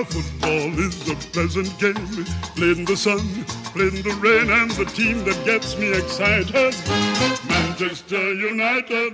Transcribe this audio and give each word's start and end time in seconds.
Now 0.00 0.06
football 0.08 0.86
is 0.86 1.08
a 1.08 1.16
pleasant 1.32 1.78
game, 1.78 2.24
played 2.54 2.78
in 2.78 2.84
the 2.84 2.96
sun, 2.96 3.20
played 3.72 3.94
in 3.94 4.02
the 4.02 4.14
rain, 4.22 4.48
and 4.50 4.70
the 4.70 4.84
team 4.84 5.24
that 5.24 5.44
gets 5.44 5.76
me 5.76 5.88
excited, 5.88 6.74
Manchester 7.48 8.22
United. 8.52 9.12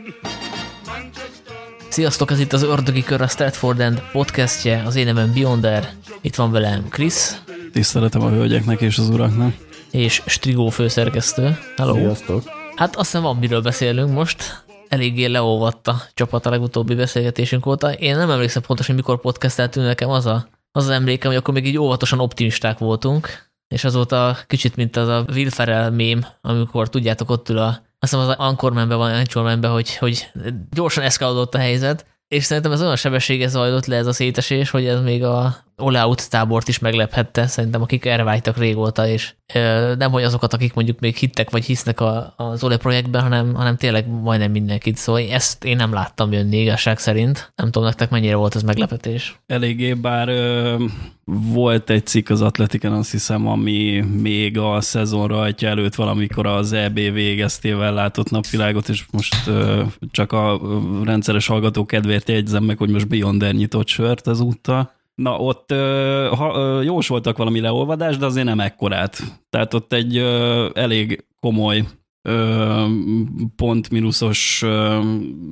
Manchester. 0.87 1.57
Sziasztok, 1.89 2.31
ez 2.31 2.41
itt 2.41 2.53
az 2.53 2.63
Ördögi 2.63 3.03
Kör, 3.03 3.21
a 3.21 3.27
Stratford 3.27 3.81
End 3.81 4.03
podcastje, 4.13 4.83
az 4.87 4.97
én 4.97 5.05
nevem 5.05 5.33
Beyonder, 5.33 5.93
itt 6.21 6.35
van 6.35 6.51
velem 6.51 6.89
Krisz. 6.89 7.41
Tiszteletem 7.73 8.23
a 8.23 8.29
hölgyeknek 8.29 8.81
és 8.81 8.99
az 8.99 9.09
uraknak. 9.09 9.55
És 9.91 10.23
Strigó 10.27 10.69
főszerkesztő. 10.69 11.59
Hello. 11.77 11.95
Sziasztok. 11.95 12.43
Hát 12.77 12.97
azt 12.97 13.11
hiszem 13.11 13.23
van 13.23 13.37
miről 13.37 13.61
beszélünk 13.61 14.13
most. 14.13 14.65
Eléggé 14.89 15.25
leolvadt 15.25 15.89
a 15.89 16.03
csapat 16.15 16.47
a 16.47 16.51
legutóbbi 16.51 16.95
beszélgetésünk 16.95 17.67
óta. 17.67 17.93
Én 17.93 18.17
nem 18.17 18.31
emlékszem 18.31 18.63
pontosan, 18.63 18.95
mikor 18.95 19.21
podcasteltünk 19.21 19.87
nekem 19.87 20.09
az 20.09 20.27
a, 20.27 20.49
az, 20.77 20.85
az 20.85 20.91
emlékem, 20.91 21.31
hogy 21.31 21.39
akkor 21.39 21.55
még 21.55 21.67
így 21.67 21.79
óvatosan 21.79 22.21
optimisták 22.21 22.79
voltunk, 22.79 23.51
és 23.69 23.85
azóta 23.85 24.37
kicsit, 24.47 24.77
mint 24.77 24.97
az 24.97 25.09
a 25.09 25.25
Will 25.29 25.51
Ferrell 25.51 25.91
mém, 25.91 26.27
amikor 26.41 26.89
tudjátok, 26.89 27.31
ott 27.31 27.49
ül 27.49 27.59
a, 27.59 27.67
azt 27.67 27.83
hiszem 27.99 28.19
az 28.19 28.35
Anchormanben 28.39 28.99
van, 28.99 29.13
Anchormanben, 29.13 29.71
hogy, 29.71 29.97
hogy 29.97 30.31
gyorsan 30.71 31.05
eszkálódott 31.05 31.55
a 31.55 31.59
helyzet, 31.59 32.07
és 32.29 32.45
szerintem 32.45 32.73
ez 32.73 32.83
olyan 32.83 32.97
sebessége 32.97 33.49
zajlott 33.49 33.87
le 33.87 33.97
ez 33.97 34.07
a 34.07 34.13
szétesés, 34.13 34.71
hogy 34.71 34.87
ez 34.87 35.01
még 35.01 35.25
a 35.25 35.57
all-out 35.77 36.31
tábort 36.31 36.69
is 36.69 36.79
meglephette, 36.79 37.47
szerintem 37.47 37.83
akik 37.83 38.05
erre 38.05 38.23
vágytak 38.23 38.59
régóta, 38.59 39.07
és 39.07 39.35
nem 39.99 40.11
hogy 40.11 40.23
azokat, 40.23 40.53
akik 40.53 40.75
mondjuk 40.75 41.01
még 41.01 41.17
hittek 41.17 41.51
vagy 41.51 41.65
hisznek 41.65 42.01
a, 42.01 42.35
az 42.37 42.65
Ole 42.65 42.77
projektben, 42.77 43.23
hanem, 43.23 43.55
hanem 43.55 43.77
tényleg 43.77 44.09
majdnem 44.09 44.51
mindenkit. 44.51 44.97
Szóval 44.97 45.23
ezt 45.31 45.65
én 45.65 45.77
nem 45.77 45.93
láttam 45.93 46.33
jönni 46.33 46.61
igazság 46.61 46.99
szerint. 46.99 47.53
Nem 47.57 47.67
tudom 47.71 47.85
nektek 47.85 48.11
mennyire 48.11 48.35
volt 48.35 48.55
ez 48.55 48.63
meglepetés. 48.63 49.41
Eléggé, 49.47 49.95
bár 49.95 50.29
ö, 50.29 50.77
volt 51.25 51.91
egy 51.91 52.07
cikk 52.07 52.29
az 52.29 52.43
Atletiken, 52.43 52.93
azt 52.93 53.11
hiszem, 53.11 53.47
ami 53.47 54.01
még 54.01 54.59
a 54.59 54.81
szezon 54.81 55.27
rajtja 55.27 55.69
előtt 55.69 55.95
valamikor 55.95 56.47
az 56.47 56.73
EB 56.73 56.95
végeztével 56.95 57.93
látott 57.93 58.31
napvilágot, 58.31 58.89
és 58.89 59.05
most 59.11 59.47
ö, 59.47 59.83
csak 60.11 60.33
a 60.33 60.61
rendszeres 61.05 61.47
hallgató 61.47 61.87
kedvéért 61.87 62.29
jegyzem 62.29 62.65
meg, 62.65 62.79
hogy 62.79 62.91
most 62.91 63.09
Beyonder 63.09 63.53
nyitott 63.53 63.89
sört 63.89 64.29
ezúttal 64.29 64.95
Na, 65.17 65.39
ott 65.39 65.71
ö, 65.71 66.31
ha, 66.37 66.57
ö, 66.57 66.83
jósoltak 66.83 67.37
valami 67.37 67.61
leolvadás, 67.61 68.17
de 68.17 68.27
azért 68.27 68.47
nem 68.47 68.61
ekkorát. 68.61 69.19
Tehát 69.51 69.75
ott 69.75 69.93
egy 69.93 70.17
ö, 70.17 70.69
elég 70.75 71.25
komoly 71.41 71.85
ö, 72.23 72.85
pont 73.57 73.91
mínuszos 73.91 74.63
ö, 74.63 75.01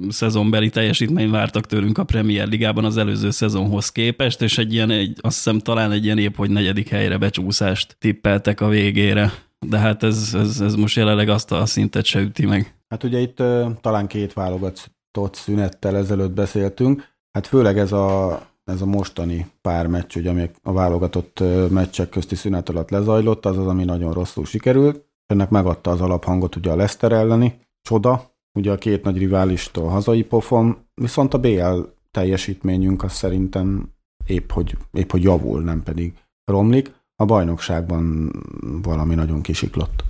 szezonbeli 0.09 0.71
teljesítmény 0.71 1.31
vártak 1.31 1.67
tőlünk 1.67 1.99
a 1.99 2.05
Premier 2.05 2.49
Ligában 2.49 2.85
az 2.85 2.97
előző 2.97 3.31
szezonhoz 3.31 3.93
képest, 3.93 4.43
és 4.43 4.59
egy 4.59 4.73
ilyen, 4.73 4.91
egy, 4.91 5.19
azt 5.21 5.37
hiszem 5.37 5.59
talán 5.59 5.93
egy 5.93 6.05
ilyen 6.05 6.19
épp, 6.19 6.37
hogy 6.37 6.51
negyedik 6.51 6.89
helyre 6.89 7.19
becsúszást 7.19 7.97
tippeltek 7.99 8.61
a 8.61 8.69
végére. 8.69 9.33
De 9.67 9.79
hát 9.79 10.03
ez, 10.03 10.31
ez, 10.35 10.61
ez 10.61 10.75
most 10.75 10.97
jelenleg 10.97 11.29
azt 11.29 11.53
a 11.53 11.67
szintet 11.67 12.05
se 12.05 12.21
üti 12.21 12.47
meg. 12.47 12.75
Hát 12.89 13.03
ugye 13.03 13.19
itt 13.19 13.43
talán 13.81 14.07
két 14.07 14.33
válogatott 14.33 15.35
szünettel 15.35 15.97
ezelőtt 15.97 16.33
beszéltünk, 16.33 17.09
hát 17.33 17.47
főleg 17.47 17.79
ez 17.79 17.93
a 17.93 18.41
ez 18.65 18.81
a 18.81 18.87
mostani 18.87 19.51
pár 19.61 19.87
meccs, 19.87 20.17
ugye, 20.17 20.31
ami 20.31 20.51
a 20.63 20.73
válogatott 20.73 21.43
meccsek 21.71 22.09
közti 22.09 22.35
szünet 22.35 22.69
alatt 22.69 22.91
lezajlott, 22.91 23.47
az 23.47 23.59
az, 23.59 23.67
ami 23.67 23.85
nagyon 23.85 24.13
rosszul 24.13 24.45
sikerült. 24.45 25.05
Ennek 25.27 25.51
megadta 25.51 25.91
az 25.91 26.01
alaphangot 26.01 26.57
ugye 26.57 26.71
a 26.71 26.77
Leicester 26.77 27.13
elleni 27.13 27.61
csoda, 27.83 28.31
ugye 28.59 28.73
a 28.73 28.79
két 28.79 29.05
nagy 29.05 29.19
riválistól 29.19 29.89
hazai 29.89 30.23
pofon, 30.23 30.77
viszont 30.95 31.35
a 31.35 31.39
BL 31.39 31.81
teljesítményünk 32.11 33.03
az 33.03 33.13
szerintem 33.13 33.93
épp 34.27 34.51
hogy, 34.51 34.77
épp 34.93 35.11
hogy 35.11 35.23
javul, 35.23 35.63
nem 35.63 35.83
pedig 35.83 36.13
romlik. 36.45 36.93
A 37.17 37.25
bajnokságban 37.25 38.33
valami 38.83 39.15
nagyon 39.15 39.41
kisiklott. 39.41 40.05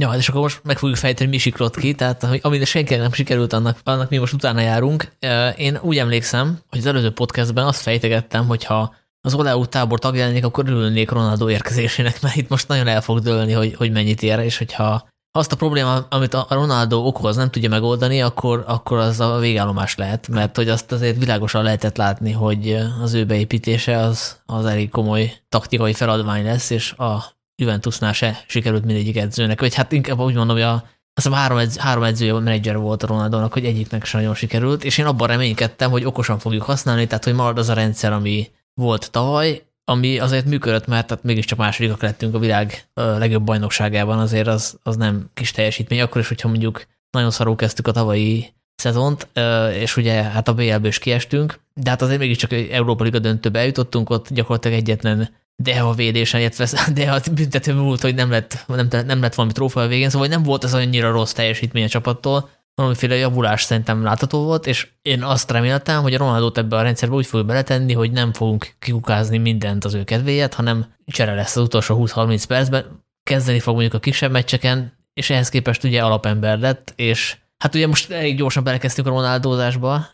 Ja, 0.00 0.12
és 0.12 0.28
akkor 0.28 0.40
most 0.40 0.60
meg 0.64 0.78
fogjuk 0.78 0.98
fejteni, 0.98 1.30
mi 1.30 1.38
siklott 1.38 1.96
tehát 1.96 2.26
amire 2.42 2.64
senkinek 2.64 3.00
nem 3.02 3.12
sikerült, 3.12 3.52
annak, 3.52 3.78
annak 3.84 4.10
mi 4.10 4.16
most 4.16 4.32
utána 4.32 4.60
járunk. 4.60 5.12
Én 5.56 5.78
úgy 5.82 5.98
emlékszem, 5.98 6.58
hogy 6.68 6.78
az 6.78 6.86
előző 6.86 7.10
podcastben 7.10 7.66
azt 7.66 7.80
fejtegettem, 7.80 8.46
hogy 8.46 8.64
ha 8.64 8.94
az 9.20 9.34
Oleau 9.34 9.66
tábor 9.66 9.98
tagja 9.98 10.26
lennék, 10.26 10.44
akkor 10.44 10.68
örülnék 10.68 11.10
Ronaldo 11.10 11.50
érkezésének, 11.50 12.22
mert 12.22 12.36
itt 12.36 12.48
most 12.48 12.68
nagyon 12.68 12.86
el 12.86 13.00
fog 13.00 13.18
dőlni, 13.18 13.52
hogy, 13.52 13.74
hogy 13.74 13.92
mennyit 13.92 14.22
ér, 14.22 14.38
és 14.38 14.58
hogyha 14.58 15.08
azt 15.32 15.52
a 15.52 15.56
probléma, 15.56 16.06
amit 16.08 16.34
a 16.34 16.46
Ronaldo 16.48 16.96
okoz, 17.06 17.36
nem 17.36 17.50
tudja 17.50 17.68
megoldani, 17.68 18.22
akkor, 18.22 18.64
akkor 18.66 18.98
az 18.98 19.20
a 19.20 19.38
végállomás 19.38 19.94
lehet, 19.94 20.28
mert 20.28 20.56
hogy 20.56 20.68
azt 20.68 20.92
azért 20.92 21.18
világosan 21.18 21.62
lehetett 21.62 21.96
látni, 21.96 22.32
hogy 22.32 22.76
az 23.02 23.14
ő 23.14 23.24
beépítése 23.24 23.98
az, 23.98 24.40
az 24.46 24.64
elég 24.64 24.90
komoly 24.90 25.32
taktikai 25.48 25.92
feladvány 25.92 26.44
lesz, 26.44 26.70
és 26.70 26.92
a 26.92 27.37
Juventusnál 27.60 28.12
se 28.12 28.44
sikerült 28.46 28.84
mindegyik 28.84 29.16
edzőnek, 29.16 29.60
vagy 29.60 29.74
hát 29.74 29.92
inkább 29.92 30.18
úgy 30.18 30.34
mondom, 30.34 30.56
hogy 30.56 30.64
a, 30.64 30.72
azt 30.72 30.86
hiszem 31.14 31.32
három, 31.32 31.58
edz, 31.58 31.76
három 31.76 32.02
edzője 32.02 32.32
menedzser 32.32 32.76
volt 32.76 33.02
a 33.02 33.06
Ronaldónak, 33.06 33.52
hogy 33.52 33.64
egyiknek 33.64 34.04
sem 34.04 34.20
nagyon 34.20 34.34
sikerült, 34.34 34.84
és 34.84 34.98
én 34.98 35.06
abban 35.06 35.28
reménykedtem, 35.28 35.90
hogy 35.90 36.04
okosan 36.04 36.38
fogjuk 36.38 36.62
használni, 36.62 37.06
tehát 37.06 37.24
hogy 37.24 37.34
marad 37.34 37.58
az 37.58 37.68
a 37.68 37.74
rendszer, 37.74 38.12
ami 38.12 38.50
volt 38.74 39.10
tavaly, 39.10 39.62
ami 39.84 40.18
azért 40.18 40.46
működött, 40.46 40.86
mert 40.86 41.06
tehát 41.06 41.24
mégiscsak 41.24 41.58
másodikak 41.58 42.02
lettünk 42.02 42.34
a 42.34 42.38
világ 42.38 42.88
legjobb 42.94 43.44
bajnokságában, 43.44 44.18
azért 44.18 44.46
az, 44.46 44.78
az 44.82 44.96
nem 44.96 45.30
kis 45.34 45.50
teljesítmény, 45.50 46.00
akkor 46.00 46.20
is, 46.20 46.28
hogyha 46.28 46.48
mondjuk 46.48 46.86
nagyon 47.10 47.30
szarul 47.30 47.56
kezdtük 47.56 47.86
a 47.86 47.92
tavalyi 47.92 48.52
szezont, 48.74 49.28
és 49.72 49.96
ugye 49.96 50.22
hát 50.22 50.48
a 50.48 50.54
BL-ből 50.54 50.86
is 50.86 50.98
kiestünk, 50.98 51.60
de 51.74 51.90
hát 51.90 52.02
azért 52.02 52.18
mégiscsak 52.18 52.52
Európa 52.52 53.04
Liga 53.04 53.18
döntőbe 53.18 53.58
eljutottunk, 53.58 54.10
ott 54.10 54.32
gyakorlatilag 54.32 54.78
egyetlen 54.78 55.28
de 55.62 55.80
a 55.80 55.92
védésen, 55.92 56.40
illetve 56.40 56.68
de 56.94 57.12
a 57.12 57.20
büntető 57.32 57.74
múlt, 57.74 58.00
hogy 58.00 58.14
nem 58.14 58.30
lett, 58.30 58.64
nem, 58.66 58.88
nem 59.06 59.20
lett 59.20 59.34
valami 59.34 59.52
trófea 59.54 59.82
a 59.82 59.86
végén, 59.86 60.10
szóval 60.10 60.28
nem 60.28 60.42
volt 60.42 60.64
ez 60.64 60.74
annyira 60.74 61.10
rossz 61.10 61.32
teljesítmény 61.32 61.84
a 61.84 61.88
csapattól, 61.88 62.50
valamiféle 62.74 63.14
javulás 63.14 63.62
szerintem 63.62 64.02
látható 64.02 64.44
volt, 64.44 64.66
és 64.66 64.88
én 65.02 65.22
azt 65.22 65.50
reméltem, 65.50 66.02
hogy 66.02 66.14
a 66.14 66.18
Ronaldot 66.18 66.58
ebbe 66.58 66.76
a 66.76 66.82
rendszerbe 66.82 67.14
úgy 67.14 67.26
fogjuk 67.26 67.48
beletenni, 67.48 67.92
hogy 67.92 68.10
nem 68.10 68.32
fogunk 68.32 68.74
kikukázni 68.78 69.38
mindent 69.38 69.84
az 69.84 69.94
ő 69.94 70.04
kedvéért, 70.04 70.54
hanem 70.54 70.94
csere 71.06 71.34
lesz 71.34 71.56
az 71.56 71.62
utolsó 71.62 72.06
20-30 72.06 72.44
percben, 72.48 73.04
kezdeni 73.22 73.60
fog 73.60 73.72
mondjuk 73.72 73.94
a 73.94 73.98
kisebb 73.98 74.30
meccseken, 74.30 74.92
és 75.12 75.30
ehhez 75.30 75.48
képest 75.48 75.84
ugye 75.84 76.02
alapember 76.02 76.58
lett, 76.58 76.92
és 76.96 77.36
Hát 77.58 77.74
ugye 77.74 77.86
most 77.86 78.10
elég 78.10 78.36
gyorsan 78.36 78.64
belekezdtünk 78.64 79.06
a 79.06 79.10
Ronaldózásba, 79.10 80.06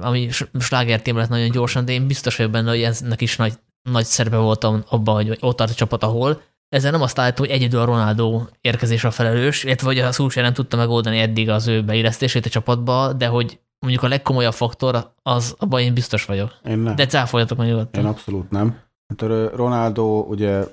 ami 0.00 0.28
sláger 0.60 1.00
lett 1.04 1.28
nagyon 1.28 1.50
gyorsan, 1.50 1.84
de 1.84 1.92
én 1.92 2.06
biztos 2.06 2.36
vagyok 2.36 2.52
benne, 2.52 2.70
hogy 2.70 2.82
ennek 2.82 3.20
is 3.20 3.36
nagy 3.36 3.52
nagy 3.82 4.04
szerepe 4.04 4.36
voltam 4.36 4.82
abban, 4.88 5.14
hogy 5.14 5.38
ott 5.40 5.56
tart 5.56 5.70
a 5.70 5.74
csapat, 5.74 6.02
ahol. 6.02 6.40
Ezzel 6.68 6.90
nem 6.90 7.02
azt 7.02 7.18
állítom, 7.18 7.46
hogy 7.46 7.54
egyedül 7.54 7.80
a 7.80 7.84
Ronaldo 7.84 8.42
érkezés 8.60 9.04
a 9.04 9.10
felelős, 9.10 9.64
illetve 9.64 9.86
hogy 9.86 9.98
a 9.98 10.12
Szulsé 10.12 10.40
nem 10.40 10.52
tudta 10.52 10.76
megoldani 10.76 11.18
eddig 11.18 11.50
az 11.50 11.66
ő 11.66 11.84
beillesztését 11.84 12.46
a 12.46 12.50
csapatba, 12.50 13.12
de 13.12 13.26
hogy 13.26 13.60
mondjuk 13.78 14.02
a 14.02 14.08
legkomolyabb 14.08 14.52
faktor, 14.52 15.12
az 15.22 15.54
abban 15.58 15.80
én 15.80 15.94
biztos 15.94 16.24
vagyok. 16.24 16.58
Én 16.64 16.78
nem. 16.78 16.96
De 16.96 17.06
cáfoljatok 17.06 17.58
meg 17.58 17.66
nyugodtan. 17.66 18.02
Én 18.02 18.08
abszolút 18.08 18.50
nem. 18.50 18.78
Hát 19.06 19.22
Ronaldo 19.54 20.20
ugye 20.20 20.64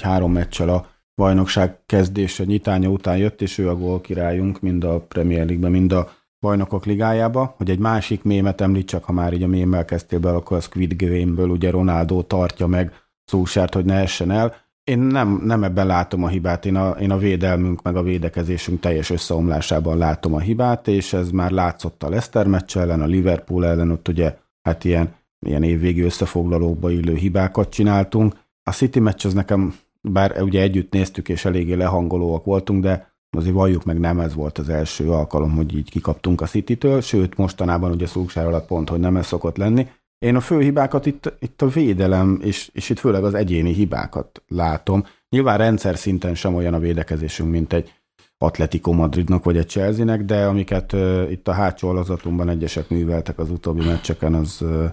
három 0.00 0.32
meccsel 0.32 0.68
a 0.68 0.86
bajnokság 1.14 1.78
kezdése, 1.86 2.44
nyitánya 2.44 2.88
után 2.88 3.16
jött, 3.16 3.42
és 3.42 3.58
ő 3.58 3.68
a 3.68 3.76
gól 3.76 4.00
királyunk, 4.00 4.60
mind 4.60 4.84
a 4.84 5.00
Premier 5.00 5.44
League-ben, 5.46 5.70
mind 5.70 5.92
a 5.92 6.12
bajnokok 6.44 6.86
ligájába, 6.86 7.54
hogy 7.56 7.70
egy 7.70 7.78
másik 7.78 8.22
mémet 8.22 8.60
említsek, 8.60 9.04
ha 9.04 9.12
már 9.12 9.32
így 9.32 9.42
a 9.42 9.46
mémmel 9.46 9.84
kezdtél 9.84 10.18
be, 10.18 10.30
akkor 10.30 10.56
a 10.56 10.60
Squid 10.60 10.94
Game-ből 10.96 11.48
ugye 11.48 11.70
Ronaldo 11.70 12.22
tartja 12.22 12.66
meg 12.66 12.92
Szúsárt, 13.24 13.74
hogy 13.74 13.84
ne 13.84 13.94
essen 13.94 14.30
el. 14.30 14.54
Én 14.84 14.98
nem, 14.98 15.40
nem 15.44 15.64
ebben 15.64 15.86
látom 15.86 16.24
a 16.24 16.28
hibát, 16.28 16.66
én 16.66 16.76
a, 16.76 16.90
én 16.90 17.10
a 17.10 17.18
védelmünk 17.18 17.82
meg 17.82 17.96
a 17.96 18.02
védekezésünk 18.02 18.80
teljes 18.80 19.10
összeomlásában 19.10 19.98
látom 19.98 20.34
a 20.34 20.38
hibát, 20.38 20.88
és 20.88 21.12
ez 21.12 21.30
már 21.30 21.50
látszott 21.50 22.02
a 22.02 22.08
Leicester 22.08 22.46
meccs 22.46 22.76
ellen, 22.76 23.00
a 23.00 23.06
Liverpool 23.06 23.66
ellen, 23.66 23.90
ott 23.90 24.08
ugye 24.08 24.36
hát 24.62 24.84
ilyen, 24.84 25.14
ilyen 25.46 25.62
évvégi 25.62 26.00
összefoglalókba 26.00 26.90
illő 26.90 27.14
hibákat 27.14 27.68
csináltunk. 27.68 28.34
A 28.62 28.72
City 28.72 29.00
meccs 29.00 29.26
az 29.26 29.32
nekem, 29.32 29.74
bár 30.00 30.42
ugye 30.42 30.60
együtt 30.60 30.92
néztük 30.92 31.28
és 31.28 31.44
eléggé 31.44 31.74
lehangolóak 31.74 32.44
voltunk, 32.44 32.82
de 32.82 33.13
azért 33.36 33.54
valljuk 33.54 33.84
meg, 33.84 33.98
nem 33.98 34.20
ez 34.20 34.34
volt 34.34 34.58
az 34.58 34.68
első 34.68 35.10
alkalom, 35.10 35.50
hogy 35.50 35.76
így 35.76 35.90
kikaptunk 35.90 36.40
a 36.40 36.46
City-től, 36.46 37.00
sőt, 37.00 37.36
mostanában 37.36 37.90
ugye 37.90 38.06
szúksár 38.06 38.46
alatt 38.46 38.66
pont, 38.66 38.88
hogy 38.88 39.00
nem 39.00 39.16
ez 39.16 39.26
szokott 39.26 39.56
lenni. 39.56 39.88
Én 40.18 40.36
a 40.36 40.40
fő 40.40 40.60
hibákat 40.60 41.06
itt, 41.06 41.32
itt 41.38 41.62
a 41.62 41.68
védelem, 41.68 42.40
és, 42.42 42.70
és 42.72 42.90
itt 42.90 42.98
főleg 42.98 43.24
az 43.24 43.34
egyéni 43.34 43.72
hibákat 43.72 44.42
látom. 44.48 45.04
Nyilván 45.28 45.58
rendszer 45.58 45.96
szinten 45.96 46.34
sem 46.34 46.54
olyan 46.54 46.74
a 46.74 46.78
védekezésünk, 46.78 47.50
mint 47.50 47.72
egy 47.72 47.92
Atletico 48.38 48.92
Madridnak 48.92 49.44
vagy 49.44 49.56
egy 49.56 49.68
Chelsea-nek, 49.68 50.24
de 50.24 50.46
amiket 50.46 50.92
uh, 50.92 51.26
itt 51.30 51.48
a 51.48 51.52
hátsó 51.52 51.88
alazatunkban 51.88 52.48
egyesek 52.48 52.88
műveltek 52.88 53.38
az 53.38 53.50
utóbbi 53.50 53.84
meccseken, 53.84 54.34
az 54.34 54.58
uh, 54.60 54.84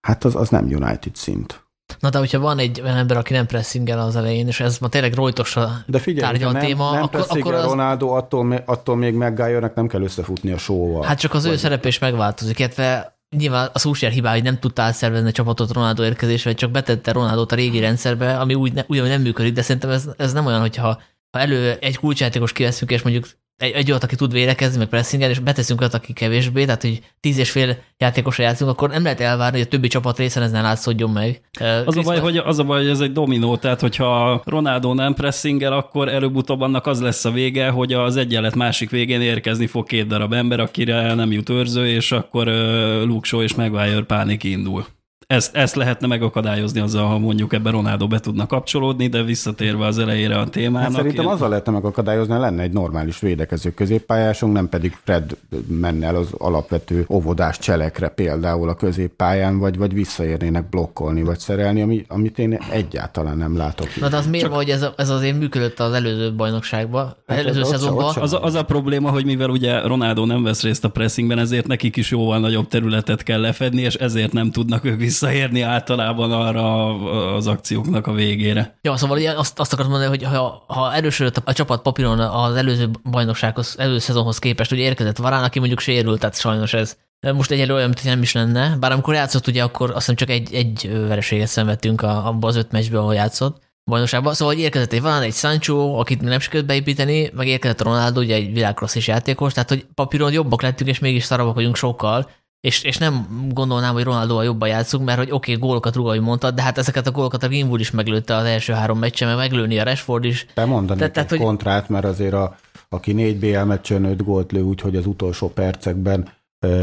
hát 0.00 0.24
az, 0.24 0.34
az 0.34 0.48
nem 0.48 0.64
United 0.64 1.16
szint. 1.16 1.63
Na 1.98 2.10
de 2.10 2.18
hogyha 2.18 2.38
van 2.38 2.58
egy 2.58 2.80
olyan 2.80 2.96
ember, 2.96 3.16
aki 3.16 3.32
nem 3.32 3.46
pressingel 3.46 4.00
az 4.00 4.16
elején, 4.16 4.46
és 4.46 4.60
ez 4.60 4.78
ma 4.78 4.88
tényleg 4.88 5.14
rojtos 5.14 5.56
a 5.56 5.70
de 5.86 5.98
figyelj, 5.98 6.30
tárgyal 6.30 6.52
nem, 6.52 6.62
téma, 6.62 6.92
nem 6.92 7.02
akkor, 7.02 7.24
akkor 7.28 7.54
az... 7.54 7.64
Ronaldo, 7.64 8.08
attól, 8.08 8.62
attól 8.64 8.96
még 8.96 9.14
maguire 9.14 9.72
nem 9.74 9.86
kell 9.86 10.02
összefutni 10.02 10.52
a 10.52 10.58
sóval. 10.58 11.02
Hát 11.02 11.18
csak 11.18 11.34
az 11.34 11.42
vagy... 11.44 11.52
ő 11.52 11.56
szerepe 11.56 11.88
is 11.88 11.98
megváltozik, 11.98 12.58
illetve 12.58 13.18
nyilván 13.36 13.70
a 13.72 13.78
Solskjaer 13.78 14.12
hibá, 14.12 14.32
hogy 14.32 14.42
nem 14.42 14.58
tudta 14.58 14.82
átszervezni 14.82 15.28
a 15.28 15.32
csapatot 15.32 15.72
Ronaldo 15.72 16.04
érkezésre, 16.04 16.52
csak 16.52 16.70
betette 16.70 17.12
Ronaldot 17.12 17.52
a 17.52 17.54
régi 17.54 17.80
rendszerbe, 17.80 18.38
ami 18.38 18.54
úgy, 18.54 18.72
ne, 18.72 18.82
úgy 18.86 19.02
nem 19.02 19.22
működik, 19.22 19.52
de 19.52 19.62
szerintem 19.62 19.90
ez, 19.90 20.08
ez 20.16 20.32
nem 20.32 20.46
olyan, 20.46 20.60
hogyha 20.60 21.02
ha 21.30 21.40
elő 21.40 21.76
egy 21.80 21.98
kulcsjátékos 21.98 22.52
kiveszünk, 22.52 22.90
és 22.90 23.02
mondjuk 23.02 23.26
egy, 23.56 23.72
egy 23.72 23.90
olyat, 23.90 24.02
aki 24.04 24.16
tud 24.16 24.32
védekezni, 24.32 24.78
meg 24.78 24.88
pressingel, 24.88 25.30
és 25.30 25.38
beteszünk 25.38 25.80
olyat, 25.80 25.94
aki 25.94 26.12
kevésbé, 26.12 26.64
tehát 26.64 26.82
hogy 26.82 27.00
tíz 27.20 27.38
és 27.38 27.50
fél 27.50 27.76
játékosra 27.98 28.42
játszunk, 28.44 28.70
akkor 28.70 28.88
nem 28.90 29.02
lehet 29.02 29.20
elvárni, 29.20 29.56
hogy 29.58 29.66
a 29.66 29.70
többi 29.70 29.88
csapat 29.88 30.18
részen 30.18 30.42
ez 30.42 30.50
ne 30.50 30.60
látszódjon 30.60 31.10
meg. 31.10 31.40
Az 31.86 31.96
a, 31.96 32.02
baj, 32.02 32.18
hogy, 32.18 32.36
az 32.36 32.58
a 32.58 32.64
baj, 32.64 32.80
hogy 32.80 32.90
ez 32.90 33.00
egy 33.00 33.12
dominó, 33.12 33.56
tehát 33.56 33.80
hogyha 33.80 34.42
Ronaldo 34.44 34.94
nem 34.94 35.14
pressingel, 35.14 35.72
akkor 35.72 36.08
előbb-utóbb 36.08 36.60
annak 36.60 36.86
az 36.86 37.00
lesz 37.00 37.24
a 37.24 37.30
vége, 37.30 37.68
hogy 37.68 37.92
az 37.92 38.16
egyenlet 38.16 38.54
másik 38.54 38.90
végén 38.90 39.20
érkezni 39.20 39.66
fog 39.66 39.86
két 39.86 40.06
darab 40.06 40.32
ember, 40.32 40.60
akire 40.60 41.14
nem 41.14 41.32
jut 41.32 41.48
őrző, 41.48 41.86
és 41.86 42.12
akkor 42.12 42.48
uh, 42.48 43.04
Luke 43.04 43.26
Shaw 43.26 43.42
és 43.42 43.54
Maguire 43.54 44.02
pánik 44.02 44.44
indul 44.44 44.86
ezt, 45.34 45.56
ezt 45.56 45.74
lehetne 45.74 46.06
megakadályozni 46.06 46.80
azzal, 46.80 47.06
ha 47.06 47.18
mondjuk 47.18 47.52
ebben 47.52 47.72
Ronaldo 47.72 48.06
be 48.06 48.20
tudna 48.20 48.46
kapcsolódni, 48.46 49.06
de 49.06 49.22
visszatérve 49.22 49.86
az 49.86 49.98
elejére 49.98 50.38
a 50.38 50.48
témának. 50.48 50.82
Hát 50.82 50.92
szerintem 50.92 51.24
én... 51.24 51.30
azzal 51.30 51.48
lehetne 51.48 51.72
megakadályozni, 51.72 52.38
lenne 52.38 52.62
egy 52.62 52.72
normális 52.72 53.18
védekező 53.18 53.70
középpályásunk, 53.70 54.52
nem 54.52 54.68
pedig 54.68 54.96
Fred 55.04 55.36
menne 55.66 56.06
el 56.06 56.16
az 56.16 56.28
alapvető 56.38 57.06
óvodás 57.08 57.58
cselekre 57.58 58.08
például 58.08 58.68
a 58.68 58.74
középpályán, 58.74 59.58
vagy, 59.58 59.78
vagy 59.78 59.94
visszaérnének 59.94 60.68
blokkolni, 60.68 61.22
vagy 61.22 61.38
szerelni, 61.38 61.82
ami, 61.82 62.04
amit 62.08 62.38
én 62.38 62.58
egyáltalán 62.70 63.36
nem 63.36 63.56
látok. 63.56 63.88
Na 64.00 64.08
de 64.08 64.16
az 64.16 64.26
miért 64.26 64.46
Csak... 64.46 64.54
hogy 64.54 64.70
ez, 64.70 64.86
ez 64.96 65.10
azért 65.10 65.38
működött 65.38 65.80
az 65.80 65.92
előző 65.92 66.34
bajnokságban, 66.34 67.16
hát 67.26 67.38
előző 67.38 67.62
szezonban? 67.62 68.14
Az, 68.20 68.32
a, 68.32 68.44
az 68.44 68.54
a 68.54 68.62
probléma, 68.62 69.10
hogy 69.10 69.24
mivel 69.24 69.48
ugye 69.48 69.80
Ronaldo 69.80 70.24
nem 70.24 70.42
vesz 70.42 70.62
részt 70.62 70.84
a 70.84 70.88
pressingben, 70.88 71.38
ezért 71.38 71.66
nekik 71.66 71.96
is 71.96 72.10
jóval 72.10 72.38
nagyobb 72.38 72.68
területet 72.68 73.22
kell 73.22 73.40
lefedni, 73.40 73.82
és 73.82 73.94
ezért 73.94 74.32
nem 74.32 74.50
tudnak 74.50 74.84
ők 74.84 75.02
visszaérni 75.24 75.60
általában 75.60 76.32
arra 76.32 76.94
az 77.34 77.46
akcióknak 77.46 78.06
a 78.06 78.12
végére. 78.12 78.78
Ja, 78.82 78.96
szóval 78.96 79.26
azt, 79.26 79.58
azt 79.58 79.72
akartam 79.72 79.92
mondani, 79.92 80.16
hogy 80.16 80.34
ha, 80.34 80.64
ha 80.66 80.94
erősödött 80.94 81.36
a 81.44 81.52
csapat 81.52 81.82
papíron 81.82 82.20
az 82.20 82.56
előző 82.56 82.90
bajnoksághoz, 83.10 83.74
előző 83.78 83.98
szezonhoz 83.98 84.38
képest, 84.38 84.72
ugye 84.72 84.82
érkezett 84.82 85.16
Varán, 85.16 85.44
aki 85.44 85.58
mondjuk 85.58 85.80
sérült, 85.80 86.20
tehát 86.20 86.38
sajnos 86.38 86.72
ez 86.72 86.96
most 87.34 87.50
egyelőre 87.50 87.74
olyan, 87.74 87.88
mint 87.88 88.04
nem 88.04 88.22
is 88.22 88.32
lenne, 88.32 88.76
bár 88.80 88.92
amikor 88.92 89.14
játszott, 89.14 89.46
ugye 89.46 89.62
akkor 89.62 89.88
azt 89.88 89.98
hiszem 89.98 90.14
csak 90.14 90.30
egy, 90.30 90.54
egy 90.54 91.06
vereséget 91.08 91.48
szenvedtünk 91.48 92.02
abban 92.02 92.50
az 92.50 92.56
öt 92.56 92.72
meccsben, 92.72 93.00
ahol 93.00 93.14
játszott 93.14 93.62
bajnokságban. 93.90 94.34
Szóval 94.34 94.54
hogy 94.54 94.62
érkezett 94.62 94.92
egy 94.92 95.02
van, 95.02 95.22
egy 95.22 95.34
Sancho, 95.34 95.98
akit 95.98 96.20
még 96.20 96.28
nem 96.28 96.40
sikerült 96.40 96.66
beépíteni, 96.66 97.30
meg 97.34 97.46
érkezett 97.46 97.80
a 97.80 97.84
Ronaldo, 97.84 98.20
ugye 98.20 98.34
egy 98.34 98.52
világklasszis 98.52 99.06
játékos, 99.06 99.52
tehát 99.52 99.68
hogy 99.68 99.86
papíron 99.94 100.32
jobbak 100.32 100.62
lettünk, 100.62 100.90
és 100.90 100.98
mégis 100.98 101.24
szarabbak 101.24 101.54
vagyunk 101.54 101.76
sokkal, 101.76 102.30
és, 102.64 102.82
és 102.82 102.96
nem 102.96 103.26
gondolnám, 103.52 103.92
hogy 103.92 104.02
Ronaldo 104.02 104.36
a 104.36 104.42
jobban 104.42 104.68
játszunk, 104.68 105.04
mert 105.04 105.18
hogy 105.18 105.30
oké, 105.30 105.54
okay, 105.54 105.68
gólokat 105.68 105.94
rúg, 105.94 106.06
ahogy 106.06 106.20
mondtad, 106.20 106.54
de 106.54 106.62
hát 106.62 106.78
ezeket 106.78 107.06
a 107.06 107.10
gólokat 107.10 107.42
a 107.42 107.48
Greenwood 107.48 107.80
is 107.80 107.90
meglőtte 107.90 108.36
az 108.36 108.44
első 108.44 108.72
három 108.72 108.98
meccsen, 108.98 109.28
meg 109.28 109.36
meglőni 109.36 109.78
a 109.78 109.84
Rashford 109.84 110.24
is. 110.24 110.46
Bemondani 110.54 110.98
tehát, 110.98 111.14
tehát, 111.14 111.30
hogy... 111.30 111.38
kontrát, 111.38 111.88
mert 111.88 112.04
azért 112.04 112.32
a, 112.32 112.56
aki 112.88 113.12
négy 113.12 113.38
BL 113.38 113.58
meccsen 113.58 114.04
öt 114.04 114.24
gólt 114.24 114.52
lő, 114.52 114.60
úgyhogy 114.60 114.96
az 114.96 115.06
utolsó 115.06 115.48
percekben 115.48 116.28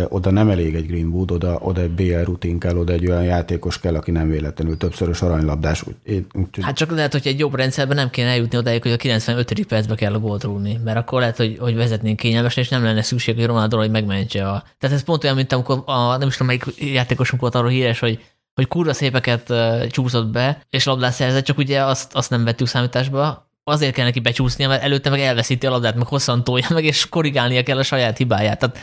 oda 0.10 0.32
nem 0.32 0.50
elég 0.50 0.76
egy 0.76 0.88
Greenwood, 0.88 1.32
oda, 1.32 1.58
oda 1.62 1.82
egy 1.82 1.92
BL 1.92 2.24
rutin 2.24 2.60
kell, 2.60 2.78
oda 2.78 2.94
egy 2.94 3.08
olyan 3.08 3.24
játékos 3.24 3.80
kell, 3.80 3.96
aki 3.96 4.12
nem 4.12 4.30
véletlenül 4.30 4.78
többszörös 4.78 5.22
aranylabdás. 5.22 5.84
Úgy, 5.88 6.26
úgy, 6.34 6.48
hát 6.62 6.76
csak 6.76 6.92
lehet, 6.92 7.12
hogy 7.12 7.28
egy 7.28 7.40
jobb 7.40 7.56
rendszerben 7.56 7.96
nem 7.96 8.10
kéne 8.10 8.30
eljutni 8.30 8.58
odáig, 8.58 8.82
hogy 8.82 8.92
a 8.92 8.98
95. 8.98 9.66
percbe 9.66 9.96
kell 9.96 10.14
a 10.14 10.20
gólt 10.20 10.44
rúgni, 10.44 10.80
mert 10.84 10.98
akkor 10.98 11.20
lehet, 11.20 11.38
hogy, 11.38 11.58
hogy 11.60 11.76
vezetnénk 11.76 12.18
kényelmesen, 12.18 12.64
és 12.64 12.70
nem 12.70 12.84
lenne 12.84 13.02
szükség, 13.02 13.36
hogy 13.36 13.46
Ronaldo 13.46 13.78
hogy 13.78 13.92
megmentse 13.92 14.50
a... 14.50 14.64
Tehát 14.78 14.96
ez 14.96 15.04
pont 15.04 15.24
olyan, 15.24 15.36
mint 15.36 15.52
amikor 15.52 15.84
a, 15.86 16.18
nem 16.18 16.28
is 16.28 16.38
tudom, 16.38 16.48
melyik 16.48 16.94
játékosunk 16.94 17.42
volt 17.42 17.56
arról 17.56 17.70
híres, 17.70 18.00
hogy 18.00 18.20
hogy 18.54 18.68
kurva 18.68 18.94
szépeket 18.94 19.54
csúszott 19.90 20.28
be, 20.28 20.66
és 20.70 20.86
labdát 20.86 21.14
szerzett, 21.14 21.44
csak 21.44 21.58
ugye 21.58 21.84
azt, 21.84 22.16
azt 22.16 22.30
nem 22.30 22.44
vettük 22.44 22.68
számításba, 22.68 23.50
azért 23.64 23.94
kell 23.94 24.06
neki 24.06 24.20
becsúsznia, 24.20 24.68
mert 24.68 24.84
előtte 24.84 25.10
meg 25.10 25.20
elveszíti 25.20 25.66
a 25.66 25.70
labdát, 25.70 25.96
meg 25.96 26.08
hosszan 26.08 26.44
tolja 26.44 26.68
meg, 26.70 26.84
és 26.84 27.10
korrigálnia 27.10 27.64
kell 27.64 27.78
a 27.78 27.84
saját 27.84 28.18
hibáját. 28.18 28.60
Tehát 28.60 28.78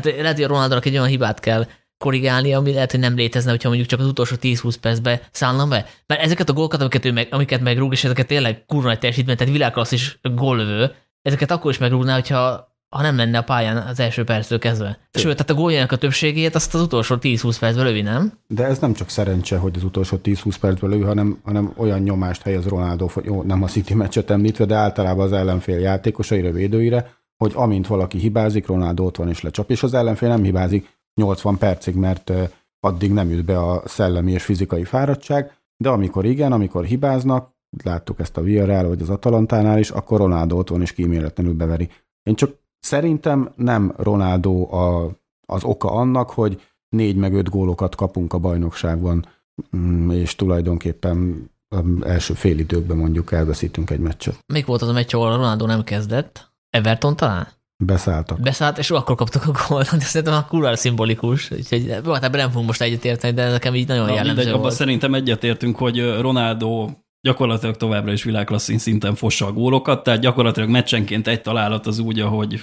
tehát 0.00 0.20
lehet, 0.20 0.36
hogy 0.36 0.44
a 0.44 0.48
ronaldo 0.48 0.76
egy 0.82 0.92
olyan 0.92 1.06
hibát 1.06 1.40
kell 1.40 1.66
korrigálni, 1.98 2.54
ami 2.54 2.72
lehet, 2.72 2.90
hogy 2.90 3.00
nem 3.00 3.14
létezne, 3.14 3.50
hogyha 3.50 3.68
mondjuk 3.68 3.88
csak 3.88 4.00
az 4.00 4.06
utolsó 4.06 4.36
10-20 4.40 4.74
percbe 4.80 5.28
szállna 5.30 5.66
be. 5.66 5.86
Mert 6.06 6.20
ezeket 6.20 6.48
a 6.48 6.52
gólokat, 6.52 6.80
amiket, 6.80 7.04
ő 7.04 7.12
meg, 7.12 7.28
amiket 7.30 7.60
megrúg, 7.60 7.92
és 7.92 8.04
ezeket 8.04 8.26
tényleg 8.26 8.64
kurva 8.66 8.88
nagy 8.88 8.98
teljesítmény, 8.98 9.36
tehát 9.36 9.52
világklasszis 9.52 10.18
góllövő, 10.22 10.94
ezeket 11.22 11.50
akkor 11.50 11.70
is 11.70 11.78
megrúgná, 11.78 12.14
hogyha 12.14 12.72
ha 12.88 13.02
nem 13.02 13.16
lenne 13.16 13.38
a 13.38 13.42
pályán 13.42 13.76
az 13.76 14.00
első 14.00 14.24
perctől 14.24 14.58
kezdve. 14.58 14.98
Sőt, 15.12 15.32
tehát 15.32 15.50
a 15.50 15.54
góljának 15.54 15.92
a 15.92 15.96
többségét 15.96 16.54
azt 16.54 16.74
az 16.74 16.80
utolsó 16.80 17.16
10-20 17.20 17.56
percben 17.60 17.84
lövi, 17.84 18.02
nem? 18.02 18.32
De 18.46 18.64
ez 18.64 18.78
nem 18.78 18.92
csak 18.92 19.08
szerencse, 19.08 19.56
hogy 19.56 19.72
az 19.76 19.84
utolsó 19.84 20.18
10-20 20.24 20.54
percben 20.60 20.90
lövi, 20.90 21.02
hanem, 21.02 21.40
hanem 21.44 21.72
olyan 21.76 22.00
nyomást 22.00 22.42
helyez 22.42 22.66
Ronaldo, 22.66 23.06
hogy 23.06 23.24
jó, 23.24 23.42
nem 23.42 23.62
a 23.62 23.66
City 23.66 23.94
meccset 23.94 24.30
említve, 24.30 24.64
de 24.64 24.74
általában 24.74 25.24
az 25.24 25.32
ellenfél 25.32 25.78
játékosaira, 25.78 26.50
védőire, 26.50 27.14
hogy 27.44 27.52
amint 27.62 27.86
valaki 27.86 28.18
hibázik, 28.18 28.66
Ronaldo 28.66 29.04
ott 29.04 29.16
van 29.16 29.28
és 29.28 29.42
lecsap, 29.42 29.70
és 29.70 29.82
az 29.82 29.94
ellenfél 29.94 30.28
nem 30.28 30.42
hibázik 30.42 30.98
80 31.14 31.58
percig, 31.58 31.94
mert 31.94 32.32
addig 32.80 33.12
nem 33.12 33.30
jut 33.30 33.44
be 33.44 33.58
a 33.58 33.82
szellemi 33.84 34.32
és 34.32 34.44
fizikai 34.44 34.84
fáradtság, 34.84 35.52
de 35.76 35.88
amikor 35.88 36.24
igen, 36.24 36.52
amikor 36.52 36.84
hibáznak, 36.84 37.48
láttuk 37.84 38.20
ezt 38.20 38.36
a 38.36 38.40
Villarreal 38.40 38.88
vagy 38.88 39.02
az 39.02 39.10
Atalantánál 39.10 39.78
is, 39.78 39.90
akkor 39.90 40.18
Ronaldo 40.18 40.56
ott 40.58 40.68
van 40.68 40.80
és 40.80 40.92
kíméletlenül 40.92 41.54
beveri. 41.54 41.88
Én 42.22 42.34
csak 42.34 42.54
szerintem 42.80 43.52
nem 43.56 43.94
Ronaldo 43.96 44.74
a, 44.76 45.10
az 45.46 45.64
oka 45.64 45.90
annak, 45.90 46.30
hogy 46.30 46.62
négy 46.88 47.16
meg 47.16 47.34
öt 47.34 47.48
gólokat 47.48 47.94
kapunk 47.94 48.32
a 48.32 48.38
bajnokságban, 48.38 49.26
mm, 49.76 50.10
és 50.10 50.34
tulajdonképpen 50.34 51.50
első 52.00 52.34
fél 52.34 52.58
időkben 52.58 52.96
mondjuk 52.96 53.32
elveszítünk 53.32 53.90
egy 53.90 54.00
meccset. 54.00 54.38
Még 54.46 54.66
volt 54.66 54.82
az 54.82 54.88
a 54.88 54.92
meccs, 54.92 55.14
ahol 55.14 55.36
Ronaldo 55.36 55.66
nem 55.66 55.84
kezdett? 55.84 56.53
Everton 56.74 57.16
talán? 57.16 57.48
Beszálltak. 57.84 58.40
Beszállt, 58.40 58.78
és 58.78 58.90
akkor 58.90 59.16
kaptuk 59.16 59.46
a 59.46 59.50
gólt. 59.68 59.90
De 59.90 60.04
szerintem 60.04 60.36
a 60.36 60.44
kurva 60.44 60.76
szimbolikus. 60.76 61.50
Úgyhogy 61.50 61.90
hát 61.90 62.24
ebben 62.24 62.40
nem 62.40 62.48
fogunk 62.48 62.66
most 62.66 62.82
egyetérteni, 62.82 63.34
de 63.34 63.50
nekem 63.50 63.74
így 63.74 63.88
nagyon 63.88 64.04
Na, 64.04 64.08
jellemző 64.08 64.34
mindegy, 64.34 64.50
volt. 64.52 64.64
Abban 64.64 64.76
szerintem 64.76 65.14
egyetértünk, 65.14 65.76
hogy 65.76 66.20
Ronaldo 66.20 66.90
gyakorlatilag 67.20 67.76
továbbra 67.76 68.12
is 68.12 68.22
világklasszín 68.22 68.78
szinten 68.78 69.14
fossa 69.14 69.46
a 69.46 69.52
gólokat, 69.52 70.02
tehát 70.02 70.20
gyakorlatilag 70.20 70.68
meccsenként 70.68 71.26
egy 71.26 71.42
találat 71.42 71.86
az 71.86 71.98
úgy, 71.98 72.20
ahogy 72.20 72.60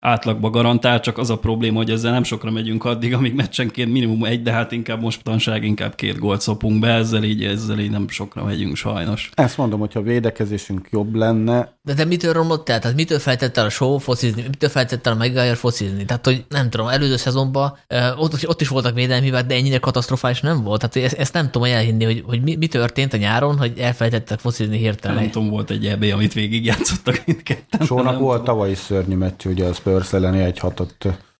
átlagba 0.00 0.50
garantál, 0.50 1.00
csak 1.00 1.18
az 1.18 1.30
a 1.30 1.38
probléma, 1.38 1.76
hogy 1.76 1.90
ezzel 1.90 2.12
nem 2.12 2.22
sokra 2.22 2.50
megyünk 2.50 2.84
addig, 2.84 3.14
amíg 3.14 3.34
meccsenként 3.34 3.92
minimum 3.92 4.24
egy, 4.24 4.42
de 4.42 4.52
hát 4.52 4.72
inkább 4.72 5.00
mostanság 5.00 5.64
inkább 5.64 5.94
két 5.94 6.18
gólt 6.18 6.40
szopunk 6.40 6.80
be, 6.80 6.88
ezzel 6.88 7.24
így, 7.24 7.44
ezzel 7.44 7.78
így 7.78 7.90
nem 7.90 8.08
sokra 8.08 8.44
megyünk 8.44 8.76
sajnos. 8.76 9.30
Ezt 9.34 9.56
mondom, 9.56 9.80
hogyha 9.80 10.00
a 10.00 10.02
védekezésünk 10.02 10.88
jobb 10.90 11.14
lenne. 11.14 11.78
De 11.82 11.94
te 11.94 12.04
mitől 12.04 12.32
romlott 12.32 12.68
el? 12.68 12.78
Tehát 12.78 12.96
mitől 12.96 13.18
feltett 13.18 13.56
el 13.56 13.64
a 13.64 13.70
show 13.70 13.98
focizni? 13.98 14.42
Mitől 14.42 14.70
feltett 14.70 15.06
el 15.06 15.12
a 15.12 15.16
Maguire 15.16 15.54
focizni? 15.54 16.04
Tehát, 16.04 16.24
hogy 16.24 16.44
nem 16.48 16.70
tudom, 16.70 16.88
előző 16.88 17.16
szezonban 17.16 17.78
ott, 18.16 18.48
ott 18.48 18.60
is 18.60 18.68
voltak 18.68 18.94
védelmi 18.94 19.24
hibák, 19.24 19.46
de 19.46 19.54
ennyire 19.54 19.78
katasztrofális 19.78 20.40
nem 20.40 20.62
volt. 20.62 20.88
Tehát 20.88 21.10
ezt, 21.10 21.20
ezt 21.20 21.32
nem 21.32 21.50
tudom 21.50 21.68
elhinni, 21.68 22.04
hogy, 22.04 22.22
hogy 22.26 22.42
mi, 22.42 22.56
mi, 22.56 22.66
történt 22.66 23.12
a 23.12 23.16
nyáron, 23.16 23.58
hogy 23.58 23.78
elfelejtettek 23.78 24.38
focizni 24.38 24.78
hirtelen. 24.78 25.16
Nem 25.16 25.30
tudom, 25.30 25.48
volt 25.48 25.70
egy 25.70 25.86
EB, 25.86 26.02
amit 26.12 26.32
végigjátszottak 26.32 27.22
mindketten. 27.26 27.86
Sónak 27.86 28.18
volt 28.18 28.44
tavaly 28.44 28.70
is 28.70 28.78
szörnyű 28.78 29.16
meccs, 29.16 29.46
ugye 29.46 29.64
az 29.64 29.78
Spurs 29.90 30.12
elleni 30.12 30.40
egy 30.40 30.58
hatot 30.58 30.94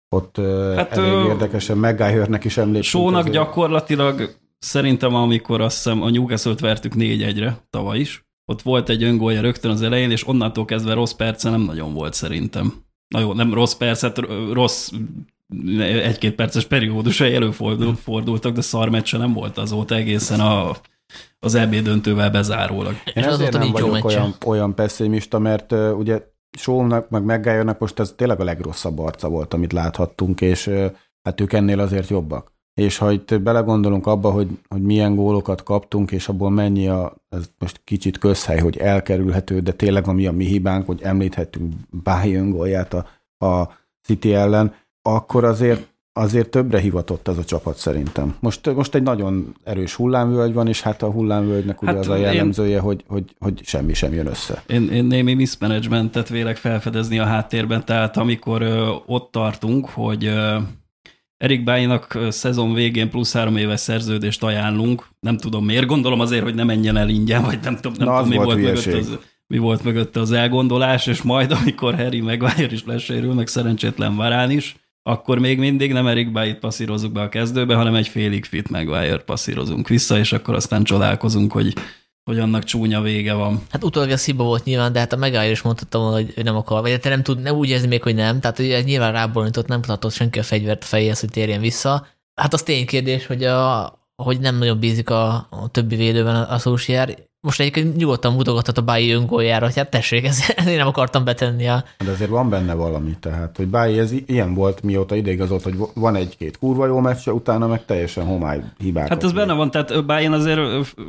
ott 0.08 0.36
hát, 0.76 0.92
elég 0.92 1.12
ö, 1.12 1.26
érdekesen 1.26 1.76
McGuire-nek 1.76 2.44
is 2.44 2.56
emlékszünk. 2.56 3.04
Sónak 3.04 3.18
azért. 3.18 3.34
gyakorlatilag 3.34 4.34
szerintem, 4.58 5.14
amikor 5.14 5.60
azt 5.60 5.76
hiszem 5.76 6.02
a 6.02 6.10
Newcastle-t 6.10 6.60
vertük 6.60 6.92
4-1-re 6.96 7.58
tavaly 7.70 7.98
is, 7.98 8.24
ott 8.44 8.62
volt 8.62 8.88
egy 8.88 9.02
öngólja 9.02 9.40
rögtön 9.40 9.70
az 9.70 9.82
elején, 9.82 10.10
és 10.10 10.26
onnantól 10.26 10.64
kezdve 10.64 10.94
rossz 10.94 11.12
perce 11.12 11.50
nem 11.50 11.60
nagyon 11.60 11.94
volt 11.94 12.14
szerintem. 12.14 12.74
Na 13.08 13.20
jó, 13.20 13.32
nem 13.32 13.54
rossz 13.54 13.74
percet, 13.74 14.20
rossz 14.52 14.90
egy-két 15.78 16.34
perces 16.34 16.64
periódusai 16.64 17.34
előfordultak, 17.34 18.52
de 18.52 18.60
szar 18.60 18.88
meccse 18.88 19.18
nem 19.18 19.32
volt 19.32 19.58
azóta 19.58 19.94
egészen 19.94 20.40
a, 20.40 20.76
az 21.38 21.54
EB 21.54 21.74
döntővel 21.74 22.30
bezárólag. 22.30 22.94
Én 23.14 23.24
ezért 23.24 23.52
nem 23.52 23.70
vagyok 23.70 24.04
olyan, 24.04 24.34
olyan 24.46 24.74
pessimista, 24.74 25.38
mert 25.38 25.72
uh, 25.72 25.98
ugye 25.98 26.22
Shownak, 26.58 27.08
meg 27.10 27.22
maguire 27.22 27.76
most 27.78 27.98
ez 27.98 28.12
tényleg 28.16 28.40
a 28.40 28.44
legrosszabb 28.44 28.98
arca 28.98 29.28
volt, 29.28 29.54
amit 29.54 29.72
láthattunk, 29.72 30.40
és 30.40 30.70
hát 31.22 31.40
ők 31.40 31.52
ennél 31.52 31.80
azért 31.80 32.08
jobbak. 32.08 32.52
És 32.74 32.98
ha 32.98 33.12
itt 33.12 33.40
belegondolunk 33.40 34.06
abba, 34.06 34.30
hogy, 34.30 34.58
hogy 34.68 34.82
milyen 34.82 35.14
gólokat 35.14 35.62
kaptunk, 35.62 36.10
és 36.10 36.28
abból 36.28 36.50
mennyi 36.50 36.88
a, 36.88 37.14
ez 37.28 37.50
most 37.58 37.80
kicsit 37.84 38.18
közhely, 38.18 38.58
hogy 38.58 38.76
elkerülhető, 38.76 39.60
de 39.60 39.72
tényleg 39.72 40.08
ami 40.08 40.26
a 40.26 40.32
mi 40.32 40.44
hibánk, 40.44 40.86
hogy 40.86 41.02
említhettünk 41.02 41.74
Bayern 42.02 42.50
gólját 42.50 42.94
a, 42.94 43.06
a 43.46 43.68
City 44.02 44.34
ellen, 44.34 44.74
akkor 45.02 45.44
azért 45.44 45.89
azért 46.12 46.48
többre 46.48 46.78
hivatott 46.78 47.28
az 47.28 47.38
a 47.38 47.44
csapat 47.44 47.76
szerintem. 47.76 48.36
Most, 48.40 48.74
most 48.74 48.94
egy 48.94 49.02
nagyon 49.02 49.54
erős 49.64 49.94
hullámvölgy 49.94 50.52
van, 50.52 50.68
és 50.68 50.80
hát 50.80 51.02
a 51.02 51.10
hullámvölgynek 51.10 51.82
ugye 51.82 51.90
hát 51.90 52.00
az 52.00 52.08
a 52.08 52.16
jellemzője, 52.16 52.74
én, 52.74 52.80
hogy, 52.80 53.04
hogy, 53.06 53.24
hogy 53.38 53.60
semmi 53.64 53.94
sem 53.94 54.12
jön 54.12 54.26
össze. 54.26 54.62
Én, 54.66 54.88
én 54.88 55.04
némi 55.04 55.34
mismanagementet 55.34 56.28
vélek 56.28 56.56
felfedezni 56.56 57.18
a 57.18 57.24
háttérben, 57.24 57.84
tehát 57.84 58.16
amikor 58.16 58.62
ö, 58.62 58.94
ott 59.06 59.32
tartunk, 59.32 59.88
hogy 59.88 60.24
ö, 60.24 60.56
Erik 61.36 61.64
Báinak 61.64 62.18
szezon 62.28 62.74
végén 62.74 63.10
plusz 63.10 63.32
három 63.32 63.56
éves 63.56 63.80
szerződést 63.80 64.42
ajánlunk. 64.42 65.08
Nem 65.20 65.36
tudom 65.36 65.64
miért, 65.64 65.86
gondolom 65.86 66.20
azért, 66.20 66.42
hogy 66.42 66.54
ne 66.54 66.64
menjen 66.64 66.96
el 66.96 67.08
ingyen, 67.08 67.42
vagy 67.42 67.58
nem 67.62 67.76
tudom, 67.76 67.92
nem 67.98 68.08
Na, 68.08 68.14
tudom 68.14 68.28
mi, 68.28 68.36
volt 68.36 68.46
volt 68.46 68.60
mögött 68.60 68.94
az, 68.94 69.18
mi 69.46 69.58
volt 69.58 69.84
mögötte 69.84 70.20
az 70.20 70.32
elgondolás, 70.32 71.06
és 71.06 71.22
majd, 71.22 71.52
amikor 71.60 71.94
Harry 71.94 72.20
Maguire 72.20 72.72
is 72.72 72.84
lesérül, 72.84 73.34
meg 73.34 73.46
szerencsétlen 73.46 74.16
Varán 74.16 74.50
is, 74.50 74.76
akkor 75.02 75.38
még 75.38 75.58
mindig 75.58 75.92
nem 75.92 76.06
Erik 76.06 76.32
Báit 76.32 76.58
passzírozzuk 76.58 77.12
be 77.12 77.20
a 77.20 77.28
kezdőbe, 77.28 77.74
hanem 77.74 77.94
egy 77.94 78.08
félig 78.08 78.44
fit 78.44 78.70
Maguire 78.70 79.18
passzírozunk 79.18 79.88
vissza, 79.88 80.18
és 80.18 80.32
akkor 80.32 80.54
aztán 80.54 80.84
csodálkozunk, 80.84 81.52
hogy, 81.52 81.72
hogy 82.24 82.38
annak 82.38 82.64
csúnya 82.64 83.00
vége 83.00 83.32
van. 83.32 83.62
Hát 83.70 83.84
utólag 83.84 84.10
ez 84.10 84.24
hiba 84.24 84.44
volt 84.44 84.64
nyilván, 84.64 84.92
de 84.92 84.98
hát 84.98 85.12
a 85.12 85.16
Megállja 85.16 85.50
is 85.50 85.62
mondhatta 85.62 85.98
volna, 85.98 86.14
hogy 86.14 86.32
ő 86.36 86.42
nem 86.42 86.56
akar, 86.56 86.80
vagy 86.80 87.00
te 87.00 87.08
nem 87.08 87.22
tud, 87.22 87.40
nem 87.42 87.56
úgy 87.56 87.68
érzi 87.68 87.86
még, 87.86 88.02
hogy 88.02 88.14
nem, 88.14 88.40
tehát 88.40 88.58
ez 88.58 88.84
nyilván 88.84 89.12
ráboronított, 89.12 89.66
nem 89.66 89.82
tartott 89.82 90.12
senki 90.12 90.38
a 90.38 90.42
fegyvert 90.42 90.82
a 90.82 90.86
fejéhez, 90.86 91.20
hogy 91.20 91.30
térjen 91.30 91.60
vissza. 91.60 92.06
Hát 92.34 92.52
az 92.54 92.62
tény 92.62 92.86
kérdés, 92.86 93.26
hogy, 93.26 93.44
a, 93.44 93.92
hogy 94.22 94.40
nem 94.40 94.58
nagyon 94.58 94.78
bízik 94.78 95.10
a, 95.10 95.32
a 95.50 95.68
többi 95.70 95.96
védőben 95.96 96.36
a, 96.36 96.52
a 96.52 96.58
Solskjaer. 96.58 97.28
Most 97.42 97.60
egyébként 97.60 97.96
nyugodtan 97.96 98.32
mutogathat 98.32 98.78
a 98.78 98.82
Báji 98.82 99.10
öngóljára, 99.10 99.64
hogy 99.64 99.76
hát 99.76 99.90
tessék, 99.90 100.24
ez, 100.24 100.38
én 100.68 100.76
nem 100.76 100.86
akartam 100.86 101.24
betenni 101.24 101.68
a... 101.68 101.84
De 102.04 102.10
azért 102.10 102.30
van 102.30 102.48
benne 102.48 102.74
valami, 102.74 103.16
tehát, 103.20 103.56
hogy 103.56 103.66
Báj 103.66 103.98
ez 103.98 104.12
ilyen 104.26 104.54
volt, 104.54 104.82
mióta 104.82 105.14
ideigazolt, 105.14 105.62
hogy 105.62 105.74
van 105.94 106.16
egy-két 106.16 106.58
kurva 106.58 106.86
jó 106.86 106.98
meccse, 106.98 107.32
utána 107.32 107.66
meg 107.66 107.84
teljesen 107.84 108.24
homály 108.24 108.62
hibákat. 108.78 109.08
Hát 109.08 109.24
ez 109.24 109.32
benne 109.32 109.52
van, 109.52 109.70
tehát 109.70 110.06
Bayern 110.06 110.32
azért 110.32 110.60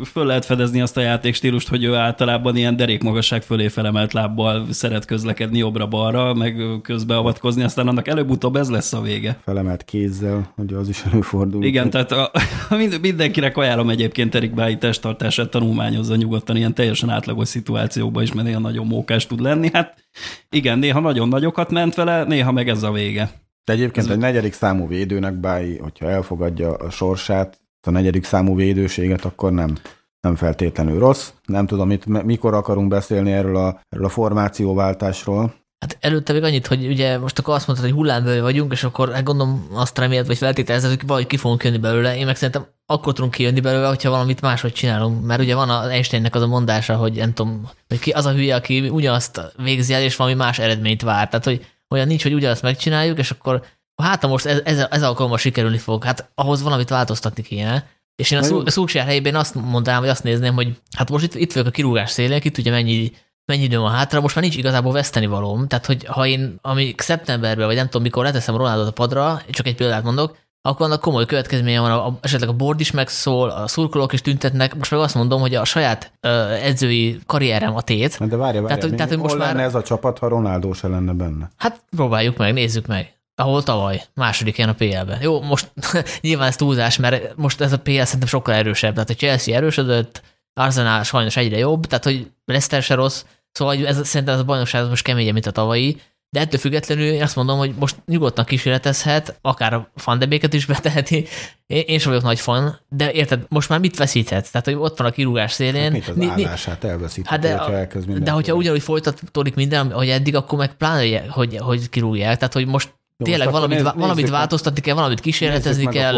föl 0.03 0.25
lehet 0.25 0.45
fedezni 0.45 0.81
azt 0.81 0.97
a 0.97 1.01
játékstílust, 1.01 1.67
hogy 1.67 1.83
ő 1.83 1.95
általában 1.95 2.55
ilyen 2.55 2.75
derékmagasság 2.75 3.41
fölé 3.41 3.67
felemelt 3.67 4.13
lábbal 4.13 4.65
szeret 4.69 5.05
közlekedni 5.05 5.57
jobbra-balra, 5.57 6.33
meg 6.33 6.63
közbeavatkozni, 6.81 7.63
aztán 7.63 7.87
annak 7.87 8.07
előbb-utóbb 8.07 8.55
ez 8.55 8.69
lesz 8.69 8.93
a 8.93 9.01
vége. 9.01 9.39
Felemelt 9.43 9.83
kézzel, 9.83 10.51
hogy 10.55 10.73
az 10.73 10.89
is 10.89 11.03
előfordul. 11.11 11.63
Igen, 11.63 11.89
tehát 11.89 12.11
a, 12.11 12.31
mind- 12.77 13.01
mindenkinek 13.01 13.57
ajánlom 13.57 13.89
egyébként 13.89 14.35
Erik 14.35 14.53
Bái 14.53 14.77
testtartását 14.77 15.49
tanulmányozza 15.49 16.19
nyugodtan 16.21 16.55
ilyen 16.55 16.73
teljesen 16.73 17.09
átlagos 17.09 17.47
szituációban 17.47 18.23
is, 18.23 18.33
mert 18.33 18.47
néha 18.47 18.59
nagyon 18.59 18.87
mókás 18.87 19.27
tud 19.27 19.39
lenni. 19.39 19.69
Hát 19.73 20.03
igen, 20.49 20.79
néha 20.79 20.99
nagyon 20.99 21.27
nagyokat 21.27 21.71
ment 21.71 21.95
vele, 21.95 22.23
néha 22.23 22.51
meg 22.51 22.69
ez 22.69 22.83
a 22.83 22.91
vége. 22.91 23.31
De 23.63 23.73
egyébként 23.73 24.09
egy 24.09 24.17
negyedik 24.17 24.53
számú 24.53 24.87
védőnek 24.87 25.33
Báj, 25.33 25.77
hogyha 25.77 26.09
elfogadja 26.09 26.73
a 26.73 26.89
sorsát, 26.89 27.59
a 27.87 27.89
negyedik 27.89 28.23
számú 28.23 28.55
védőséget, 28.55 29.25
akkor 29.25 29.51
nem, 29.51 29.77
nem 30.19 30.35
feltétlenül 30.35 30.99
rossz. 30.99 31.31
Nem 31.45 31.65
tudom, 31.65 31.91
itt, 31.91 32.05
mikor 32.05 32.53
akarunk 32.53 32.87
beszélni 32.87 33.31
erről 33.31 33.55
a, 33.55 33.81
erről 33.89 34.05
a 34.05 34.09
formációváltásról. 34.09 35.53
Hát 35.81 35.97
előtte 35.99 36.33
még 36.33 36.43
annyit, 36.43 36.67
hogy 36.67 36.87
ugye 36.87 37.17
most 37.17 37.39
akkor 37.39 37.53
azt 37.53 37.67
mondtad, 37.67 37.87
hogy 37.87 37.97
hullámből 37.97 38.41
vagyunk, 38.41 38.71
és 38.71 38.83
akkor 38.83 39.13
hát 39.13 39.23
gondolom 39.23 39.67
azt 39.73 39.97
remélt, 39.97 40.27
vagy 40.27 40.37
feltételezed, 40.37 40.89
hogy 40.89 41.07
valahogy 41.07 41.27
ki 41.27 41.37
fogunk 41.37 41.63
jönni 41.63 41.77
belőle. 41.77 42.17
Én 42.17 42.25
meg 42.25 42.35
szerintem 42.35 42.67
akkor 42.85 43.13
tudunk 43.13 43.33
kijönni 43.33 43.59
belőle, 43.59 43.87
hogyha 43.87 44.09
valamit 44.09 44.41
máshogy 44.41 44.73
csinálunk. 44.73 45.25
Mert 45.25 45.41
ugye 45.41 45.55
van 45.55 45.69
az 45.69 45.87
Einsteinnek 45.87 46.35
az 46.35 46.41
a 46.41 46.47
mondása, 46.47 46.95
hogy 46.95 47.13
nem 47.13 47.33
tudom, 47.33 47.69
hogy 47.87 47.99
ki 47.99 48.11
az 48.11 48.25
a 48.25 48.31
hülye, 48.31 48.55
aki 48.55 48.89
ugyanazt 48.89 49.41
végzi 49.57 49.93
el, 49.93 50.01
és 50.01 50.15
valami 50.15 50.35
más 50.35 50.59
eredményt 50.59 51.01
vár. 51.01 51.27
Tehát, 51.27 51.45
hogy 51.45 51.65
olyan 51.89 52.07
nincs, 52.07 52.23
hogy 52.23 52.33
ugyanazt 52.33 52.61
megcsináljuk, 52.61 53.17
és 53.17 53.31
akkor 53.31 53.63
hát 53.95 54.27
most 54.27 54.45
ez, 54.45 54.61
ez, 54.63 54.85
ez 54.89 55.03
alkalommal 55.03 55.37
sikerülni 55.37 55.77
fog, 55.77 56.03
hát 56.03 56.31
ahhoz 56.35 56.61
valamit 56.61 56.89
változtatni 56.89 57.43
kéne. 57.43 57.87
És 58.15 58.31
én 58.31 58.37
a 58.37 58.43
szú- 58.43 58.69
szúksár 58.69 59.05
helyében 59.05 59.35
azt 59.35 59.55
mondanám, 59.55 59.99
vagy 59.99 60.09
azt 60.09 60.23
nézném, 60.23 60.53
hogy 60.53 60.81
hát 60.97 61.09
most 61.09 61.23
itt, 61.23 61.35
itt 61.35 61.53
vagyok 61.53 61.67
a 61.67 61.71
kirúgás 61.71 62.11
szélén, 62.11 62.39
ki 62.39 62.49
tudja 62.49 62.71
mennyi, 62.71 63.11
mennyi 63.45 63.63
időm 63.63 63.81
van 63.81 63.91
hátra, 63.91 64.21
most 64.21 64.35
már 64.35 64.43
nincs 64.43 64.57
igazából 64.57 64.91
veszteni 64.91 65.25
valóm. 65.25 65.67
Tehát, 65.67 65.85
hogy 65.85 66.05
ha 66.05 66.25
én 66.27 66.55
ami 66.61 66.93
szeptemberben, 66.97 67.65
vagy 67.65 67.75
nem 67.75 67.85
tudom 67.85 68.01
mikor 68.01 68.23
leteszem 68.23 68.57
Ronaldot 68.57 68.87
a 68.87 68.91
padra, 68.91 69.41
csak 69.49 69.67
egy 69.67 69.75
példát 69.75 70.03
mondok, 70.03 70.37
akkor 70.63 70.85
annak 70.85 71.01
komoly 71.01 71.25
következménye 71.25 71.79
van, 71.79 71.91
a, 71.91 72.07
a, 72.07 72.17
esetleg 72.21 72.49
a 72.49 72.53
board 72.53 72.79
is 72.79 72.91
megszól, 72.91 73.49
a 73.49 73.67
szurkolók 73.67 74.13
is 74.13 74.21
tüntetnek, 74.21 74.75
most 74.75 74.91
meg 74.91 74.99
azt 74.99 75.15
mondom, 75.15 75.41
hogy 75.41 75.55
a 75.55 75.65
saját 75.65 76.11
ö, 76.19 76.49
edzői 76.51 77.19
karrierem 77.25 77.75
a 77.75 77.81
tét, 77.81 78.27
De 78.27 78.35
várja, 78.35 78.61
várja, 78.61 78.77
hogy- 78.81 78.89
mi- 78.89 78.95
tehát, 78.95 79.11
hogy 79.11 79.21
most 79.21 79.37
már- 79.37 79.47
lenne 79.47 79.63
ez 79.63 79.75
a 79.75 79.81
csapat, 79.83 80.17
ha 80.19 80.27
Ronaldo 80.27 80.73
se 80.73 80.87
lenne 80.87 81.13
benne? 81.13 81.51
Hát 81.57 81.83
próbáljuk 81.95 82.37
meg, 82.37 82.53
nézzük 82.53 82.87
meg. 82.87 83.13
Ahol 83.35 83.63
tavaly, 83.63 84.03
második 84.13 84.57
ilyen 84.57 84.69
a 84.69 84.73
PL-ben. 84.73 85.21
Jó, 85.21 85.41
most 85.41 85.71
nyilván 86.21 86.47
ez 86.47 86.55
túlzás, 86.55 86.97
mert 86.97 87.35
most 87.35 87.61
ez 87.61 87.71
a 87.73 87.79
PL 87.79 87.91
szerintem 88.03 88.27
sokkal 88.27 88.53
erősebb. 88.53 88.93
Tehát 88.93 89.09
a 89.09 89.13
Chelsea 89.13 89.55
erősödött, 89.55 90.21
Arsenal 90.53 91.03
sajnos 91.03 91.37
egyre 91.37 91.57
jobb, 91.57 91.85
tehát 91.85 92.03
hogy 92.03 92.31
Leicester 92.45 92.83
se 92.83 92.93
rossz, 92.93 93.23
szóval 93.51 93.87
ez, 93.87 94.07
szerintem 94.07 94.33
ez 94.33 94.39
a 94.41 94.45
bajnokság 94.45 94.89
most 94.89 95.03
keményebb, 95.03 95.33
mint 95.33 95.45
a 95.45 95.51
tavalyi, 95.51 95.97
de 96.33 96.39
ettől 96.39 96.59
függetlenül 96.59 97.03
én 97.03 97.21
azt 97.21 97.35
mondom, 97.35 97.57
hogy 97.57 97.73
most 97.79 97.95
nyugodtan 98.05 98.45
kísérletezhet, 98.45 99.39
akár 99.41 99.73
a 99.73 99.91
fandebéket 99.95 100.53
is 100.53 100.65
beteheti. 100.65 101.25
Én, 101.67 101.83
én 101.87 101.99
sem 101.99 102.09
vagyok 102.09 102.25
nagy 102.25 102.39
fan, 102.39 102.79
de 102.89 103.11
érted, 103.11 103.45
most 103.49 103.69
már 103.69 103.79
mit 103.79 103.97
veszíthet? 103.97 104.51
Tehát, 104.51 104.65
hogy 104.65 104.75
ott 104.75 104.97
van 104.97 105.07
a 105.07 105.11
kirúgás 105.11 105.51
szélén. 105.51 105.91
Mit 105.91 106.07
az 106.07 106.15
Ni- 106.15 106.29
állását 106.29 106.83
elveszít, 106.83 107.27
Hát 107.27 107.39
de, 107.39 107.57
hogyha 107.57 108.19
de 108.19 108.31
hogyha 108.31 108.53
ugyanúgy 108.53 108.81
folytatódik 108.81 109.55
minden, 109.55 109.91
hogy 109.91 110.09
eddig, 110.09 110.35
akkor 110.35 110.57
meg 110.57 110.75
pláne, 110.75 111.27
hogy, 111.29 111.57
hogy 111.57 111.89
kirúgják. 111.89 112.37
Tehát, 112.37 112.53
hogy 112.53 112.65
most 112.65 112.93
Jó, 113.25 113.25
tényleg 113.25 113.51
valamit, 113.51 113.77
nézz- 113.83 113.93
valamit 113.95 114.29
változtatni 114.29 114.81
kell, 114.81 114.95
valamit 114.95 115.19
kísérletezni 115.19 115.85
kell. 115.87 116.17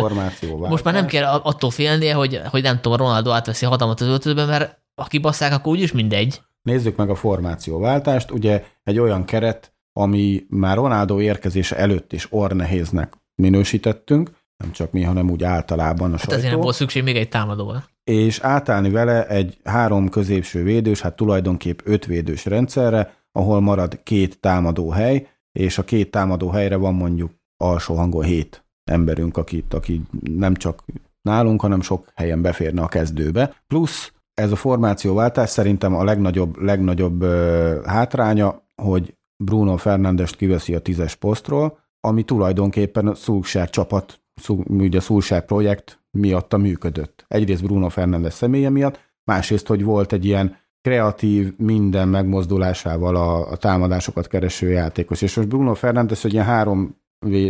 Most 0.57 0.83
már 0.83 0.93
nem 0.93 1.05
kell 1.05 1.23
attól 1.23 1.71
félnie, 1.71 2.13
hogy, 2.13 2.41
hogy 2.49 2.61
nem 2.63 2.79
tudom, 2.81 2.97
Ronaldo 2.97 3.31
átveszi 3.31 3.65
a 3.65 3.69
hatalmat 3.69 4.01
az 4.01 4.07
öltözőben, 4.07 4.47
mert 4.47 4.81
ha 4.95 5.03
kibasszák, 5.07 5.53
akkor 5.53 5.71
úgyis 5.71 5.91
mindegy. 5.91 6.41
Nézzük 6.61 6.95
meg 6.95 7.09
a 7.09 7.15
formációváltást. 7.15 8.31
Ugye 8.31 8.63
egy 8.83 8.99
olyan 8.99 9.25
keret, 9.25 9.73
ami 9.93 10.43
már 10.49 10.75
Ronaldo 10.75 11.21
érkezése 11.21 11.77
előtt 11.77 12.13
is 12.13 12.27
ornehéznek 12.29 13.13
minősítettünk, 13.35 14.31
nem 14.57 14.71
csak 14.71 14.91
mi, 14.91 15.01
hanem 15.03 15.29
úgy 15.29 15.43
általában 15.43 16.07
a 16.07 16.11
Hát 16.11 16.19
sajtó. 16.19 16.35
ezért 16.35 16.51
nem 16.53 16.61
volt 16.61 16.75
szükség 16.75 17.03
még 17.03 17.15
egy 17.15 17.29
támadóra. 17.29 17.83
és 18.03 18.39
átállni 18.39 18.89
vele 18.89 19.27
egy 19.27 19.57
három 19.63 20.09
középső 20.09 20.63
védős, 20.63 21.01
hát 21.01 21.15
tulajdonképp 21.15 21.79
öt 21.83 22.05
védős 22.05 22.45
rendszerre, 22.45 23.13
ahol 23.31 23.61
marad 23.61 23.99
két 24.03 24.39
támadó 24.39 24.89
hely, 24.89 25.27
és 25.59 25.77
a 25.77 25.83
két 25.83 26.11
támadó 26.11 26.49
helyre 26.49 26.75
van 26.75 26.93
mondjuk 26.93 27.31
alsó 27.57 27.95
hangon 27.95 28.23
hét 28.23 28.65
emberünk, 28.83 29.37
akit, 29.37 29.73
aki 29.73 30.01
nem 30.21 30.55
csak 30.55 30.83
nálunk, 31.21 31.61
hanem 31.61 31.81
sok 31.81 32.11
helyen 32.15 32.41
beférne 32.41 32.81
a 32.81 32.87
kezdőbe. 32.87 33.63
Plusz 33.67 34.13
ez 34.33 34.51
a 34.51 34.55
formációváltás 34.55 35.49
szerintem 35.49 35.95
a 35.95 36.03
legnagyobb, 36.03 36.61
legnagyobb 36.61 37.21
ö, 37.21 37.81
hátránya, 37.85 38.63
hogy 38.81 39.17
Bruno 39.43 39.77
Fernandest 39.77 40.35
kiveszi 40.35 40.75
a 40.75 40.79
tízes 40.79 41.15
posztról, 41.15 41.79
ami 41.99 42.23
tulajdonképpen 42.23 43.07
a 43.07 43.15
Szulsár 43.15 43.69
csapat, 43.69 44.21
Szul- 44.41 44.95
a 44.95 45.01
Szulsár 45.01 45.45
projekt 45.45 45.99
miatta 46.11 46.57
működött. 46.57 47.25
Egyrészt 47.27 47.63
Bruno 47.63 47.89
Fernandes 47.89 48.33
személye 48.33 48.69
miatt, 48.69 48.99
másrészt, 49.23 49.67
hogy 49.67 49.83
volt 49.83 50.13
egy 50.13 50.25
ilyen 50.25 50.57
kreatív, 50.83 51.53
minden 51.57 52.07
megmozdulásával 52.07 53.15
a, 53.15 53.51
a 53.51 53.55
támadásokat 53.55 54.27
kereső 54.27 54.69
játékos. 54.69 55.21
És 55.21 55.35
most 55.35 55.47
Bruno 55.47 55.73
Fernandes 55.73 56.23
egy 56.23 56.33
ilyen 56.33 56.45
három, 56.45 56.95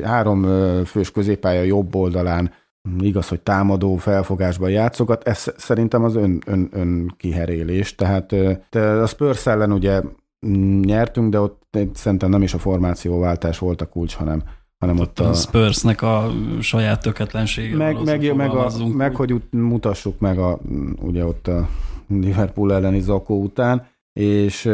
három 0.03 0.43
fős 0.85 1.11
középpálya 1.11 1.61
jobb 1.61 1.95
oldalán, 1.95 2.51
igaz, 2.99 3.27
hogy 3.27 3.41
támadó 3.41 3.95
felfogásban 3.95 4.69
játszogat, 4.69 5.27
ez 5.27 5.45
szerintem 5.57 6.03
az 6.03 6.15
ön, 6.15 6.41
ön, 6.45 6.69
ön 6.71 7.13
kiherélés. 7.17 7.95
Tehát 7.95 8.31
a 8.71 9.05
Spurs 9.07 9.45
ellen 9.45 9.71
ugye 9.71 10.01
mm, 10.47 10.79
nyertünk, 10.79 11.29
de 11.29 11.39
ott 11.39 11.77
szerintem 11.93 12.29
nem 12.29 12.41
is 12.41 12.53
a 12.53 12.57
formációváltás 12.57 13.59
volt 13.59 13.81
a 13.81 13.89
kulcs, 13.89 14.15
hanem, 14.15 14.43
hanem 14.77 14.99
ott 14.99 15.19
A 15.19 15.29
a, 15.29 15.33
Spursnek 15.33 16.01
a 16.01 16.31
saját 16.61 17.01
tökéletlensége. 17.01 17.75
meg, 17.75 18.03
meg, 18.03 18.35
meg, 18.35 18.49
a, 18.49 18.71
meg, 18.93 19.15
hogy 19.15 19.33
ut- 19.33 19.53
mutassuk 19.53 20.19
meg 20.19 20.37
a, 20.37 20.59
ugye 21.01 21.25
ott 21.25 21.47
a 21.47 21.67
Liverpool 22.07 22.73
elleni 22.73 22.99
zakó 22.99 23.41
után, 23.41 23.87
és 24.13 24.65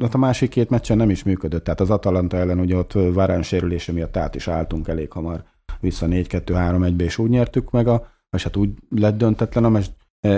ott 0.00 0.14
a 0.14 0.18
másik 0.18 0.50
két 0.50 0.70
meccsen 0.70 0.96
nem 0.96 1.10
is 1.10 1.22
működött. 1.22 1.64
Tehát 1.64 1.80
az 1.80 1.90
Atalanta 1.90 2.36
ellen 2.36 2.60
ugye 2.60 2.76
ott 2.76 2.92
Varán 2.92 3.42
sérülése 3.42 3.92
miatt 3.92 4.16
át 4.16 4.34
is 4.34 4.48
álltunk 4.48 4.88
elég 4.88 5.10
hamar 5.12 5.44
vissza 5.80 6.06
4-2-3-1-be, 6.06 7.04
és 7.04 7.18
úgy 7.18 7.30
nyertük 7.30 7.70
meg 7.70 7.88
a, 7.88 8.06
vagy 8.30 8.42
hát 8.42 8.56
úgy 8.56 8.70
lett 8.90 9.18
döntetlen 9.18 9.64
a 9.64 9.68
meccs, 9.68 9.86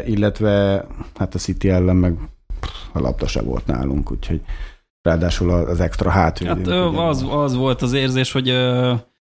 illetve 0.04 0.87
hát 1.16 1.35
a 1.35 1.38
City 1.38 1.69
ellen 1.69 1.97
meg 1.97 2.19
a 2.92 3.00
labda 3.00 3.26
se 3.26 3.42
volt 3.42 3.66
nálunk, 3.66 4.11
úgyhogy 4.11 4.40
ráadásul 5.02 5.50
az 5.50 5.80
extra 5.80 6.11
hátvédünk. 6.11 6.69
Hát 6.69 6.99
az, 6.99 7.26
az 7.28 7.54
volt 7.54 7.83
az 7.83 7.92
érzés, 7.92 8.33
hogy 8.33 8.49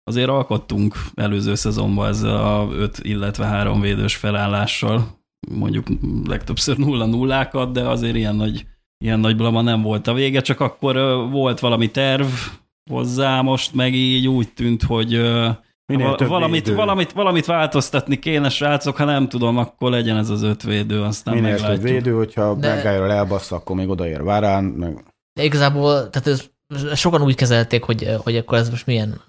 azért 0.04 0.28
alkottunk 0.28 0.94
előző 1.14 1.54
szezonban 1.54 2.08
ezzel 2.08 2.36
a 2.36 2.68
öt, 2.72 2.98
illetve 3.02 3.44
három 3.44 3.80
védős 3.80 4.16
felállással, 4.16 5.22
mondjuk 5.50 5.86
legtöbbször 6.26 6.76
nulla 6.76 7.06
nullákat, 7.06 7.72
de 7.72 7.88
azért 7.88 8.16
ilyen 8.16 8.36
nagy, 8.36 8.66
ilyen 9.04 9.20
nagy 9.20 9.36
blama 9.36 9.60
nem 9.62 9.82
volt 9.82 10.06
a 10.06 10.12
vége, 10.12 10.40
csak 10.40 10.60
akkor 10.60 10.94
volt 11.30 11.60
valami 11.60 11.90
terv 11.90 12.26
hozzá, 12.90 13.40
most 13.40 13.74
meg 13.74 13.94
így 13.94 14.28
úgy 14.28 14.52
tűnt, 14.52 14.82
hogy 14.82 15.14
ö, 15.14 15.48
Minél 15.86 16.06
val- 16.06 16.18
több 16.18 16.28
valamit, 16.28 16.68
valamit, 16.68 17.12
valamit 17.12 17.46
változtatni 17.46 18.18
kéne, 18.18 18.48
srácok, 18.48 18.96
ha 18.96 19.04
nem 19.04 19.28
tudom, 19.28 19.58
akkor 19.58 19.90
legyen 19.90 20.16
ez 20.16 20.30
az 20.30 20.42
öt 20.42 20.62
védő, 20.62 21.02
aztán 21.02 21.34
Minél 21.34 21.50
több 21.50 21.60
meglátjuk. 21.60 21.88
védő, 21.90 22.12
hogyha 22.12 22.54
De- 22.54 22.68
Maguire-ral 22.74 23.10
elbassza, 23.12 23.56
akkor 23.56 23.76
még 23.76 23.88
odaér 23.88 24.22
Varán, 24.22 24.64
meg 24.64 25.04
De 25.32 25.44
igazából, 25.44 25.92
tehát 26.10 26.26
ez 26.26 26.50
sokan 26.94 27.22
úgy 27.22 27.34
kezelték, 27.34 27.82
hogy, 27.82 28.08
hogy 28.18 28.36
akkor 28.36 28.58
ez 28.58 28.70
most 28.70 28.86
milyen, 28.86 29.20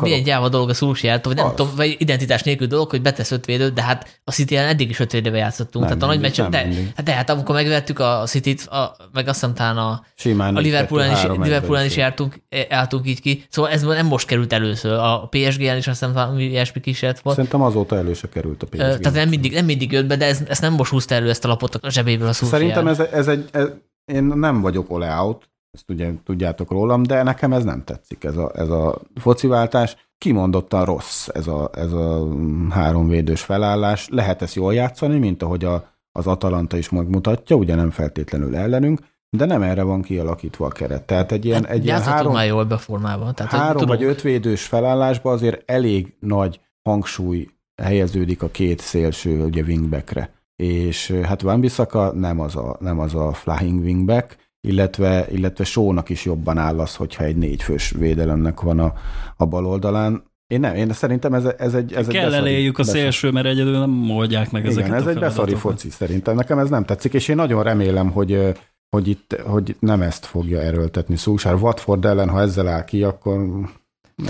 milyen 0.00 0.22
gyáva 0.22 0.48
dolog 0.48 0.68
a 0.68 0.74
Szulsját, 0.74 1.24
vagy 1.24 1.36
nem 1.36 1.46
Az. 1.46 1.52
tudom, 1.54 1.72
vagy 1.76 1.96
identitás 1.98 2.42
nélkül 2.42 2.66
dolog, 2.66 2.90
hogy 2.90 3.02
betesz 3.02 3.30
ötvédőt, 3.30 3.72
de 3.72 3.82
hát 3.82 4.20
a 4.24 4.30
city 4.30 4.56
eddig 4.56 4.90
is 4.90 5.00
ötvédővel 5.00 5.38
játszottunk. 5.38 5.88
Nem 5.88 5.98
tehát 5.98 6.02
a 6.02 6.06
nagy 6.06 6.20
mindig, 6.20 6.38
meccs, 6.38 6.50
nem 6.50 6.62
de, 6.62 6.68
mindig. 6.68 6.92
hát 6.96 7.04
de 7.04 7.12
hát 7.12 7.30
amikor 7.30 7.54
megvettük 7.54 7.98
a 7.98 8.22
City-t, 8.26 8.66
a, 8.66 8.96
meg 9.12 9.28
azt 9.28 9.40
hiszem 9.40 9.54
talán 9.54 9.76
a, 9.76 10.04
Simán 10.14 10.56
a 10.56 10.60
Liverpoolen 10.60 11.12
is, 11.12 11.18
4-2-3-1-ben 11.18 11.40
Liverpoolen 11.40 11.84
is 11.84 11.90
is. 11.90 11.96
jártunk, 11.96 12.34
álltunk 12.68 13.08
így 13.08 13.20
ki. 13.20 13.44
Szóval 13.48 13.70
ez 13.70 13.82
nem 13.82 14.06
most 14.06 14.26
került 14.26 14.52
először. 14.52 14.92
A 14.92 15.28
PSG-en 15.30 15.76
is 15.76 15.86
azt 15.86 15.98
hiszem 15.98 16.14
valami 16.14 16.44
ilyesmi 16.44 16.80
kísérlet 16.80 17.20
volt. 17.20 17.36
Szerintem 17.36 17.62
azóta 17.62 17.96
elő 17.96 18.14
se 18.14 18.28
került 18.28 18.62
a 18.62 18.66
PSG. 18.66 18.78
Tehát 18.78 19.12
nem 19.12 19.28
mindig, 19.28 19.52
nem 19.52 19.64
mindig 19.64 19.92
jött 19.92 20.06
be, 20.06 20.16
de 20.16 20.26
ez, 20.26 20.40
ezt 20.48 20.60
nem 20.60 20.72
most 20.72 20.90
húzta 20.90 21.14
elő 21.14 21.28
ezt 21.28 21.44
a 21.44 21.48
lapot 21.48 21.74
a 21.74 21.90
zsebéből 21.90 22.28
a. 22.28 22.32
Szerintem 22.32 22.86
ez, 22.86 22.98
ez 22.98 23.28
egy, 23.28 23.48
ez, 23.52 23.66
én 24.04 24.24
nem 24.24 24.60
vagyok 24.60 24.90
ole 24.90 25.14
out, 25.14 25.50
ezt 25.72 25.90
ugye 25.90 26.10
tudjátok 26.24 26.70
rólam, 26.70 27.02
de 27.02 27.22
nekem 27.22 27.52
ez 27.52 27.64
nem 27.64 27.84
tetszik, 27.84 28.24
ez 28.24 28.36
a, 28.36 28.50
ez 28.54 28.68
a 28.68 29.00
fociváltás. 29.14 29.96
Kimondottan 30.18 30.84
rossz 30.84 31.28
ez 31.28 31.46
a, 31.46 31.70
ez 31.74 31.92
a 31.92 32.28
háromvédős 32.70 33.40
felállás. 33.40 34.08
Lehet 34.08 34.42
ezt 34.42 34.54
jól 34.54 34.74
játszani, 34.74 35.18
mint 35.18 35.42
ahogy 35.42 35.64
a, 35.64 35.84
az 36.12 36.26
Atalanta 36.26 36.76
is 36.76 36.88
megmutatja, 36.88 37.56
ugye 37.56 37.74
nem 37.74 37.90
feltétlenül 37.90 38.56
ellenünk, 38.56 39.00
de 39.36 39.44
nem 39.44 39.62
erre 39.62 39.82
van 39.82 40.02
kialakítva 40.02 40.66
a 40.66 40.68
keret. 40.68 41.02
Tehát 41.02 41.32
egy 41.32 41.44
ilyen, 41.44 41.66
egy 41.66 41.84
ilyen 41.84 42.02
három, 42.02 42.32
már 42.32 42.46
jól 42.46 42.64
beformában. 42.64 43.34
Tehát, 43.34 43.52
három 43.52 43.86
vagy 43.86 44.02
öt 44.02 44.20
védős 44.20 44.64
felállásba 44.64 45.30
azért 45.30 45.70
elég 45.70 46.14
nagy 46.20 46.60
hangsúly 46.82 47.48
helyeződik 47.82 48.42
a 48.42 48.48
két 48.48 48.80
szélső 48.80 49.44
ugye 49.44 49.62
wingbackre. 49.62 50.32
És 50.56 51.10
hát 51.10 51.40
Van 51.40 51.60
Bissaka 51.60 52.12
nem 52.12 52.40
az 52.40 52.56
a, 52.56 52.76
nem 52.80 52.98
az 52.98 53.14
a 53.14 53.32
flying 53.32 53.82
wingback, 53.82 54.36
illetve, 54.68 55.26
illetve 55.30 55.64
Sónak 55.64 56.08
is 56.08 56.24
jobban 56.24 56.58
áll 56.58 56.80
az, 56.80 56.96
hogyha 56.96 57.24
egy 57.24 57.36
négyfős 57.36 57.90
védelemnek 57.90 58.60
van 58.60 58.78
a, 58.78 58.92
a 59.36 59.46
bal 59.46 59.66
oldalán. 59.66 60.22
Én 60.46 60.60
nem, 60.60 60.74
én 60.74 60.92
szerintem 60.92 61.34
ez, 61.34 61.44
ez 61.44 61.74
egy... 61.74 61.92
Ez 61.92 62.06
egy 62.06 62.12
Kell 62.14 62.24
beszari- 62.24 62.48
eléjük 62.48 62.74
a 62.74 62.82
beszari- 62.82 62.98
szélső, 62.98 63.30
mert 63.30 63.46
egyedül 63.46 63.78
nem 63.78 64.10
oldják 64.10 64.50
meg 64.50 64.66
ezeket 64.66 64.86
igen, 64.86 65.00
ez 65.00 65.06
a 65.06 65.10
egy 65.10 65.18
beszari 65.18 65.54
foci 65.54 65.90
szerintem. 65.90 66.34
Nekem 66.34 66.58
ez 66.58 66.68
nem 66.68 66.84
tetszik, 66.84 67.14
és 67.14 67.28
én 67.28 67.36
nagyon 67.36 67.62
remélem, 67.62 68.10
hogy, 68.10 68.54
hogy 68.96 69.08
itt 69.08 69.36
hogy 69.46 69.76
nem 69.78 70.02
ezt 70.02 70.26
fogja 70.26 70.60
erőltetni 70.60 71.16
Szúsár. 71.16 71.54
Watford 71.54 72.04
ellen, 72.04 72.28
ha 72.28 72.40
ezzel 72.40 72.68
áll 72.68 72.84
ki, 72.84 73.02
akkor 73.02 73.38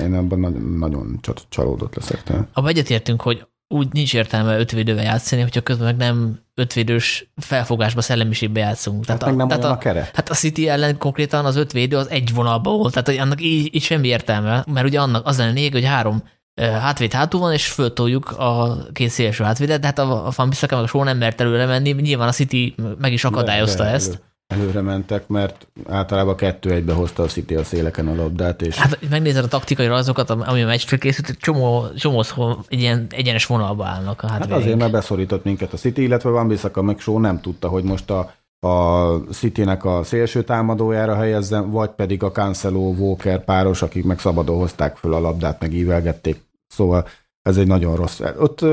én 0.00 0.14
ebben 0.14 0.38
nagyon, 0.38 0.62
nagyon 0.62 1.18
csa- 1.20 1.46
csalódott 1.48 1.94
leszek. 1.94 2.22
Tehát. 2.22 2.48
Abba 2.52 2.68
egyetértünk, 2.68 3.20
hogy 3.22 3.46
úgy 3.68 3.92
nincs 3.92 4.14
értelme 4.14 4.58
ötvédővel 4.58 5.04
játszani, 5.04 5.42
hogyha 5.42 5.60
közben 5.60 5.86
meg 5.86 5.96
nem 5.96 6.38
ötvédős 6.54 7.30
felfogásba, 7.36 8.00
szellemiségbe 8.00 8.60
játszunk. 8.60 9.04
Tehát 9.04 9.24
meg 9.24 9.36
nem 9.36 9.48
tehát 9.48 9.64
olyan 9.64 9.76
a 9.76 9.78
keret. 9.78 10.16
Hát 10.16 10.30
a 10.30 10.34
City 10.34 10.68
ellen 10.68 10.98
konkrétan 10.98 11.44
az 11.44 11.56
ötvédő 11.56 11.96
az 11.96 12.10
egy 12.10 12.34
vonalba 12.34 12.70
volt, 12.70 12.92
tehát 12.92 13.08
hogy 13.08 13.18
annak 13.18 13.42
így, 13.42 13.74
így 13.74 13.82
semmi 13.82 14.08
értelme, 14.08 14.64
mert 14.72 14.86
ugye 14.86 15.00
annak 15.00 15.26
az 15.26 15.38
lenne 15.38 15.52
lényeg, 15.52 15.72
hogy 15.72 15.84
három 15.84 16.22
hátvéd 16.60 17.12
hátul 17.12 17.40
van, 17.40 17.52
és 17.52 17.66
föltoljuk 17.66 18.30
a 18.30 18.76
két 18.92 19.10
szélső 19.10 19.44
hátvédet, 19.44 19.80
de 19.80 19.86
hát 19.86 19.98
a, 19.98 20.26
a 20.26 20.32
Van 20.36 20.48
Bissaka 20.48 20.74
meg 20.74 20.84
a 20.84 20.86
Só 20.86 21.04
nem 21.04 21.18
mert 21.18 21.40
előre 21.40 21.66
menni, 21.66 21.92
nyilván 21.92 22.28
a 22.28 22.32
City 22.32 22.74
meg 22.98 23.12
is 23.12 23.24
akadályozta 23.24 23.82
de 23.82 23.90
ezt. 23.90 24.08
Elő, 24.08 24.22
előre 24.52 24.80
mentek, 24.80 25.28
mert 25.28 25.66
általában 25.88 26.36
kettő 26.36 26.70
egybe 26.70 26.92
hozta 26.92 27.22
a 27.22 27.26
City 27.26 27.54
a 27.54 27.64
széleken 27.64 28.08
a 28.08 28.14
labdát, 28.14 28.62
és 28.62 28.76
Hát 28.76 28.98
megnézed 29.10 29.44
a 29.44 29.48
taktikai 29.48 29.86
rajzokat, 29.86 30.30
ami 30.30 30.62
a 30.62 30.66
meccsre 30.66 30.96
készült, 30.96 31.36
csomó, 31.38 31.84
csomószor 31.96 32.56
egy 32.68 32.80
ilyen 32.80 33.06
egyenes 33.10 33.46
vonalba 33.46 33.86
állnak 33.86 34.22
a 34.22 34.28
Hát 34.28 34.52
azért, 34.52 34.78
mert 34.78 34.92
beszorított 34.92 35.44
minket 35.44 35.72
a 35.72 35.76
City, 35.76 36.02
illetve 36.02 36.30
Van 36.30 36.48
Bissaka 36.48 36.82
meg 36.82 36.98
Shaw 36.98 37.18
nem 37.18 37.40
tudta, 37.40 37.68
hogy 37.68 37.84
most 37.84 38.10
a, 38.10 38.34
a 38.66 39.06
Citynek 39.30 39.84
a 39.84 40.02
szélső 40.02 40.42
támadójára 40.42 41.14
helyezzen, 41.14 41.70
vagy 41.70 41.90
pedig 41.90 42.22
a 42.22 42.30
Cancelo 42.30 42.80
Walker 42.80 43.44
páros, 43.44 43.82
akik 43.82 44.04
meg 44.04 44.18
szabadon 44.18 44.58
hozták 44.58 44.96
föl 44.96 45.14
a 45.14 45.20
labdát, 45.20 45.60
meg 45.60 45.72
ívelgették. 45.72 46.42
Szóval 46.66 47.06
ez 47.42 47.56
egy 47.56 47.66
nagyon 47.66 47.96
rossz. 47.96 48.20
Ott 48.38 48.64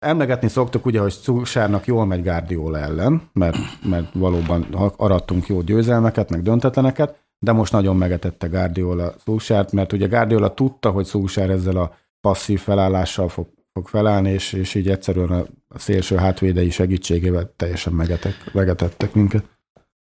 emlegetni 0.00 0.48
szoktuk 0.48 0.86
ugye, 0.86 1.00
hogy 1.00 1.12
Szulsárnak 1.12 1.86
jól 1.86 2.06
megy 2.06 2.22
Guardiola 2.22 2.78
ellen, 2.78 3.30
mert, 3.32 3.56
mert 3.82 4.12
valóban 4.12 4.62
arattunk 4.96 5.46
jó 5.46 5.60
győzelmeket, 5.60 6.30
meg 6.30 6.42
döntetleneket, 6.42 7.18
de 7.38 7.52
most 7.52 7.72
nagyon 7.72 7.96
megetette 7.96 8.46
Guardiola 8.46 9.14
Szulsárt, 9.24 9.72
mert 9.72 9.92
ugye 9.92 10.06
Guardiola 10.06 10.54
tudta, 10.54 10.90
hogy 10.90 11.04
Szulsár 11.04 11.50
ezzel 11.50 11.76
a 11.76 11.94
passzív 12.20 12.60
felállással 12.60 13.28
fog, 13.28 13.46
fog 13.72 13.88
felállni, 13.88 14.30
és, 14.30 14.52
és 14.52 14.74
így 14.74 14.88
egyszerűen 14.88 15.30
a 15.68 15.78
szélső 15.78 16.16
hátvédei 16.16 16.70
segítségével 16.70 17.52
teljesen 17.56 17.92
megetek, 17.92 18.34
megetettek 18.52 19.14
minket. 19.14 19.44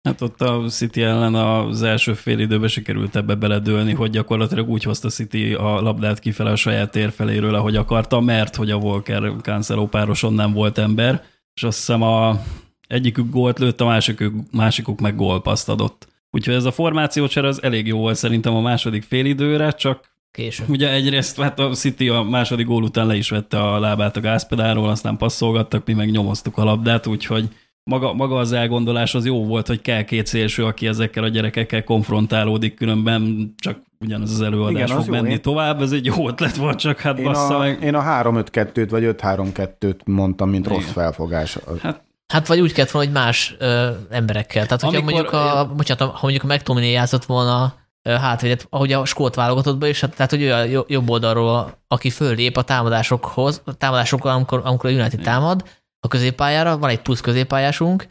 Hát 0.08 0.20
ott 0.20 0.40
a 0.42 0.64
City 0.68 1.02
ellen 1.02 1.34
az 1.34 1.82
első 1.82 2.12
fél 2.12 2.38
időben 2.38 2.68
sikerült 2.68 3.16
ebbe 3.16 3.34
beledőlni, 3.34 3.92
hogy 3.92 4.10
gyakorlatilag 4.10 4.68
úgy 4.68 4.82
hozta 4.82 5.08
City 5.08 5.52
a 5.54 5.80
labdát 5.80 6.18
kifele 6.18 6.50
a 6.50 6.56
saját 6.56 6.90
tér 6.90 7.10
feléről, 7.10 7.54
ahogy 7.54 7.76
akarta, 7.76 8.20
mert 8.20 8.56
hogy 8.56 8.70
a 8.70 8.76
Walker 8.76 9.32
Cancelo 9.42 9.86
pároson 9.86 10.34
nem 10.34 10.52
volt 10.52 10.78
ember, 10.78 11.24
és 11.54 11.62
azt 11.62 11.76
hiszem 11.76 12.02
a 12.02 12.40
egyikük 12.86 13.30
gólt 13.30 13.58
lőtt, 13.58 13.80
a 13.80 13.84
másikük, 13.84 14.34
másikuk 14.50 15.00
meg 15.00 15.16
gólpaszt 15.16 15.68
adott. 15.68 16.08
Úgyhogy 16.30 16.54
ez 16.54 16.64
a 16.64 16.72
formációcsere 16.72 17.48
az 17.48 17.62
elég 17.62 17.86
jó 17.86 17.98
volt 17.98 18.16
szerintem 18.16 18.54
a 18.54 18.60
második 18.60 19.02
félidőre, 19.02 19.70
csak 19.70 20.16
Később. 20.30 20.68
Ugye 20.68 20.92
egyrészt 20.92 21.40
hát 21.40 21.58
a 21.58 21.68
City 21.68 22.08
a 22.08 22.22
második 22.22 22.66
gól 22.66 22.82
után 22.82 23.06
le 23.06 23.16
is 23.16 23.30
vette 23.30 23.62
a 23.62 23.78
lábát 23.78 24.16
a 24.16 24.20
gázpedálról, 24.20 24.88
aztán 24.88 25.16
passzolgattak, 25.16 25.86
mi 25.86 25.92
meg 25.92 26.10
nyomoztuk 26.10 26.58
a 26.58 26.64
labdát, 26.64 27.06
úgyhogy 27.06 27.48
maga, 27.88 28.12
maga 28.12 28.36
az 28.36 28.52
elgondolás 28.52 29.14
az 29.14 29.26
jó 29.26 29.44
volt, 29.44 29.66
hogy 29.66 29.80
kell 29.82 30.02
két 30.02 30.26
szélső, 30.26 30.64
aki 30.64 30.86
ezekkel 30.86 31.24
a 31.24 31.28
gyerekekkel 31.28 31.84
konfrontálódik, 31.84 32.74
különben 32.74 33.54
csak 33.58 33.78
ugyanaz 34.00 34.30
az 34.32 34.40
előadás 34.40 34.72
Igen, 34.82 34.96
az 34.96 35.04
fog 35.04 35.14
jó. 35.14 35.20
menni 35.20 35.32
Én- 35.32 35.42
tovább, 35.42 35.82
ez 35.82 35.92
egy 35.92 36.04
jó 36.04 36.28
ötlet 36.28 36.56
volt, 36.56 36.78
csak 36.78 37.00
hát 37.00 37.18
Én 37.18 37.24
bassza 37.24 37.56
a, 37.56 37.58
meg. 37.58 37.82
én 37.82 37.94
a 37.94 38.02
3-5-2-t 38.02 38.86
vagy 38.90 39.02
5-3-2-t 39.18 40.04
mondtam, 40.04 40.50
mint 40.50 40.66
Igen. 40.66 40.78
rossz 40.78 40.90
felfogás. 40.90 41.58
Hát 41.82 42.02
Hát 42.32 42.46
vagy 42.46 42.60
úgy 42.60 42.72
kellett 42.72 42.90
volna, 42.90 43.08
hogy 43.08 43.16
más 43.20 43.54
ö, 43.58 43.88
emberekkel. 44.10 44.64
Tehát, 44.66 44.80
hogyha 44.82 45.00
Amikor- 45.00 45.12
mondjuk 45.12 45.32
a, 45.34 45.72
bocsánat, 45.76 46.14
ha 46.14 46.18
mondjuk 46.22 46.44
a 46.50 46.54
McTominay 46.54 46.90
játszott 46.90 47.24
volna 47.24 47.74
ö, 48.02 48.10
hátvédet, 48.10 48.66
ahogy 48.70 48.92
a 48.92 49.04
skót 49.04 49.34
válogatottban 49.34 49.88
is, 49.88 50.00
hát, 50.00 50.14
tehát 50.16 50.30
hogy 50.30 50.42
ő 50.42 50.52
a 50.52 50.62
jo- 50.62 50.90
jobb 50.90 51.10
oldalról, 51.10 51.78
aki 51.88 52.10
föllép 52.10 52.56
a 52.56 52.62
támadásokhoz, 52.62 53.62
a 53.64 53.74
támadásokkal, 53.74 54.32
amikor, 54.32 54.60
amikor 54.64 54.90
a 54.90 54.92
United 54.92 55.20
támad 55.20 55.64
a 56.00 56.08
középpályára, 56.08 56.78
van 56.78 56.90
egy 56.90 57.00
plusz 57.00 57.20
középpályásunk, 57.20 58.08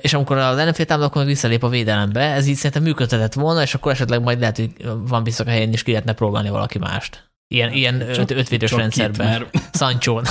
és 0.00 0.14
amikor 0.14 0.36
az 0.36 0.58
ellenfél 0.58 0.86
támad, 0.86 1.04
akkor 1.04 1.24
visszalép 1.24 1.62
a 1.62 1.68
védelembe. 1.68 2.20
Ez 2.20 2.46
így 2.46 2.54
szerintem 2.54 2.82
működhetett 2.82 3.32
volna, 3.32 3.62
és 3.62 3.74
akkor 3.74 3.92
esetleg 3.92 4.22
majd 4.22 4.40
lehet, 4.40 4.56
hogy 4.56 4.70
van 5.06 5.22
biztos 5.22 5.46
a 5.46 5.50
helyén 5.50 5.72
is 5.72 5.82
ki 5.82 5.90
lehetne 5.90 6.12
próbálni 6.12 6.48
valaki 6.48 6.78
mást. 6.78 7.30
Ilyen, 7.48 7.72
ilyen 7.72 8.00
öt, 8.00 8.30
ötvédős 8.30 8.72
rendszerben. 8.72 9.46
Sancho. 9.72 10.20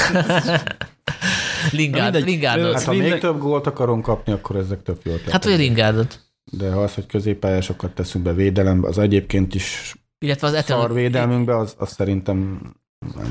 Lingard, 1.71 2.03
mindegy. 2.03 2.23
Lingardot. 2.23 2.73
Hát 2.73 2.83
ha 2.83 2.93
még 2.93 3.19
több 3.19 3.39
gólt 3.39 3.67
akarunk 3.67 4.03
kapni, 4.03 4.31
akkor 4.31 4.55
ezek 4.55 4.81
tök 4.81 4.97
jó 5.03 5.11
ötletek. 5.11 5.33
Hát 5.33 5.43
vagy 5.43 5.57
Lingardot. 5.57 6.19
De 6.51 6.71
ha 6.71 6.81
az, 6.81 6.93
hogy 6.93 7.05
középpályásokat 7.05 7.91
teszünk 7.91 8.23
be 8.23 8.33
védelembe, 8.33 8.87
az 8.87 8.97
egyébként 8.97 9.55
is 9.55 9.93
Illetve 10.25 10.47
az 10.47 10.53
szar 10.53 10.77
Eton 10.77 10.93
védelmünkbe, 10.93 11.57
az, 11.57 11.75
az 11.77 11.91
szerintem 11.91 12.59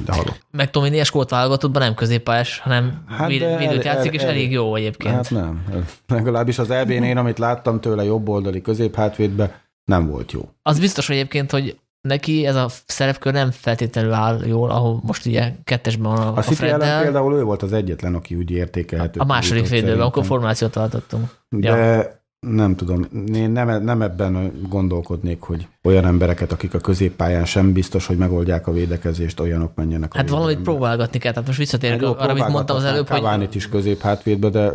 halott. 0.07 0.41
meg 0.51 0.71
Tomini 0.71 1.05
skót 1.05 1.31
válogatottban 1.31 1.83
nem 1.83 1.95
középpályás, 1.95 2.59
hanem 2.59 3.05
Hát 3.07 3.29
védőt 3.29 3.85
játszik, 3.85 4.13
és 4.13 4.23
el- 4.23 4.29
elég 4.29 4.53
jó 4.53 4.75
egyébként. 4.75 5.15
Hát 5.15 5.31
nem. 5.31 5.65
Legalábbis 6.07 6.59
az 6.59 6.71
EB-n 6.71 7.03
én, 7.03 7.17
amit 7.17 7.39
láttam 7.39 7.81
tőle 7.81 8.05
jobb 8.05 8.29
oldali 8.29 8.61
középhátvédbe, 8.61 9.61
nem 9.85 10.07
volt 10.07 10.33
jó. 10.33 10.49
Az 10.63 10.79
biztos 10.81 11.07
hogy 11.07 11.17
egyébként, 11.17 11.51
hogy 11.51 11.79
neki 12.01 12.47
ez 12.47 12.55
a 12.55 12.67
szerepkör 12.87 13.33
nem 13.33 13.51
feltétlenül 13.51 14.13
áll 14.13 14.41
jól, 14.47 14.71
ahol 14.71 15.01
most 15.07 15.27
ugye 15.27 15.53
kettesben 15.65 16.13
van 16.13 16.27
a, 16.27 16.37
A 16.37 16.43
City 16.43 16.67
ellen 16.67 17.03
például 17.03 17.35
ő 17.35 17.43
volt 17.43 17.63
az 17.63 17.73
egyetlen, 17.73 18.15
aki 18.15 18.35
úgy 18.35 18.51
értékelhető. 18.51 19.21
A 19.21 19.25
második 19.25 19.67
félidőben, 19.67 20.07
akkor 20.07 20.25
formációt 20.25 20.71
tartottunk. 20.71 21.25
De 21.49 22.18
nem 22.41 22.77
tudom, 22.77 23.07
én 23.35 23.51
nem, 23.51 23.83
nem 23.83 24.03
ebben 24.03 24.53
gondolkodnék, 24.69 25.41
hogy 25.41 25.67
olyan 25.83 26.05
embereket, 26.07 26.53
akik 26.53 26.75
a 26.75 26.79
középpályán 26.79 27.45
sem 27.45 27.73
biztos, 27.73 28.07
hogy 28.07 28.17
megoldják 28.17 28.67
a 28.67 28.73
védekezést, 28.73 29.41
olyanok 29.41 29.75
menjenek 29.75 30.15
a 30.15 30.17
Hát 30.17 30.29
valamit 30.29 30.49
védelembe. 30.57 30.71
próbálgatni 30.71 31.19
kell, 31.19 31.33
tehát 31.33 31.47
most 31.47 31.59
visszatérek 31.59 32.01
Hát 32.01 32.15
arra, 32.19 32.31
amit 32.31 32.49
mondtam 32.49 32.77
az 32.77 32.85
előbb, 32.85 33.09
hogy 33.09 33.21
Cavani-t 33.21 33.55
is 33.55 33.69
középhátvédbe, 33.69 34.49
de... 34.49 34.73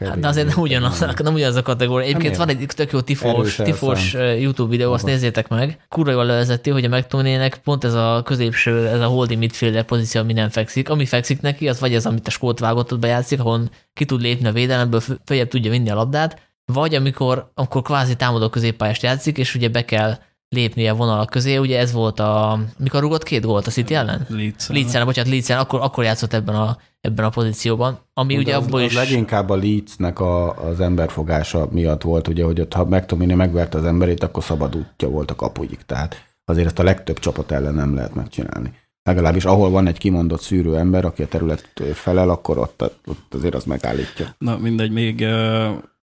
Hát, 0.00 0.18
de 0.18 0.28
azért 0.28 0.46
nem 0.46 0.58
ugyanaz, 0.58 1.04
nem 1.22 1.34
ugyanaz 1.34 1.56
a 1.56 1.62
kategória. 1.62 2.06
Egyébként 2.06 2.36
miért? 2.38 2.56
van 2.56 2.62
egy 2.62 2.66
tök 2.74 2.92
jó 2.92 3.00
tifós, 3.00 3.56
tifós 3.56 4.12
YouTube 4.14 4.70
videó, 4.70 4.92
azt 4.92 5.04
nézzétek 5.04 5.48
meg. 5.48 5.78
Kurva 5.88 6.10
jól 6.10 6.24
levezeti, 6.24 6.70
hogy 6.70 6.84
a 6.84 6.88
McTominaynek 6.96 7.58
pont 7.58 7.84
ez 7.84 7.94
a 7.94 8.22
középső, 8.24 8.86
ez 8.86 9.00
a 9.00 9.06
holding 9.06 9.38
midfielder 9.40 9.84
pozíció, 9.84 10.20
ami 10.20 10.32
nem 10.32 10.48
fekszik. 10.48 10.88
Ami 10.88 11.06
fekszik 11.06 11.40
neki, 11.40 11.68
az 11.68 11.80
vagy 11.80 11.94
ez, 11.94 12.06
amit 12.06 12.26
a 12.26 12.30
skót 12.30 12.58
vágottat 12.58 13.00
bejátszik, 13.00 13.40
ahol 13.40 13.60
ki 13.94 14.04
tud 14.04 14.20
lépni 14.20 14.46
a 14.48 14.52
védelemből, 14.52 15.00
fö- 15.00 15.20
följebb 15.24 15.48
tudja 15.48 15.70
vinni 15.70 15.90
a 15.90 15.94
labdát, 15.94 16.50
vagy 16.64 16.94
amikor, 16.94 17.50
amikor 17.54 17.82
kvázi 17.82 18.16
támadó 18.16 18.48
középpályást 18.48 19.02
játszik, 19.02 19.38
és 19.38 19.54
ugye 19.54 19.68
be 19.68 19.84
kell 19.84 20.18
lépnie 20.48 20.90
a 20.90 20.94
vonalak 20.94 21.30
közé. 21.30 21.56
Ugye 21.56 21.78
ez 21.78 21.92
volt 21.92 22.20
a, 22.20 22.58
mikor 22.78 23.00
rugott 23.00 23.22
két 23.22 23.44
gólt 23.44 23.66
a 23.66 23.70
City 23.70 23.94
ellen? 23.94 24.26
Leeds. 24.28 24.68
Leeds 24.68 24.94
ellen, 24.94 25.06
bocsánat, 25.06 25.30
Leeds 25.30 25.50
ellen, 25.50 25.62
akkor, 25.62 25.80
akkor 25.80 26.04
játszott 26.04 26.32
ebben 26.32 26.54
a, 26.54 26.76
ebben 27.00 27.24
a 27.24 27.28
pozícióban, 27.28 27.98
ami 28.14 28.36
ugye 28.36 28.56
az, 28.56 28.64
abból 28.64 28.80
az 28.80 28.86
is... 28.86 28.94
leginkább 28.94 29.50
a 29.50 29.56
Leedsnek 29.56 30.20
a, 30.20 30.66
az 30.66 30.80
emberfogása 30.80 31.68
miatt 31.70 32.02
volt, 32.02 32.28
ugye, 32.28 32.44
hogy 32.44 32.60
ott, 32.60 32.72
ha 32.72 32.84
McTominay 32.84 33.36
megverte 33.36 33.78
az 33.78 33.84
emberét, 33.84 34.22
akkor 34.22 34.42
szabad 34.42 34.76
útja 34.76 35.08
volt 35.08 35.30
a 35.30 35.34
kapuig. 35.34 35.78
Tehát 35.86 36.26
azért 36.44 36.66
ezt 36.66 36.78
a 36.78 36.82
legtöbb 36.82 37.18
csapat 37.18 37.50
ellen 37.50 37.74
nem 37.74 37.94
lehet 37.94 38.14
megcsinálni. 38.14 38.72
Legalábbis 39.02 39.44
ahol 39.44 39.70
van 39.70 39.86
egy 39.86 39.98
kimondott 39.98 40.40
szűrő 40.40 40.76
ember, 40.76 41.04
aki 41.04 41.22
a 41.22 41.28
terület 41.28 41.72
felel, 41.92 42.30
akkor 42.30 42.58
ott, 42.58 42.82
ott 43.06 43.34
azért 43.34 43.54
az 43.54 43.64
megállítja. 43.64 44.34
Na 44.38 44.56
mindegy, 44.56 44.90
még 44.90 45.26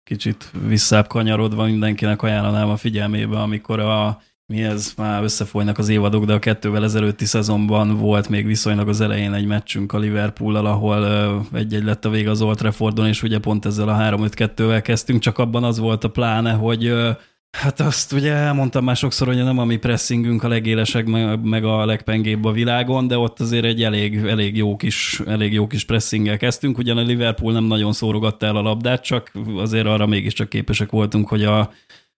kicsit 0.05 0.51
visszább 0.67 1.07
kanyarodva 1.07 1.65
mindenkinek 1.65 2.23
ajánlanám 2.23 2.69
a 2.69 2.77
figyelmébe, 2.77 3.41
amikor 3.41 3.81
a 3.81 4.21
mi 4.47 4.63
ez, 4.63 4.93
már 4.97 5.23
összefolynak 5.23 5.79
az 5.79 5.89
évadok, 5.89 6.25
de 6.25 6.33
a 6.33 6.39
kettővel 6.39 6.85
ezelőtti 6.85 7.25
szezonban 7.25 7.97
volt 7.97 8.29
még 8.29 8.47
viszonylag 8.47 8.89
az 8.89 9.01
elején 9.01 9.33
egy 9.33 9.47
meccsünk 9.47 9.93
a 9.93 9.99
Liverpool-al, 9.99 10.67
ahol 10.67 11.07
egy-egy 11.53 11.85
lett 11.85 12.05
a 12.05 12.11
vég 12.11 12.29
az 12.29 12.43
Old 12.43 12.57
Traffordon, 12.57 13.07
és 13.07 13.23
ugye 13.23 13.39
pont 13.39 13.67
ezzel 13.67 13.89
a 13.89 13.97
3-5-2-vel 13.97 14.81
kezdtünk, 14.83 15.21
csak 15.21 15.39
abban 15.39 15.65
az 15.65 15.79
volt 15.79 16.05
a 16.05 16.11
pláne, 16.11 16.53
hogy 16.53 16.93
Hát 17.55 17.81
azt 17.81 18.13
ugye 18.13 18.33
elmondtam 18.33 18.85
már 18.85 18.97
sokszor, 18.97 19.27
hogy 19.27 19.37
nem 19.37 19.59
a 19.59 19.65
mi 19.65 19.77
pressingünk 19.77 20.43
a 20.43 20.49
legélesebb, 20.49 21.07
meg- 21.43 21.65
a 21.65 21.85
legpengébb 21.85 22.45
a 22.45 22.53
világon, 22.53 23.07
de 23.07 23.19
ott 23.19 23.41
azért 23.41 23.65
egy 23.65 23.83
elég, 23.83 24.17
elég, 24.17 24.57
jó 24.57 24.77
kis, 24.77 25.21
elég 25.27 25.53
jó 25.53 25.67
kis 25.67 25.85
pressinggel 25.85 26.37
kezdtünk. 26.37 26.79
Ugyan 26.79 26.97
a 26.97 27.03
Liverpool 27.03 27.53
nem 27.53 27.65
nagyon 27.65 27.93
szórogatta 27.93 28.47
el 28.47 28.57
a 28.57 28.63
labdát, 28.63 29.03
csak 29.03 29.33
azért 29.57 29.87
arra 29.87 30.07
mégiscsak 30.07 30.49
képesek 30.49 30.91
voltunk, 30.91 31.29
hogy 31.29 31.45
a, 31.45 31.71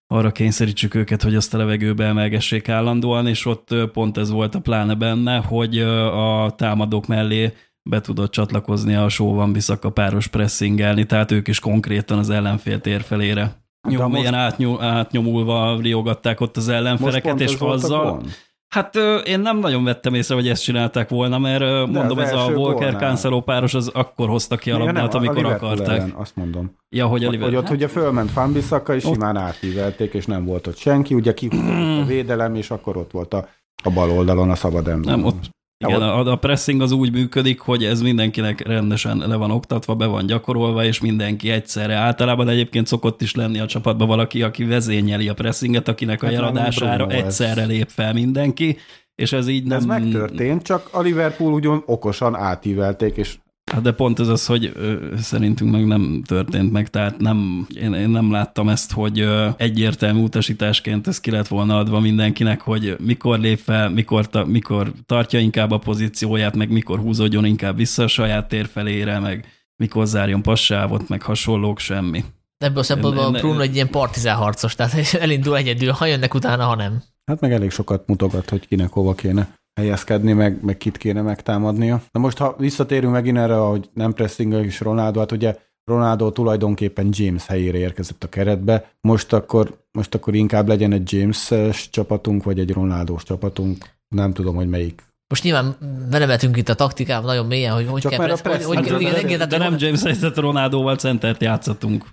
arra 0.06 0.32
kényszerítsük 0.32 0.94
őket, 0.94 1.22
hogy 1.22 1.34
azt 1.34 1.54
a 1.54 1.58
levegőbe 1.58 2.04
emelgessék 2.04 2.68
állandóan, 2.68 3.26
és 3.26 3.46
ott 3.46 3.74
pont 3.92 4.18
ez 4.18 4.30
volt 4.30 4.54
a 4.54 4.60
pláne 4.60 4.94
benne, 4.94 5.36
hogy 5.36 5.78
a 5.78 6.54
támadók 6.56 7.06
mellé 7.06 7.52
be 7.82 8.00
tudott 8.00 8.30
csatlakozni 8.30 8.94
a 8.94 9.08
sóvan 9.08 9.52
visszaka 9.52 9.90
páros 9.90 10.26
pressingelni, 10.26 11.04
tehát 11.06 11.30
ők 11.30 11.48
is 11.48 11.60
konkrétan 11.60 12.18
az 12.18 12.30
ellenfél 12.30 12.80
térfelére 12.80 13.42
De 13.42 13.65
nyom, 13.88 14.10
most- 14.10 14.20
ilyen 14.22 14.34
átnyúl, 14.34 14.82
átnyomulva 14.82 15.78
riogatták 15.80 16.40
ott 16.40 16.56
az 16.56 16.68
ellenfeleket, 16.68 17.40
és 17.40 17.60
a 17.60 17.68
azzal... 17.70 18.22
Hát 18.68 18.96
én 19.24 19.40
nem 19.40 19.58
nagyon 19.58 19.84
vettem 19.84 20.14
észre, 20.14 20.34
hogy 20.34 20.48
ezt 20.48 20.62
csinálták 20.62 21.08
volna, 21.08 21.38
mert 21.38 21.60
ö, 21.60 21.84
mondom, 21.86 22.18
ez 22.18 22.32
a 22.32 22.52
gólnál. 22.52 22.92
Cancelo 22.92 23.40
páros 23.40 23.74
az 23.74 23.88
akkor 23.94 24.28
hozta 24.28 24.56
ki 24.56 24.70
a 24.70 24.78
Ja, 24.78 24.84
labdát, 24.84 25.14
amikor 25.14 25.36
Liverpool 25.36 25.70
akarták. 25.70 25.98
Ellen, 25.98 26.10
azt 26.16 26.36
mondom. 26.36 26.76
Ja, 26.88 27.06
hogy 27.06 27.24
a 27.24 27.30
Liverpool. 27.30 27.54
hogy 27.60 27.64
ott 27.64 27.76
ugye 27.76 27.88
fölment 27.88 28.30
Fanbissaka, 28.30 28.94
és 28.94 29.04
Ott- 29.04 29.12
simán 29.12 29.36
átívelték, 29.36 30.14
és 30.14 30.26
nem 30.26 30.44
volt 30.44 30.66
ott 30.66 30.76
senki, 30.76 31.14
ugye 31.14 31.34
kihúzott 31.34 32.00
a 32.02 32.04
védelem, 32.14 32.54
és 32.54 32.70
akkor 32.70 32.96
ott 32.96 33.10
volt 33.10 33.34
a, 33.34 33.48
a 33.84 33.90
bal 33.90 34.10
oldalon 34.10 34.50
a 34.50 34.54
szabad 34.54 34.88
ember. 34.88 35.16
Nem, 35.16 35.24
ott, 35.24 35.50
igen, 35.78 36.02
a, 36.02 36.32
a 36.32 36.36
pressing 36.36 36.80
az 36.80 36.92
úgy 36.92 37.12
működik, 37.12 37.60
hogy 37.60 37.84
ez 37.84 38.00
mindenkinek 38.02 38.66
rendesen 38.66 39.16
le 39.16 39.36
van 39.36 39.50
oktatva, 39.50 39.94
be 39.94 40.06
van 40.06 40.26
gyakorolva, 40.26 40.84
és 40.84 41.00
mindenki 41.00 41.50
egyszerre. 41.50 41.94
Általában 41.94 42.48
egyébként 42.48 42.86
szokott 42.86 43.22
is 43.22 43.34
lenni 43.34 43.58
a 43.58 43.66
csapatban 43.66 44.08
valaki, 44.08 44.42
aki 44.42 44.64
vezényeli 44.64 45.28
a 45.28 45.34
pressinget, 45.34 45.88
akinek 45.88 46.22
a 46.22 46.26
Hát 46.26 46.34
jeladására 46.34 47.06
Bruno 47.06 47.20
ez. 47.20 47.24
egyszerre 47.24 47.64
lép 47.64 47.88
fel 47.88 48.12
mindenki, 48.12 48.76
és 49.14 49.32
ez 49.32 49.48
így 49.48 49.64
nem... 49.64 49.78
ez 49.78 49.84
megtörtént, 49.84 50.62
csak 50.62 50.88
a 50.92 51.00
Liverpool 51.00 51.52
ugyan 51.52 51.82
okosan 51.86 52.34
átívelték, 52.34 53.16
és 53.16 53.36
Hát 53.72 53.82
de 53.82 53.92
pont 53.92 54.20
ez 54.20 54.28
az, 54.28 54.46
hogy 54.46 54.72
ö, 54.74 55.14
szerintünk 55.16 55.70
meg 55.70 55.86
nem 55.86 56.22
történt 56.26 56.72
meg, 56.72 56.90
tehát 56.90 57.18
nem, 57.18 57.66
én, 57.74 57.92
én 57.94 58.08
nem 58.08 58.30
láttam 58.30 58.68
ezt, 58.68 58.92
hogy 58.92 59.20
ö, 59.20 59.48
egyértelmű 59.56 60.22
utasításként 60.22 61.06
ez 61.06 61.20
ki 61.20 61.30
lett 61.30 61.48
volna 61.48 61.78
adva 61.78 62.00
mindenkinek, 62.00 62.60
hogy 62.60 62.96
mikor 62.98 63.38
lép 63.38 63.58
fel, 63.58 63.90
mikor, 63.90 64.28
ta, 64.28 64.44
mikor 64.44 64.92
tartja 65.06 65.38
inkább 65.38 65.70
a 65.70 65.78
pozícióját, 65.78 66.56
meg 66.56 66.70
mikor 66.70 66.98
húzódjon 66.98 67.44
inkább 67.44 67.76
vissza 67.76 68.02
a 68.02 68.08
saját 68.08 68.48
tér 68.48 68.66
felére, 68.66 69.18
meg 69.18 69.44
mikor 69.76 70.06
zárjon 70.06 70.42
passávot, 70.42 71.08
meg 71.08 71.22
hasonlók, 71.22 71.78
semmi. 71.78 72.24
Ebből 72.58 72.78
a 72.78 72.82
szempontból 72.82 73.24
a 73.24 73.30
Bruno 73.30 73.60
egy 73.60 73.74
ilyen 73.74 73.90
partizán 73.90 74.36
harcos, 74.36 74.74
tehát 74.74 75.14
elindul 75.24 75.56
egyedül, 75.56 75.90
ha 75.90 76.06
jönnek 76.06 76.34
utána, 76.34 76.64
ha 76.64 76.74
nem. 76.74 77.02
hát 77.24 77.40
meg 77.40 77.52
elég 77.52 77.70
sokat 77.70 78.06
mutogat, 78.06 78.50
hogy 78.50 78.68
kinek 78.68 78.90
hova 78.90 79.14
kéne 79.14 79.54
helyezkedni, 79.80 80.32
meg, 80.32 80.64
meg 80.64 80.76
kit 80.76 80.96
kéne 80.96 81.22
megtámadnia. 81.22 82.02
Na 82.10 82.20
most, 82.20 82.38
ha 82.38 82.54
visszatérünk 82.58 83.12
megint 83.12 83.36
erre, 83.36 83.54
hogy 83.54 83.90
nem 83.94 84.12
pressing 84.12 84.52
és 84.52 84.80
Ronaldo, 84.80 85.18
hát 85.18 85.32
ugye 85.32 85.56
Ronaldo 85.84 86.30
tulajdonképpen 86.30 87.08
James 87.10 87.46
helyére 87.46 87.78
érkezett 87.78 88.24
a 88.24 88.28
keretbe. 88.28 88.90
Most 89.00 89.32
akkor, 89.32 89.76
most 89.92 90.14
akkor 90.14 90.34
inkább 90.34 90.68
legyen 90.68 90.92
egy 90.92 91.12
James-es 91.12 91.90
csapatunk, 91.90 92.42
vagy 92.44 92.58
egy 92.58 92.72
Ronaldo-s 92.72 93.22
csapatunk. 93.22 93.86
Nem 94.08 94.32
tudom, 94.32 94.54
hogy 94.54 94.68
melyik. 94.68 95.02
Most 95.28 95.42
nyilván 95.42 95.76
belemetünk 96.10 96.56
itt 96.56 96.68
a 96.68 96.74
taktikában 96.74 97.26
nagyon 97.26 97.46
mélyen, 97.46 97.74
hogy 97.74 97.86
hogy 97.86 98.00
Csak 98.00 98.10
kell, 98.10 98.24
press- 98.24 98.40
hogy, 98.42 98.50
press- 98.52 98.66
hogy, 98.66 98.76
Hát, 98.76 98.88
hogy, 98.88 98.94
de- 98.94 99.00
igen, 99.08 99.12
de, 99.12 99.34
igen, 99.34 99.48
de, 99.48 99.58
nem 99.58 99.74
James 99.78 100.02
helyzet 100.02 100.36
Ronaldóval 100.36 100.96
centert 100.96 101.42
játszottunk. 101.42 102.04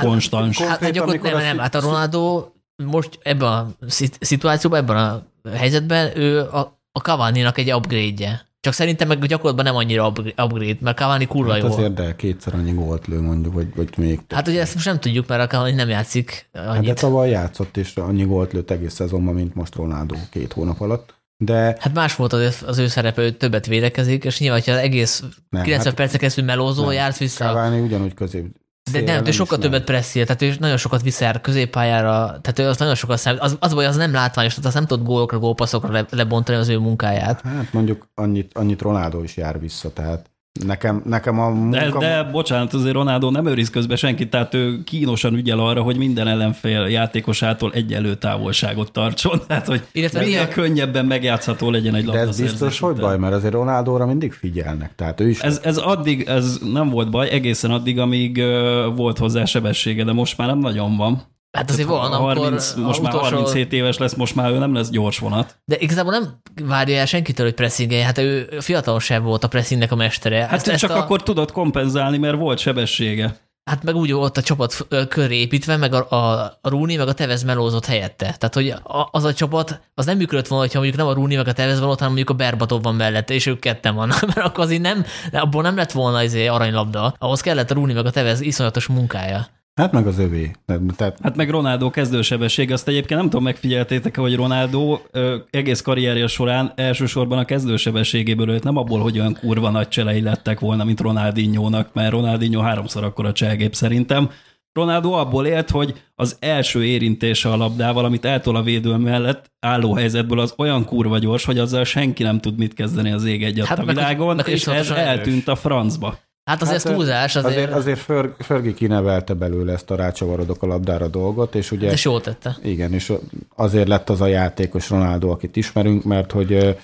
konstans. 0.00 0.58
Hát, 0.58 0.78
hát 0.78 0.94
nem, 0.94 1.08
a 1.08 1.38
nem, 1.38 1.58
hát 1.58 1.74
a 1.74 1.80
Ronaldo 1.80 2.46
most 2.84 3.18
ebben 3.22 3.48
a 3.48 3.68
szit- 3.86 4.18
szituációban, 4.20 4.78
ebben 4.78 4.96
a 4.96 5.22
helyzetben 5.54 6.18
ő 6.18 6.40
a, 6.40 6.81
a 6.92 6.98
Cavani-nak 6.98 7.58
egy 7.58 7.72
upgrade-je. 7.72 8.50
Csak 8.60 8.72
szerintem 8.72 9.08
meg 9.08 9.26
gyakorlatban 9.26 9.64
nem 9.64 9.76
annyira 9.76 10.08
upgra- 10.08 10.40
upgrade, 10.40 10.76
mert 10.80 10.96
Cavani 10.98 11.26
kurva 11.26 11.52
Hát 11.52 11.62
jó. 11.62 11.66
azért, 11.68 11.94
de 11.94 12.16
kétszer 12.16 12.54
annyi 12.54 12.72
gólt 12.72 13.06
lő 13.06 13.20
mondjuk, 13.20 13.54
vagy, 13.54 13.74
vagy 13.76 13.88
még 13.96 14.16
több. 14.16 14.32
Hát 14.38 14.48
ugye 14.48 14.60
ezt 14.60 14.74
most 14.74 14.86
nem 14.86 15.00
tudjuk, 15.00 15.26
mert 15.28 15.42
a 15.42 15.46
Cavani 15.46 15.72
nem 15.72 15.88
játszik 15.88 16.48
Hát 16.52 16.64
de 16.64 16.70
annyit. 16.70 17.00
tavaly 17.00 17.30
játszott, 17.30 17.76
és 17.76 17.94
annyi 17.96 18.24
gólt 18.24 18.52
lőtt 18.52 18.70
egész 18.70 18.94
szezonban, 18.94 19.34
mint 19.34 19.54
most 19.54 19.74
Ronaldo 19.74 20.14
két 20.30 20.52
hónap 20.52 20.80
alatt. 20.80 21.14
De 21.36 21.76
Hát 21.80 21.94
más 21.94 22.16
volt 22.16 22.32
az, 22.32 22.62
az 22.66 22.78
ő 22.78 22.86
szerepe, 22.86 23.22
ő 23.22 23.30
többet 23.30 23.66
védekezik, 23.66 24.24
és 24.24 24.38
nyilván, 24.38 24.58
hogyha 24.58 24.74
az 24.74 24.78
egész 24.84 25.20
nem, 25.48 25.62
90 25.62 25.86
hát 25.86 25.94
percen 25.94 26.18
keresztül 26.18 26.44
melózó, 26.44 26.84
nem. 26.84 26.92
jársz 26.92 27.18
vissza. 27.18 27.44
Cavani 27.44 27.80
ugyanúgy 27.80 28.14
közép. 28.14 28.46
De 28.90 28.98
szélen 28.98 29.14
nem, 29.14 29.26
ő 29.26 29.30
sokkal 29.30 29.58
nem. 29.58 29.70
többet 29.70 29.86
presszél, 29.86 30.26
tehát 30.26 30.42
ő 30.42 30.54
nagyon 30.58 30.76
sokat 30.76 31.02
visszajár 31.02 31.40
középpályára, 31.40 32.40
tehát 32.40 32.58
ő 32.58 32.66
az 32.68 32.78
nagyon 32.78 32.94
sokat 32.94 33.18
számít. 33.18 33.40
Az, 33.40 33.56
az 33.60 33.74
baj, 33.74 33.86
az 33.86 33.96
nem 33.96 34.12
látványos, 34.12 34.54
tehát 34.54 34.66
azt 34.66 34.74
nem 34.74 34.86
tud 34.86 35.02
gólokra, 35.02 35.38
gólpasszokra 35.38 35.92
le, 35.92 36.06
lebontani 36.10 36.58
az 36.58 36.68
ő 36.68 36.78
munkáját. 36.78 37.40
Hát 37.40 37.72
mondjuk 37.72 38.08
annyit, 38.14 38.50
annyit 38.54 38.82
Ronaldo 38.82 39.22
is 39.22 39.36
jár 39.36 39.60
vissza, 39.60 39.92
tehát 39.92 40.30
nekem, 40.66 41.02
nekem 41.04 41.40
a 41.40 41.46
De, 41.70 41.80
munka... 41.80 41.98
de 41.98 42.22
bocsánat, 42.22 42.72
azért 42.72 42.94
Ronaldo 42.94 43.30
nem 43.30 43.46
őriz 43.46 43.70
közben 43.70 43.96
senkit, 43.96 44.30
tehát 44.30 44.54
ő 44.54 44.82
kínosan 44.84 45.34
ügyel 45.34 45.58
arra, 45.58 45.82
hogy 45.82 45.96
minden 45.96 46.26
ellenfél 46.28 46.86
játékosától 46.86 47.72
egyenlő 47.72 48.14
távolságot 48.14 48.92
tartson, 48.92 49.40
tehát 49.48 49.66
hogy 49.66 49.82
Illetve 49.92 50.18
minél 50.18 50.34
milyen- 50.34 50.52
könnyebben 50.52 51.06
megjátszható 51.06 51.70
legyen 51.70 51.94
egy 51.94 52.04
de 52.04 52.10
labda 52.12 52.28
ez 52.28 52.40
biztos, 52.40 52.78
hogy 52.78 52.96
baj, 52.96 53.18
mert 53.18 53.34
azért 53.34 53.52
Ronaldóra 53.52 54.06
mindig 54.06 54.32
figyelnek, 54.32 54.94
tehát 54.94 55.20
ő 55.20 55.28
is... 55.28 55.40
Ez, 55.40 55.60
ez 55.64 55.76
addig, 55.76 56.22
ez 56.22 56.58
nem 56.72 56.88
volt 56.88 57.10
baj, 57.10 57.30
egészen 57.30 57.70
addig, 57.70 57.98
amíg 57.98 58.36
uh, 58.36 58.96
volt 58.96 59.18
hozzá 59.18 59.44
sebessége, 59.44 60.04
de 60.04 60.12
most 60.12 60.36
már 60.38 60.48
nem 60.48 60.58
nagyon 60.58 60.96
van. 60.96 61.22
Hát 61.52 61.70
azért 61.70 61.88
van, 61.88 62.12
amikor 62.12 62.36
30, 62.36 62.74
most 62.74 62.98
a 62.98 63.02
már 63.02 63.14
utolsó, 63.14 63.34
37 63.36 63.72
éves 63.72 63.98
lesz, 63.98 64.14
most 64.14 64.34
már 64.34 64.50
ő 64.50 64.58
nem 64.58 64.74
lesz 64.74 64.90
gyors 64.90 65.18
vonat. 65.18 65.56
De 65.64 65.76
igazából 65.78 66.12
nem 66.12 66.40
várja 66.62 66.98
el 66.98 67.06
senkitől, 67.06 67.46
hogy 67.46 67.54
pressingelje, 67.54 68.04
hát 68.04 68.18
ő 68.18 68.48
fiatalon 68.60 69.00
sem 69.00 69.22
volt 69.22 69.44
a 69.44 69.48
pressingnek 69.48 69.92
a 69.92 69.96
mestere. 69.96 70.36
Hát 70.36 70.52
Ezt- 70.52 70.54
ezt, 70.54 70.68
ezt 70.68 70.80
csak 70.80 70.90
a, 70.90 70.98
akkor 70.98 71.22
tudott 71.22 71.52
kompenzálni, 71.52 72.18
mert 72.18 72.36
volt 72.36 72.58
sebessége. 72.58 73.36
Hát 73.70 73.82
meg 73.82 73.94
úgy 73.94 74.12
volt 74.12 74.36
a 74.36 74.42
csapat 74.42 74.86
köré 75.08 75.40
építve, 75.40 75.76
meg 75.76 75.94
a, 75.94 76.10
a, 76.10 76.42
a 76.60 76.68
Rúni, 76.68 76.96
meg 76.96 77.08
a 77.08 77.12
Tevez 77.12 77.42
melózott 77.42 77.86
helyette. 77.86 78.24
Tehát, 78.38 78.54
hogy 78.54 78.68
a, 78.68 79.08
az 79.10 79.24
a 79.24 79.34
csapat, 79.34 79.80
az 79.94 80.06
nem 80.06 80.16
működött 80.16 80.46
volna, 80.46 80.64
hogyha 80.64 80.78
mondjuk 80.78 81.00
nem 81.00 81.08
a 81.10 81.12
Rúni, 81.14 81.36
meg 81.36 81.48
a 81.48 81.52
Tevez 81.52 81.80
van 81.80 81.88
ott, 81.88 81.98
hanem 81.98 82.14
mondjuk 82.14 82.30
a 82.30 82.34
Berbatov 82.34 82.82
van 82.82 82.94
mellette, 82.94 83.34
és 83.34 83.46
ők 83.46 83.60
ketten 83.60 83.94
vannak, 83.94 84.20
mert 84.34 84.46
akkor 84.46 84.64
azért 84.64 84.82
nem, 84.82 85.04
abból 85.32 85.62
nem 85.62 85.76
lett 85.76 85.92
volna 85.92 86.22
izé 86.22 86.46
aranylabda. 86.46 87.14
Ahhoz 87.18 87.40
kellett 87.40 87.70
a 87.70 87.74
Rúni, 87.74 87.92
meg 87.92 88.06
a 88.06 88.10
Tevez 88.10 88.40
iszonyatos 88.40 88.86
munkája. 88.86 89.46
Hát 89.74 89.92
meg 89.92 90.06
az 90.06 90.18
övé. 90.18 90.50
Tehát 90.96 91.18
Hát 91.22 91.36
meg 91.36 91.50
Ronaldo 91.50 91.90
kezdősebesség, 91.90 92.70
azt 92.72 92.88
egyébként 92.88 93.20
nem 93.20 93.28
tudom, 93.28 93.44
megfigyeltétek 93.44 94.16
hogy 94.16 94.36
Ronaldo 94.36 94.98
ö, 95.10 95.36
egész 95.50 95.80
karrierje 95.80 96.26
során 96.26 96.72
elsősorban 96.74 97.38
a 97.38 97.44
kezdősebességéből 97.44 98.50
őt 98.50 98.62
nem 98.62 98.76
abból, 98.76 99.00
hogy 99.00 99.18
olyan 99.18 99.36
kurva 99.40 99.70
nagy 99.70 99.88
cselei 99.88 100.20
lettek 100.20 100.60
volna, 100.60 100.84
mint 100.84 101.00
Ronaldinho-nak, 101.00 101.92
mert 101.94 102.10
Ronaldinho 102.12 102.60
háromszor 102.60 103.04
akkora 103.04 103.32
cselgép 103.32 103.74
szerintem. 103.74 104.30
Ronaldo 104.72 105.10
abból 105.12 105.46
élt, 105.46 105.70
hogy 105.70 106.02
az 106.14 106.36
első 106.40 106.84
érintése 106.84 107.48
a 107.48 107.56
labdával, 107.56 108.04
amit 108.04 108.24
eltol 108.24 108.56
a 108.56 108.62
védő 108.62 108.96
mellett 108.96 109.52
álló 109.60 109.94
helyzetből, 109.94 110.40
az 110.40 110.54
olyan 110.56 110.84
kurva 110.84 111.18
gyors, 111.18 111.44
hogy 111.44 111.58
azzal 111.58 111.84
senki 111.84 112.22
nem 112.22 112.40
tud 112.40 112.58
mit 112.58 112.74
kezdeni 112.74 113.12
az 113.12 113.24
ég 113.24 113.44
egyet 113.44 113.66
Hát 113.66 113.78
a 113.78 113.84
meg- 113.84 113.94
világon, 113.94 114.36
meg 114.36 114.48
és 114.48 114.66
ez 114.66 114.90
erős. 114.90 115.04
eltűnt 115.04 115.48
a 115.48 115.56
francba. 115.56 116.18
Hát 116.44 116.62
azért 116.62 116.82
Hát, 116.82 116.86
hát, 116.86 116.96
túlzás, 116.96 117.36
azért, 117.36 117.54
azért, 117.54 117.72
azért 117.72 117.98
Fer, 117.98 118.34
Fergi 118.38 118.74
kinevelte 118.74 119.34
belőle 119.34 119.72
ezt 119.72 119.90
a 119.90 119.96
rácsavarodok 119.96 120.62
a 120.62 120.66
labdára 120.66 121.08
dolgot, 121.08 121.54
és 121.54 121.70
ugye... 121.70 121.88
de 121.88 121.96
jól 122.02 122.20
tette. 122.20 122.56
Igen, 122.62 122.92
és 122.92 123.12
azért 123.56 123.88
lett 123.88 124.10
az 124.10 124.20
a 124.20 124.26
játékos 124.26 124.90
Ronaldo, 124.90 125.30
akit 125.30 125.56
ismerünk, 125.56 126.04
mert 126.04 126.32
hogy 126.32 126.78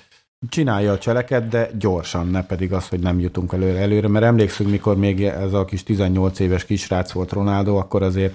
csinálja 0.49 0.93
a 0.93 0.99
cseleket, 0.99 1.49
de 1.49 1.71
gyorsan, 1.79 2.27
ne 2.27 2.45
pedig 2.45 2.73
az, 2.73 2.89
hogy 2.89 3.01
nem 3.01 3.21
jutunk 3.21 3.53
előre, 3.53 3.79
előre 3.79 4.09
mert 4.09 4.25
emlékszünk, 4.25 4.71
mikor 4.71 4.97
még 4.97 5.25
ez 5.25 5.53
a 5.53 5.65
kis 5.65 5.83
18 5.83 6.39
éves 6.39 6.65
kisrác 6.65 7.13
volt 7.13 7.33
Ronaldo, 7.33 7.77
akkor 7.77 8.03
azért 8.03 8.35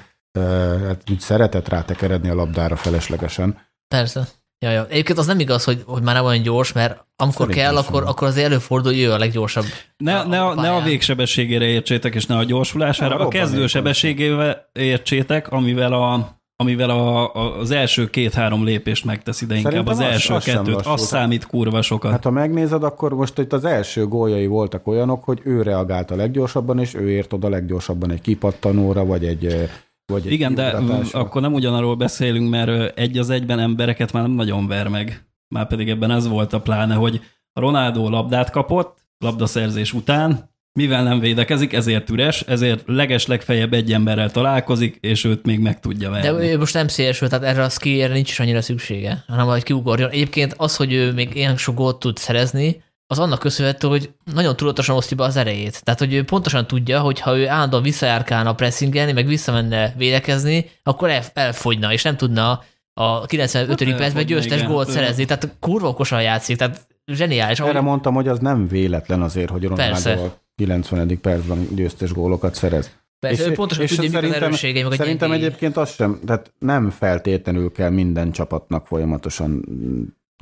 hát 0.88 1.02
szeretett 1.20 1.70
rátekeredni 1.70 2.30
a 2.30 2.36
labdára 2.36 2.76
feleslegesen. 2.76 3.58
Persze. 3.88 4.28
Ja, 4.64 4.72
ja. 4.72 4.86
Egyébként 4.90 5.18
az 5.18 5.26
nem 5.26 5.40
igaz, 5.40 5.64
hogy, 5.64 5.84
hogy 5.86 6.02
már 6.02 6.16
nem 6.16 6.26
olyan 6.26 6.42
gyors, 6.42 6.72
mert 6.74 7.06
amikor 7.16 7.46
Szerintem 7.46 7.64
kell, 7.74 7.82
akkor, 7.84 8.04
akkor 8.04 8.28
azért 8.28 8.46
előfordul, 8.46 8.92
hogy 8.92 9.02
ő 9.02 9.12
a 9.12 9.18
leggyorsabb. 9.18 9.64
Ne, 9.98 10.18
a- 10.20 10.24
ne, 10.28 10.42
a 10.42 10.50
a, 10.50 10.54
ne 10.54 10.60
a 10.62 10.64
pályán. 10.64 10.84
végsebességére 10.84 11.66
értsétek, 11.66 12.16
és 12.16 12.26
ne 12.26 12.38
a 12.38 12.44
gyorsulására, 12.44 13.16
a 13.16 13.26
a 13.26 13.28
kezdő 13.28 13.68
sebességével 13.68 14.70
értsétek, 14.74 15.52
amivel 15.52 15.94
a 15.94 16.42
amivel 16.56 16.90
a, 16.90 17.34
a, 17.36 17.60
az 17.60 17.72
első 17.72 18.10
két-három 18.10 18.64
lépést 18.64 19.06
megteszi, 19.06 19.46
de 19.46 19.56
inkább 19.56 19.88
az 19.88 20.00
az- 20.00 20.06
első 20.06 20.34
az 20.34 20.44
kettőt, 20.44 20.76
az 20.86 21.02
számít 21.06 21.46
kurva 21.46 21.82
sokat. 21.82 22.12
Hát 22.12 22.24
ha 22.24 22.30
megnézed, 22.32 22.84
akkor 22.84 23.14
most 23.14 23.38
itt 23.40 23.54
az 23.54 23.66
első 23.66 24.08
góljai 24.08 24.48
voltak 24.48 24.88
olyanok, 24.88 25.24
hogy 25.24 25.42
ő 25.44 25.62
reagált 25.62 26.12
a 26.12 26.16
leggyorsabban, 26.16 26.80
és 26.80 26.94
ő 26.94 27.10
ért 27.12 27.34
oda 27.34 27.50
leggyorsabban 27.50 28.12
egy 28.12 28.22
kipattanóra, 28.22 29.06
vagy 29.06 29.26
egy, 29.26 29.70
vagy 30.06 30.32
Igen, 30.32 30.56
de 30.56 30.80
mm, 30.80 30.90
akkor 31.12 31.42
nem 31.42 31.54
ugyanarról 31.54 31.96
beszélünk, 31.96 32.50
mert 32.50 32.98
egy 32.98 33.18
az 33.18 33.30
egyben 33.30 33.60
embereket 33.60 34.12
már 34.12 34.24
nem 34.24 34.32
nagyon 34.32 34.68
ver 34.68 34.88
meg. 34.88 35.26
Már 35.48 35.68
pedig 35.68 35.90
ebben 35.90 36.12
ez 36.12 36.28
volt 36.28 36.54
a 36.54 36.62
pláne, 36.62 36.96
hogy 36.96 37.22
a 37.54 37.60
Ronaldo 37.60 38.10
labdát 38.10 38.50
kapott, 38.50 38.98
labdaszerzés 39.18 39.94
után, 39.94 40.52
mivel 40.80 41.04
nem 41.04 41.20
védekezik, 41.20 41.74
ezért 41.74 42.10
üres, 42.10 42.42
ezért 42.42 42.84
leges 42.86 43.28
legfeljebb 43.28 43.74
egy 43.74 43.94
emberrel 43.94 44.32
találkozik, 44.32 44.98
és 45.02 45.24
őt 45.24 45.46
még 45.46 45.60
meg 45.60 45.80
tudja 45.80 46.10
De 46.10 46.32
verni. 46.32 46.52
ő 46.52 46.58
most 46.58 46.74
nem 46.74 46.88
szélső, 46.88 47.28
tehát 47.28 47.46
erre 47.46 47.64
a 47.64 47.70
skierre 47.70 48.14
nincs 48.14 48.30
is 48.30 48.40
annyira 48.40 48.62
szüksége, 48.62 49.24
hanem 49.28 49.46
hogy 49.46 49.64
kiugorjon. 49.64 50.10
Egyébként 50.10 50.54
az, 50.58 50.76
hogy 50.76 50.94
ő 50.94 51.12
még 51.12 51.36
ilyen 51.36 51.58
sok 51.58 51.76
gólt 51.76 52.00
tud 52.00 52.18
szerezni, 52.18 52.84
az 53.14 53.20
annak 53.20 53.40
köszönhető, 53.40 53.88
hogy 53.88 54.12
nagyon 54.34 54.56
tudatosan 54.56 54.96
osztja 54.96 55.18
be 55.18 55.24
az 55.24 55.36
erejét. 55.36 55.84
Tehát, 55.84 56.00
hogy 56.00 56.14
ő 56.14 56.24
pontosan 56.24 56.68
tudja, 56.68 57.00
hogy 57.00 57.20
ha 57.20 57.38
ő 57.38 57.48
állandóan 57.50 57.84
visszajárkálna 57.84 58.54
pressingelni, 58.54 59.12
meg 59.12 59.28
visszamenne 59.28 59.94
védekezni, 59.98 60.70
akkor 60.84 61.10
el, 61.10 61.24
elfogyna, 61.34 61.92
és 61.92 62.04
nem 62.04 62.18
tudna 62.18 62.64
a 62.94 63.26
95. 63.26 63.84
Hát 63.84 63.98
percben 63.98 64.26
győztes 64.26 64.58
igen. 64.58 64.72
gólt 64.72 64.90
szerezni. 64.90 65.26
Tehát 65.26 65.56
kurva 65.60 65.88
okosan 65.88 66.22
játszik, 66.22 66.58
tehát 66.58 66.88
zseniális. 67.06 67.60
Erre 67.60 67.70
Ahogy, 67.70 67.84
mondtam, 67.84 68.14
hogy 68.14 68.28
az 68.28 68.40
nem 68.40 68.68
véletlen 68.68 69.22
azért, 69.22 69.50
hogy 69.50 69.68
Persze. 69.68 70.10
Ronaldo 70.10 70.34
a 70.34 70.42
90. 70.56 71.20
percben 71.22 71.68
győztes 71.76 72.12
gólokat 72.12 72.56
szerez. 72.56 72.92
persze, 73.20 73.48
ő 73.48 73.52
pontosan 73.52 73.86
tudja, 73.86 74.22
mik 74.22 74.30
az 74.30 74.36
erősségei, 74.36 74.84
meg 74.84 74.92
a 74.92 74.96
Szerintem 74.96 75.30
gyengéi. 75.30 75.46
egyébként 75.46 75.78
az 75.78 75.94
sem, 75.94 76.20
tehát 76.26 76.54
nem 76.60 76.90
feltétlenül 76.90 77.72
kell 77.72 77.90
minden 77.90 78.32
csapatnak 78.32 78.88
folyamatosan 78.88 79.66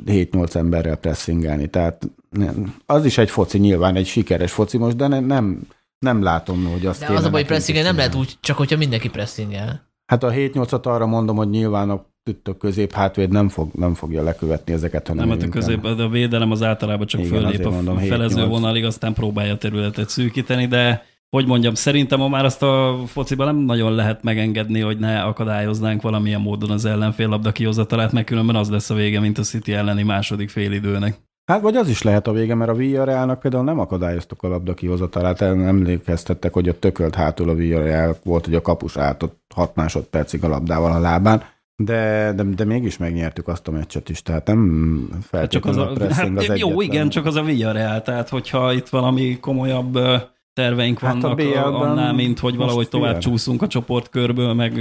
7-8 0.05 0.55
emberrel 0.55 0.95
pressingelni. 0.95 1.67
Tehát 1.67 2.09
nem- 2.29 2.75
az 2.85 3.05
is 3.05 3.17
egy 3.17 3.29
foci, 3.29 3.57
nyilván 3.57 3.95
egy 3.95 4.07
sikeres 4.07 4.51
foci 4.51 4.77
most, 4.77 4.95
de 4.95 5.07
ne- 5.07 5.19
nem, 5.19 5.61
nem 5.99 6.23
látom, 6.23 6.65
hogy 6.65 6.85
azt 6.85 6.99
De 6.99 7.13
az 7.13 7.23
a 7.23 7.29
baj, 7.29 7.45
pressingel 7.45 7.83
nem 7.83 7.95
lehet 7.95 8.15
úgy, 8.15 8.37
csak 8.39 8.57
hogyha 8.57 8.77
mindenki 8.77 9.09
pressingel. 9.09 9.89
Hát 10.05 10.23
a 10.23 10.31
7-8-at 10.31 10.85
arra 10.85 11.05
mondom, 11.05 11.35
hogy 11.35 11.49
nyilván 11.49 11.89
a 11.89 12.05
tüttök 12.23 12.57
közép 12.57 12.93
hátvéd 12.93 13.31
nem, 13.31 13.49
fog, 13.49 13.71
nem 13.73 13.93
fogja 13.93 14.23
lekövetni 14.23 14.73
ezeket, 14.73 15.07
hanem 15.07 15.27
Nem, 15.27 15.37
hát 15.39 15.47
a 15.47 15.51
közép, 15.51 15.81
de 15.81 16.03
a 16.03 16.09
védelem 16.09 16.51
az 16.51 16.61
általában 16.63 17.07
csak 17.07 17.21
Igen, 17.21 17.31
föllép 17.31 17.65
a 17.65 17.69
mondom, 17.69 17.97
felező 17.97 18.43
7-8. 18.43 18.47
vonalig, 18.49 18.85
aztán 18.85 19.13
próbálja 19.13 19.53
a 19.53 19.57
területet 19.57 20.09
szűkíteni, 20.09 20.67
de 20.67 21.05
hogy 21.31 21.47
mondjam, 21.47 21.73
szerintem 21.73 22.19
ma 22.19 22.27
már 22.27 22.45
azt 22.45 22.63
a 22.63 23.03
fociban 23.07 23.45
nem 23.45 23.63
nagyon 23.63 23.95
lehet 23.95 24.23
megengedni, 24.23 24.79
hogy 24.79 24.97
ne 24.97 25.21
akadályoznánk 25.21 26.01
valamilyen 26.01 26.41
módon 26.41 26.71
az 26.71 26.85
ellenfél 26.85 27.27
labda 27.27 27.51
kihozatalát, 27.51 28.11
mert 28.11 28.25
különben 28.25 28.55
az 28.55 28.69
lesz 28.69 28.89
a 28.89 28.95
vége, 28.95 29.19
mint 29.19 29.37
a 29.37 29.41
City 29.41 29.73
elleni 29.73 30.03
második 30.03 30.49
félidőnek. 30.49 31.17
Hát 31.45 31.61
vagy 31.61 31.75
az 31.75 31.89
is 31.89 32.01
lehet 32.01 32.27
a 32.27 32.31
vége, 32.31 32.55
mert 32.55 32.69
a 32.71 32.73
Villarrealnak 32.73 33.39
például 33.39 33.63
nem 33.63 33.79
akadályoztuk 33.79 34.43
a 34.43 34.47
labda 34.47 34.73
kihozatalát, 34.73 35.41
emlékeztettek, 35.41 36.53
hogy 36.53 36.69
ott 36.69 36.79
tökölt 36.79 37.15
hátul 37.15 37.49
a 37.49 37.53
Villarreal 37.53 38.17
volt, 38.23 38.45
hogy 38.45 38.55
a 38.55 38.61
kapus 38.61 38.97
állt 38.97 39.23
ott 39.23 39.41
6 39.55 39.75
másodpercig 39.75 40.43
a 40.43 40.47
labdával 40.47 40.91
a 40.91 40.99
lábán, 40.99 41.43
de, 41.75 42.31
de, 42.35 42.43
de 42.43 42.65
mégis 42.65 42.97
megnyertük 42.97 43.47
azt 43.47 43.67
a 43.67 43.71
meccset 43.71 44.09
is, 44.09 44.21
tehát 44.21 44.47
nem 44.47 45.07
Hát 45.31 45.49
csak 45.49 45.63
feltétlenül 45.63 45.81
az 45.81 45.99
a 45.99 46.03
a, 46.05 46.13
hát 46.13 46.37
az 46.37 46.45
jó, 46.45 46.67
egyetlen. 46.67 46.81
igen, 46.81 47.09
csak 47.09 47.25
az 47.25 47.35
a 47.35 47.43
Villarreal, 47.43 48.01
tehát 48.01 48.29
hogyha 48.29 48.73
itt 48.73 48.89
valami 48.89 49.37
komolyabb 49.39 49.99
terveink 50.53 50.99
Hát 50.99 51.15
a 51.15 51.19
vannak 51.19 51.37
BL-ben 51.37 51.73
annál, 51.73 52.13
mint 52.13 52.39
hogy 52.39 52.55
valahogy 52.55 52.89
tovább 52.89 53.15
figyelj. 53.15 53.35
csúszunk 53.35 53.61
a 53.61 53.67
csoportkörből, 53.67 54.53
meg, 54.53 54.79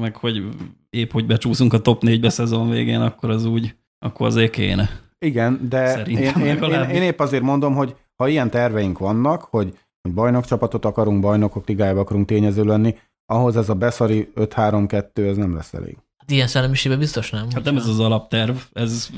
meg 0.00 0.16
hogy 0.16 0.42
épp 0.90 1.12
hogy 1.12 1.26
becsúszunk 1.26 1.72
a 1.72 1.80
top 1.80 2.02
4-be 2.06 2.28
szezon 2.28 2.70
végén, 2.70 3.00
akkor 3.00 3.30
az 3.30 3.44
úgy, 3.44 3.74
akkor 3.98 4.26
azért 4.26 4.50
kéne. 4.50 4.90
Igen, 5.18 5.68
de 5.68 5.86
Szerintem 5.86 6.42
én, 6.42 6.56
én, 6.56 6.62
én, 6.62 6.82
én 6.82 7.02
épp 7.02 7.20
azért 7.20 7.42
mondom, 7.42 7.74
hogy 7.74 7.94
ha 8.16 8.28
ilyen 8.28 8.50
terveink 8.50 8.98
vannak, 8.98 9.42
hogy, 9.42 9.78
hogy 10.02 10.12
bajnokcsapatot 10.12 10.84
akarunk, 10.84 11.20
bajnokok 11.20 11.68
ligájába 11.68 12.00
akarunk 12.00 12.26
tényező 12.26 12.64
lenni, 12.64 12.94
ahhoz 13.26 13.56
ez 13.56 13.68
a 13.68 13.74
beszari 13.74 14.32
5-3-2, 14.36 15.28
ez 15.28 15.36
nem 15.36 15.54
lesz 15.54 15.74
elég. 15.74 15.96
Hát 16.16 16.30
ilyen 16.30 16.46
szellemiségben 16.46 17.00
biztos 17.00 17.30
nem. 17.30 17.46
Hát 17.54 17.64
nem 17.64 17.76
ez 17.76 17.86
az 17.86 18.00
alapterv, 18.00 18.56
ez 18.72 19.10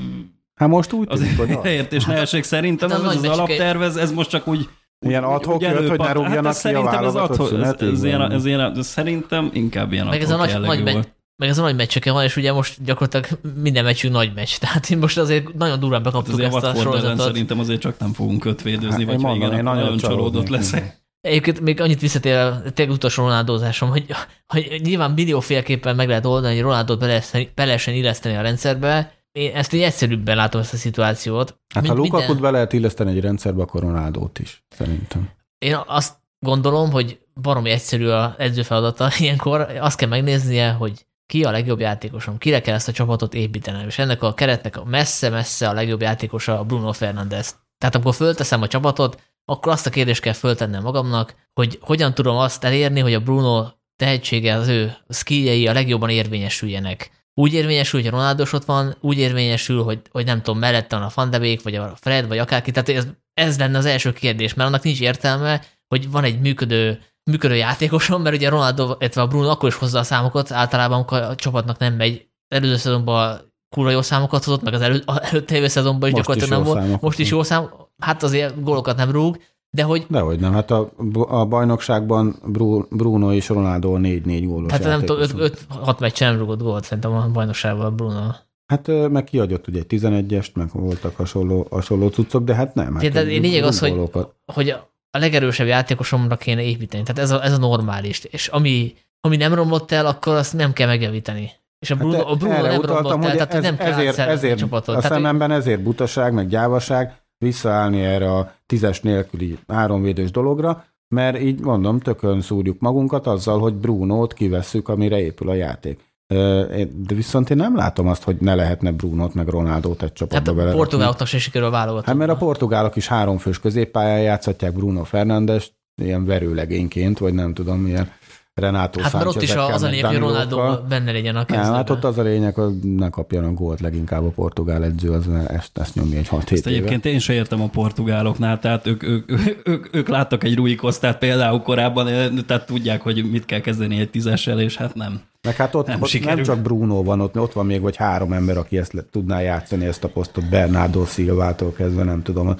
Hát 0.55 0.69
most 0.69 0.91
úgy 0.91 1.07
tűnik, 1.07 1.37
hogy 1.37 1.51
az. 1.63 1.65
értés 1.65 2.05
ne 2.05 2.13
essék 2.15 2.43
szerintem, 2.43 2.89
Hát 2.89 2.99
ez 2.99 3.05
az 3.05 3.15
az, 3.15 3.23
az 3.23 3.37
alapterv, 3.37 3.81
ez, 3.81 3.95
ez 3.95 4.11
most 4.11 4.29
csak 4.29 4.47
úgy 4.47 4.69
Ilyen 4.99 5.23
adhok 5.23 5.61
jött, 5.61 5.89
hogy 5.89 5.99
ne 5.99 6.11
rúgjanak 6.11 6.45
hát 6.45 6.45
ez 6.45 6.61
ki 6.61 6.67
a 6.67 6.71
szerintem 6.71 7.03
ez 7.03 7.13
válogatott 7.13 7.39
ez, 7.39 7.47
szünetig, 7.47 7.93
ez, 7.93 8.03
ilyen, 8.03 8.31
ez 8.31 8.45
ilyen, 8.45 8.83
szerintem 8.83 9.49
inkább 9.53 9.91
ilyen 9.91 10.07
Meg 10.07 10.21
ez 10.21 10.29
a 10.29 10.35
nagy, 10.35 10.59
nagy, 10.59 10.83
megy, 10.83 11.07
meg 11.35 11.49
ez 11.49 11.57
a 11.57 11.61
nagy 11.61 11.75
meccseken 11.75 12.13
van, 12.13 12.23
és 12.23 12.35
ugye 12.35 12.53
most 12.53 12.83
gyakorlatilag 12.83 13.39
minden 13.61 13.83
meccsünk 13.83 14.13
nagy 14.13 14.31
meccs. 14.35 14.57
Tehát 14.59 14.89
én 14.89 14.97
most 14.97 15.17
azért 15.17 15.53
nagyon 15.53 15.79
durván 15.79 16.03
Hát 16.03 16.13
bekaptuk 16.13 16.39
a 16.39 16.43
ezt 16.43 16.55
a 16.55 16.75
sorozatot. 16.75 17.19
szerintem 17.19 17.59
azért 17.59 17.81
csak 17.81 17.99
nem 17.99 18.13
fogunk 18.13 18.45
ötvédőzni, 18.45 19.03
Hát, 19.03 19.13
vagy 19.13 19.19
mondom, 19.19 19.41
igen, 19.41 19.57
én 19.57 19.63
nagyon 19.63 19.97
csalódott 19.97 20.49
leszek. 20.49 21.03
Egyébként 21.21 21.61
még 21.61 21.81
annyit 21.81 22.01
visszatér 22.01 22.53
tényleg 22.73 22.95
utolsó 22.95 23.23
Ronaldozásom, 23.23 23.89
hogy, 23.89 24.05
hogy 24.47 24.79
nyilván 24.83 25.11
millióféleképpen 25.11 25.95
meg 25.95 26.07
lehet 26.07 26.25
oldani, 26.25 26.59
hogy 26.59 26.97
lehessen, 26.99 27.47
be 27.55 27.65
lehessen 27.65 27.93
illeszteni 27.93 28.35
a 28.35 28.41
rendszerbe. 28.41 29.13
Én 29.35 29.55
ezt 29.55 29.73
így 29.73 29.81
egyszerűbben 29.81 30.35
látom 30.35 30.61
ezt 30.61 30.73
a 30.73 30.77
szituációt. 30.77 31.57
Hát 31.73 31.87
ha 31.87 31.93
Lukakut 31.93 32.17
minden- 32.27 32.41
be 32.41 32.49
lehet 32.51 32.73
illeszteni 32.73 33.11
egy 33.11 33.19
rendszerbe, 33.19 33.61
akkor 33.61 33.81
Ronaldót 33.81 34.39
is, 34.39 34.63
szerintem. 34.69 35.29
Én 35.57 35.77
azt 35.87 36.15
gondolom, 36.39 36.91
hogy 36.91 37.19
baromi 37.41 37.69
egyszerű 37.69 38.07
a 38.07 38.35
edző 38.37 38.61
feladata 38.61 39.09
ilyenkor. 39.19 39.61
Azt 39.79 39.97
kell 39.97 40.09
megnéznie, 40.09 40.71
hogy 40.71 41.05
ki 41.25 41.43
a 41.43 41.51
legjobb 41.51 41.79
játékosom, 41.79 42.37
kire 42.37 42.61
kell 42.61 42.75
ezt 42.75 42.87
a 42.87 42.91
csapatot 42.91 43.33
építenem, 43.33 43.87
és 43.87 43.97
ennek 43.99 44.23
a 44.23 44.33
keretnek 44.33 44.77
a 44.77 44.85
messze-messze 44.85 45.69
a 45.69 45.73
legjobb 45.73 46.01
játékosa 46.01 46.59
a 46.59 46.63
Bruno 46.63 46.93
Fernandes. 46.93 47.51
Tehát 47.77 47.95
amikor 47.95 48.13
fölteszem 48.13 48.61
a 48.61 48.67
csapatot, 48.67 49.21
akkor 49.45 49.71
azt 49.71 49.85
a 49.85 49.89
kérdést 49.89 50.21
kell 50.21 50.33
föltennem 50.33 50.83
magamnak, 50.83 51.35
hogy 51.53 51.77
hogyan 51.81 52.13
tudom 52.13 52.37
azt 52.37 52.63
elérni, 52.63 52.99
hogy 52.99 53.13
a 53.13 53.19
Bruno 53.19 53.65
tehetsége, 53.95 54.55
az 54.55 54.67
ő 54.67 54.95
skilljei 55.09 55.67
a 55.67 55.73
legjobban 55.73 56.09
érvényesüljenek. 56.09 57.24
Úgy 57.37 57.53
érvényesül, 57.53 57.99
hogy 57.99 58.09
a 58.09 58.11
Ronaldos 58.11 58.53
ott 58.53 58.65
van, 58.65 58.95
úgy 59.01 59.17
érvényesül, 59.17 59.83
hogy, 59.83 60.01
hogy 60.11 60.25
nem 60.25 60.41
tudom, 60.41 60.59
mellette 60.59 60.95
van 60.95 61.05
a 61.05 61.11
Van 61.15 61.29
de 61.29 61.39
Beek, 61.39 61.61
vagy 61.61 61.75
a 61.75 61.93
Fred, 61.95 62.27
vagy 62.27 62.37
akárki. 62.37 62.71
Tehát 62.71 62.89
ez, 62.89 63.07
ez 63.33 63.59
lenne 63.59 63.77
az 63.77 63.85
első 63.85 64.13
kérdés, 64.13 64.53
mert 64.53 64.69
annak 64.69 64.83
nincs 64.83 65.01
értelme, 65.01 65.61
hogy 65.87 66.11
van 66.11 66.23
egy 66.23 66.39
működő, 66.39 67.01
működő 67.31 67.55
játékosom, 67.55 68.21
mert 68.21 68.35
ugye 68.35 68.49
Ronaldo, 68.49 68.95
illetve 68.99 69.21
a 69.21 69.27
Bruno 69.27 69.49
akkor 69.49 69.69
is 69.69 69.75
hozza 69.75 69.99
a 69.99 70.03
számokat, 70.03 70.51
általában 70.51 70.97
amikor 70.97 71.21
a 71.21 71.35
csapatnak 71.35 71.77
nem 71.77 71.93
megy. 71.93 72.27
Előző 72.47 72.75
szezonban 72.75 73.53
kurva 73.75 73.91
jó 73.91 74.01
számokat 74.01 74.43
hozott, 74.43 74.61
meg 74.61 74.73
az 74.73 74.81
elő, 74.81 75.03
előtte 75.05 75.53
lévő 75.53 75.67
szezonban 75.67 76.09
is 76.09 76.15
Most 76.15 76.29
is 76.29 76.35
gyakorlatilag 76.35 76.77
nem 76.77 76.83
jó 76.83 76.89
volt. 76.89 77.01
Most 77.01 77.19
is 77.19 77.29
jó 77.29 77.43
szám, 77.43 77.69
hát 77.97 78.23
azért 78.23 78.61
gólokat 78.61 78.97
nem 78.97 79.11
rúg, 79.11 79.41
de 79.75 79.83
hogy 79.83 80.05
Dehogy 80.09 80.39
nem, 80.39 80.53
hát 80.53 80.71
a, 80.71 80.91
a 81.27 81.45
bajnokságban 81.45 82.35
Bru- 82.45 82.95
Bruno 82.95 83.33
és 83.33 83.49
Ronaldo 83.49 83.95
4-4 83.97 84.43
gólos 84.45 84.71
hát 84.71 84.83
nem 84.83 84.99
tudom, 84.99 85.19
játékosok. 85.21 85.57
5-6 85.85 85.99
meccsen 85.99 86.29
nem 86.29 86.39
rúgott 86.39 86.61
gólt 86.61 86.83
szerintem 86.83 87.11
a 87.11 87.27
bajnokságban 87.27 87.95
Bruno. 87.95 88.27
Hát 88.65 88.87
meg 89.09 89.23
kiadott 89.23 89.67
ugye 89.67 89.79
egy 89.79 89.85
11-est, 89.89 90.53
meg 90.53 90.69
voltak 90.73 91.15
hasonló, 91.15 91.67
hasonló 91.69 92.07
cuccok, 92.07 92.43
de 92.43 92.55
hát 92.55 92.73
nem. 92.73 92.95
Hát 92.95 93.15
ő 93.15 93.23
lényeg 93.25 93.63
az, 93.63 93.79
hogy, 93.79 94.01
hogy 94.45 94.69
a 95.11 95.17
legerősebb 95.17 95.67
játékosomra 95.67 96.35
kéne 96.35 96.63
építeni. 96.63 97.03
Tehát 97.03 97.21
ez 97.21 97.31
a, 97.31 97.43
ez 97.43 97.53
a 97.53 97.57
normális. 97.57 98.23
És 98.23 98.47
ami, 98.47 98.95
ami 99.21 99.35
nem 99.35 99.53
romlott 99.53 99.91
el, 99.91 100.05
akkor 100.05 100.35
azt 100.35 100.53
nem 100.53 100.73
kell 100.73 100.87
megjavítani. 100.87 101.51
És 101.79 101.91
a 101.91 101.95
Bruno, 101.95 102.17
Hát 102.17 102.25
a 102.25 102.35
Bruno 102.35 102.61
nem 102.61 102.77
utaltam, 102.77 103.11
romlott 103.11 103.29
el, 103.29 103.35
tehát 103.35 103.53
ez, 103.53 103.63
nem 103.63 103.77
kell 103.77 103.91
ezért, 103.91 104.17
ezért 104.17 104.53
a 104.53 104.57
csapatot. 104.57 104.95
a 104.95 104.99
Tehát, 104.99 105.17
szememben 105.17 105.51
ezért 105.51 105.81
butaság, 105.81 106.33
meg 106.33 106.47
gyávaság 106.47 107.24
visszaállni 107.37 108.01
erre 108.01 108.31
a 108.31 108.51
tízes 108.65 109.01
nélküli 109.01 109.57
háromvédős 109.67 110.31
dologra, 110.31 110.85
mert 111.07 111.39
így 111.39 111.59
mondom, 111.59 111.99
tökön 111.99 112.41
szúrjuk 112.41 112.79
magunkat 112.79 113.27
azzal, 113.27 113.59
hogy 113.59 113.73
Brunót 113.73 114.33
kivesszük, 114.33 114.89
amire 114.89 115.21
épül 115.21 115.49
a 115.49 115.53
játék. 115.53 115.99
De 116.27 117.15
viszont 117.15 117.49
én 117.49 117.57
nem 117.57 117.75
látom 117.75 118.07
azt, 118.07 118.23
hogy 118.23 118.35
ne 118.39 118.55
lehetne 118.55 118.91
Brunót 118.91 119.33
meg 119.33 119.47
Ronaldót 119.47 120.03
egy 120.03 120.13
csapatba 120.13 120.53
tehát 120.53 120.73
a 120.73 120.75
portugáloknak 120.75 121.27
se 121.27 121.39
sikerül 121.39 121.69
válogatni. 121.69 122.07
Hát 122.07 122.17
mert 122.17 122.31
a 122.31 122.35
portugálok 122.35 122.95
is 122.95 123.07
háromfős 123.07 123.59
középpályán 123.59 124.21
játszhatják 124.21 124.73
Bruno 124.73 125.03
Fernandes 125.03 125.71
ilyen 126.01 126.25
verőlegényként, 126.25 127.17
vagy 127.17 127.33
nem 127.33 127.53
tudom, 127.53 127.87
ilyen 127.87 128.11
Renato 128.61 129.01
Hát 129.01 129.13
mert 129.13 129.25
ott 129.25 129.41
is 129.41 129.55
az 129.55 129.83
a 129.83 129.87
lényeg, 129.87 130.05
hogy. 130.05 130.17
Ronaldo 130.17 130.81
benne 130.89 131.11
legyen 131.11 131.35
a 131.35 131.37
Nem, 131.37 131.45
kezdőben. 131.45 131.73
hát 131.73 131.89
ott 131.89 132.03
az 132.03 132.17
a 132.17 132.21
lényeg, 132.21 132.53
hogy 132.55 132.73
ne 132.79 133.09
kapjanak 133.09 133.53
gólt 133.53 133.79
leginkább 133.79 134.23
a 134.23 134.29
portugál 134.29 134.83
edző, 134.83 135.11
az 135.11 135.27
ezt, 135.47 135.77
ezt 135.77 135.95
nyomja 135.95 136.17
egy 136.17 136.27
6 136.27 136.51
Ezt 136.51 136.67
éve. 136.67 136.69
egyébként 136.77 137.05
én 137.05 137.19
sem 137.19 137.35
értem 137.35 137.61
a 137.61 137.67
portugáloknál, 137.67 138.59
tehát 138.59 138.87
ők, 138.87 139.03
ők, 139.03 139.31
ők, 139.31 139.67
ők, 139.67 139.95
ők 139.95 140.07
láttak 140.07 140.43
egy 140.43 140.55
Rui 140.55 140.75
Costát 140.75 141.17
például 141.17 141.61
korábban, 141.61 142.07
eh, 142.07 142.27
tehát 142.47 142.65
tudják, 142.65 143.01
hogy 143.01 143.31
mit 143.31 143.45
kell 143.45 143.59
kezdeni 143.59 143.99
egy 143.99 144.09
tízessel, 144.09 144.59
és 144.59 144.75
hát 144.77 144.95
nem. 144.95 145.21
Meg 145.41 145.55
hát 145.55 145.75
ott 145.75 145.87
Nem 145.87 145.99
nem, 145.99 146.09
ott 146.13 146.35
nem 146.35 146.43
csak 146.43 146.59
Bruno 146.59 147.03
van, 147.03 147.21
ott, 147.21 147.39
ott 147.39 147.53
van 147.53 147.65
még 147.65 147.81
vagy 147.81 147.95
három 147.95 148.33
ember, 148.33 148.57
aki 148.57 148.77
ezt 148.77 148.93
le, 148.93 149.01
tudná 149.11 149.41
játszani, 149.41 149.85
ezt 149.85 150.03
a 150.03 150.07
posztot, 150.07 150.49
Bernardo 150.49 151.05
Silvától 151.05 151.73
kezdve, 151.73 152.03
nem 152.03 152.21
tudom, 152.21 152.47
a 152.47 152.55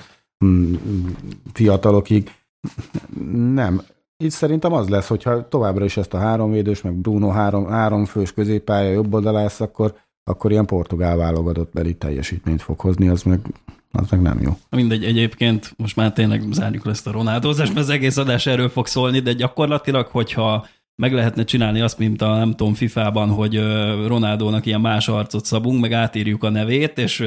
mm, 0.46 0.74
fiatalokig. 1.54 2.32
Nem. 3.54 3.82
Itt 4.18 4.32
szerintem 4.32 4.74
az 4.74 4.90
lesz, 4.90 5.08
hogyha 5.08 5.48
továbbra 5.48 5.86
is 5.86 5.98
ezt 5.98 6.14
a 6.14 6.18
három 6.18 6.52
védős, 6.52 6.82
meg 6.82 6.94
Bruno 6.94 7.30
három, 7.30 7.68
három 7.68 8.06
fős 8.06 8.34
középpálya 8.34 8.92
jobb 8.92 9.14
oldalász, 9.14 9.60
akkor, 9.60 9.96
akkor 10.24 10.52
ilyen 10.52 10.66
portugál 10.66 11.18
válogatott 11.18 11.74
beli 11.74 11.94
teljesítményt 11.94 12.62
fog 12.62 12.80
hozni, 12.80 13.08
az 13.08 13.24
meg, 13.24 13.40
az 13.92 14.10
meg 14.10 14.22
nem 14.22 14.42
jó. 14.42 14.58
Mindegy, 14.70 15.04
egyébként 15.04 15.74
most 15.78 15.96
már 15.96 16.14
tényleg 16.14 16.44
zárjuk 16.52 16.86
le 16.86 16.92
ezt 16.92 17.08
a 17.08 17.12
Ronaldózást, 17.12 17.74
mert 17.74 17.86
az 17.86 17.94
egész 17.94 18.18
adás 18.18 18.46
erről 18.46 18.70
fog 18.70 18.88
szólni, 18.88 19.20
de 19.20 19.34
gyakorlatilag, 19.34 20.08
hogyha 20.08 20.68
meg 20.96 21.14
lehetne 21.14 21.44
csinálni 21.44 21.82
azt, 21.82 21.98
mint 21.98 22.22
a 22.22 22.38
nem 22.38 22.54
tudom 22.54 22.74
FIFA-ban, 22.74 23.30
hogy 23.30 23.56
Ronaldónak 24.08 24.66
ilyen 24.66 24.82
más 24.82 25.08
arcot 25.08 25.46
szabunk, 25.46 25.82
meg 25.82 25.94
átírjuk 25.94 26.44
a 26.44 26.50
nevét, 26.50 26.98
és 26.98 27.18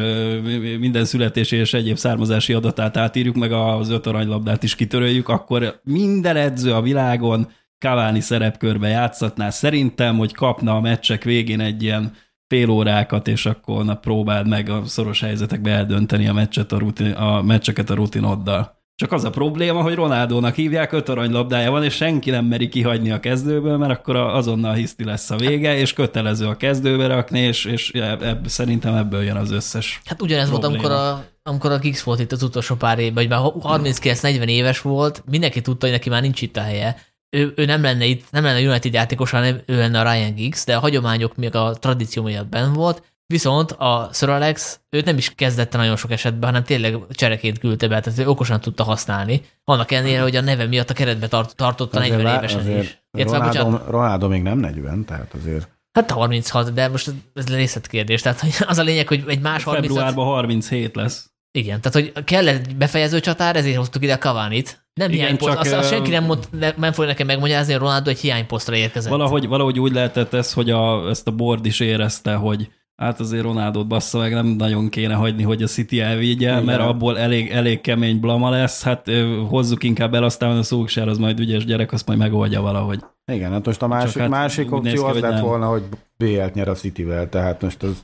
minden 0.78 1.04
születési 1.04 1.56
és 1.56 1.74
egyéb 1.74 1.96
származási 1.96 2.52
adatát 2.52 2.96
átírjuk, 2.96 3.36
meg 3.36 3.52
az 3.52 3.90
öt 3.90 4.06
aranylabdát 4.06 4.62
is 4.62 4.74
kitöröljük, 4.74 5.28
akkor 5.28 5.80
minden 5.84 6.36
edző 6.36 6.72
a 6.72 6.82
világon 6.82 7.48
Cavani 7.78 8.20
szerepkörbe 8.20 8.88
játszatná. 8.88 9.50
Szerintem, 9.50 10.16
hogy 10.16 10.34
kapna 10.34 10.76
a 10.76 10.80
meccsek 10.80 11.24
végén 11.24 11.60
egy 11.60 11.82
ilyen 11.82 12.12
fél 12.46 12.70
órákat, 12.70 13.28
és 13.28 13.46
akkor 13.46 13.84
na, 13.84 13.94
próbáld 13.94 14.48
meg 14.48 14.68
a 14.68 14.84
szoros 14.84 15.20
helyzetekbe 15.20 15.70
eldönteni 15.70 16.28
a, 16.28 16.32
meccset 16.32 16.72
a, 16.72 16.78
rutin, 16.78 17.10
a 17.10 17.42
meccseket 17.42 17.90
a 17.90 17.94
rutinoddal. 17.94 18.77
Csak 18.98 19.12
az 19.12 19.24
a 19.24 19.30
probléma, 19.30 19.82
hogy 19.82 19.94
Ronaldónak 19.94 20.54
hívják, 20.54 20.92
öt 20.92 21.08
aranylabdája 21.08 21.70
van, 21.70 21.84
és 21.84 21.94
senki 21.94 22.30
nem 22.30 22.44
meri 22.44 22.68
kihagyni 22.68 23.10
a 23.10 23.20
kezdőből, 23.20 23.76
mert 23.76 23.92
akkor 23.92 24.16
azonnal 24.16 24.74
hiszti 24.74 25.04
lesz 25.04 25.30
a 25.30 25.36
vége, 25.36 25.76
és 25.76 25.92
kötelező 25.92 26.46
a 26.46 26.56
kezdőbe 26.56 27.06
rakni, 27.06 27.38
és, 27.38 27.64
és 27.64 27.90
ebb, 27.90 28.46
szerintem 28.46 28.94
ebből 28.94 29.22
jön 29.22 29.36
az 29.36 29.50
összes. 29.50 30.00
Hát 30.04 30.22
ugyanez 30.22 30.48
volt, 30.50 30.60
Probléma. 30.60 30.84
amikor 30.84 31.00
a, 31.00 31.24
amikor 31.42 31.72
a 31.72 31.78
Giggs 31.78 32.02
volt 32.02 32.20
itt 32.20 32.32
az 32.32 32.42
utolsó 32.42 32.74
pár 32.74 32.98
évben, 32.98 33.22
hogy 33.22 33.28
már 33.62 33.78
39-40 33.80 34.46
éves 34.46 34.80
volt, 34.80 35.22
mindenki 35.30 35.60
tudta, 35.60 35.86
hogy 35.86 35.94
neki 35.94 36.08
már 36.08 36.22
nincs 36.22 36.42
itt 36.42 36.56
a 36.56 36.62
helye. 36.62 36.96
Ő, 37.36 37.52
ő 37.56 37.64
nem 37.64 37.82
lenne 37.82 38.04
itt, 38.04 38.24
nem 38.30 38.44
lenne 38.44 38.68
United 38.68 38.92
játékos, 38.92 39.30
hanem 39.30 39.60
ő 39.66 39.76
lenne 39.76 40.00
a 40.00 40.12
Ryan 40.12 40.34
Giggs, 40.34 40.64
de 40.64 40.76
a 40.76 40.80
hagyományok 40.80 41.36
még 41.36 41.54
a 41.54 41.72
tradíció 41.72 42.22
miatt 42.22 42.48
benn 42.48 42.72
volt, 42.72 43.02
Viszont 43.32 43.70
a 43.70 44.10
Sir 44.12 44.28
Alex, 44.28 44.80
őt 44.90 45.04
nem 45.04 45.16
is 45.16 45.34
kezdette 45.34 45.76
nagyon 45.76 45.96
sok 45.96 46.10
esetben, 46.10 46.48
hanem 46.48 46.64
tényleg 46.64 46.98
csereként 47.10 47.58
küldte 47.58 47.88
be, 47.88 48.00
tehát 48.00 48.18
ő 48.18 48.28
okosan 48.28 48.60
tudta 48.60 48.84
használni. 48.84 49.42
Annak 49.64 49.90
ellenére, 49.90 50.22
hogy 50.22 50.36
a 50.36 50.40
neve 50.40 50.66
miatt 50.66 50.90
a 50.90 50.94
keretbe 50.94 51.28
tart, 51.28 51.56
tartotta 51.56 51.98
40 51.98 52.22
lá- 52.22 52.36
évesen 52.36 52.78
is. 52.78 53.02
Értve, 53.18 53.36
Ronaldo, 53.36 53.64
bocsánat, 53.64 53.90
Ronaldo 53.90 54.28
még 54.28 54.42
nem 54.42 54.58
40, 54.58 55.04
tehát 55.04 55.34
azért 55.34 55.68
hát 55.92 56.10
36, 56.10 56.72
de 56.72 56.88
most 56.88 57.10
ez 57.34 57.48
részletkérdés. 57.48 58.22
Tehát 58.22 58.42
az 58.66 58.78
a 58.78 58.82
lényeg, 58.82 59.08
hogy 59.08 59.24
egy 59.26 59.40
más 59.40 59.64
36, 59.64 59.86
Februárban 59.86 60.24
37 60.26 60.96
lesz. 60.96 61.30
Igen, 61.58 61.80
tehát 61.80 62.12
hogy 62.12 62.24
kell 62.24 62.48
egy 62.48 62.76
befejező 62.76 63.20
csatár, 63.20 63.56
ezért 63.56 63.76
hoztuk 63.76 64.02
ide 64.02 64.12
a 64.12 64.18
Cavani-t. 64.18 64.86
Nem 64.94 65.10
Igen, 65.10 65.24
hiányposzt, 65.24 65.50
csak, 65.50 65.60
azt, 65.60 65.72
azt 65.72 65.90
senki 65.90 66.10
nem, 66.10 66.24
mond, 66.24 66.48
ne- 66.50 66.74
nem 66.76 66.92
fogja 66.92 67.10
nekem 67.10 67.26
megmagyarázni, 67.26 67.72
hogy 67.72 67.82
Ronaldo 67.82 68.10
egy 68.10 68.18
hiányposztra 68.18 68.76
érkezett. 68.76 69.10
Valahogy, 69.10 69.46
valahogy 69.46 69.80
úgy 69.80 69.92
lehetett 69.92 70.34
ez, 70.34 70.52
hogy 70.52 70.70
a, 70.70 71.08
ezt 71.08 71.26
a 71.26 71.30
board 71.30 71.66
is 71.66 71.80
érezte, 71.80 72.34
hogy 72.34 72.68
hát 73.02 73.20
azért 73.20 73.42
Ronaldot 73.42 73.86
bassza 73.86 74.18
meg, 74.18 74.32
nem 74.32 74.46
nagyon 74.46 74.88
kéne 74.88 75.14
hagyni, 75.14 75.42
hogy 75.42 75.62
a 75.62 75.66
City 75.66 76.00
elvigye, 76.00 76.50
Igen. 76.50 76.64
mert 76.64 76.80
abból 76.80 77.18
elég, 77.18 77.50
elég 77.50 77.80
kemény 77.80 78.20
blama 78.20 78.50
lesz, 78.50 78.82
hát 78.82 79.10
hozzuk 79.48 79.82
inkább 79.82 80.14
el, 80.14 80.22
aztán 80.22 80.56
a 80.56 80.62
Szulksár 80.62 81.08
az 81.08 81.18
majd 81.18 81.40
ügyes 81.40 81.64
gyerek, 81.64 81.92
azt 81.92 82.06
majd 82.06 82.18
megoldja 82.18 82.60
valahogy. 82.60 83.04
Igen, 83.32 83.52
hát 83.52 83.66
most 83.66 83.82
a 83.82 83.86
másik, 83.86 84.20
hát 84.20 84.28
másik 84.28 84.72
opció 84.72 84.92
ki, 84.92 84.98
az 84.98 85.12
hogy 85.12 85.20
lett 85.20 85.32
nem. 85.32 85.42
volna, 85.42 85.66
hogy 85.66 85.82
BL-t 86.16 86.54
nyer 86.54 86.68
a 86.68 86.74
Cityvel, 86.74 87.28
tehát 87.28 87.62
most 87.62 87.82
az 87.82 88.02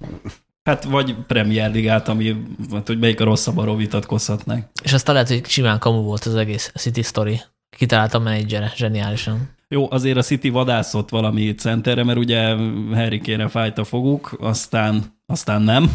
Hát 0.71 0.85
vagy 0.85 1.17
Premier 1.27 1.71
Ligát, 1.71 2.09
ami, 2.09 2.37
hát, 2.73 2.87
hogy 2.87 2.99
melyik 2.99 3.21
a 3.21 3.25
rosszabb, 3.25 3.59
arról 3.59 3.77
vitatkozhatnánk. 3.77 4.65
És 4.83 4.93
aztán 4.93 5.15
lehet, 5.15 5.29
hogy 5.29 5.47
simán 5.47 5.79
kamu 5.79 6.03
volt 6.03 6.25
az 6.25 6.35
egész 6.35 6.73
City 6.75 7.03
story. 7.03 7.41
Kitalálta 7.77 8.19
a 8.19 8.21
menedzsere, 8.21 8.73
zseniálisan. 8.77 9.49
Jó, 9.75 9.87
azért 9.91 10.17
a 10.17 10.23
City 10.23 10.49
vadászott 10.49 11.09
valami 11.09 11.55
centerre, 11.55 12.05
mert 12.05 12.19
ugye 12.19 12.55
Harry 12.95 13.21
kére 13.21 13.49
fájt 13.49 13.79
a 13.79 13.85
foguk, 13.85 14.37
aztán, 14.41 15.03
aztán 15.27 15.63
nem. 15.63 15.91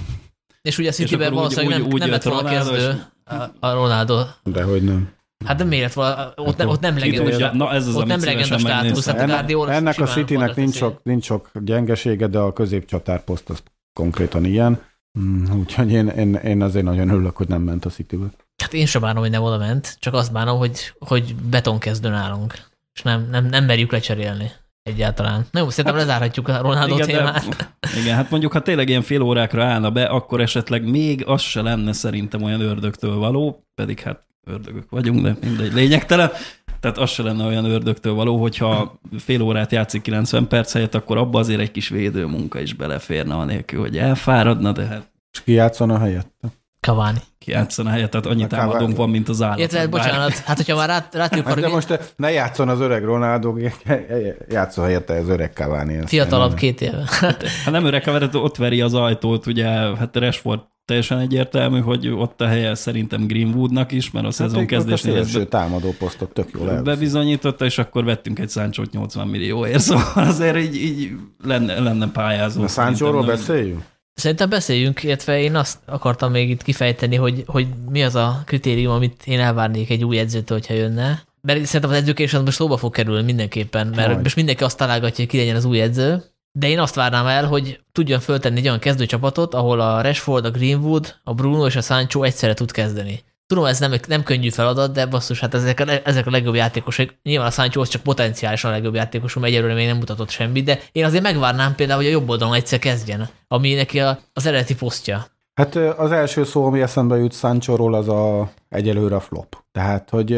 És 0.61 0.77
ugye 0.77 0.89
a 0.89 0.91
Cityben 0.91 1.33
valószínűleg 1.33 1.77
úgy- 1.77 1.83
nem, 1.83 1.93
úgy 1.93 1.99
nem 1.99 2.09
lett 2.09 2.23
volna 2.23 2.41
Ronaldo, 2.41 2.71
kezdő 2.71 3.03
a, 3.23 3.33
a 3.59 3.73
Ronaldo. 3.73 4.23
dehogy 4.43 4.83
nem. 4.83 5.09
Hát 5.45 5.57
de 5.57 5.63
miért 5.63 5.93
volna? 5.93 6.33
Ott, 6.35 6.57
nem, 6.57 6.67
ott 6.67 6.79
nem 6.79 6.95
tudja? 6.95 7.53
Na, 7.53 7.71
ez 7.73 7.87
az, 7.87 7.95
ott 7.95 8.05
nem 8.05 8.23
legendas 8.23 8.61
státusz. 8.61 9.07
a 9.07 9.17
Ennek, 9.17 9.49
ennek 9.69 9.99
a 9.99 10.05
Citynek 10.05 10.55
nincs 10.55 10.75
sok, 10.75 10.99
nincs 11.03 11.25
sok 11.25 11.51
gyengesége, 11.63 12.27
de 12.27 12.39
a 12.39 12.53
középcsatárposzt 12.53 13.49
az 13.49 13.63
konkrétan 13.93 14.45
ilyen. 14.45 14.81
Mm, 15.19 15.45
Úgyhogy 15.59 15.91
én, 15.91 16.07
én, 16.07 16.33
én 16.33 16.61
azért 16.61 16.85
nagyon 16.85 17.09
örülök, 17.09 17.37
hogy 17.37 17.47
nem 17.47 17.61
ment 17.61 17.85
a 17.85 17.89
Citybe. 17.89 18.25
Hát 18.63 18.73
én 18.73 18.85
sem 18.85 19.01
bánom, 19.01 19.21
hogy 19.21 19.31
nem 19.31 19.43
oda 19.43 19.57
ment, 19.57 19.97
csak 19.99 20.13
azt 20.13 20.31
bánom, 20.31 20.57
hogy, 20.57 20.93
hogy 20.99 21.35
beton 21.35 21.77
kezdő 21.79 22.09
nálunk. 22.09 22.67
És 22.99 23.05
nem, 23.05 23.27
nem, 23.31 23.45
nem 23.45 23.65
merjük 23.65 23.91
lecserélni 23.91 24.51
egyáltalán. 24.83 25.45
Na 25.51 25.59
jó, 25.59 25.69
szerintem 25.69 25.95
lezárhatjuk 25.95 26.47
a 26.47 26.61
Ronaldo 26.61 26.93
Igen, 26.95 27.07
de- 27.07 27.17
témát. 27.17 27.73
Igen, 28.01 28.15
hát 28.15 28.29
mondjuk, 28.29 28.51
ha 28.51 28.61
tényleg 28.61 28.89
ilyen 28.89 29.01
fél 29.01 29.21
órákra 29.21 29.63
állna 29.63 29.91
be, 29.91 30.03
akkor 30.03 30.41
esetleg 30.41 30.89
még 30.89 31.23
az 31.25 31.41
se 31.41 31.61
lenne 31.61 31.93
szerintem 31.93 32.43
olyan 32.43 32.61
ördögtől 32.61 33.15
való, 33.15 33.63
pedig 33.75 33.99
hát 33.99 34.23
ördögök 34.47 34.89
vagyunk, 34.89 35.21
de 35.21 35.35
mindegy, 35.41 35.73
lényegtelen. 35.73 36.31
Tehát 36.79 36.97
az 36.97 37.09
se 37.09 37.23
lenne 37.23 37.45
olyan 37.45 37.65
ördögtől 37.65 38.13
való, 38.13 38.37
hogyha 38.37 38.99
fél 39.17 39.41
órát 39.41 39.71
játszik 39.71 40.01
90 40.01 40.47
perc 40.47 40.73
helyett, 40.73 40.95
akkor 40.95 41.17
abba 41.17 41.39
azért 41.39 41.59
egy 41.59 41.71
kis 41.71 41.89
védőmunka 41.89 42.59
is 42.59 42.73
beleférne, 42.73 43.35
anélkül, 43.35 43.79
hogy 43.79 43.97
elfáradna, 43.97 44.71
de 44.71 44.85
hát 44.85 45.11
És 45.31 45.43
ki 45.43 45.51
játszana 45.51 45.99
helyette? 45.99 46.47
Cavani. 46.81 47.19
kijátszana 47.39 47.89
helyett, 47.89 48.09
tehát 48.11 48.25
annyi 48.25 48.43
A 48.43 48.47
Cavani- 48.47 48.69
támadónk 48.71 48.97
van, 48.97 49.09
mint 49.09 49.29
az 49.29 49.41
állat. 49.41 49.59
Érted, 49.59 49.79
Bár- 49.79 49.89
bocsánat, 49.89 50.37
hát 50.37 50.57
hogyha 50.57 50.75
már 50.75 50.87
rá, 50.87 51.07
rátjuk 51.11 51.47
Hát 51.47 51.59
de 51.59 51.67
most 51.67 52.13
ne 52.15 52.31
játszon 52.31 52.69
az 52.69 52.79
öreg 52.79 53.03
Ronaldo, 53.03 53.55
játszol 54.49 54.83
helyette 54.85 55.13
az 55.13 55.29
öreg 55.29 55.51
Cavani. 55.53 55.99
fiatalabb 56.05 56.53
két 56.53 56.81
éve. 56.81 57.03
Hát 57.19 57.43
nem 57.71 57.85
öreg 57.85 58.03
haver, 58.03 58.29
ott 58.33 58.55
veri 58.57 58.81
az 58.81 58.93
ajtót, 58.93 59.45
ugye, 59.45 59.65
hát 59.67 60.15
Rashford 60.15 60.59
teljesen 60.85 61.19
egyértelmű, 61.19 61.79
hogy 61.79 62.07
ott 62.07 62.41
a 62.41 62.47
helye 62.47 62.75
szerintem 62.75 63.27
Greenwoodnak 63.27 63.91
is, 63.91 64.11
mert 64.11 64.25
a 64.25 64.27
Hát 64.27 64.35
szezon 64.37 64.63
a 64.63 64.65
kezdésnél 64.65 65.17
ezt 65.17 65.29
szélső 65.29 65.47
támadó 65.47 65.93
posztot 65.99 66.33
tök 66.33 66.49
jól 66.53 66.81
bebizonyította, 66.81 67.65
és 67.65 67.77
akkor 67.77 68.03
vettünk 68.03 68.39
egy 68.39 68.49
Sancho-t 68.49 68.91
80 68.91 69.27
millióért, 69.27 69.79
szóval 69.89 70.03
azért 70.27 70.57
így, 70.57 70.75
így 70.75 71.11
lenne, 71.43 71.79
lenne 71.79 72.07
pályázó. 72.11 72.63
A 72.63 72.67
Sancho-ról 72.67 73.25
beszéljünk? 73.25 73.83
Szerintem 74.19 74.49
beszéljünk, 74.49 75.03
illetve 75.03 75.41
én 75.41 75.55
azt 75.55 75.77
akartam 75.85 76.31
még 76.31 76.49
itt 76.49 76.63
kifejteni, 76.63 77.15
hogy, 77.15 77.43
hogy 77.45 77.67
mi 77.89 78.03
az 78.03 78.15
a 78.15 78.41
kritérium, 78.45 78.93
amit 78.93 79.21
én 79.25 79.39
elvárnék 79.39 79.89
egy 79.89 80.03
új 80.03 80.17
edzőtől, 80.17 80.57
hogyha 80.57 80.73
jönne. 80.73 81.23
Mert 81.41 81.65
szerintem 81.65 81.89
az 81.89 82.33
az 82.33 82.41
most 82.41 82.57
szóba 82.57 82.77
fog 82.77 82.93
kerülni 82.93 83.23
mindenképpen, 83.23 83.87
mert 83.87 84.07
Majd. 84.07 84.23
most 84.23 84.35
mindenki 84.35 84.63
azt 84.63 84.77
találgatja, 84.77 85.17
hogy 85.17 85.27
ki 85.27 85.37
legyen 85.37 85.55
az 85.55 85.65
új 85.65 85.81
edző. 85.81 86.23
De 86.51 86.69
én 86.69 86.79
azt 86.79 86.95
várnám 86.95 87.27
el, 87.27 87.45
hogy 87.45 87.79
tudjon 87.91 88.19
föltenni 88.19 88.59
egy 88.59 88.67
olyan 88.67 88.79
kezdőcsapatot, 88.79 89.53
ahol 89.53 89.79
a 89.79 90.01
Rashford, 90.01 90.45
a 90.45 90.51
Greenwood, 90.51 91.15
a 91.23 91.33
Bruno 91.33 91.65
és 91.65 91.75
a 91.75 91.81
Sancho 91.81 92.23
egyszerre 92.23 92.53
tud 92.53 92.71
kezdeni. 92.71 93.23
Tudom, 93.49 93.65
ez 93.65 93.79
nem, 93.79 93.93
nem 94.07 94.23
könnyű 94.23 94.49
feladat, 94.49 94.91
de 94.91 95.05
basszus, 95.05 95.39
hát 95.39 95.53
ezek 95.53 95.79
a, 95.79 95.85
ezek 96.03 96.27
a 96.27 96.29
legjobb 96.29 96.55
játékosok. 96.55 97.09
Nyilván 97.23 97.47
a 97.47 97.51
Sancho 97.51 97.85
csak 97.85 98.01
potenciálisan 98.01 98.71
a 98.71 98.73
legjobb 98.73 98.93
játékos, 98.95 99.33
mert 99.33 99.47
egyelőre 99.47 99.73
még 99.73 99.87
nem 99.87 99.97
mutatott 99.97 100.29
semmit, 100.29 100.65
de 100.65 100.79
én 100.91 101.05
azért 101.05 101.23
megvárnám 101.23 101.75
például, 101.75 101.99
hogy 101.99 102.09
a 102.09 102.11
jobb 102.11 102.29
oldalon 102.29 102.53
egyszer 102.53 102.79
kezdjen, 102.79 103.29
ami 103.47 103.73
neki 103.73 103.99
a, 103.99 104.19
az 104.33 104.45
eredeti 104.45 104.75
posztja. 104.75 105.25
Hát 105.53 105.75
az 105.75 106.11
első 106.11 106.43
szó, 106.43 106.65
ami 106.65 106.81
eszembe 106.81 107.17
jut 107.17 107.33
Sancho-ról, 107.33 107.93
az 107.93 108.09
a 108.09 108.51
egyelőre 108.69 109.15
a 109.15 109.19
flop. 109.19 109.63
Tehát, 109.71 110.09
hogy 110.09 110.29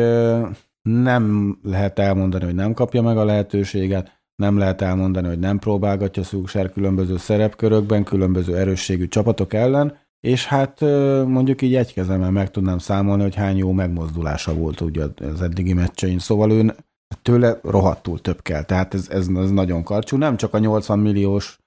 nem 0.81 1.57
lehet 1.63 1.99
elmondani, 1.99 2.45
hogy 2.45 2.55
nem 2.55 2.73
kapja 2.73 3.01
meg 3.01 3.17
a 3.17 3.25
lehetőséget, 3.25 4.21
nem 4.35 4.57
lehet 4.57 4.81
elmondani, 4.81 5.27
hogy 5.27 5.39
nem 5.39 5.59
próbálgatja 5.59 6.23
Szúksár 6.23 6.71
különböző 6.71 7.17
szerepkörökben, 7.17 8.03
különböző 8.03 8.57
erősségű 8.57 9.07
csapatok 9.07 9.53
ellen, 9.53 9.97
és 10.21 10.45
hát 10.45 10.79
mondjuk 11.25 11.61
így 11.61 11.75
egy 11.75 11.93
kezemmel 11.93 12.31
meg 12.31 12.51
tudnám 12.51 12.77
számolni, 12.77 13.21
hogy 13.21 13.35
hány 13.35 13.57
jó 13.57 13.71
megmozdulása 13.71 14.53
volt 14.53 14.81
ugye 14.81 15.03
az 15.31 15.41
eddigi 15.41 15.73
meccsein. 15.73 16.19
Szóval 16.19 16.51
ő 16.51 16.75
tőle 17.21 17.59
rohadtul 17.63 18.21
több 18.21 18.41
kell. 18.41 18.63
Tehát 18.63 18.93
ez, 18.93 19.09
ez, 19.09 19.27
ez 19.35 19.51
nagyon 19.51 19.83
karcsú. 19.83 20.17
Nem 20.17 20.37
csak 20.37 20.53
a 20.53 20.59
80 20.59 20.99
milliós 20.99 21.59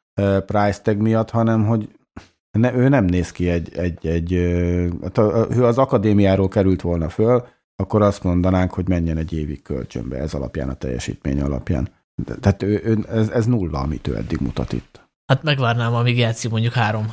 price 0.46 0.80
tag 0.82 0.96
miatt, 0.96 1.30
hanem 1.30 1.66
hogy 1.66 1.88
ne, 2.58 2.74
ő 2.74 2.88
nem 2.88 3.04
néz 3.04 3.32
ki 3.32 3.48
egy, 3.48 3.76
egy, 3.76 4.06
egy 4.06 4.32
hát 5.02 5.18
ő 5.50 5.64
az 5.64 5.78
akadémiáról 5.78 6.48
került 6.48 6.80
volna 6.80 7.08
föl, 7.08 7.46
akkor 7.76 8.02
azt 8.02 8.22
mondanánk, 8.22 8.72
hogy 8.72 8.88
menjen 8.88 9.16
egy 9.16 9.32
évig 9.32 9.62
kölcsönbe 9.62 10.16
ez 10.16 10.34
alapján, 10.34 10.68
a 10.68 10.74
teljesítmény 10.74 11.40
alapján. 11.40 11.88
Tehát 12.40 12.62
ő, 12.62 12.80
ő, 12.84 12.98
ez, 13.08 13.28
ez 13.28 13.46
nulla, 13.46 13.78
amit 13.78 14.06
ő 14.06 14.16
eddig 14.16 14.40
mutat 14.40 14.72
itt. 14.72 15.08
Hát 15.26 15.42
megvárnám, 15.42 15.94
amíg 15.94 16.18
játszik 16.18 16.50
mondjuk 16.50 16.72
három 16.72 17.12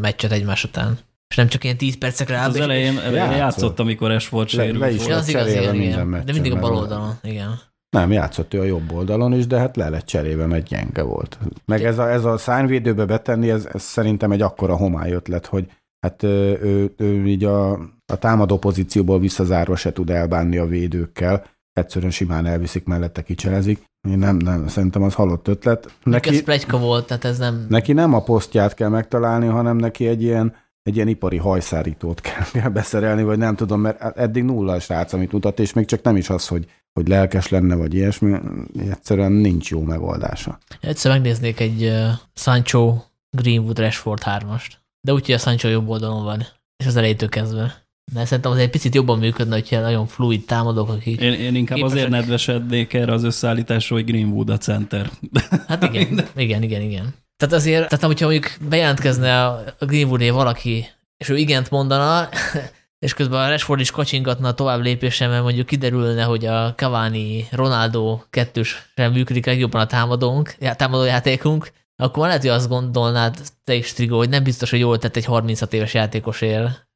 meccset 0.00 0.32
egymás 0.32 0.64
után. 0.64 0.98
És 1.28 1.36
nem 1.36 1.48
csak 1.48 1.64
ilyen 1.64 1.76
10 1.76 1.98
percekre 1.98 2.36
áll. 2.36 2.48
Az 2.48 2.56
elején, 2.56 2.94
Játszott. 2.94 3.36
játszott, 3.36 3.78
amikor 3.78 4.10
Ashford 4.10 4.52
Le- 4.52 4.62
sérült 4.62 4.80
le 4.80 4.90
is 4.90 4.96
volt. 4.96 5.08
Ja, 5.08 5.16
az 5.16 5.28
igaz, 5.28 5.50
igen, 5.50 5.76
minden 5.76 6.06
meccsen, 6.06 6.26
De 6.26 6.32
mindig 6.32 6.52
a 6.52 6.58
bal 6.58 6.76
oldalon, 6.76 7.18
igen. 7.22 7.60
Nem, 7.90 8.12
játszott 8.12 8.54
ő 8.54 8.60
a 8.60 8.64
jobb 8.64 8.92
oldalon 8.92 9.32
is, 9.32 9.46
de 9.46 9.58
hát 9.58 9.76
le 9.76 9.88
lett 9.88 10.04
cserébe, 10.06 10.46
mert 10.46 10.66
gyenge 10.66 11.02
volt. 11.02 11.38
Meg 11.64 11.84
ez 11.84 11.98
a, 11.98 12.10
ez 12.10 12.24
a 12.24 12.38
szárnyvédőbe 12.38 13.04
betenni, 13.04 13.50
ez, 13.50 13.68
ez 13.72 13.82
szerintem 13.82 14.32
egy 14.32 14.40
akkora 14.42 14.76
homály 14.76 15.12
ötlet, 15.12 15.46
hogy 15.46 15.70
hát 16.00 16.22
ő, 16.22 16.58
ő, 16.62 16.94
ő 16.96 17.26
így 17.26 17.44
a, 17.44 17.72
a 18.12 18.16
támadó 18.18 18.58
pozícióból 18.58 19.18
visszazárva 19.20 19.76
se 19.76 19.92
tud 19.92 20.10
elbánni 20.10 20.56
a 20.56 20.66
védőkkel, 20.66 21.46
egyszerűen 21.72 22.10
simán 22.10 22.46
elviszik 22.46 22.84
mellette, 22.84 23.22
kicselezik. 23.22 23.84
Én 24.08 24.18
nem, 24.18 24.36
nem, 24.36 24.68
szerintem 24.68 25.02
az 25.02 25.14
halott 25.14 25.48
ötlet. 25.48 25.94
Neki, 26.02 26.28
ez 26.28 26.42
plegyka 26.42 26.78
volt, 26.78 27.06
tehát 27.06 27.24
ez 27.24 27.38
nem... 27.38 27.66
Neki 27.68 27.92
nem 27.92 28.14
a 28.14 28.22
posztját 28.22 28.74
kell 28.74 28.88
megtalálni, 28.88 29.46
hanem 29.46 29.76
neki 29.76 30.06
egy 30.06 30.22
ilyen, 30.22 30.54
egy 30.82 30.96
ilyen 30.96 31.08
ipari 31.08 31.36
hajszárítót 31.36 32.20
kell, 32.20 32.44
kell 32.52 32.68
beszerelni, 32.68 33.22
vagy 33.22 33.38
nem 33.38 33.56
tudom, 33.56 33.80
mert 33.80 34.16
eddig 34.18 34.42
nulla 34.42 34.72
a 34.72 34.80
srác, 34.80 35.12
amit 35.12 35.32
mutat, 35.32 35.60
és 35.60 35.72
még 35.72 35.86
csak 35.86 36.02
nem 36.02 36.16
is 36.16 36.30
az, 36.30 36.48
hogy, 36.48 36.70
hogy 36.92 37.08
lelkes 37.08 37.48
lenne, 37.48 37.74
vagy 37.74 37.94
ilyesmi, 37.94 38.38
egyszerűen 38.78 39.32
nincs 39.32 39.70
jó 39.70 39.82
megoldása. 39.82 40.58
Egyszer 40.80 41.12
megnéznék 41.12 41.60
egy 41.60 41.82
uh, 41.82 42.08
Sancho 42.34 42.96
Greenwood 43.36 43.78
Rashford 43.78 44.22
3-ast, 44.24 44.72
de 45.00 45.12
úgy, 45.12 45.24
hogy 45.26 45.34
a 45.34 45.38
Sancho 45.38 45.68
jobb 45.68 45.88
oldalon 45.88 46.24
van, 46.24 46.46
és 46.76 46.86
az 46.86 46.96
elejétől 46.96 47.28
kezdve. 47.28 47.82
De 48.12 48.24
szerintem 48.24 48.52
az 48.52 48.58
egy 48.58 48.70
picit 48.70 48.94
jobban 48.94 49.18
működne, 49.18 49.54
hogyha 49.54 49.80
nagyon 49.80 50.06
fluid 50.06 50.44
támadók, 50.44 50.88
akik... 50.88 51.20
Én, 51.20 51.32
én 51.32 51.54
inkább 51.54 51.76
képesek. 51.76 51.96
azért 51.96 52.10
nedvesednék 52.10 52.92
erre 52.92 53.12
az 53.12 53.24
összeállításról, 53.24 53.98
hogy 53.98 54.08
Greenwood 54.10 54.50
a 54.50 54.58
center. 54.58 55.10
Hát 55.68 55.82
igen, 55.82 56.26
igen, 56.36 56.62
igen, 56.62 56.80
igen. 56.80 57.14
Tehát 57.36 57.54
azért, 57.54 57.88
tehát 57.88 58.04
hogyha 58.04 58.26
mondjuk 58.26 58.56
bejelentkezne 58.68 59.46
a 59.46 59.64
Greenwoodé 59.78 60.30
valaki, 60.30 60.86
és 61.16 61.28
ő 61.28 61.36
igent 61.36 61.70
mondana, 61.70 62.28
és 63.04 63.14
közben 63.14 63.40
a 63.40 63.48
Rashford 63.48 63.80
is 63.80 63.90
kacsingatna 63.90 64.48
a 64.48 64.54
tovább 64.54 64.80
lépésen, 64.80 65.30
mert 65.30 65.42
mondjuk 65.42 65.66
kiderülne, 65.66 66.22
hogy 66.22 66.46
a 66.46 66.74
Cavani, 66.74 67.46
Ronaldo 67.50 68.20
kettős 68.30 68.90
sem 68.96 69.12
működik 69.12 69.46
legjobban 69.46 69.80
a 69.80 69.86
támadónk, 69.86 70.54
támadó 70.76 71.04
játékunk, 71.04 71.72
akkor 71.96 72.26
lehet, 72.26 72.40
hogy 72.40 72.50
azt 72.50 72.68
gondolnád 72.68 73.36
te 73.64 73.74
is, 73.74 73.92
Trigo, 73.92 74.16
hogy 74.16 74.28
nem 74.28 74.42
biztos, 74.42 74.70
hogy 74.70 74.78
jól 74.78 74.98
tett 74.98 75.16
egy 75.16 75.24
36 75.24 75.72
éves 75.72 75.94
játékosért 75.94 76.86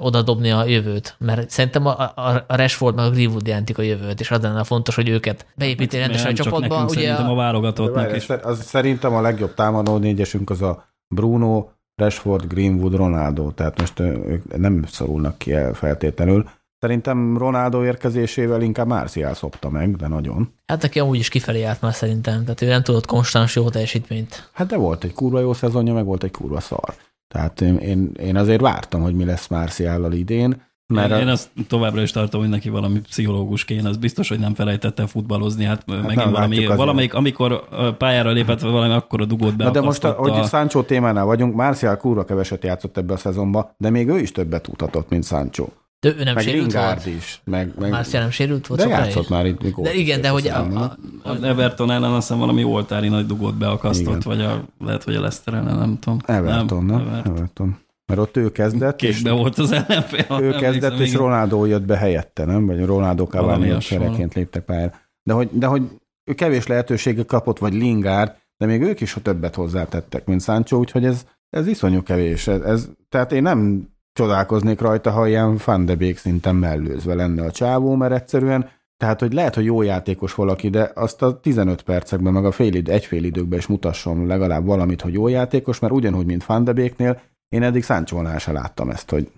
oda 0.00 0.22
dobni 0.22 0.50
a 0.50 0.64
jövőt, 0.64 1.16
mert 1.18 1.50
szerintem 1.50 1.86
a, 1.86 2.00
a, 2.00 2.44
a 2.46 2.56
Rashford 2.56 2.94
meg 2.94 3.04
a 3.04 3.10
Greenwood 3.10 3.46
jelentik 3.46 3.78
a 3.78 3.82
jövőt, 3.82 4.20
és 4.20 4.30
az 4.30 4.42
lenne 4.42 4.64
fontos, 4.64 4.94
hogy 4.94 5.08
őket 5.08 5.46
beépíteni 5.54 6.02
rendesen 6.02 6.30
a 6.30 6.34
csapatba. 6.34 6.68
Nekünk, 6.68 6.90
ugye 6.90 7.00
szerintem 7.00 7.30
a 7.30 7.34
válogatottnak 7.34 8.16
is. 8.16 8.28
Az, 8.28 8.62
szerintem 8.62 9.14
a 9.14 9.20
legjobb 9.20 9.54
támadó 9.54 9.96
négyesünk 9.96 10.50
az 10.50 10.62
a 10.62 10.84
Bruno, 11.14 11.68
Rashford, 11.94 12.46
Greenwood, 12.46 12.94
Ronaldo, 12.94 13.50
tehát 13.50 13.80
most 13.80 14.00
ők 14.00 14.56
nem 14.56 14.84
szorulnak 14.86 15.38
ki 15.38 15.52
el 15.52 15.74
feltétlenül. 15.74 16.48
Szerintem 16.78 17.38
Ronaldo 17.38 17.84
érkezésével 17.84 18.62
inkább 18.62 18.86
Marcial 18.86 19.34
szopta 19.34 19.70
meg, 19.70 19.96
de 19.96 20.08
nagyon. 20.08 20.52
Hát 20.66 20.82
neki 20.82 20.98
amúgy 21.00 21.18
is 21.18 21.28
kifelé 21.28 21.62
állt 21.62 21.80
már 21.80 21.94
szerintem, 21.94 22.42
tehát 22.42 22.62
ő 22.62 22.66
nem 22.66 22.82
tudott 22.82 23.06
konstans 23.06 23.56
jó 23.56 23.68
teljesítményt. 23.68 24.48
Hát 24.52 24.66
de 24.66 24.76
volt 24.76 25.04
egy 25.04 25.12
kurva 25.12 25.40
jó 25.40 25.52
szezonja, 25.52 25.92
meg 25.92 26.04
volt 26.04 26.22
egy 26.22 26.30
kurva 26.30 26.60
szar. 26.60 26.94
Tehát 27.34 27.60
én, 27.60 27.76
én, 27.76 28.12
én 28.20 28.36
azért 28.36 28.60
vártam, 28.60 29.02
hogy 29.02 29.14
mi 29.14 29.24
lesz 29.24 29.46
Marciállal 29.46 30.12
idén. 30.12 30.62
Mert 30.86 31.10
én, 31.10 31.16
a... 31.16 31.20
én 31.20 31.28
azt 31.28 31.50
továbbra 31.68 32.02
is 32.02 32.10
tartom, 32.10 32.40
hogy 32.40 32.48
neki 32.50 32.68
valami 32.68 33.00
pszichológus 33.00 33.64
kéne, 33.64 33.88
az 33.88 33.96
biztos, 33.96 34.28
hogy 34.28 34.38
nem 34.38 34.54
felejtette 34.54 35.06
futballozni, 35.06 35.64
hát, 35.64 35.84
hát 35.86 36.06
megint 36.06 36.30
valami, 36.30 36.66
valamelyik, 36.66 37.14
amikor 37.14 37.68
pályára 37.98 38.30
lépett, 38.30 38.60
valami 38.60 38.92
akkor 38.92 39.20
a 39.20 39.24
dugót 39.24 39.56
be. 39.56 39.70
de 39.70 39.80
most, 39.80 40.04
a, 40.04 40.12
hogy 40.12 40.44
Sancho 40.44 40.82
témánál 40.82 41.24
vagyunk, 41.24 41.54
Marcial 41.54 41.96
kurva 41.96 42.24
keveset 42.24 42.64
játszott 42.64 42.96
ebbe 42.96 43.12
a 43.12 43.16
szezonba, 43.16 43.74
de 43.78 43.90
még 43.90 44.08
ő 44.08 44.18
is 44.18 44.32
többet 44.32 44.62
tudhatott, 44.62 45.08
mint 45.08 45.24
Sancho. 45.24 45.66
De 46.04 46.14
ő 46.18 46.24
nem 46.24 46.34
meg 46.34 46.42
sérült 46.42 46.72
Lingard 46.72 47.04
volt? 47.04 47.16
is. 47.16 47.40
Meg, 47.44 47.72
meg, 47.78 47.90
Marcial 47.90 48.22
nem 48.22 48.30
sérült 48.30 48.66
volt? 48.66 48.80
de 48.80 48.88
játszott 48.88 49.28
már 49.28 49.46
itt. 49.46 49.62
Mikor 49.62 49.84
De 49.84 49.94
igen, 49.94 50.20
de 50.20 50.28
hogy 50.28 50.48
a, 50.48 50.58
a, 50.60 50.96
Az 51.22 51.42
Everton 51.42 51.90
ellen 51.90 52.10
azt 52.10 52.26
hiszem 52.26 52.38
valami 52.38 52.64
oltári 52.64 53.08
nagy 53.08 53.26
dugót 53.26 53.54
beakasztott, 53.54 54.06
Igen. 54.06 54.20
vagy 54.24 54.40
a, 54.40 54.64
lehet, 54.78 55.02
hogy 55.04 55.14
a 55.14 55.20
Leicester 55.20 55.54
ellen, 55.54 55.78
nem 55.78 55.98
tudom. 55.98 56.18
Everton, 56.26 56.84
nem? 56.84 57.00
Everton. 57.00 57.32
Everton. 57.36 57.78
Mert 58.06 58.20
ott 58.20 58.36
ő 58.36 58.52
kezdett, 58.52 59.02
és 59.02 59.14
Kékbe 59.14 59.30
volt 59.30 59.58
az 59.58 59.72
ellenfél. 59.72 60.40
ő 60.40 60.50
kezdett, 60.50 60.98
és. 60.98 61.14
Ronaldo 61.14 61.64
jött 61.64 61.84
be 61.84 61.96
helyette, 61.96 62.44
nem? 62.44 62.66
Vagy 62.66 62.84
Ronaldo 62.84 63.24
Cavani 63.24 63.78
csereként 63.78 64.34
léptek 64.34 64.64
pályára. 64.64 64.92
De 65.22 65.32
hogy, 65.32 65.48
de 65.52 65.66
hogy 65.66 65.82
ő 66.24 66.34
kevés 66.34 66.66
lehetőséget 66.66 67.26
kapott, 67.26 67.58
vagy 67.58 67.74
Lingard, 67.74 68.32
de 68.56 68.66
még 68.66 68.82
ők 68.82 69.00
is 69.00 69.16
többet 69.22 69.54
hozzátettek, 69.54 70.26
mint 70.26 70.42
Sancho, 70.42 70.76
úgyhogy 70.76 71.04
ez, 71.04 71.26
ez 71.50 71.66
iszonyú 71.66 72.02
kevés. 72.02 72.46
Ez, 72.46 72.60
ez, 72.60 72.88
tehát 73.08 73.32
én 73.32 73.42
nem 73.42 73.88
csodálkoznék 74.14 74.80
rajta, 74.80 75.10
ha 75.10 75.26
ilyen 75.26 75.58
Van 75.64 75.84
de 75.84 75.94
Beek 75.94 76.16
szinten 76.16 76.56
mellőzve 76.56 77.14
lenne 77.14 77.44
a 77.44 77.50
csávó, 77.50 77.94
mert 77.94 78.12
egyszerűen, 78.12 78.68
tehát, 78.96 79.20
hogy 79.20 79.32
lehet, 79.32 79.54
hogy 79.54 79.64
jó 79.64 79.82
játékos 79.82 80.34
valaki, 80.34 80.68
de 80.70 80.90
azt 80.94 81.22
a 81.22 81.40
15 81.40 81.82
percekben, 81.82 82.32
meg 82.32 82.44
a 82.44 82.50
fél 82.50 82.74
id, 82.74 82.88
egy 82.88 83.04
fél 83.04 83.24
időkben 83.24 83.58
is 83.58 83.66
mutasson 83.66 84.26
legalább 84.26 84.64
valamit, 84.64 85.00
hogy 85.00 85.12
jó 85.12 85.28
játékos, 85.28 85.78
mert 85.78 85.92
ugyanúgy, 85.92 86.26
mint 86.26 86.44
Van 86.44 86.64
de 86.64 86.72
Beeknél, 86.72 87.20
én 87.48 87.62
eddig 87.62 87.84
Sancho-nál 87.84 88.38
se 88.38 88.52
láttam 88.52 88.90
ezt, 88.90 89.10
hogy, 89.10 89.30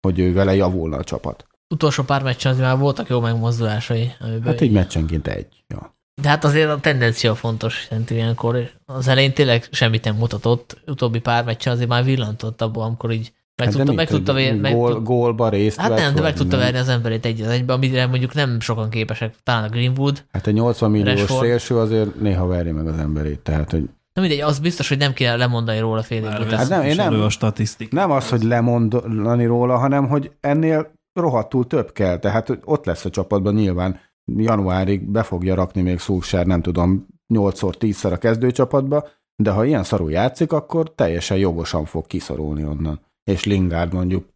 hogy 0.00 0.18
ő 0.18 0.32
vele 0.32 0.54
javulna 0.54 0.96
a 0.96 1.04
csapat. 1.04 1.46
utolsó 1.68 2.02
pár 2.02 2.22
meccsen 2.22 2.52
azért 2.52 2.66
már 2.66 2.78
voltak 2.78 3.08
jó 3.08 3.20
megmozdulásai. 3.20 4.12
Hát 4.44 4.60
így 4.60 4.72
meccsenként 4.72 5.26
egy. 5.26 5.64
Ja. 5.68 5.94
De 6.22 6.28
hát 6.28 6.44
azért 6.44 6.70
a 6.70 6.80
tendencia 6.80 7.34
fontos, 7.34 7.86
szerintem 7.88 8.16
ilyenkor. 8.16 8.70
Az 8.84 9.08
elején 9.08 9.32
tényleg 9.32 9.68
semmit 9.70 10.04
nem 10.04 10.16
mutatott, 10.16 10.82
utóbbi 10.86 11.20
pár 11.20 11.44
meccsen 11.44 11.72
azért 11.72 11.88
már 11.88 12.04
villantott 12.04 12.62
abból, 12.62 12.82
amikor 12.82 13.10
így 13.10 13.32
meg 13.60 13.68
Hát 13.68 13.76
tudta, 13.76 13.92
meg 13.92 14.08
tudta, 14.08 14.32
hogy 14.32 14.42
ver, 14.42 14.56
meg 14.56 14.72
gól, 14.74 14.92
tud- 14.92 15.04
gólba 15.04 15.48
részt 15.48 15.78
Hát 15.80 15.88
vett, 15.88 15.98
nem, 15.98 16.14
de 16.14 16.20
meg 16.20 16.34
tudta 16.34 16.56
nem? 16.56 16.64
verni 16.64 16.78
az 16.78 16.88
emberét 16.88 17.24
egy 17.26 17.40
az 17.40 17.46
egybe, 17.48 17.72
amire 17.72 18.06
mondjuk 18.06 18.34
nem 18.34 18.60
sokan 18.60 18.90
képesek, 18.90 19.34
talán 19.42 19.64
a 19.64 19.68
Greenwood. 19.68 20.24
Hát 20.32 20.46
egy 20.46 20.54
80 20.54 20.90
milliós 20.90 21.20
Rashford. 21.20 21.44
szélső 21.44 21.76
azért 21.76 22.20
néha 22.20 22.46
verje 22.46 22.72
meg 22.72 22.86
az 22.86 22.98
emberét, 22.98 23.38
tehát 23.40 23.70
hogy 23.70 23.80
Nem 24.12 24.24
mindegy, 24.24 24.40
az 24.42 24.58
biztos, 24.58 24.88
hogy 24.88 24.98
nem 24.98 25.12
kéne 25.12 25.36
lemondani 25.36 25.78
róla 25.78 26.02
fél 26.02 26.18
év 26.18 26.24
után. 26.24 26.58
Hát 26.58 26.68
nem, 26.68 26.82
én 26.82 26.94
nem- 26.96 27.20
a 27.20 27.28
statisztik. 27.28 27.92
nem 27.92 28.10
az, 28.10 28.28
hogy 28.28 28.42
lemondani 28.42 29.44
róla, 29.46 29.76
hanem 29.76 30.08
hogy 30.08 30.30
ennél 30.40 30.90
rohadtul 31.12 31.66
több 31.66 31.92
kell, 31.92 32.18
tehát 32.18 32.46
hogy 32.46 32.58
ott 32.64 32.84
lesz 32.84 33.04
a 33.04 33.10
csapatban 33.10 33.54
nyilván 33.54 34.00
januárig 34.36 35.10
be 35.10 35.22
fogja 35.22 35.54
rakni 35.54 35.82
még 35.82 35.98
Szulsár, 35.98 36.46
nem 36.46 36.62
tudom, 36.62 37.06
8-szor, 37.34 37.74
10-szer 37.78 38.12
a 38.12 38.16
kezdőcsapatba, 38.16 39.08
de 39.36 39.50
ha 39.50 39.64
ilyen 39.64 39.82
szarul 39.82 40.10
játszik, 40.10 40.52
akkor 40.52 40.94
teljesen 40.94 41.36
jogosan 41.36 41.84
fog 41.84 42.06
kiszorulni 42.06 42.64
onnan. 42.64 43.00
És 43.24 43.44
Lingard 43.44 43.92
mondjuk 43.92 44.28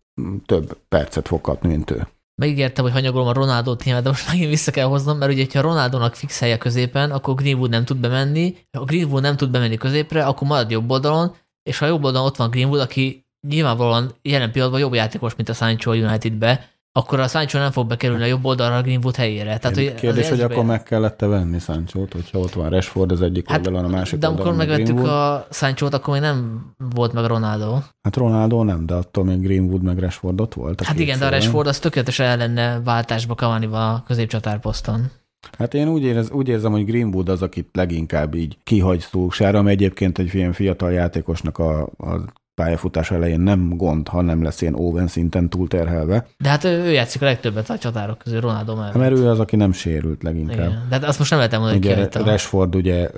több 0.47 0.79
percet 0.89 1.29
fog 1.29 1.41
kapni, 1.41 1.69
mint 1.69 1.91
ő. 1.91 2.07
Megígértem, 2.43 2.85
hogy 2.85 2.93
hanyagolom 2.93 3.27
a 3.27 3.33
Ronaldo 3.33 3.77
témát, 3.77 4.03
de 4.03 4.09
most 4.09 4.27
megint 4.29 4.49
vissza 4.49 4.71
kell 4.71 4.87
hoznom, 4.87 5.19
mert 5.19 5.33
ugye, 5.33 5.47
ha 5.53 5.61
Ronaldónak 5.61 6.17
helye 6.17 6.59
középen, 6.59 7.11
akkor 7.11 7.35
Greenwood 7.35 7.71
nem 7.71 7.85
tud 7.85 7.97
bemenni, 7.97 8.57
ha 8.73 8.85
Greenwood 8.85 9.23
nem 9.23 9.37
tud 9.37 9.51
bemenni 9.51 9.77
középre, 9.77 10.27
akkor 10.27 10.49
marad 10.49 10.71
jobb 10.71 10.91
oldalon, 10.91 11.35
és 11.63 11.79
ha 11.79 11.87
jobb 11.87 12.05
oldalon 12.05 12.27
ott 12.27 12.37
van 12.37 12.51
Greenwood, 12.51 12.81
aki 12.81 13.27
nyilvánvalóan 13.49 14.13
jelen 14.23 14.53
pillanatban 14.53 14.81
jobb 14.81 14.95
játékos, 14.95 15.35
mint 15.37 15.49
a 15.49 15.53
Sancho 15.53 15.91
Unitedbe, 15.91 16.74
akkor 16.97 17.21
a 17.21 17.29
Sancho 17.29 17.59
nem 17.59 17.71
fog 17.71 17.87
bekerülni 17.87 18.23
a 18.23 18.27
jobb 18.27 18.45
oldalra 18.45 18.77
a 18.77 18.83
Greenwood 18.83 19.17
helyére. 19.17 19.59
Tehát, 19.59 19.77
hogy 19.77 19.95
Kérdés, 19.95 20.29
hogy 20.29 20.41
akkor 20.41 20.65
meg 20.65 20.83
kellett-e 20.83 21.27
venni 21.27 21.59
Sancho-t, 21.59 22.13
hogyha 22.13 22.39
ott 22.39 22.53
van 22.53 22.69
Rashford 22.71 23.13
az 23.13 23.23
egyik 23.23 23.49
Hát, 23.49 23.67
oldalon, 23.67 23.85
a 23.85 23.89
másik 23.97 24.19
de 24.19 24.27
amikor 24.27 24.55
megvettük 24.55 24.85
Greenwood. 24.87 25.11
a 25.11 25.47
Sancho-t, 25.51 25.95
akkor 25.95 26.13
még 26.13 26.23
nem 26.23 26.67
volt 26.95 27.13
meg 27.13 27.25
Ronaldo. 27.25 27.79
Hát 28.03 28.17
Ronaldo 28.17 28.63
nem, 28.63 28.87
de 28.87 28.95
attól 28.95 29.25
még 29.25 29.41
Greenwood 29.41 29.83
meg 29.83 29.99
Rashford 29.99 30.41
ott 30.41 30.55
volt. 30.55 30.83
Hát 30.83 30.99
igen, 30.99 31.19
de 31.19 31.27
a. 31.27 31.31
Rashford 31.31 31.67
az 31.67 31.79
tökéletesen 31.79 32.27
el 32.27 32.37
lenne 32.37 32.81
váltásba 32.85 33.35
Cavani-val 33.35 33.95
a 33.95 34.03
középcsatárposzton. 34.07 35.11
Hát 35.59 35.75
én 35.75 35.89
úgy, 35.89 36.03
érez, 36.03 36.31
úgy 36.31 36.49
érzem, 36.49 36.73
hogy 36.73 36.85
Greenwood 36.85 37.29
az, 37.29 37.43
akit 37.43 37.69
leginkább 37.73 38.35
így 38.35 38.59
kihagy 38.65 39.01
Szulsára, 39.01 39.59
ami 39.59 39.71
egyébként 39.71 40.19
egy 40.19 40.35
ilyen 40.35 40.53
fiatal 40.53 40.93
játékosnak 40.93 41.59
a, 41.59 41.83
a 41.83 42.25
pályafutás 42.55 43.11
elején 43.11 43.41
nem 43.41 43.77
gond, 43.77 44.09
ha 44.09 44.21
nem 44.21 44.43
lesz 44.43 44.61
ilyen 44.61 44.75
Owen 44.75 45.07
szinten 45.07 45.49
túlterhelve. 45.49 46.27
De 46.39 46.49
hát 46.49 46.65
ő, 46.65 46.83
ő 46.83 46.93
játszik 46.93 47.23
a 47.23 47.25
legtöbbet 47.25 47.71
a 47.71 47.79
csatárok 47.79 48.19
közül 48.19 48.41
Ronaldo 48.41 48.75
mellett. 48.75 48.93
Hát 48.93 49.03
Mert 49.03 49.17
ő 49.17 49.29
az, 49.29 49.41
aki 49.41 49.57
nem 49.57 49.73
sérült 49.73 50.23
leginkább. 50.23 50.57
Igen. 50.57 50.87
De 50.89 50.95
hát 50.95 51.05
azt 51.05 51.19
most 51.19 51.31
nem 51.31 51.39
lehet 51.39 51.59
mondani, 51.59 51.87
hogy 51.87 52.09
Ugye. 52.15 52.23
Rashford 52.23 52.75
ugye 52.75 53.11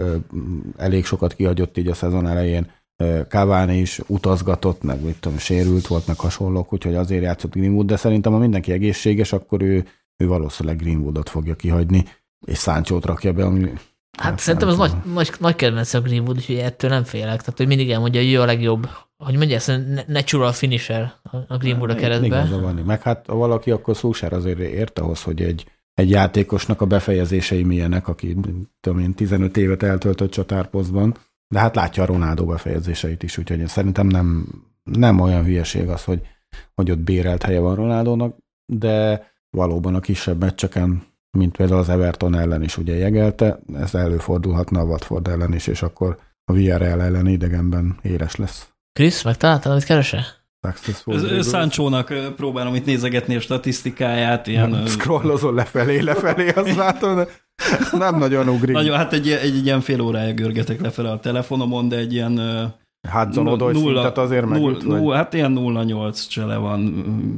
elég 0.76 1.04
sokat 1.04 1.34
kihagyott 1.34 1.78
így 1.78 1.88
a 1.88 1.94
szezon 1.94 2.26
elején, 2.26 2.66
Cavani 3.28 3.78
is 3.78 4.00
utazgatott, 4.06 4.82
meg 4.82 5.04
mit 5.04 5.16
tudom, 5.20 5.38
sérült 5.38 5.86
volt, 5.86 6.06
meg 6.06 6.18
hasonlók, 6.18 6.72
úgyhogy 6.72 6.94
azért 6.94 7.22
játszott 7.22 7.52
Greenwood, 7.52 7.86
de 7.86 7.96
szerintem 7.96 8.32
ha 8.32 8.38
mindenki 8.38 8.72
egészséges, 8.72 9.32
akkor 9.32 9.62
ő, 9.62 9.86
ő 10.16 10.26
valószínűleg 10.26 10.78
Greenwoodot 10.78 11.28
fogja 11.28 11.54
kihagyni, 11.54 12.04
és 12.46 12.58
Sancho-t 12.58 13.04
rakja 13.04 13.32
be, 13.32 13.44
ami 13.44 13.72
Hát 14.18 14.28
nem 14.28 14.36
szerintem 14.36 14.68
az 14.68 14.76
nagy, 14.76 14.92
nagy, 15.14 15.32
nagy 15.38 15.56
kedvenc 15.56 15.94
a 15.94 16.00
Greenwood, 16.00 16.36
úgyhogy 16.36 16.56
ettől 16.56 16.90
nem 16.90 17.04
félek. 17.04 17.40
Tehát, 17.40 17.56
hogy 17.56 17.66
mindig 17.66 17.90
elmondja, 17.90 18.20
hogy 18.20 18.32
ő 18.32 18.40
a 18.40 18.44
legjobb, 18.44 18.88
hogy 19.16 19.36
mondja 19.36 19.56
ezt, 19.56 19.80
natural 20.06 20.52
finisher 20.52 21.12
a 21.48 21.56
Greenwood 21.56 21.90
a 21.90 21.94
keretben. 21.94 22.24
Igaza 22.24 22.60
van. 22.60 22.74
Meg 22.74 23.02
hát 23.02 23.26
ha 23.26 23.34
valaki, 23.34 23.70
akkor 23.70 23.96
Szulsár 23.96 24.32
azért 24.32 24.58
ért 24.58 24.98
ahhoz, 24.98 25.22
hogy 25.22 25.42
egy, 25.42 25.64
egy 25.94 26.10
játékosnak 26.10 26.80
a 26.80 26.86
befejezései 26.86 27.62
milyenek, 27.62 28.08
aki 28.08 28.36
tudom 28.80 28.98
én, 28.98 29.14
15 29.14 29.56
évet 29.56 29.82
eltöltött 29.82 30.30
csatárposztban, 30.30 31.16
de 31.48 31.58
hát 31.58 31.74
látja 31.74 32.02
a 32.02 32.06
Ronaldo 32.06 32.44
befejezéseit 32.44 33.22
is, 33.22 33.38
úgyhogy 33.38 33.58
én 33.58 33.66
szerintem 33.66 34.06
nem, 34.06 34.48
nem 34.82 35.20
olyan 35.20 35.44
hülyeség 35.44 35.88
az, 35.88 36.04
hogy, 36.04 36.20
hogy 36.74 36.90
ott 36.90 36.98
bérelt 36.98 37.42
helye 37.42 37.60
van 37.60 37.74
Ronaldónak, 37.74 38.36
de 38.72 39.26
valóban 39.50 39.94
a 39.94 40.00
kisebb 40.00 40.40
meccseken 40.40 41.14
mint 41.36 41.56
például 41.56 41.80
az 41.80 41.88
Everton 41.88 42.34
ellen 42.34 42.62
is 42.62 42.76
ugye 42.76 42.94
jegelte, 42.94 43.58
ez 43.74 43.94
előfordulhatna 43.94 44.80
a 44.80 44.84
Watford 44.84 45.28
ellen 45.28 45.52
is, 45.52 45.66
és 45.66 45.82
akkor 45.82 46.18
a 46.44 46.52
VRL 46.52 47.00
ellen 47.00 47.26
idegenben 47.26 47.98
éles 48.02 48.36
lesz. 48.36 48.75
Krisz, 48.96 49.22
megtaláltad, 49.22 49.72
amit 49.72 49.84
keresel? 49.84 50.24
Száncsónak 51.40 52.12
próbálom 52.36 52.74
itt 52.74 52.84
nézegetni 52.84 53.36
a 53.36 53.40
statisztikáját. 53.40 54.46
Ilyen, 54.46 54.86
Scrollozol 54.86 55.54
lefelé, 55.54 56.00
lefelé, 56.00 56.48
azt 56.48 56.76
látom, 56.76 57.16
de 57.16 57.26
nem 57.92 58.18
nagyon 58.18 58.48
ugrik. 58.48 58.74
Nagyon, 58.74 58.96
hát 58.96 59.12
egy, 59.12 59.30
egy, 59.30 59.56
egy 59.56 59.64
ilyen 59.64 59.80
fél 59.80 60.00
órája 60.00 60.34
görgetek 60.34 60.80
lefelé 60.80 61.08
a 61.08 61.18
telefonomon, 61.18 61.88
de 61.88 61.96
egy 61.96 62.12
ilyen 62.12 62.40
Hudson 63.10 63.46
Odoi 63.46 63.74
szintet 63.74 64.18
azért 64.18 64.46
meg. 64.46 64.60
Null, 64.60 64.76
null, 64.82 65.14
hát 65.14 65.34
ilyen 65.34 65.56
0-8 65.58 66.28
csele 66.28 66.56
van 66.56 66.80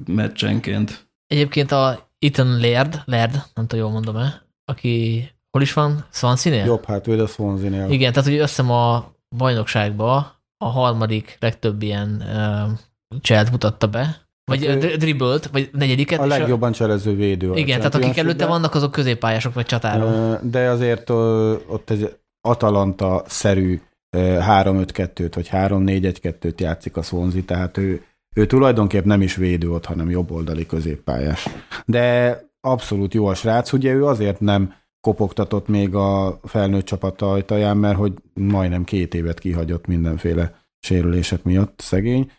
meccsenként. 0.06 1.08
Egyébként 1.26 1.72
a 1.72 2.10
Ethan 2.18 2.60
Laird, 2.60 3.02
Laird, 3.04 3.32
nem 3.54 3.66
tudom, 3.66 3.84
jól 3.84 3.92
mondom-e, 3.92 4.42
aki 4.64 5.24
hol 5.50 5.62
is 5.62 5.72
van? 5.72 6.04
Swansea-nél? 6.12 6.64
Jobb, 6.64 6.84
hát 6.84 7.06
ő 7.06 7.22
a 7.22 7.26
Swansea-nél. 7.26 7.90
Igen, 7.90 8.12
tehát 8.12 8.28
hogy 8.28 8.38
összem 8.38 8.70
a 8.70 9.12
bajnokságba 9.36 10.36
a 10.58 10.68
harmadik 10.68 11.36
legtöbb 11.40 11.82
ilyen 11.82 12.22
uh, 12.26 13.20
cselt 13.20 13.50
mutatta 13.50 13.86
be, 13.86 14.28
vagy 14.44 14.66
hát, 14.66 14.78
dribbelt, 14.78 15.46
vagy 15.46 15.70
negyediket. 15.72 16.20
A 16.20 16.26
legjobban 16.26 16.72
cselező 16.72 17.16
védő. 17.16 17.54
Igen, 17.54 17.78
tehát 17.78 17.94
akik 17.94 18.16
előtte 18.16 18.46
vannak, 18.46 18.74
azok 18.74 18.92
középpályások 18.92 19.54
vagy 19.54 19.66
csatárok. 19.66 20.40
De 20.42 20.68
azért 20.68 21.10
ott 21.10 21.90
egy 21.90 22.16
Atalanta-szerű 22.40 23.80
3-5-2-t, 24.16 25.30
vagy 25.34 25.48
3-4-1-2-t 25.52 26.60
játszik 26.60 26.96
a 26.96 27.02
Swansea, 27.02 27.42
tehát 27.44 27.76
ő, 27.76 28.02
ő 28.36 28.46
tulajdonképp 28.46 29.04
nem 29.04 29.22
is 29.22 29.36
védő 29.36 29.70
ott, 29.70 29.84
hanem 29.84 30.10
jobboldali 30.10 30.66
középpályás. 30.66 31.48
De 31.84 32.40
abszolút 32.60 33.14
jó 33.14 33.26
a 33.26 33.34
srác, 33.34 33.72
ugye 33.72 33.92
ő 33.92 34.06
azért 34.06 34.40
nem 34.40 34.74
kopogtatott 35.00 35.68
még 35.68 35.94
a 35.94 36.40
felnőtt 36.42 36.84
csapat 36.84 37.22
ajtaján, 37.22 37.76
mert 37.76 37.96
hogy 37.96 38.12
majdnem 38.34 38.84
két 38.84 39.14
évet 39.14 39.38
kihagyott 39.38 39.86
mindenféle 39.86 40.54
sérülések 40.78 41.42
miatt 41.42 41.80
szegény, 41.80 42.30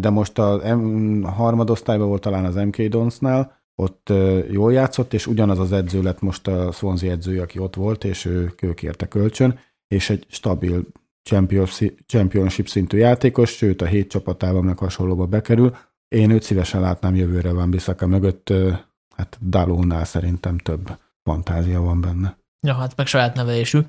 de 0.00 0.10
most 0.10 0.38
a 0.38 0.60
harmadosztályban 1.22 2.08
volt 2.08 2.22
talán 2.22 2.44
az 2.44 2.54
MK 2.54 2.82
Donsnál, 2.82 3.62
ott 3.76 4.12
jól 4.50 4.72
játszott, 4.72 5.14
és 5.14 5.26
ugyanaz 5.26 5.58
az 5.58 5.72
edző 5.72 6.02
lett 6.02 6.20
most 6.20 6.46
a 6.48 6.72
Swansea 6.72 7.10
edzője, 7.10 7.42
aki 7.42 7.58
ott 7.58 7.74
volt, 7.74 8.04
és 8.04 8.24
ő, 8.24 8.54
ő 8.62 8.74
kérte 8.74 9.08
kölcsön, 9.08 9.58
és 9.88 10.10
egy 10.10 10.26
stabil 10.28 10.82
championship 12.06 12.68
szintű 12.68 12.98
játékos, 12.98 13.50
sőt 13.50 13.82
a 13.82 13.86
hét 13.86 14.10
csapatában 14.10 14.64
meg 14.64 14.78
hasonlóba 14.78 15.26
bekerül. 15.26 15.76
Én 16.08 16.30
őt 16.30 16.42
szívesen 16.42 16.80
látnám 16.80 17.14
jövőre 17.14 17.52
van 17.52 17.70
Bissaka 17.70 18.06
mögött, 18.06 18.52
hát 19.16 19.38
Dalónál 19.48 20.04
szerintem 20.04 20.58
több 20.58 20.98
fantázia 21.24 21.80
van 21.80 22.00
benne. 22.00 22.36
Ja, 22.66 22.74
hát 22.74 22.96
meg 22.96 23.06
saját 23.06 23.34
nevelésű. 23.34 23.80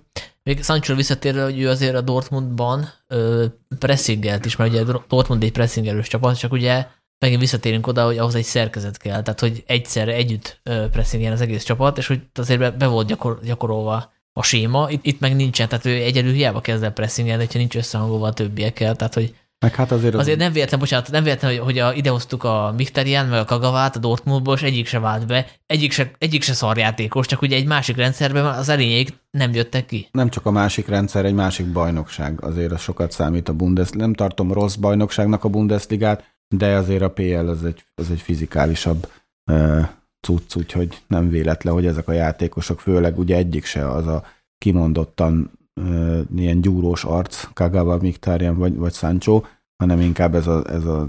Még 0.44 0.64
Sancho 0.64 0.96
visszatérve, 0.96 1.44
hogy 1.44 1.60
ő 1.60 1.70
azért 1.70 1.96
a 1.96 2.02
Dortmundban 2.02 2.90
ö, 3.08 3.46
pressingelt 3.80 4.46
is, 4.46 4.56
mert 4.56 4.72
ugye 4.72 4.84
Dortmund 5.08 5.44
egy 5.44 5.52
pressingelős 5.52 6.08
csapat, 6.08 6.38
csak 6.38 6.52
ugye 6.52 6.88
megint 7.20 7.42
visszatérünk 7.42 7.88
oda, 7.88 8.06
hogy 8.06 8.18
ahhoz 8.18 8.36
egy 8.36 8.44
szerkezet 8.44 8.98
kell, 8.98 9.22
tehát 9.22 9.40
hogy 9.40 9.64
egyszerre 9.68 10.14
együtt 10.14 10.62
pressingel 10.92 11.32
az 11.32 11.42
egész 11.42 11.64
csapat, 11.64 11.98
és 11.98 12.08
hogy 12.08 12.22
azért 12.34 12.60
be, 12.60 12.72
be 12.72 12.88
volt 12.88 13.08
gyakor, 13.08 13.40
gyakorolva 13.44 14.14
a 14.34 14.44
séma, 14.44 14.88
itt, 14.90 15.06
itt 15.06 15.20
meg 15.20 15.36
nincsen, 15.36 15.68
tehát 15.68 15.86
ő 15.86 15.94
egyedül 15.94 16.34
hiába 16.34 16.62
kezd 16.62 16.84
el 16.84 16.92
pressingelni, 16.92 17.44
hogyha 17.44 17.60
nincs 17.60 17.76
összehangolva 17.76 18.28
a 18.28 18.34
többiekkel, 18.34 18.96
tehát 18.96 19.14
hogy 19.14 19.36
meg 19.60 19.76
hát 19.76 19.92
azért, 19.92 20.14
az... 20.14 20.20
azért 20.20 20.38
nem 20.38 20.52
véletlen, 20.52 20.80
bocsánat, 20.80 21.12
nem 21.12 21.24
véletlen, 21.24 21.52
hogy, 21.52 21.60
hogy 21.60 21.80
a, 21.80 21.94
idehoztuk 21.94 22.44
a 22.44 22.74
Mkhitaryan, 22.78 23.26
meg 23.26 23.40
a 23.40 23.46
Kagavát 23.46 23.96
a 23.96 24.00
Dortmundból, 24.00 24.56
és 24.56 24.62
egyik 24.62 24.88
se 24.88 25.00
vált 25.00 25.28
be, 25.28 25.48
egyik 25.66 25.92
se, 25.92 26.12
egyik 26.18 26.42
se 26.42 26.54
szarjátékos, 26.54 27.28
csak 27.28 27.42
ugye 27.42 27.56
egy 27.56 27.66
másik 27.66 27.96
rendszerben 27.96 28.46
az 28.46 28.70
elényeik 28.70 29.14
nem 29.32 29.54
jöttek 29.54 29.86
ki. 29.86 30.08
Nem 30.12 30.30
csak 30.30 30.46
a 30.46 30.52
másik 30.52 30.88
rendszer, 30.88 31.26
egy 31.26 31.34
másik 31.34 31.72
bajnokság, 31.72 32.44
azért 32.44 32.72
az 32.72 32.82
sokat 32.82 33.12
számít 33.12 33.50
a 33.50 33.54
Bundes. 33.54 33.90
Nem 33.90 34.14
tartom 34.14 34.54
rossz 34.54 34.76
bajnokságnak 34.76 35.44
a 35.44 35.50
Bundesligát, 35.50 36.24
de 36.56 36.76
azért 36.76 37.02
a 37.02 37.12
PL 37.12 37.48
az 37.48 37.66
egy, 37.66 37.84
az 37.96 38.12
egy 38.12 38.22
fizikálisabb 38.22 39.12
uh, 39.52 39.88
cucc, 40.28 40.56
úgyhogy 40.56 41.02
nem 41.08 41.30
véletlen, 41.30 41.74
hogy 41.74 41.86
ezek 41.86 42.08
a 42.08 42.12
játékosok, 42.12 42.80
főleg 42.80 43.20
ugye 43.20 43.36
egyik 43.36 43.66
se 43.66 43.92
az 43.92 44.08
a 44.08 44.24
kimondottan 44.58 45.52
ilyen 46.36 46.62
gyúrós 46.62 47.04
arc, 47.04 47.48
Kagawa, 47.54 47.96
Mkhitaryan 47.96 48.58
vagy, 48.58 48.76
vagy 48.76 48.94
Sancho, 48.94 49.42
hanem 49.78 50.02
inkább 50.02 50.36
ez 50.36 50.48
a, 50.48 50.64
ez 50.70 50.86
a 50.86 51.08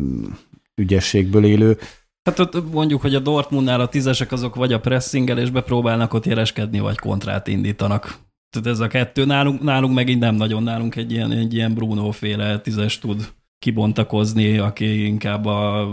ügyességből 0.75 1.45
élő. 1.45 1.79
Hát 2.23 2.39
ott 2.39 2.73
mondjuk, 2.73 3.01
hogy 3.01 3.15
a 3.15 3.21
Dortmundnál 3.21 3.81
a 3.81 3.89
tízesek 3.89 4.33
azok 4.33 4.55
vagy 4.55 4.73
a 4.73 4.81
pressingelésbe 4.81 5.61
próbálnak 5.61 6.15
ott 6.15 6.27
jeleskedni, 6.27 6.79
vagy 6.79 6.99
kontrát 6.99 7.47
indítanak. 7.47 8.19
Tehát 8.51 8.69
ez 8.69 8.81
a 8.81 8.87
kettő 8.87 9.25
nálunk, 9.25 9.63
nálunk 9.63 9.95
megint 9.95 10.21
nem 10.21 10.35
nagyon, 10.35 10.63
nálunk 10.63 10.97
egy 10.97 11.13
ilyen, 11.13 11.33
egy 11.33 11.55
ilyen 11.55 11.75
Bruno-féle 11.75 12.61
tízes 12.61 12.99
tud 12.99 13.33
kibontakozni, 13.59 14.59
aki 14.59 15.05
inkább 15.05 15.47
a, 15.47 15.89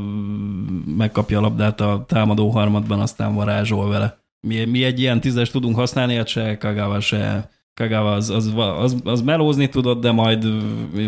megkapja 0.98 1.38
a 1.38 1.42
labdát 1.42 1.82
a 1.82 2.06
támadó 2.08 2.50
harmadban, 2.50 3.00
aztán 3.00 3.36
varázsol 3.36 3.90
vele. 3.90 4.18
Mi, 4.48 4.66
mi 4.66 4.84
egy 4.84 5.00
ilyen 5.00 5.20
tízes 5.20 5.50
tudunk 5.50 5.76
használni, 5.76 6.16
hát 6.16 6.28
se 6.28 6.58
Kagawa, 6.58 7.00
se 7.00 7.50
Kagawa 7.74 8.12
az, 8.12 8.30
az, 8.30 8.54
az, 8.56 8.96
az 9.04 9.22
melózni 9.22 9.70
tudott, 9.70 10.02
de 10.02 10.12
majd 10.12 10.46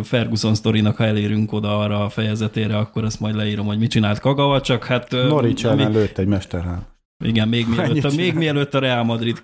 Ferguson 0.03 0.55
sztorinak, 0.55 0.95
ha 0.95 1.05
elérünk 1.05 1.53
oda 1.53 1.79
arra 1.79 2.03
a 2.03 2.09
fejezetére, 2.09 2.77
akkor 2.77 3.03
azt 3.03 3.19
majd 3.19 3.35
leírom, 3.35 3.65
hogy 3.65 3.77
mit 3.77 3.89
csinált 3.89 4.19
Kagawa, 4.19 4.61
csak 4.61 4.83
hát... 4.83 5.11
Norwich 5.11 5.65
ellen 5.65 5.91
lőtt 5.91 6.17
egy 6.17 6.27
mesterhán. 6.27 6.93
Igen, 7.23 7.47
még 7.47 7.67
mielőtt, 7.67 8.03
a, 8.03 8.11
még 8.15 8.33
mielőtt 8.33 8.73
a 8.73 8.79
Real 8.79 9.03
Madrid 9.03 9.43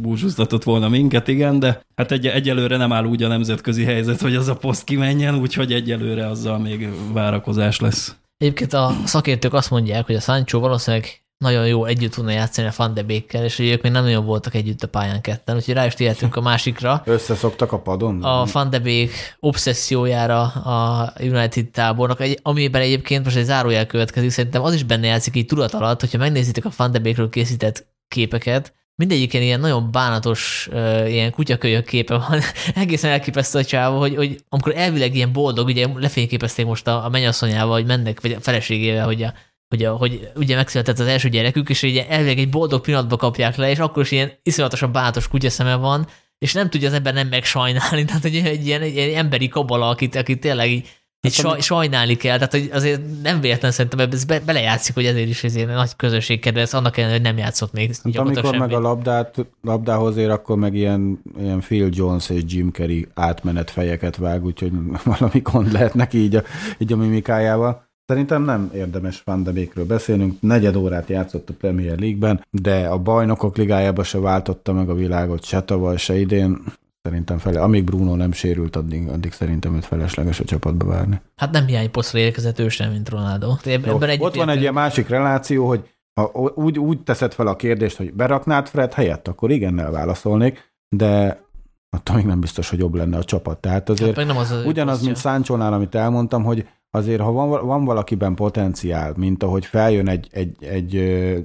búcsúztatott 0.00 0.62
volna 0.62 0.88
minket, 0.88 1.28
igen, 1.28 1.58
de 1.58 1.80
hát 1.96 2.12
egy, 2.12 2.26
egyelőre 2.26 2.76
nem 2.76 2.92
áll 2.92 3.04
úgy 3.04 3.22
a 3.22 3.28
nemzetközi 3.28 3.84
helyzet, 3.84 4.20
hogy 4.20 4.34
az 4.34 4.48
a 4.48 4.56
poszt 4.56 4.84
kimenjen, 4.84 5.38
úgyhogy 5.38 5.72
egyelőre 5.72 6.26
azzal 6.26 6.58
még 6.58 6.88
várakozás 7.12 7.80
lesz. 7.80 8.16
Egyébként 8.36 8.72
a 8.72 8.92
szakértők 9.04 9.54
azt 9.54 9.70
mondják, 9.70 10.06
hogy 10.06 10.14
a 10.14 10.20
Sancho 10.20 10.60
valószínűleg 10.60 11.22
nagyon 11.38 11.66
jó 11.66 11.84
együtt 11.84 12.12
tudna 12.12 12.30
játszani 12.30 12.68
a 12.68 12.72
Van 12.76 12.94
de 12.94 13.02
Beekkel, 13.02 13.44
és 13.44 13.58
ők 13.58 13.82
még 13.82 13.92
nem 13.92 14.02
nagyon 14.02 14.24
voltak 14.24 14.54
együtt 14.54 14.82
a 14.82 14.88
pályán 14.88 15.20
ketten, 15.20 15.56
úgyhogy 15.56 15.74
rá 15.74 15.86
is 15.86 15.94
térhetünk 15.94 16.36
a 16.36 16.40
másikra. 16.40 17.02
Összeszoktak 17.04 17.72
a 17.72 17.78
padon? 17.78 18.22
A 18.22 18.44
Van 18.52 18.70
de 18.70 18.78
Beek 18.78 19.36
obszessziójára 19.40 20.42
a 20.42 21.12
United 21.20 21.66
tábornak, 21.66 22.24
amiben 22.42 22.80
egyébként 22.80 23.24
most 23.24 23.36
egy 23.36 23.44
zárójel 23.44 23.86
következik, 23.86 24.30
szerintem 24.30 24.62
az 24.62 24.74
is 24.74 24.82
benne 24.82 25.06
játszik 25.06 25.36
így 25.36 25.46
tudat 25.46 25.74
alatt, 25.74 26.00
hogyha 26.00 26.18
megnézitek 26.18 26.64
a 26.64 26.70
Van 26.76 26.90
de 26.90 26.98
Beekről 26.98 27.28
készített 27.28 27.86
képeket, 28.08 28.74
mindegyiken 28.94 29.42
ilyen 29.42 29.60
nagyon 29.60 29.90
bánatos, 29.90 30.68
uh, 30.72 31.10
ilyen 31.10 31.30
kutyakölyök 31.30 31.84
képe 31.84 32.14
van, 32.14 32.40
egészen 32.74 33.10
elképesztő 33.10 33.58
a 33.58 33.64
csávó, 33.64 33.98
hogy, 33.98 34.16
hogy 34.16 34.44
amikor 34.48 34.72
elvileg 34.76 35.14
ilyen 35.14 35.32
boldog, 35.32 35.66
ugye 35.66 35.86
lefényképezték 35.94 36.66
most 36.66 36.86
a, 36.86 37.04
a 37.04 37.08
mennyasszonyával, 37.08 37.72
hogy 37.72 37.86
mennek, 37.86 38.20
vagy 38.20 38.32
a 38.32 38.40
feleségével, 38.40 39.04
hogy 39.04 39.22
a 39.22 39.34
hogy, 39.68 39.84
a, 39.84 39.96
hogy 39.96 40.30
ugye 40.36 40.56
megszületett 40.56 40.98
az 40.98 41.06
első 41.06 41.28
gyerekük, 41.28 41.68
és 41.68 41.82
ugye 41.82 42.08
elvileg 42.08 42.38
egy 42.38 42.50
boldog 42.50 42.80
pillanatba 42.80 43.16
kapják 43.16 43.56
le, 43.56 43.70
és 43.70 43.78
akkor 43.78 44.02
is 44.02 44.10
ilyen 44.10 44.32
iszonyatosan 44.42 44.92
bánatos 44.92 45.28
kutyaszeme 45.28 45.74
van, 45.74 46.06
és 46.38 46.52
nem 46.52 46.70
tudja 46.70 46.88
az 46.88 46.94
ember 46.94 47.14
nem 47.14 47.28
megsajnálni, 47.28 48.04
tehát 48.04 48.22
hogy 48.22 48.34
egy 48.34 48.66
ilyen, 48.66 48.82
egy 48.82 48.94
ilyen 48.94 49.18
emberi 49.18 49.48
kabala, 49.48 49.88
akit, 49.88 50.16
akit 50.16 50.40
tényleg 50.40 50.70
így, 50.70 50.86
így 51.26 51.36
hát, 51.36 51.44
saj, 51.44 51.60
sajnálni 51.60 52.16
kell, 52.16 52.34
tehát 52.34 52.52
hogy 52.52 52.70
azért 52.72 53.00
nem 53.22 53.40
véletlen 53.40 53.70
szerintem 53.70 54.08
ez 54.10 54.24
be, 54.24 54.40
belejátszik, 54.40 54.94
hogy 54.94 55.06
ezért 55.06 55.28
is 55.28 55.44
ezért 55.44 55.68
nagy 55.68 55.96
közösség 55.96 56.40
kedvez, 56.40 56.74
annak 56.74 56.96
ellenére, 56.96 57.18
hogy 57.18 57.26
nem 57.26 57.38
játszott 57.38 57.72
még 57.72 57.94
hát, 58.04 58.16
amikor 58.16 58.44
semmi. 58.44 58.58
meg 58.58 58.72
a 58.72 58.80
labdát, 58.80 59.46
labdához 59.62 60.16
ér, 60.16 60.30
akkor 60.30 60.56
meg 60.56 60.74
ilyen, 60.74 61.22
ilyen 61.38 61.60
Phil 61.60 61.88
Jones 61.90 62.30
és 62.30 62.42
Jim 62.46 62.70
Carrey 62.70 63.08
átmenet 63.14 63.70
fejeket 63.70 64.16
vág, 64.16 64.44
úgyhogy 64.44 64.72
valami 65.18 65.40
gond 65.40 65.72
lehet 65.72 65.94
neki 65.94 66.18
így 66.18 66.36
a, 66.36 66.42
így 66.78 66.92
a 66.92 66.96
mimikájával. 66.96 67.87
Szerintem 68.08 68.42
nem 68.42 68.70
érdemes 68.74 69.22
Van 69.24 69.42
de 69.42 69.52
Beekről 69.52 69.86
beszélnünk. 69.86 70.40
Negyed 70.40 70.76
órát 70.76 71.08
játszott 71.08 71.48
a 71.48 71.52
Premier 71.58 71.98
League-ben, 71.98 72.44
de 72.50 72.86
a 72.86 72.98
bajnokok 72.98 73.56
ligájába 73.56 74.02
se 74.02 74.18
váltotta 74.18 74.72
meg 74.72 74.88
a 74.88 74.94
világot 74.94 75.44
se 75.44 75.62
tavaly, 75.62 75.96
se 75.96 76.18
idén. 76.18 76.62
Szerintem 77.02 77.38
fele, 77.38 77.60
amíg 77.62 77.84
Bruno 77.84 78.16
nem 78.16 78.32
sérült, 78.32 78.76
addig, 78.76 79.08
addig 79.08 79.32
szerintem 79.32 79.74
őt 79.74 79.84
felesleges 79.84 80.40
a 80.40 80.44
csapatba 80.44 80.86
várni. 80.86 81.20
Hát 81.36 81.50
nem 81.50 81.66
hiányposztra 81.66 82.18
érkezett 82.18 82.58
ő 82.58 82.68
sem, 82.68 82.92
mint 82.92 83.08
Ronaldo. 83.08 83.56
Jó, 83.64 84.00
egy 84.00 84.20
ott 84.20 84.34
van 84.34 84.48
egy 84.48 84.60
ilyen 84.60 84.72
másik 84.72 85.08
reláció, 85.08 85.66
hogy 85.66 85.88
ha 86.14 86.52
úgy, 86.54 86.78
úgy 86.78 87.02
teszed 87.02 87.32
fel 87.32 87.46
a 87.46 87.56
kérdést, 87.56 87.96
hogy 87.96 88.12
beraknád 88.12 88.68
Fred 88.68 88.92
helyett, 88.92 89.28
akkor 89.28 89.50
igennel 89.50 89.90
válaszolnék, 89.90 90.72
de 90.88 91.40
attól 91.90 92.16
még 92.16 92.24
nem 92.24 92.40
biztos, 92.40 92.70
hogy 92.70 92.78
jobb 92.78 92.94
lenne 92.94 93.16
a 93.16 93.24
csapat. 93.24 93.58
Tehát 93.58 93.88
azért 93.88 94.16
hát 94.16 94.26
nem 94.26 94.36
az 94.36 94.50
az 94.50 94.64
ugyanaz, 94.64 95.02
mint 95.02 95.18
Sancho-nál, 95.18 95.72
amit 95.72 95.94
elmondtam, 95.94 96.44
hogy 96.44 96.66
azért, 96.90 97.20
ha 97.20 97.32
van, 97.32 97.66
van 97.66 97.84
valakiben 97.84 98.34
potenciál, 98.34 99.14
mint 99.16 99.42
ahogy 99.42 99.66
feljön 99.66 100.08
egy, 100.08 100.28
egy, 100.30 100.64
egy 100.64 100.90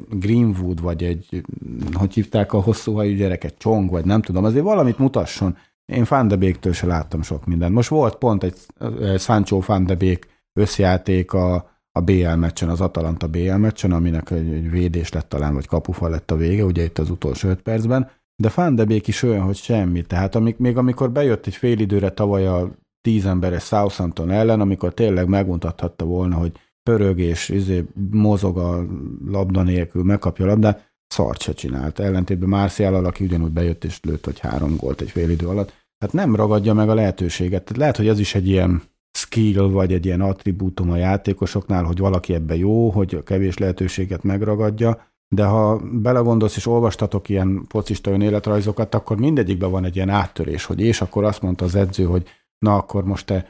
Greenwood, 0.10 0.82
vagy 0.82 1.04
egy, 1.04 1.44
hogy 1.94 2.14
hívták 2.14 2.54
a 2.54 2.62
hosszú 2.62 2.94
hajú 2.94 3.16
gyereket, 3.16 3.58
Csong, 3.58 3.90
vagy 3.90 4.06
nem 4.06 4.22
tudom, 4.22 4.44
azért 4.44 4.64
valamit 4.64 4.98
mutasson. 4.98 5.58
Én 5.86 6.06
Van 6.10 6.40
se 6.72 6.86
láttam 6.88 7.22
sok 7.22 7.46
mindent. 7.46 7.74
Most 7.74 7.90
volt 7.90 8.16
pont 8.16 8.44
egy 8.44 8.56
Sancho 9.18 9.60
Van 9.66 9.88
összjáték 10.54 11.34
a, 11.34 11.54
a 11.92 12.02
BL 12.02 12.34
meccsen, 12.36 12.70
az 12.70 12.82
Atalanta 12.82 13.28
BL 13.28 13.54
meccsen, 13.54 13.92
aminek 13.92 14.32
egy, 14.32 14.54
egy 14.54 14.70
védés 14.70 15.12
lett 15.12 15.30
talán, 15.30 15.54
vagy 15.54 15.68
kapufa 15.68 16.10
lett 16.10 16.32
a 16.32 16.36
vége, 16.36 16.64
ugye 16.64 16.84
itt 16.84 16.98
az 16.98 17.10
utolsó 17.10 17.50
öt 17.50 17.62
percben, 17.62 18.10
de 18.36 18.52
Van 18.56 18.76
de 18.76 18.86
is 18.88 19.24
olyan, 19.24 19.44
hogy 19.44 19.56
semmi. 19.56 20.02
Tehát 20.02 20.36
amik, 20.36 20.58
még 20.58 20.78
amikor 20.78 21.12
bejött 21.12 21.46
egy 21.46 21.56
fél 21.56 21.80
időre 21.80 22.10
tavaly 22.10 22.48
a 22.48 22.72
tíz 23.04 23.26
emberes 23.26 23.64
Southampton 23.64 24.32
ellen, 24.32 24.62
amikor 24.62 24.94
tényleg 24.94 25.28
megmutathatta 25.28 26.06
volna, 26.06 26.36
hogy 26.36 26.52
pörög 26.84 27.20
és 27.20 27.50
izé, 27.50 27.86
mozog 28.12 28.58
a 28.58 28.86
labda 29.26 29.62
nélkül, 29.62 30.04
megkapja 30.04 30.46
a 30.46 30.48
labdát, 30.48 30.94
szart 31.08 31.42
se 31.42 31.54
csinált. 31.54 32.00
Ellentétben 32.00 32.50
Marcial, 32.50 33.06
aki 33.06 33.24
ugyanúgy 33.24 33.52
bejött 33.52 33.84
és 33.84 34.00
lőtt, 34.02 34.26
hogy 34.26 34.40
három 34.40 34.76
gólt 34.76 35.02
egy 35.02 35.10
fél 35.10 35.30
idő 35.30 35.48
alatt. 35.48 35.74
Tehát 35.98 36.14
nem 36.14 36.36
ragadja 36.36 36.74
meg 36.74 36.90
a 36.90 36.94
lehetőséget. 36.94 37.64
Tehát 37.64 37.78
lehet, 37.78 37.98
hogy 37.98 38.08
ez 38.08 38.20
is 38.20 38.36
egy 38.36 38.48
ilyen 38.48 38.82
skill, 39.18 39.62
vagy 39.62 39.94
egy 39.94 40.06
ilyen 40.06 40.22
attribútum 40.22 40.92
a 40.92 40.98
játékosoknál, 40.98 41.84
hogy 41.84 41.98
valaki 41.98 42.34
ebbe 42.34 42.56
jó, 42.56 42.90
hogy 42.90 43.16
a 43.16 43.24
kevés 43.24 43.58
lehetőséget 43.58 44.24
megragadja, 44.24 45.02
de 45.36 45.46
ha 45.46 45.78
belegondolsz 45.78 46.56
és 46.56 46.66
olvastatok 46.66 47.30
ilyen 47.30 47.66
focista 47.68 48.12
önéletrajzokat, 48.12 48.96
akkor 48.96 49.18
mindegyikben 49.18 49.72
van 49.72 49.86
egy 49.86 49.96
ilyen 49.96 50.10
áttörés, 50.10 50.66
hogy 50.66 50.82
és 50.82 51.02
akkor 51.02 51.24
azt 51.24 51.42
mondta 51.42 51.66
az 51.66 51.76
edző, 51.76 52.04
hogy 52.04 52.28
na 52.64 52.76
akkor 52.76 53.04
most 53.04 53.26
te 53.26 53.48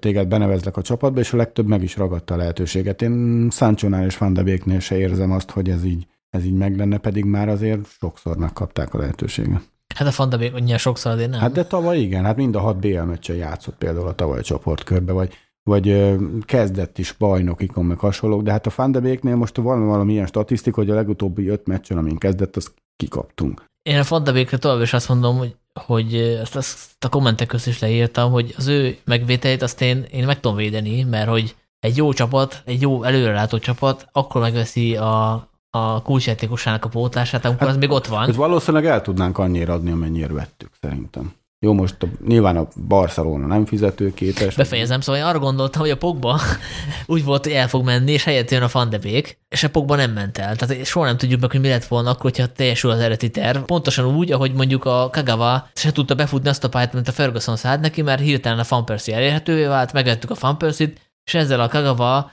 téged 0.00 0.28
benevezlek 0.28 0.76
a 0.76 0.82
csapatba, 0.82 1.20
és 1.20 1.32
a 1.32 1.36
legtöbb 1.36 1.66
meg 1.66 1.82
is 1.82 1.96
ragadta 1.96 2.34
a 2.34 2.36
lehetőséget. 2.36 3.02
Én 3.02 3.48
Sancho-nál 3.50 4.04
és 4.04 4.18
Van 4.18 4.32
de 4.32 4.80
se 4.80 4.98
érzem 4.98 5.32
azt, 5.32 5.50
hogy 5.50 5.70
ez 5.70 5.84
így, 5.84 6.06
ez 6.30 6.44
így 6.44 6.54
meg 6.54 6.76
lenne, 6.76 6.98
pedig 6.98 7.24
már 7.24 7.48
azért 7.48 7.86
sokszor 7.86 8.36
megkapták 8.36 8.94
a 8.94 8.98
lehetőséget. 8.98 9.60
Hát 9.94 10.08
a 10.08 10.12
Van 10.16 10.28
de 10.28 10.36
Beek 10.36 10.54
annyian 10.54 10.78
sokszor 10.78 11.12
azért 11.12 11.30
nem. 11.30 11.40
Hát 11.40 11.52
de 11.52 11.64
tavaly 11.64 11.98
igen, 11.98 12.24
hát 12.24 12.36
mind 12.36 12.54
a 12.54 12.60
hat 12.60 12.78
BL 12.78 13.00
meccsen 13.00 13.36
játszott 13.36 13.76
például 13.76 14.06
a 14.06 14.14
tavaly 14.14 14.40
csoportkörbe, 14.40 15.12
vagy, 15.12 15.34
vagy 15.62 16.16
kezdett 16.44 16.98
is 16.98 17.12
bajnokikon, 17.12 17.84
meg 17.84 17.98
hasonlók, 17.98 18.42
de 18.42 18.50
hát 18.50 18.66
a 18.66 18.72
Van 18.76 18.92
de 18.92 19.00
Beeknél 19.00 19.36
most 19.36 19.56
van 19.56 19.86
valami 19.86 20.12
ilyen 20.12 20.26
statisztika, 20.26 20.80
hogy 20.80 20.90
a 20.90 20.94
legutóbbi 20.94 21.48
öt 21.48 21.66
meccsen, 21.66 21.98
amin 21.98 22.18
kezdett, 22.18 22.56
azt 22.56 22.72
kikaptunk. 22.96 23.64
Én 23.82 23.98
a 23.98 24.04
Van 24.08 24.24
de 24.24 24.32
Beekre 24.32 24.58
tovább 24.58 24.80
is 24.80 24.92
azt 24.92 25.08
mondom, 25.08 25.36
hogy 25.36 25.56
hogy 25.74 26.14
ezt, 26.14 26.56
ezt 26.56 27.04
a 27.04 27.08
kommentek 27.08 27.46
között 27.46 27.74
is 27.74 27.80
leírtam, 27.80 28.30
hogy 28.30 28.54
az 28.56 28.66
ő 28.66 28.98
megvételét 29.04 29.62
azt 29.62 29.80
én, 29.80 30.06
én 30.10 30.26
meg 30.26 30.40
tudom 30.40 30.56
védeni, 30.56 31.02
mert 31.02 31.28
hogy 31.28 31.54
egy 31.80 31.96
jó 31.96 32.12
csapat, 32.12 32.62
egy 32.64 32.80
jó 32.80 33.02
előrelátó 33.02 33.58
csapat 33.58 34.08
akkor 34.12 34.40
megveszi 34.40 34.96
a, 34.96 35.32
a 35.70 36.02
kulcsjátékosának 36.02 36.84
a 36.84 36.88
pótlását, 36.88 37.44
amikor 37.44 37.66
hát, 37.66 37.76
az 37.76 37.76
még 37.76 37.90
ott 37.90 38.06
van. 38.06 38.28
Ez 38.28 38.36
valószínűleg 38.36 38.86
el 38.86 39.00
tudnánk 39.00 39.38
annyira 39.38 39.72
adni, 39.72 39.90
amennyire 39.90 40.32
vettük, 40.32 40.70
szerintem. 40.80 41.32
Jó, 41.62 41.72
most 41.72 42.02
a, 42.02 42.06
nyilván 42.26 42.56
a 42.56 42.68
Barcelona 42.88 43.46
nem 43.46 43.66
fizetőképes. 43.66 44.54
Befejezem, 44.54 45.00
szóval 45.00 45.20
én 45.20 45.26
arra 45.26 45.38
gondoltam, 45.38 45.80
hogy 45.80 45.90
a 45.90 45.96
Pogba 45.96 46.40
úgy 47.06 47.24
volt, 47.24 47.44
hogy 47.44 47.52
el 47.52 47.68
fog 47.68 47.84
menni, 47.84 48.12
és 48.12 48.24
helyett 48.24 48.50
jön 48.50 48.62
a 48.62 48.68
Van 48.72 48.96
és 49.48 49.64
a 49.64 49.70
Pogba 49.70 49.96
nem 49.96 50.12
ment 50.12 50.38
el. 50.38 50.56
Tehát 50.56 50.84
soha 50.84 51.06
nem 51.06 51.16
tudjuk 51.16 51.40
meg, 51.40 51.50
hogy 51.50 51.60
mi 51.60 51.68
lett 51.68 51.84
volna 51.84 52.10
akkor, 52.10 52.22
hogyha 52.22 52.46
teljesül 52.46 52.90
az 52.90 52.98
eredeti 52.98 53.30
terv. 53.30 53.62
Pontosan 53.62 54.16
úgy, 54.16 54.32
ahogy 54.32 54.52
mondjuk 54.52 54.84
a 54.84 55.08
Kagawa 55.12 55.68
se 55.74 55.92
tudta 55.92 56.14
befutni 56.14 56.48
azt 56.48 56.64
a 56.64 56.68
pályát, 56.68 56.92
mint 56.92 57.08
a 57.08 57.12
Ferguson 57.12 57.56
szállt 57.56 57.80
neki, 57.80 58.02
mert 58.02 58.20
hirtelen 58.20 58.58
a 58.58 58.64
Van 58.68 58.84
Persie 58.84 59.16
elérhetővé 59.16 59.64
vált, 59.64 59.92
megvettük 59.92 60.30
a 60.30 60.36
Van 60.40 60.58
Persie-t, 60.58 61.00
és 61.24 61.34
ezzel 61.34 61.60
a 61.60 61.68
Kagawa 61.68 62.30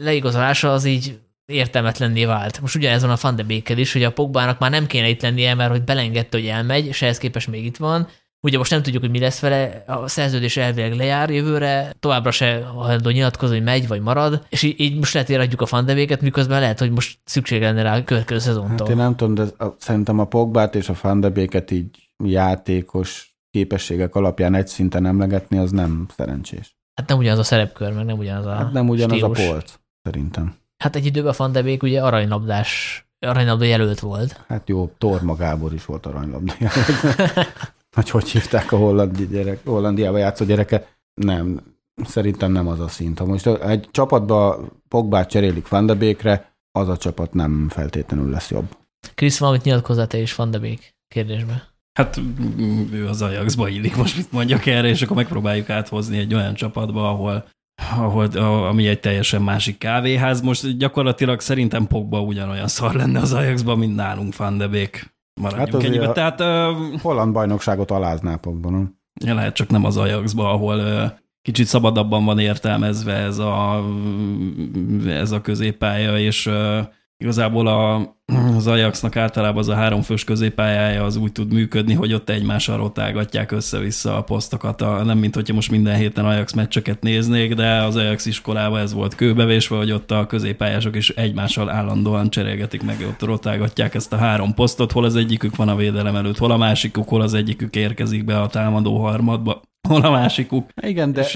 leigazolása 0.00 0.72
az 0.72 0.84
így 0.84 1.18
értelmetlenné 1.52 2.24
vált. 2.24 2.60
Most 2.60 2.74
ugyanez 2.74 3.02
van 3.02 3.10
a 3.10 3.18
Van 3.20 3.36
de 3.36 3.62
is, 3.74 3.92
hogy 3.92 4.04
a 4.04 4.12
Pogbának 4.12 4.58
már 4.58 4.70
nem 4.70 4.86
kéne 4.86 5.08
itt 5.08 5.22
lennie, 5.22 5.54
mert 5.54 5.70
hogy 5.70 5.82
belengedte, 5.82 6.38
hogy 6.38 6.46
elmegy, 6.46 6.86
és 6.86 7.02
ehhez 7.02 7.18
képest 7.18 7.48
még 7.48 7.64
itt 7.64 7.76
van, 7.76 8.08
Ugye 8.46 8.58
most 8.58 8.70
nem 8.70 8.82
tudjuk, 8.82 9.02
hogy 9.02 9.10
mi 9.10 9.18
lesz 9.18 9.40
vele, 9.40 9.84
a 9.86 10.08
szerződés 10.08 10.56
elvileg 10.56 10.94
lejár 10.94 11.30
jövőre, 11.30 11.92
továbbra 12.00 12.30
se 12.30 12.64
hajlandó 12.64 13.10
nyilatkozni, 13.10 13.56
hogy 13.56 13.64
megy 13.64 13.88
vagy 13.88 14.00
marad, 14.00 14.46
és 14.48 14.62
így, 14.62 14.80
így 14.80 14.96
most 14.96 15.12
lehet 15.12 15.30
éradjuk 15.30 15.60
a 15.60 15.66
fandevéket, 15.66 16.20
miközben 16.20 16.60
lehet, 16.60 16.78
hogy 16.78 16.90
most 16.90 17.18
szükség 17.24 17.60
lenne 17.60 17.82
rá 17.82 17.96
a 17.96 18.04
következő 18.04 18.38
szezontól. 18.38 18.86
Hát 18.86 18.88
én 18.88 18.96
nem 18.96 19.16
tudom, 19.16 19.34
de 19.34 19.64
a, 19.64 19.74
szerintem 19.78 20.18
a 20.18 20.24
Pogbát 20.24 20.74
és 20.74 20.88
a 20.88 20.94
fandebéket 20.94 21.70
így 21.70 22.08
játékos 22.24 23.36
képességek 23.50 24.14
alapján 24.14 24.54
egy 24.54 24.66
szinten 24.66 25.06
emlegetni, 25.06 25.58
az 25.58 25.70
nem 25.70 26.06
szerencsés. 26.16 26.76
Hát 26.94 27.08
nem 27.08 27.18
ugyanaz 27.18 27.38
a 27.38 27.44
szerepkör, 27.44 27.92
meg 27.92 28.04
nem 28.04 28.18
ugyanaz 28.18 28.46
a 28.46 28.54
Hát 28.54 28.72
nem 28.72 28.88
ugyanaz 28.88 29.16
stílus. 29.16 29.38
a 29.38 29.50
polc, 29.50 29.74
szerintem. 30.02 30.54
Hát 30.76 30.96
egy 30.96 31.06
időben 31.06 31.30
a 31.30 31.34
Fandebék 31.34 31.82
ugye 31.82 32.02
aranylabdás, 32.02 33.00
aranylabda 33.18 33.64
jelölt 33.64 34.00
volt. 34.00 34.44
Hát 34.48 34.68
jó, 34.68 34.92
Torma 34.98 35.36
Gábor 35.36 35.72
is 35.72 35.84
volt 35.84 36.06
aranylabda 36.06 36.54
jelölt. 36.58 37.46
hogy 37.96 38.10
hogy 38.10 38.28
hívták 38.28 38.72
a 38.72 38.76
holland 38.76 39.22
gyerek, 39.22 39.60
Hollandiába 39.64 40.18
játszó 40.18 40.44
gyereke. 40.44 40.88
Nem, 41.14 41.60
szerintem 42.04 42.52
nem 42.52 42.68
az 42.68 42.80
a 42.80 42.88
szint. 42.88 43.18
Ha 43.18 43.24
most 43.24 43.46
egy 43.46 43.88
csapatba 43.90 44.66
Pogbát 44.88 45.30
cserélik 45.30 45.68
Van 45.68 45.86
de 45.86 45.94
Beekre, 45.94 46.54
az 46.78 46.88
a 46.88 46.96
csapat 46.96 47.34
nem 47.34 47.68
feltétlenül 47.68 48.30
lesz 48.30 48.50
jobb. 48.50 48.76
Krisz, 49.14 49.38
valamit 49.38 49.62
nyilatkozzál 49.62 50.06
te 50.06 50.18
is 50.18 50.34
Van 50.34 50.50
de 50.50 50.58
Beek 50.58 50.96
kérdésbe. 51.08 51.74
Hát 51.98 52.20
ő 52.92 53.06
az 53.08 53.22
Ajaxba 53.22 53.68
illik, 53.68 53.96
most 53.96 54.16
mit 54.16 54.32
mondjak 54.32 54.66
erre, 54.66 54.88
és 54.88 55.02
akkor 55.02 55.16
megpróbáljuk 55.16 55.70
áthozni 55.70 56.18
egy 56.18 56.34
olyan 56.34 56.54
csapatba, 56.54 57.10
ahol 57.10 57.44
ahol, 57.96 58.26
ami 58.66 58.86
egy 58.86 59.00
teljesen 59.00 59.42
másik 59.42 59.78
kávéház. 59.78 60.40
Most 60.40 60.76
gyakorlatilag 60.76 61.40
szerintem 61.40 61.86
Pogba 61.86 62.20
ugyanolyan 62.20 62.68
szar 62.68 62.94
lenne 62.94 63.20
az 63.20 63.32
Ajaxban, 63.32 63.78
mint 63.78 63.94
nálunk 63.94 64.36
Van 64.36 64.58
de 64.58 64.68
Beek 64.68 65.15
maradjunk 65.40 65.82
hát 65.82 65.84
ennyibe. 65.84 66.12
Tehát, 66.12 66.40
uh, 66.40 67.00
holland 67.00 67.32
bajnokságot 67.32 67.90
aláznál 67.90 68.38
pokban. 68.38 69.00
Ja, 69.24 69.34
lehet 69.34 69.54
csak 69.54 69.68
nem 69.68 69.84
az 69.84 69.96
Ajaxba, 69.96 70.50
ahol 70.50 70.78
uh, 70.78 71.10
kicsit 71.42 71.66
szabadabban 71.66 72.24
van 72.24 72.38
értelmezve 72.38 73.12
ez 73.12 73.38
a, 73.38 73.84
ez 75.06 75.30
a 75.30 75.40
középpálya, 75.40 76.18
és 76.18 76.46
uh, 76.46 76.78
igazából 77.18 77.66
a, 77.66 78.14
az 78.56 78.66
Ajaxnak 78.66 79.16
általában 79.16 79.58
az 79.58 79.68
a 79.68 79.74
háromfős 79.74 80.24
középpályája 80.24 81.04
az 81.04 81.16
úgy 81.16 81.32
tud 81.32 81.52
működni, 81.52 81.94
hogy 81.94 82.12
ott 82.12 82.30
egymással 82.30 82.76
rotálgatják 82.76 83.52
össze-vissza 83.52 84.16
a 84.16 84.22
posztokat. 84.22 84.82
A, 84.82 85.04
nem 85.04 85.18
mint 85.18 85.34
hogyha 85.34 85.54
most 85.54 85.70
minden 85.70 85.96
héten 85.96 86.24
Ajax 86.24 86.52
meccseket 86.52 87.02
néznék, 87.02 87.54
de 87.54 87.82
az 87.82 87.96
Ajax 87.96 88.26
iskolában 88.26 88.80
ez 88.80 88.92
volt 88.92 89.14
kőbevésve, 89.14 89.76
hogy 89.76 89.92
ott 89.92 90.10
a 90.10 90.26
középpályások 90.26 90.96
is 90.96 91.10
egymással 91.10 91.70
állandóan 91.70 92.30
cserélgetik 92.30 92.82
meg, 92.82 92.96
ott 93.08 93.22
rotálgatják 93.22 93.94
ezt 93.94 94.12
a 94.12 94.16
három 94.16 94.54
posztot, 94.54 94.92
hol 94.92 95.04
az 95.04 95.16
egyikük 95.16 95.56
van 95.56 95.68
a 95.68 95.76
védelem 95.76 96.16
előtt, 96.16 96.38
hol 96.38 96.50
a 96.50 96.56
másikuk, 96.56 97.08
hol 97.08 97.20
az 97.20 97.34
egyikük 97.34 97.76
érkezik 97.76 98.24
be 98.24 98.40
a 98.40 98.46
támadó 98.46 98.98
harmadba, 98.98 99.62
hol 99.88 100.02
a 100.02 100.10
másikuk. 100.10 100.70
Igen, 100.82 101.12
de, 101.12 101.20
És, 101.20 101.32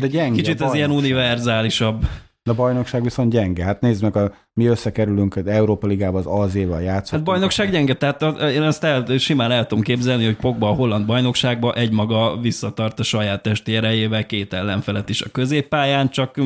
de 0.00 0.06
gyenge 0.06 0.36
Kicsit 0.36 0.60
ez 0.60 0.74
ilyen 0.74 0.90
univerzálisabb. 0.90 2.06
De 2.44 2.50
a 2.50 2.54
bajnokság 2.54 3.02
viszont 3.02 3.30
gyenge. 3.30 3.64
Hát 3.64 3.80
nézd 3.80 4.02
meg, 4.02 4.16
a, 4.16 4.32
mi 4.52 4.66
összekerülünk 4.66 5.36
az 5.36 5.46
Európa 5.46 5.86
Ligában 5.86 6.20
az 6.20 6.26
Alzéval 6.26 6.82
játszottunk. 6.82 7.12
Hát 7.12 7.22
bajnokság 7.22 7.70
gyenge, 7.70 7.94
tehát 7.94 8.22
én 8.40 8.62
ezt 8.62 8.84
el, 8.84 9.18
simán 9.18 9.50
el 9.50 9.66
tudom 9.66 9.84
képzelni, 9.84 10.24
hogy 10.24 10.36
Pogba 10.36 10.68
a 10.68 10.72
holland 10.72 11.06
bajnokságba 11.06 11.72
egymaga 11.72 12.38
visszatart 12.40 13.00
a 13.00 13.02
saját 13.02 13.42
testi 13.42 13.76
erejével 13.76 14.26
két 14.26 14.52
ellenfelet 14.52 15.08
is 15.08 15.22
a 15.22 15.30
középpályán, 15.30 16.10
csak 16.10 16.40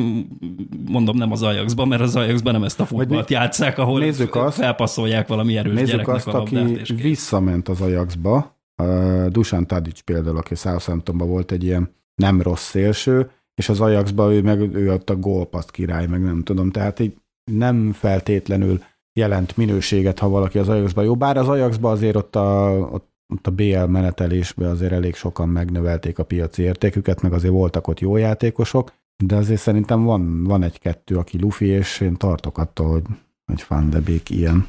mondom 0.87 1.17
nem 1.17 1.31
az 1.31 1.43
Ajaxban, 1.43 1.87
mert 1.87 2.01
az 2.01 2.15
Ajaxban 2.15 2.53
nem 2.53 2.63
ezt 2.63 2.79
a 2.79 2.85
futballt 2.85 3.29
játszák, 3.29 3.77
ahol 3.77 3.99
nézzük 3.99 4.35
azt, 4.35 4.57
felpasszolják 4.57 5.27
valami 5.27 5.57
erős 5.57 5.73
nézzük 5.73 5.89
gyereknek 5.89 6.15
azt, 6.15 6.27
a 6.27 6.31
labdát. 6.31 6.63
aki 6.63 6.93
visszament 6.93 7.69
az 7.69 7.81
Ajaxba, 7.81 8.59
uh, 8.77 9.25
Dusan 9.25 9.67
Tadic 9.67 9.99
például, 9.99 10.37
aki 10.37 10.55
Southamptonban 10.55 11.27
volt 11.27 11.51
egy 11.51 11.63
ilyen 11.63 11.95
nem 12.15 12.41
rossz 12.41 12.69
szélső, 12.69 13.31
és 13.59 13.69
az 13.69 13.81
Ajaxba 13.81 14.33
ő 14.33 14.41
meg 14.41 14.75
ő 14.75 14.93
ott 14.93 15.09
a 15.09 15.15
gólpaszt 15.15 15.71
király, 15.71 16.07
meg 16.07 16.21
nem 16.21 16.43
tudom, 16.43 16.71
tehát 16.71 16.99
így 16.99 17.17
nem 17.51 17.91
feltétlenül 17.91 18.83
jelent 19.13 19.57
minőséget, 19.57 20.19
ha 20.19 20.29
valaki 20.29 20.57
az 20.57 20.69
Ajaxba 20.69 21.01
jó, 21.01 21.15
bár 21.15 21.37
az 21.37 21.47
Ajaxba 21.47 21.91
azért 21.91 22.15
ott 22.15 22.35
a, 22.35 22.77
ott, 22.91 23.09
ott 23.33 23.47
a 23.47 23.51
BL 23.51 23.83
menetelésben 23.83 24.69
azért 24.69 24.91
elég 24.91 25.15
sokan 25.15 25.49
megnövelték 25.49 26.19
a 26.19 26.23
piaci 26.23 26.61
értéküket, 26.61 27.21
meg 27.21 27.33
azért 27.33 27.53
voltak 27.53 27.87
ott 27.87 27.99
jó 27.99 28.17
játékosok, 28.17 28.93
de 29.23 29.35
azért 29.35 29.61
szerintem 29.61 30.03
van, 30.03 30.43
van 30.43 30.63
egy-kettő, 30.63 31.17
aki 31.17 31.39
lufi, 31.39 31.65
és 31.65 32.01
én 32.01 32.15
tartok 32.15 32.57
attól, 32.57 32.91
hogy, 32.91 33.05
hogy 33.45 33.65
Van 33.67 33.93
ilyen. 34.29 34.67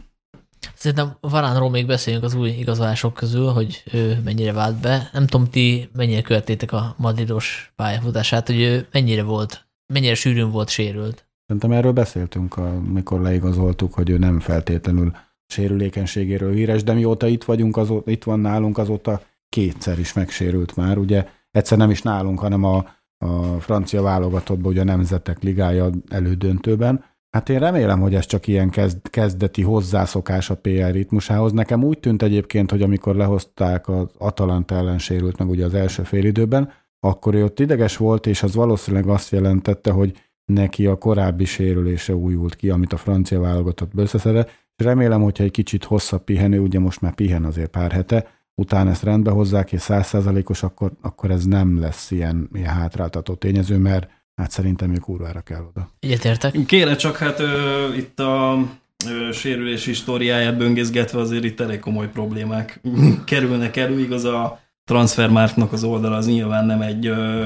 Szerintem 0.74 1.16
Varánról 1.20 1.70
még 1.70 1.86
beszéljünk 1.86 2.24
az 2.24 2.34
új 2.34 2.48
igazolások 2.48 3.14
közül, 3.14 3.46
hogy 3.46 3.82
ő 3.92 4.20
mennyire 4.24 4.52
vált 4.52 4.80
be. 4.80 5.11
Nem 5.12 5.26
tudom, 5.26 5.46
ti 5.46 5.90
mennyire 5.92 6.22
követtétek 6.22 6.72
a 6.72 6.94
madridos 6.98 7.72
pályafutását, 7.76 8.46
hogy 8.46 8.61
ő 8.61 8.86
mennyire 8.92 9.22
volt, 9.22 9.66
mennyire 9.92 10.14
sűrűn 10.14 10.50
volt 10.50 10.68
sérült. 10.68 11.28
Szerintem 11.46 11.72
erről 11.72 11.92
beszéltünk, 11.92 12.56
amikor 12.56 13.20
leigazoltuk, 13.20 13.94
hogy 13.94 14.11
ő 14.11 14.18
nem 14.18 14.40
feltétlenül 14.40 15.12
sérülékenységéről 15.46 16.52
híres, 16.52 16.82
de 16.82 16.92
mióta 16.92 17.26
itt 17.26 17.44
vagyunk, 17.44 17.76
azóta, 17.76 18.11
itt 18.11 18.24
van 18.24 18.40
nálunk, 18.40 18.78
azóta 18.78 19.22
kétszer 19.48 19.98
is 19.98 20.12
megsérült 20.12 20.76
már. 20.76 20.98
Ugye 20.98 21.26
egyszer 21.50 21.78
nem 21.78 21.90
is 21.90 22.02
nálunk, 22.02 22.38
hanem 22.38 22.64
a, 22.64 22.86
a 23.18 23.61
francia 23.61 24.02
válogatottban, 24.02 24.72
ugye 24.72 24.80
a 24.80 24.84
Nemzetek 24.84 25.42
Ligája 25.42 25.90
elődöntőben, 26.08 27.04
Hát 27.31 27.49
én 27.49 27.59
remélem, 27.59 28.01
hogy 28.01 28.14
ez 28.14 28.26
csak 28.26 28.47
ilyen 28.47 28.70
kezd, 28.70 29.11
kezdeti 29.11 29.62
hozzászokás 29.62 30.51
a 30.51 30.57
PR 30.57 30.91
ritmusához. 30.91 31.53
Nekem 31.53 31.85
úgy 31.85 31.99
tűnt 31.99 32.22
egyébként, 32.22 32.70
hogy 32.70 32.83
amikor 32.83 33.14
lehozták 33.14 33.89
az 33.89 34.07
Atalanta 34.18 34.74
ellen 34.74 34.99
sérült 34.99 35.39
meg 35.39 35.49
ugye 35.49 35.64
az 35.64 35.74
első 35.74 36.03
félidőben, 36.03 36.72
akkor 37.01 37.35
ő 37.35 37.45
ott 37.45 37.61
ideges 37.61 37.97
volt, 37.97 38.26
és 38.26 38.43
az 38.43 38.55
valószínűleg 38.55 39.07
azt 39.07 39.31
jelentette, 39.31 39.91
hogy 39.91 40.22
neki 40.45 40.87
a 40.87 40.99
korábbi 40.99 41.45
sérülése 41.45 42.14
újult 42.14 42.57
ki, 42.57 42.70
amit 42.70 42.93
a 42.93 42.97
francia 42.97 43.41
válogatott 43.41 43.91
összeszedett, 43.97 44.51
remélem, 44.76 45.22
hogyha 45.22 45.45
egy 45.45 45.51
kicsit 45.51 45.85
hosszabb 45.85 46.24
pihenő, 46.24 46.61
ugye 46.61 46.78
most 46.78 47.01
már 47.01 47.14
pihen 47.14 47.45
azért 47.45 47.70
pár 47.70 47.93
hete, 47.93 48.26
utána 48.55 48.91
ezt 48.91 49.03
rendbe 49.03 49.31
hozzák, 49.31 49.72
és 49.72 49.81
százszázalékos, 49.81 50.62
akkor, 50.62 50.93
akkor 51.01 51.31
ez 51.31 51.45
nem 51.45 51.81
lesz 51.81 52.11
ilyen, 52.11 52.49
ilyen 52.53 52.74
hátráltató 52.74 53.35
tényező, 53.35 53.78
mert 53.78 54.09
hát 54.41 54.51
szerintem 54.51 54.93
ő 54.95 54.97
kurvára 54.97 55.41
kell 55.41 55.64
oda. 55.68 55.91
Egyetértek. 56.01 56.64
Kéne 56.66 56.97
csak 56.97 57.16
hát 57.16 57.41
ö, 57.41 57.95
itt 57.95 58.20
a 58.20 58.59
ö, 59.07 59.32
sérülés 59.32 59.84
históriáját 59.84 60.57
böngészgetve 60.57 61.20
azért 61.20 61.45
itt 61.45 61.61
elég 61.61 61.78
komoly 61.78 62.09
problémák 62.09 62.80
kerülnek 63.24 63.76
elő, 63.76 64.01
igaz 64.01 64.24
a 64.24 64.61
transfermárknak 64.84 65.72
az 65.72 65.84
oldala 65.84 66.16
az 66.16 66.26
nyilván 66.26 66.66
nem 66.66 66.80
egy, 66.80 67.07
ö, 67.07 67.45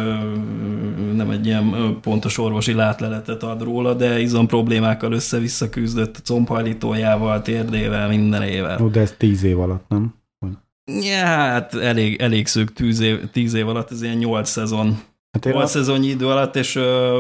nem 1.15 1.31
egy 1.31 1.47
ilyen 1.47 1.99
pontos 2.01 2.39
orvosi 2.39 2.73
látleletet 2.73 3.43
ad 3.43 3.63
róla, 3.63 3.95
de 3.95 4.21
izom 4.21 4.47
problémákkal 4.47 5.13
össze-vissza 5.13 5.69
küzdött 5.69 6.21
combhajlítójával, 6.25 7.43
térdével, 7.43 8.09
mindenével. 8.09 8.77
Jó, 8.81 8.89
de 8.89 9.01
ez 9.01 9.15
tíz 9.19 9.43
év 9.43 9.61
alatt, 9.61 9.89
nem? 9.89 10.15
Ja, 11.03 11.25
hát 11.27 11.75
elég, 11.75 12.21
elég 12.21 12.47
szűk 12.47 12.73
tíz 12.73 13.01
év, 13.01 13.31
tíz 13.31 13.55
év 13.55 13.69
alatt, 13.69 13.91
ez 13.91 14.03
ilyen 14.03 14.17
nyolc 14.17 14.49
szezon. 14.49 15.03
Hát 15.35 15.47
én 15.47 15.53
8 15.53 15.65
azt, 15.65 15.73
szezonnyi 15.73 16.07
idő 16.07 16.29
alatt, 16.29 16.57
és... 16.57 16.75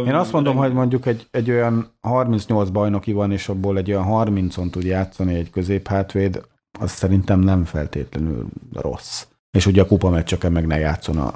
Én 0.06 0.14
azt 0.14 0.32
mondom, 0.32 0.56
hogy 0.56 0.72
mondjuk 0.72 1.06
egy, 1.06 1.26
egy 1.30 1.50
olyan 1.50 1.86
38 2.00 2.68
bajnoki 2.68 3.12
van, 3.12 3.32
és 3.32 3.48
abból 3.48 3.76
egy 3.78 3.90
olyan 3.92 4.06
30-on 4.08 4.70
tud 4.70 4.84
játszani 4.84 5.34
egy 5.34 5.50
középhátvéd, 5.50 6.40
az 6.80 6.90
szerintem 6.90 7.40
nem 7.40 7.64
feltétlenül 7.64 8.46
rossz. 8.72 9.26
És 9.50 9.66
ugye 9.66 9.82
a 9.82 9.86
kupa 9.86 10.10
meccseken 10.10 10.52
meg 10.52 10.66
ne 10.66 10.78
játszon 10.78 11.16
a, 11.16 11.26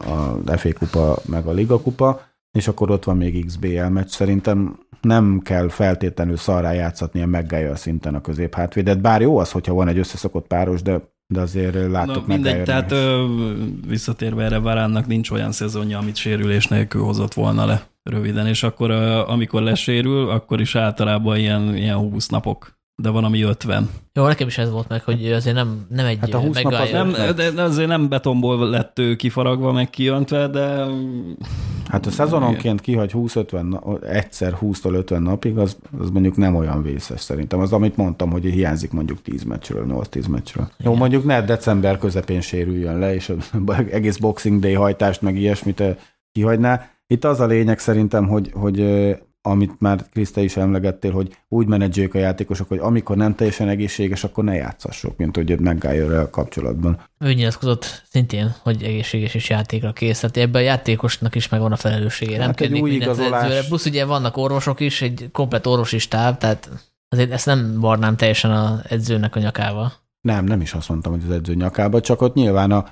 a 0.46 0.56
FA 0.56 0.72
kupa 0.72 1.18
meg 1.26 1.46
a 1.46 1.52
Liga 1.52 1.80
kupa, 1.80 2.20
és 2.58 2.68
akkor 2.68 2.90
ott 2.90 3.04
van 3.04 3.16
még 3.16 3.46
XBL 3.46 3.82
meccs. 3.82 4.08
Szerintem 4.08 4.78
nem 5.00 5.40
kell 5.44 5.68
feltétlenül 5.68 6.36
szarrá 6.36 6.72
játszatni 6.72 7.22
a 7.22 7.26
Maguire 7.26 7.76
szinten 7.76 8.14
a 8.14 8.20
középhátvédet, 8.20 9.00
bár 9.00 9.20
jó 9.20 9.38
az, 9.38 9.50
hogyha 9.50 9.74
van 9.74 9.88
egy 9.88 9.98
összeszokott 9.98 10.46
páros, 10.46 10.82
de 10.82 11.00
de 11.34 11.40
azért 11.40 11.90
láttuk 11.90 12.26
Na, 12.26 12.34
mindegy, 12.34 12.62
tehát 12.62 12.92
ö, 12.92 13.26
visszatérve 13.86 14.44
erre 14.44 14.58
Varánnak 14.58 15.06
nincs 15.06 15.30
olyan 15.30 15.52
szezonja, 15.52 15.98
amit 15.98 16.16
sérülés 16.16 16.66
nélkül 16.66 17.02
hozott 17.02 17.34
volna 17.34 17.66
le 17.66 17.86
röviden, 18.02 18.46
és 18.46 18.62
akkor 18.62 18.90
amikor 18.90 19.62
lesérül, 19.62 20.30
akkor 20.30 20.60
is 20.60 20.74
általában 20.74 21.38
ilyen, 21.38 21.76
ilyen 21.76 21.96
20 21.96 22.28
napok 22.28 22.77
de 23.02 23.10
van, 23.10 23.24
ami 23.24 23.42
50. 23.42 23.90
Jó, 24.12 24.26
nekem 24.26 24.46
is 24.46 24.58
ez 24.58 24.70
volt 24.70 24.88
meg, 24.88 25.02
hogy 25.02 25.32
azért 25.32 25.56
nem, 25.56 25.86
nem 25.88 26.06
egy 26.06 26.18
hát 26.20 26.34
a 26.34 26.38
20 26.38 26.62
nap 26.62 26.72
az 26.72 26.90
nem, 26.90 27.14
de 27.54 27.62
azért 27.62 27.88
nem 27.88 28.08
betonból 28.08 28.68
lett 28.68 28.98
ő 28.98 29.16
kifaragva, 29.16 29.72
meg 29.72 29.90
kijöntve, 29.90 30.48
de... 30.48 30.86
Hát 31.88 32.06
a 32.06 32.10
szezononként 32.10 32.80
kihagy 32.80 33.10
20-50, 33.14 34.02
egyszer 34.04 34.58
20-tól 34.60 34.92
50 34.92 35.22
napig, 35.22 35.58
az, 35.58 35.76
az 36.00 36.10
mondjuk 36.10 36.36
nem 36.36 36.54
olyan 36.54 36.82
vészes 36.82 37.20
szerintem. 37.20 37.60
Az, 37.60 37.72
amit 37.72 37.96
mondtam, 37.96 38.30
hogy 38.30 38.44
hiányzik 38.44 38.92
mondjuk 38.92 39.22
10 39.22 39.42
meccsről, 39.42 39.86
8-10 39.88 40.30
meccsről. 40.30 40.70
Igen. 40.78 40.92
Jó, 40.92 40.98
mondjuk 40.98 41.24
ne 41.24 41.42
december 41.42 41.98
közepén 41.98 42.40
sérüljön 42.40 42.98
le, 42.98 43.14
és 43.14 43.32
egész 43.90 44.16
Boxing 44.16 44.60
Day 44.60 44.74
hajtást, 44.74 45.22
meg 45.22 45.36
ilyesmit 45.36 45.82
kihagyná. 46.32 46.90
Itt 47.06 47.24
az 47.24 47.40
a 47.40 47.46
lényeg 47.46 47.78
szerintem, 47.78 48.28
hogy, 48.28 48.50
hogy 48.54 48.80
amit 49.48 49.80
már 49.80 50.04
Kriszta 50.12 50.40
is 50.40 50.56
emlegettél, 50.56 51.12
hogy 51.12 51.36
úgy 51.48 51.66
menedzseljük 51.66 52.14
a 52.14 52.18
játékosok, 52.18 52.68
hogy 52.68 52.78
amikor 52.78 53.16
nem 53.16 53.34
teljesen 53.34 53.68
egészséges, 53.68 54.24
akkor 54.24 54.44
ne 54.44 54.54
játszassuk, 54.54 55.16
mint 55.16 55.36
hogy 55.36 55.60
Maguire 55.60 56.28
kapcsolatban. 56.30 57.00
Ő 57.18 57.32
nyilatkozott 57.32 58.02
szintén, 58.10 58.54
hogy 58.62 58.82
egészséges 58.82 59.34
és 59.34 59.48
játékra 59.48 59.92
kész. 59.92 60.20
Tehát 60.20 60.36
ebben 60.36 60.62
a 60.62 60.64
játékosnak 60.64 61.34
is 61.34 61.48
megvan 61.48 61.72
a 61.72 61.76
felelőssége. 61.76 62.42
Hát 62.42 62.58
nem 62.58 62.72
egy 62.72 62.80
új 62.80 62.90
igazolás. 62.90 63.66
Plusz 63.66 63.86
ugye 63.86 64.04
vannak 64.04 64.36
orvosok 64.36 64.80
is, 64.80 65.02
egy 65.02 65.28
komplet 65.32 65.66
orvosi 65.66 65.98
stáb, 65.98 66.38
tehát 66.38 66.70
azért 67.08 67.32
ezt 67.32 67.46
nem 67.46 67.80
varnám 67.80 68.16
teljesen 68.16 68.50
az 68.50 68.80
edzőnek 68.88 69.36
a 69.36 69.40
nyakába. 69.40 69.92
Nem, 70.20 70.44
nem 70.44 70.60
is 70.60 70.74
azt 70.74 70.88
mondtam, 70.88 71.12
hogy 71.12 71.22
az 71.26 71.30
edző 71.30 71.54
nyakába, 71.54 72.00
csak 72.00 72.20
ott 72.20 72.34
nyilván 72.34 72.70
a, 72.70 72.84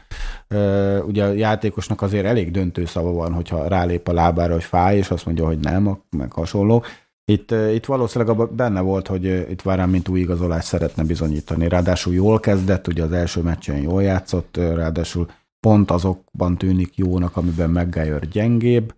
ugye 1.07 1.25
a 1.25 1.33
játékosnak 1.33 2.03
azért 2.03 2.25
elég 2.25 2.51
döntő 2.51 2.85
szava 2.85 3.13
van, 3.13 3.33
hogyha 3.33 3.69
rálép 3.69 4.09
a 4.09 4.13
lábára, 4.13 4.53
hogy 4.53 4.65
fáj, 4.65 4.97
és 4.97 5.11
azt 5.11 5.27
mondja, 5.27 5.47
hogy 5.47 5.59
nem, 5.59 6.03
meg 6.11 6.33
hasonló. 6.33 6.85
Itt, 7.25 7.51
itt 7.51 7.85
valószínűleg 7.85 8.35
abban 8.35 8.57
benne 8.57 8.81
volt, 8.81 9.07
hogy 9.07 9.25
itt 9.25 9.63
Várán 9.63 9.89
mint 9.89 10.09
új 10.09 10.21
igazolás 10.21 10.65
szeretne 10.65 11.05
bizonyítani. 11.05 11.69
Ráadásul 11.69 12.15
jól 12.15 12.41
kezdett, 12.41 12.87
ugye 12.87 13.03
az 13.03 13.13
első 13.13 13.43
meccsen 13.43 13.77
jól 13.77 14.03
játszott, 14.03 14.57
ráadásul 14.57 15.29
pont 15.61 15.91
azokban 15.91 16.57
tűnik 16.57 16.97
jónak, 16.97 17.37
amiben 17.37 17.71
Maguire 17.71 18.19
gyengébb, 18.31 18.95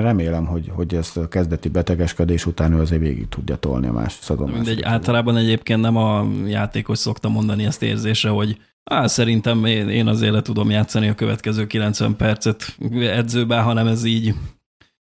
Remélem, 0.00 0.46
hogy, 0.46 0.70
hogy 0.74 0.94
ezt 0.94 1.16
a 1.16 1.28
kezdeti 1.28 1.68
betegeskedés 1.68 2.46
után 2.46 2.72
ő 2.72 2.80
azért 2.80 3.00
végig 3.00 3.28
tudja 3.28 3.56
tolni 3.56 3.86
a 3.86 3.92
más 3.92 4.12
szadon. 4.12 4.50
Mindegy, 4.50 4.82
általában 4.82 5.36
egyébként 5.36 5.80
nem 5.80 5.96
a 5.96 6.26
játékos 6.46 6.98
szokta 6.98 7.28
mondani 7.28 7.64
ezt 7.64 7.82
érzése, 7.82 8.28
hogy 8.28 8.58
Á, 8.84 9.06
szerintem 9.06 9.64
én, 9.64 9.88
én 9.88 10.06
azért 10.06 10.32
le 10.32 10.42
tudom 10.42 10.70
játszani 10.70 11.08
a 11.08 11.14
következő 11.14 11.66
90 11.66 12.16
percet 12.16 12.76
edzőben, 13.00 13.62
hanem 13.62 13.86
ez 13.86 14.04
így 14.04 14.34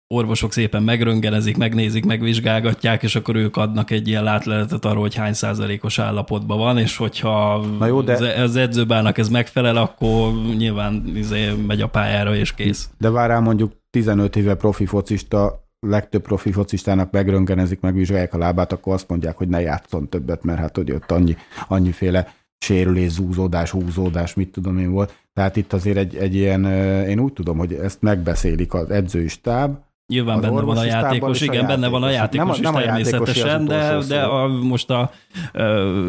orvosok 0.08 0.54
szépen 0.54 0.84
megröngenezik, 0.84 1.58
megnézik, 1.58 2.06
megvizsgálgatják, 2.06 3.04
és 3.04 3.16
akkor 3.16 3.36
ők 3.36 3.58
adnak 3.58 3.92
egy 3.92 4.08
ilyen 4.08 4.24
látleletet 4.24 4.86
arról, 4.86 5.02
hogy 5.02 5.16
hány 5.16 5.34
százalékos 5.34 6.00
állapotban 6.00 6.58
van, 6.58 6.78
és 6.78 6.98
hogyha 6.98 7.66
Na 7.80 7.86
jó, 7.86 8.02
de... 8.02 8.42
az 8.42 8.56
edzőbának 8.56 9.18
ez 9.18 9.30
megfelel, 9.30 9.78
akkor 9.78 10.34
nyilván 10.58 11.12
izé 11.16 11.52
megy 11.68 11.82
a 11.82 11.88
pályára, 11.88 12.36
és 12.36 12.54
kész. 12.54 12.90
De 12.98 13.10
várjál 13.10 13.42
mondjuk 13.42 13.72
15 13.90 14.36
éve 14.36 14.56
profi 14.56 14.86
focista, 14.86 15.68
legtöbb 15.80 16.22
profi 16.22 16.52
focistának 16.52 17.12
megröngenezik, 17.12 17.80
megvizsgálják 17.80 18.34
a 18.34 18.38
lábát, 18.38 18.72
akkor 18.72 18.94
azt 18.94 19.10
mondják, 19.10 19.38
hogy 19.38 19.48
ne 19.48 19.62
játszon 19.62 20.10
többet, 20.10 20.44
mert 20.44 20.60
hát 20.60 20.76
hogy 20.76 20.92
ott 20.92 21.12
annyi, 21.12 21.36
annyiféle 21.68 22.34
sérülés, 22.58 23.12
zúzódás, 23.12 23.70
húzódás, 23.70 24.34
mit 24.34 24.52
tudom 24.52 24.78
én 24.78 24.92
volt. 24.92 25.24
Tehát 25.34 25.56
itt 25.56 25.74
azért 25.74 25.98
egy, 25.98 26.16
egy 26.16 26.36
ilyen, 26.36 26.66
én 27.06 27.20
úgy 27.20 27.34
tudom, 27.34 27.58
hogy 27.58 27.74
ezt 27.74 28.02
megbeszélik 28.02 28.74
az 28.74 28.90
edzői 28.90 29.28
stáb, 29.28 29.78
Nyilván 30.10 30.42
benne 30.42 30.62
van 30.62 30.78
a 30.78 30.84
játékos, 30.84 31.42
igen, 31.42 31.68
benne 31.68 31.88
van 31.88 32.04
a 32.04 32.10
játékos 32.10 32.46
nem, 32.46 32.56
is 32.56 32.60
nem 32.60 32.74
természetesen, 32.74 33.66
de, 33.66 33.98
de 34.08 34.22
a, 34.22 34.48
most 34.48 34.90
a, 34.90 35.00
a 35.00 35.12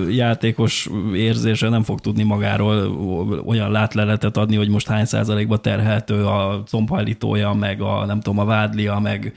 játékos 0.09 0.89
érzése 1.15 1.69
nem 1.69 1.83
fog 1.83 2.01
tudni 2.01 2.23
magáról 2.23 2.77
olyan 3.47 3.71
látleletet 3.71 4.37
adni, 4.37 4.57
hogy 4.57 4.69
most 4.69 4.87
hány 4.87 5.05
százalékba 5.05 5.57
terhelhető 5.57 6.27
a 6.27 6.63
combhajlítója, 6.67 7.53
meg 7.53 7.81
a 7.81 8.05
nem 8.05 8.21
tudom, 8.21 8.39
a 8.39 8.45
vádlia, 8.45 8.99
meg, 8.99 9.35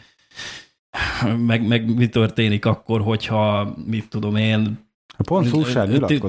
meg, 1.38 1.68
meg 1.68 1.96
mi 1.96 2.08
történik 2.08 2.66
akkor, 2.66 3.02
hogyha 3.02 3.74
mit 3.86 4.10
tudom 4.10 4.36
én, 4.36 4.82
Pont 5.24 5.48
Szulsár 5.48 5.88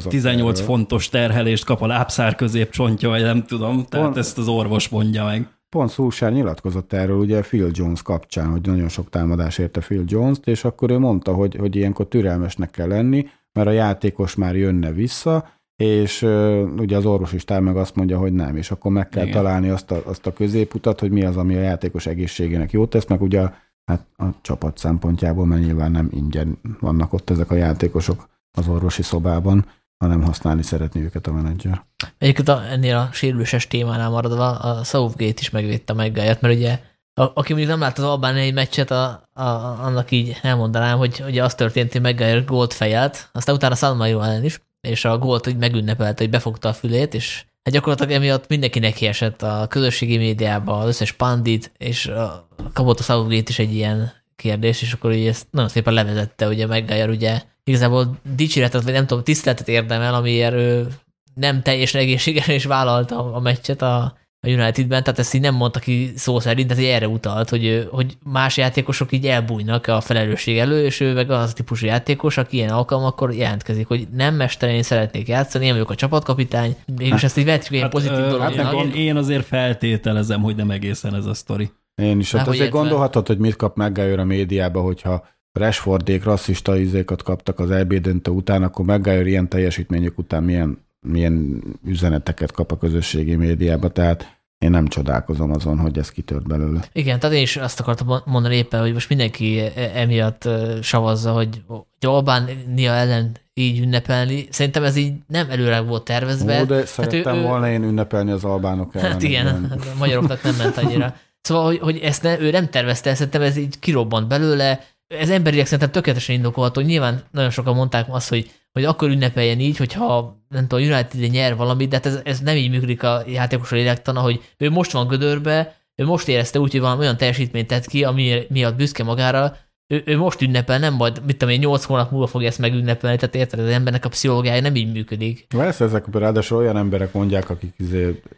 18 0.09 0.57
erről. 0.57 0.67
fontos 0.67 1.09
terhelést 1.09 1.65
kap 1.65 1.83
a 1.83 1.87
lábszár 1.87 2.35
középcsontja, 2.35 3.09
vagy 3.09 3.23
nem 3.23 3.43
tudom, 3.43 3.85
tehát 3.89 4.07
Pont, 4.07 4.17
ezt 4.19 4.39
az 4.39 4.49
orvos 4.49 4.89
mondja 4.89 5.25
meg. 5.25 5.49
Pont 5.75 5.91
Szulsár 5.91 6.33
nyilatkozott 6.33 6.93
erről 6.93 7.17
ugye 7.17 7.41
Phil 7.41 7.69
Jones 7.73 8.03
kapcsán, 8.03 8.51
hogy 8.51 8.61
nagyon 8.67 8.89
sok 8.89 9.11
támadás 9.11 9.59
érte 9.59 9.81
Phil 9.81 10.03
Jones-t, 10.07 10.47
és 10.47 10.65
akkor 10.65 10.91
ő 10.91 10.99
mondta, 10.99 11.33
hogy, 11.33 11.55
hogy 11.55 11.77
ilyenkor 11.77 12.07
türelmesnek 12.07 12.71
kell 12.71 12.89
lenni, 12.89 13.27
mert 13.53 13.69
a 13.69 13.71
játékos 13.71 14.35
már 14.35 14.57
jönne 14.57 14.93
vissza, 14.93 15.49
és 15.77 16.23
uh, 16.23 16.63
ugye 16.79 16.97
az 16.97 17.07
orvos 17.07 17.33
is 17.33 17.45
meg 17.45 17.77
azt 17.77 17.95
mondja, 17.95 18.19
hogy 18.19 18.33
nem, 18.33 18.57
és 18.57 18.71
akkor 18.71 18.93
meg 18.93 19.09
kell 19.09 19.27
Igen. 19.27 19.35
találni 19.37 19.69
azt 19.69 19.91
a, 19.91 20.03
azt 20.05 20.27
a 20.27 20.33
középutat, 20.33 21.01
hogy 21.01 21.11
mi 21.11 21.25
az, 21.25 21.37
ami 21.37 21.55
a 21.57 21.61
játékos 21.61 22.07
egészségének 22.07 22.73
jót 22.73 22.91
tesz, 22.91 23.07
meg 23.07 23.23
ugye 23.23 23.49
hát 23.85 24.07
a 24.17 24.25
csapat 24.41 24.79
szempontjából, 24.79 25.47
mert 25.47 25.63
nyilván 25.63 25.91
nem 25.91 26.09
ingyen 26.11 26.59
vannak 26.81 27.13
ott 27.13 27.31
ezek 27.31 27.51
a 27.51 27.55
játékosok 27.55 28.29
az 28.53 28.69
orvosi 28.69 29.03
szobában, 29.03 29.67
hanem 29.99 30.23
használni 30.23 30.63
szeretné 30.63 31.01
őket 31.01 31.27
a 31.27 31.33
menedzser. 31.33 31.85
Egyébként 32.19 32.49
a, 32.49 32.65
ennél 32.71 32.97
a 32.97 33.09
sérülőses 33.13 33.67
témánál 33.67 34.11
maradva 34.11 34.51
a 34.51 34.85
Southgate 34.85 35.41
is 35.41 35.51
megvédte 35.51 35.93
meg 35.93 36.13
Gáját, 36.13 36.41
mert 36.41 36.55
ugye 36.55 36.81
a, 37.15 37.23
aki 37.23 37.53
mondjuk 37.53 37.71
nem 37.71 37.81
látta 37.81 38.03
az 38.03 38.09
Albán 38.09 38.37
egy 38.37 38.55
meccset, 38.55 38.91
a, 38.91 39.29
a, 39.33 39.43
annak 39.85 40.11
így 40.11 40.39
elmondanám, 40.43 40.99
hogy 40.99 41.25
ugye 41.27 41.45
az 41.45 41.55
történt, 41.55 41.93
hogy 41.93 42.01
Meggájer 42.01 42.45
gólt 42.45 42.73
fejelt, 42.73 43.29
aztán 43.33 43.55
utána 43.55 43.75
San 43.75 44.03
ellen 44.03 44.45
is, 44.45 44.61
és 44.81 45.05
a 45.05 45.19
gólt 45.19 45.49
úgy 45.49 45.57
megünnepelte, 45.57 46.23
hogy 46.23 46.33
befogta 46.33 46.69
a 46.69 46.73
fülét, 46.73 47.15
és 47.15 47.45
hát 47.63 47.75
gyakorlatilag 47.75 48.13
emiatt 48.13 48.49
mindenkinek 48.49 48.95
kiesett 48.95 49.43
a 49.43 49.67
közösségi 49.69 50.17
médiában, 50.17 50.81
az 50.81 50.87
összes 50.87 51.13
pandit, 51.13 51.73
és 51.79 52.07
a, 52.07 52.49
kapott 52.73 52.99
a 52.99 53.03
Southgate 53.03 53.49
is 53.51 53.59
egy 53.59 53.75
ilyen 53.75 54.13
kérdés, 54.37 54.83
és 54.83 54.93
akkor 54.93 55.11
ugye 55.11 55.29
ezt 55.29 55.47
nagyon 55.51 55.69
szépen 55.69 55.95
levezette, 55.95 56.49
ugye 56.49 56.67
Meggájer 56.67 57.09
ugye 57.09 57.43
igazából 57.65 58.19
dicséretet, 58.37 58.83
vagy 58.83 58.93
nem 58.93 59.07
tudom, 59.07 59.25
tiszteletet 59.25 59.69
érdemel, 59.69 60.15
amiért 60.15 60.55
ő 60.55 60.87
nem 61.35 61.63
teljesen 61.63 62.01
egészségesen 62.01 62.55
is 62.55 62.65
vállalta 62.65 63.35
a 63.35 63.41
meccset 63.41 63.83
a, 63.83 64.03
a 64.41 64.49
Unitedben, 64.49 65.03
tehát 65.03 65.19
ezt 65.19 65.35
így 65.35 65.41
nem 65.41 65.55
mondta 65.55 65.81
ki 65.81 66.13
szó 66.17 66.41
szerint, 66.41 66.69
tehát 66.69 66.85
erre 66.85 67.09
utalt, 67.09 67.49
hogy, 67.49 67.89
hogy 67.91 68.17
más 68.25 68.57
játékosok 68.57 69.13
így 69.13 69.27
elbújnak 69.27 69.87
a 69.87 70.01
felelősség 70.01 70.59
elő, 70.59 70.85
és 70.85 71.01
ő 71.01 71.13
meg 71.13 71.31
az 71.31 71.51
a 71.51 71.53
típusú 71.53 71.87
játékos, 71.87 72.37
aki 72.37 72.57
ilyen 72.57 72.71
alkalmakkor 72.71 73.35
jelentkezik, 73.35 73.87
hogy 73.87 74.09
nem 74.13 74.35
mesteren 74.35 74.75
én 74.75 74.83
szeretnék 74.83 75.29
játszani, 75.29 75.67
én 75.67 75.73
vagyok 75.73 75.91
a 75.91 75.95
csapatkapitány, 75.95 76.77
mégis 76.97 77.13
hát, 77.13 77.23
ezt 77.23 77.37
így 77.37 77.45
vettük 77.45 77.71
ilyen 77.71 77.83
hát, 77.83 77.93
pozitív 77.93 78.25
dolognak. 78.25 78.55
Hát 78.55 78.73
én, 78.73 78.93
én 78.93 79.17
azért 79.17 79.47
feltételezem, 79.47 80.41
hogy 80.43 80.57
nem 80.57 80.71
egészen 80.71 81.15
ez 81.15 81.27
a 81.27 81.35
sztori. 81.35 81.71
Én 82.03 82.19
is. 82.19 82.33
Hát 82.33 82.49
azért 82.49 82.71
gondolhatod, 82.71 83.27
hogy 83.27 83.39
mit 83.39 83.57
kap 83.57 83.77
Maguire 83.77 84.21
a 84.21 84.25
médiába, 84.25 84.81
hogyha 84.81 85.27
Rashfordék 85.53 86.25
rasszista 86.25 86.77
izékat 86.77 87.23
kaptak 87.23 87.59
az 87.59 87.71
EB 87.71 87.95
döntő 87.95 88.31
után, 88.31 88.63
akkor 88.63 88.85
Maguire 88.85 89.27
ilyen 89.29 89.49
teljesítmények 89.49 90.19
után 90.19 90.43
milyen, 90.43 90.79
milyen 91.01 91.63
üzeneteket 91.87 92.53
kap 92.53 92.73
a 92.73 92.79
közösségi 92.79 93.35
médiába, 93.35 93.89
tehát 93.89 94.39
én 94.59 94.71
nem 94.71 94.87
csodálkozom 94.87 95.51
azon, 95.51 95.79
hogy 95.79 95.99
ez 95.99 96.11
kitört 96.11 96.47
belőle. 96.47 96.85
Igen, 96.93 97.19
tehát 97.19 97.37
én 97.37 97.43
is 97.43 97.57
azt 97.57 97.81
akartam 97.81 98.21
mondani 98.25 98.57
éppen, 98.57 98.81
hogy 98.81 98.93
most 98.93 99.09
mindenki 99.09 99.59
e- 99.61 99.73
emiatt 99.95 100.45
ö, 100.45 100.79
savazza, 100.83 101.33
hogy, 101.33 101.63
hogy 101.67 101.83
Albánia 102.01 102.93
ellen 102.93 103.37
így 103.55 103.79
ünnepelni. 103.81 104.47
Szerintem 104.51 104.85
ez 104.85 104.97
így 104.97 105.13
nem 105.27 105.51
előre 105.51 105.81
volt 105.81 106.05
tervezve. 106.05 106.61
Ó, 106.61 106.65
de 106.65 106.87
szerettem 106.87 107.37
ő- 107.37 107.41
ő- 107.41 107.43
volna 107.43 107.71
én 107.71 107.83
ünnepelni 107.83 108.31
az 108.31 108.45
albánok 108.45 108.95
ellen. 108.95 109.11
Hát 109.11 109.23
igen, 109.23 109.69
hát 109.69 109.81
a 109.95 109.99
magyaroknak 109.99 110.43
nem 110.43 110.55
ment 110.55 110.77
annyira. 110.77 111.15
Szóval, 111.45 111.65
hogy, 111.65 111.79
hogy 111.79 111.99
ezt 111.99 112.23
ne, 112.23 112.41
ő 112.41 112.51
nem 112.51 112.71
tervezte, 112.71 113.15
szerintem 113.15 113.43
ez 113.43 113.57
így 113.57 113.79
kirobbant 113.79 114.29
belőle. 114.29 114.87
Ez 115.07 115.31
emberileg 115.31 115.65
szerintem 115.65 115.91
tökéletesen 115.91 116.35
indokolható. 116.35 116.81
Nyilván 116.81 117.23
nagyon 117.31 117.51
sokan 117.51 117.75
mondták 117.75 118.07
azt, 118.09 118.29
hogy, 118.29 118.51
hogy 118.73 118.85
akkor 118.85 119.09
ünnepeljen 119.09 119.61
így, 119.61 119.77
hogyha 119.77 120.39
nem 120.49 120.67
tudom, 120.67 120.85
United 120.85 121.31
nyer 121.31 121.57
valamit, 121.57 121.89
de 121.89 121.97
hát 121.97 122.07
ez, 122.07 122.21
ez 122.25 122.41
nem 122.41 122.57
így 122.57 122.71
működik 122.71 123.03
a 123.03 123.23
játékos 123.27 123.71
lélektana, 123.71 124.21
hogy 124.21 124.43
ő 124.59 124.71
most 124.71 124.93
van 124.93 125.07
gödörbe, 125.07 125.77
ő 125.95 126.05
most 126.05 126.29
érezte 126.29 126.59
úgy, 126.59 126.71
hogy 126.71 126.81
valami 126.81 127.01
olyan 127.01 127.17
teljesítményt 127.17 127.67
tett 127.67 127.87
ki, 127.87 128.05
ami 128.05 128.47
miatt 128.49 128.77
büszke 128.77 129.05
magára, 129.05 129.57
ő, 129.87 130.03
ő 130.07 130.17
most 130.17 130.43
ünnepel, 130.43 130.79
nem 130.79 130.95
majd, 130.95 131.23
mit 131.27 131.37
tudom 131.37 131.55
én, 131.55 131.61
8 131.61 131.85
hónap 131.85 132.11
múlva 132.11 132.27
fogja 132.27 132.49
ezt 132.49 132.59
megünnepelni, 132.59 133.17
tehát 133.17 133.35
érted, 133.35 133.59
az 133.59 133.69
embernek 133.69 134.05
a 134.05 134.09
pszichológiája 134.09 134.61
nem 134.61 134.75
így 134.75 134.93
működik. 134.93 135.47
Persze, 135.49 135.85
ezek 135.85 136.05
ráadásul 136.13 136.59
olyan 136.59 136.77
emberek 136.77 137.13
mondják, 137.13 137.51
akik 137.51 137.75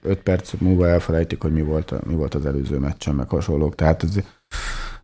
5 0.02 0.18
perc 0.22 0.52
múlva 0.58 0.88
elfelejtik, 0.88 1.42
hogy 1.42 1.52
mi 1.52 1.62
volt, 1.62 2.06
mi 2.06 2.14
volt 2.14 2.34
az 2.34 2.46
előző 2.46 2.78
meccsen, 2.78 3.14
meg 3.14 3.28
hasonlók. 3.28 3.74
Tehát 3.74 4.02
ez, 4.02 4.18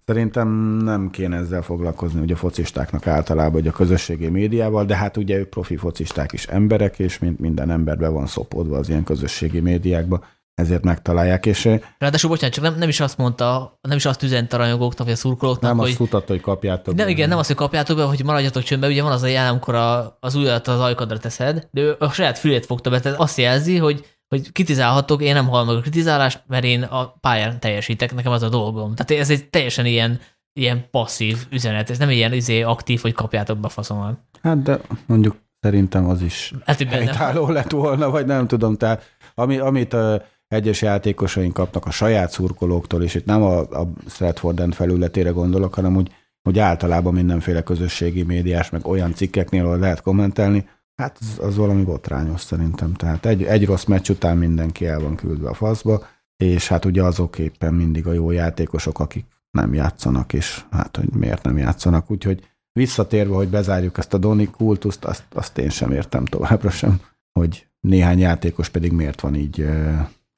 szerintem 0.05 0.49
nem 0.85 1.11
kéne 1.11 1.37
ezzel 1.37 1.63
foglalkozni 1.63 2.21
ugye 2.21 2.35
a 2.35 2.37
focistáknak 2.37 3.07
általában, 3.07 3.53
hogy 3.53 3.69
a 3.69 3.73
közösségi 3.73 4.29
médiával, 4.29 4.85
de 4.85 4.97
hát 4.97 5.17
ugye 5.17 5.39
ők 5.39 5.49
profi 5.49 5.77
focisták 5.77 6.33
is 6.33 6.47
emberek, 6.47 6.99
és 6.99 7.19
mind- 7.19 7.41
minden 7.41 7.71
emberbe 7.71 8.09
van 8.09 8.27
szopódva 8.27 8.77
az 8.77 8.89
ilyen 8.89 9.05
közösségi 9.05 9.61
médiákba, 9.61 10.25
ezért 10.55 10.85
megtalálják, 10.85 11.47
és 11.47 11.69
Ráadásul, 11.99 12.31
bocsánat, 12.31 12.55
csak 12.55 12.65
nem, 12.65 12.75
nem 12.79 12.89
is 12.89 13.01
azt 13.01 13.17
mondta, 13.19 13.79
nem 13.89 13.97
is 13.97 14.05
azt 14.07 14.23
üzente 14.23 14.57
a 14.57 14.59
rajongóknak, 14.59 15.07
vagy 15.07 15.17
a 15.17 15.17
szurkolóknak, 15.17 15.71
nem 15.71 15.79
hogy 15.79 15.89
azt 15.91 15.99
mutatta, 15.99 16.33
hogy 16.33 16.41
kapjátok. 16.41 16.95
nem, 16.95 17.09
igen, 17.09 17.29
nem 17.29 17.39
azt, 17.39 17.47
hogy 17.47 17.57
kapjátok 17.57 17.97
be, 17.97 18.03
hogy 18.03 18.25
maradjatok 18.25 18.63
csöndbe, 18.63 18.87
ugye 18.87 19.03
van 19.03 19.13
az 19.13 19.23
a 19.23 19.27
jel, 19.27 19.51
amikor 19.51 19.75
a, 19.75 20.17
az 20.21 20.35
ujjat 20.35 20.69
az 20.69 20.81
ajkadra 20.81 21.19
teszed, 21.19 21.69
de 21.71 21.81
ő 21.81 21.97
a 21.99 22.11
saját 22.11 22.39
fülét 22.39 22.67
fogta 22.67 22.91
be, 22.91 23.01
tehát 23.01 23.21
azt 23.21 23.39
jelzi, 23.39 23.77
hogy, 23.77 24.07
hogy 24.29 24.53
kritizálhatok, 24.53 25.23
én 25.23 25.35
nem 25.35 25.49
hallom 25.49 25.67
meg 25.67 25.77
a 25.77 25.81
kritizálást, 25.81 26.43
mert 26.47 26.65
én 26.65 26.83
a 26.83 27.07
pályán 27.21 27.61
teljesítek, 27.61 28.15
nekem 28.15 28.33
az 28.33 28.43
a 28.43 28.49
dolgom. 28.49 28.95
Tehát 28.95 29.23
ez 29.23 29.31
egy 29.31 29.49
teljesen 29.49 29.87
ilyen, 29.87 30.21
ilyen 30.53 30.89
passzív 30.91 31.47
üzenet, 31.51 31.91
ez 31.91 31.99
nem 31.99 32.11
ilyen 32.11 32.33
izé 32.33 32.63
aktív, 32.63 33.01
hogy 33.01 33.13
kapjátok 33.13 33.59
be 33.59 33.67
a 33.67 33.71
faszomat. 33.71 34.19
Hát 34.43 34.63
de 34.63 34.81
mondjuk 35.07 35.37
szerintem 35.61 36.09
az 36.09 36.23
is 36.23 36.53
Hát, 36.65 36.83
helytálló 36.83 37.49
lett 37.49 37.71
volna, 37.71 38.11
vagy 38.11 38.27
nem 38.27 38.47
tudom. 38.47 38.77
Tehát 38.77 39.17
ami, 39.35 39.59
amit 39.59 39.93
ö, 39.93 40.17
egyes 40.53 40.83
játékosaink 40.83 41.53
kapnak 41.53 41.87
a 41.87 41.91
saját 41.91 42.31
szurkolóktól, 42.31 43.03
és 43.03 43.15
itt 43.15 43.25
nem 43.25 43.43
a, 43.43 43.59
a 43.59 43.93
Stratford 44.09 44.61
End 44.61 44.75
felületére 44.75 45.31
gondolok, 45.31 45.75
hanem 45.75 45.97
úgy, 45.97 46.11
hogy 46.43 46.59
általában 46.59 47.15
mindenféle 47.15 47.63
közösségi 47.63 48.23
médiás, 48.23 48.71
meg 48.71 48.87
olyan 48.87 49.15
cikkeknél, 49.15 49.65
ahol 49.65 49.79
lehet 49.79 50.01
kommentelni, 50.01 50.69
hát 50.97 51.19
az, 51.21 51.45
az 51.47 51.57
valami 51.57 51.83
botrányos 51.83 52.41
szerintem. 52.41 52.93
Tehát 52.93 53.27
egy, 53.27 53.43
egy 53.43 53.65
rossz 53.65 53.85
meccs 53.85 54.11
után 54.11 54.37
mindenki 54.37 54.87
el 54.87 55.01
van 55.01 55.17
küldve 55.17 55.49
a 55.49 55.55
faszba, 55.55 56.07
és 56.37 56.69
hát 56.69 56.85
ugye 56.85 57.03
azok 57.03 57.39
éppen 57.39 57.75
mindig 57.75 58.07
a 58.07 58.13
jó 58.13 58.31
játékosok, 58.31 58.99
akik 58.99 59.25
nem 59.51 59.75
játszanak, 59.75 60.33
és 60.33 60.65
hát, 60.71 60.97
hogy 60.97 61.09
miért 61.13 61.43
nem 61.43 61.59
játszanak. 61.59 62.11
Úgyhogy 62.11 62.51
visszatérve, 62.73 63.35
hogy 63.35 63.49
bezárjuk 63.49 63.99
ezt 63.99 64.15
a 64.15 64.19
Doni 64.19 64.47
kultuszt, 64.47 65.05
azt, 65.05 65.25
azt 65.33 65.59
én 65.59 65.71
sem 65.71 65.91
értem 65.91 66.25
továbbra 66.25 66.71
sem, 66.71 67.01
hogy 67.33 67.67
néhány 67.81 68.19
játékos 68.19 68.69
pedig 68.69 68.93
miért 68.93 69.21
van 69.21 69.35
így, 69.35 69.67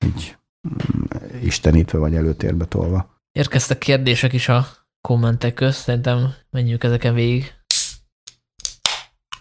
így 0.04 0.36
mm, 0.68 1.02
istenítve, 1.42 1.98
vagy 1.98 2.14
előtérbe 2.14 2.64
tolva. 2.64 3.20
Érkeztek 3.32 3.78
kérdések 3.78 4.32
is 4.32 4.48
a 4.48 4.66
kommentek 5.00 5.54
közt, 5.54 5.80
szerintem 5.80 6.34
menjünk 6.50 6.84
ezeken 6.84 7.14
végig. 7.14 7.52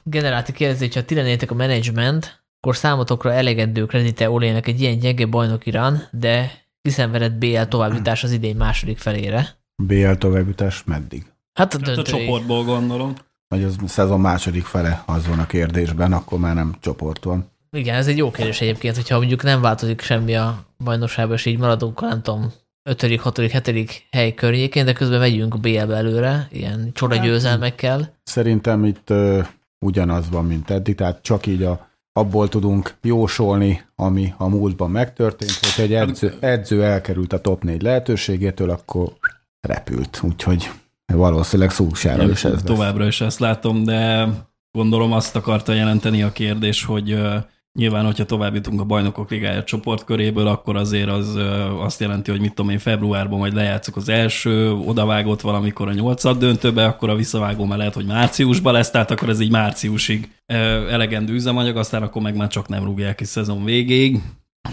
Generálti 0.03 0.51
kérdezi, 0.51 0.85
hogy 0.85 0.95
ha 0.95 1.05
ti 1.05 1.15
lennétek 1.15 1.51
a 1.51 1.55
menedzsment, 1.55 2.43
akkor 2.59 2.75
számotokra 2.75 3.33
elegendő 3.33 3.85
kredite 3.85 4.29
Olének 4.29 4.67
egy 4.67 4.81
ilyen 4.81 4.99
gyenge 4.99 5.25
bajnok 5.25 5.65
Irán, 5.65 6.07
de 6.11 6.51
kiszenvedett 6.81 7.33
BL 7.33 7.61
továbbjutás 7.61 8.23
az 8.23 8.31
idény 8.31 8.55
második 8.55 8.97
felére. 8.97 9.47
BL 9.83 10.11
továbbjutás 10.11 10.83
meddig? 10.83 11.31
Hát 11.53 11.73
a 11.73 11.79
Hát 11.85 11.97
a 11.97 12.01
csoportból 12.01 12.63
gondolom. 12.63 13.13
Vagy 13.47 13.63
az 13.63 13.75
szezon 13.85 14.19
második 14.19 14.65
fele 14.65 15.03
az 15.05 15.27
van 15.27 15.39
a 15.39 15.45
kérdésben, 15.45 16.13
akkor 16.13 16.39
már 16.39 16.55
nem 16.55 16.75
csoport 16.79 17.23
van. 17.23 17.51
Igen, 17.73 17.95
ez 17.95 18.07
egy 18.07 18.17
jó 18.17 18.31
kérdés 18.31 18.61
egyébként, 18.61 18.95
hogyha 18.95 19.17
mondjuk 19.17 19.43
nem 19.43 19.61
változik 19.61 20.01
semmi 20.01 20.35
a 20.35 20.65
bajnokságban, 20.83 21.35
és 21.35 21.45
így 21.45 21.57
maradunk, 21.57 22.01
nem 22.01 22.21
tudom, 22.21 22.51
5., 22.89 23.19
6., 23.19 23.37
7. 23.37 24.07
hely 24.11 24.33
környékén, 24.33 24.85
de 24.85 24.93
közben 24.93 25.19
megyünk 25.19 25.59
BL-be 25.59 25.95
előre, 25.95 26.47
ilyen 26.51 26.89
csoda 26.93 27.15
győzelmekkel. 27.15 28.13
Szerintem 28.23 28.85
itt 28.85 29.09
ö, 29.09 29.41
ugyanaz 29.85 30.29
van, 30.29 30.45
mint 30.45 30.69
eddig, 30.69 30.95
tehát 30.95 31.21
csak 31.21 31.45
így 31.45 31.63
a, 31.63 31.87
abból 32.13 32.49
tudunk 32.49 32.95
jósolni, 33.01 33.81
ami 33.95 34.33
a 34.37 34.47
múltban 34.47 34.91
megtörtént, 34.91 35.59
hogyha 35.61 35.81
egy 35.81 35.93
edző, 35.93 36.33
edző 36.39 36.83
elkerült 36.83 37.33
a 37.33 37.41
top 37.41 37.63
4 37.63 37.81
lehetőségétől, 37.81 38.69
akkor 38.69 39.13
repült, 39.61 40.19
úgyhogy 40.23 40.69
valószínűleg 41.13 41.71
Szúsára 41.71 42.29
is 42.29 42.43
ez 42.43 42.51
lesz. 42.51 42.63
Továbbra 42.63 43.05
is 43.05 43.21
ezt 43.21 43.39
látom, 43.39 43.83
de 43.83 44.27
gondolom 44.71 45.11
azt 45.11 45.35
akarta 45.35 45.73
jelenteni 45.73 46.23
a 46.23 46.31
kérdés, 46.31 46.83
hogy 46.83 47.11
ö, 47.11 47.37
nyilván, 47.79 48.05
hogyha 48.05 48.25
tovább 48.25 48.55
jutunk 48.55 48.81
a 48.81 48.83
bajnokok 48.83 49.29
ligája 49.29 49.63
csoportköréből, 49.63 50.47
akkor 50.47 50.75
azért 50.75 51.09
az 51.09 51.35
azt 51.79 51.99
jelenti, 51.99 52.31
hogy 52.31 52.39
mit 52.39 52.53
tudom 52.53 52.71
én, 52.71 52.79
februárban 52.79 53.39
majd 53.39 53.53
lejátszuk 53.53 53.95
az 53.95 54.09
első, 54.09 54.71
odavágott 54.71 55.41
valamikor 55.41 55.87
a 55.87 55.93
nyolcad 55.93 56.37
döntőbe, 56.37 56.85
akkor 56.85 57.09
a 57.09 57.15
visszavágó 57.15 57.65
már 57.65 57.77
lehet, 57.77 57.93
hogy 57.93 58.05
márciusban 58.05 58.73
lesz, 58.73 58.91
tehát 58.91 59.11
akkor 59.11 59.29
ez 59.29 59.39
így 59.39 59.51
márciusig 59.51 60.31
elegendő 60.45 61.33
üzemanyag, 61.33 61.77
aztán 61.77 62.01
akkor 62.01 62.21
meg 62.21 62.35
már 62.35 62.47
csak 62.47 62.67
nem 62.67 62.83
rúgják 62.83 63.15
ki 63.15 63.25
szezon 63.25 63.63
végéig. 63.63 64.21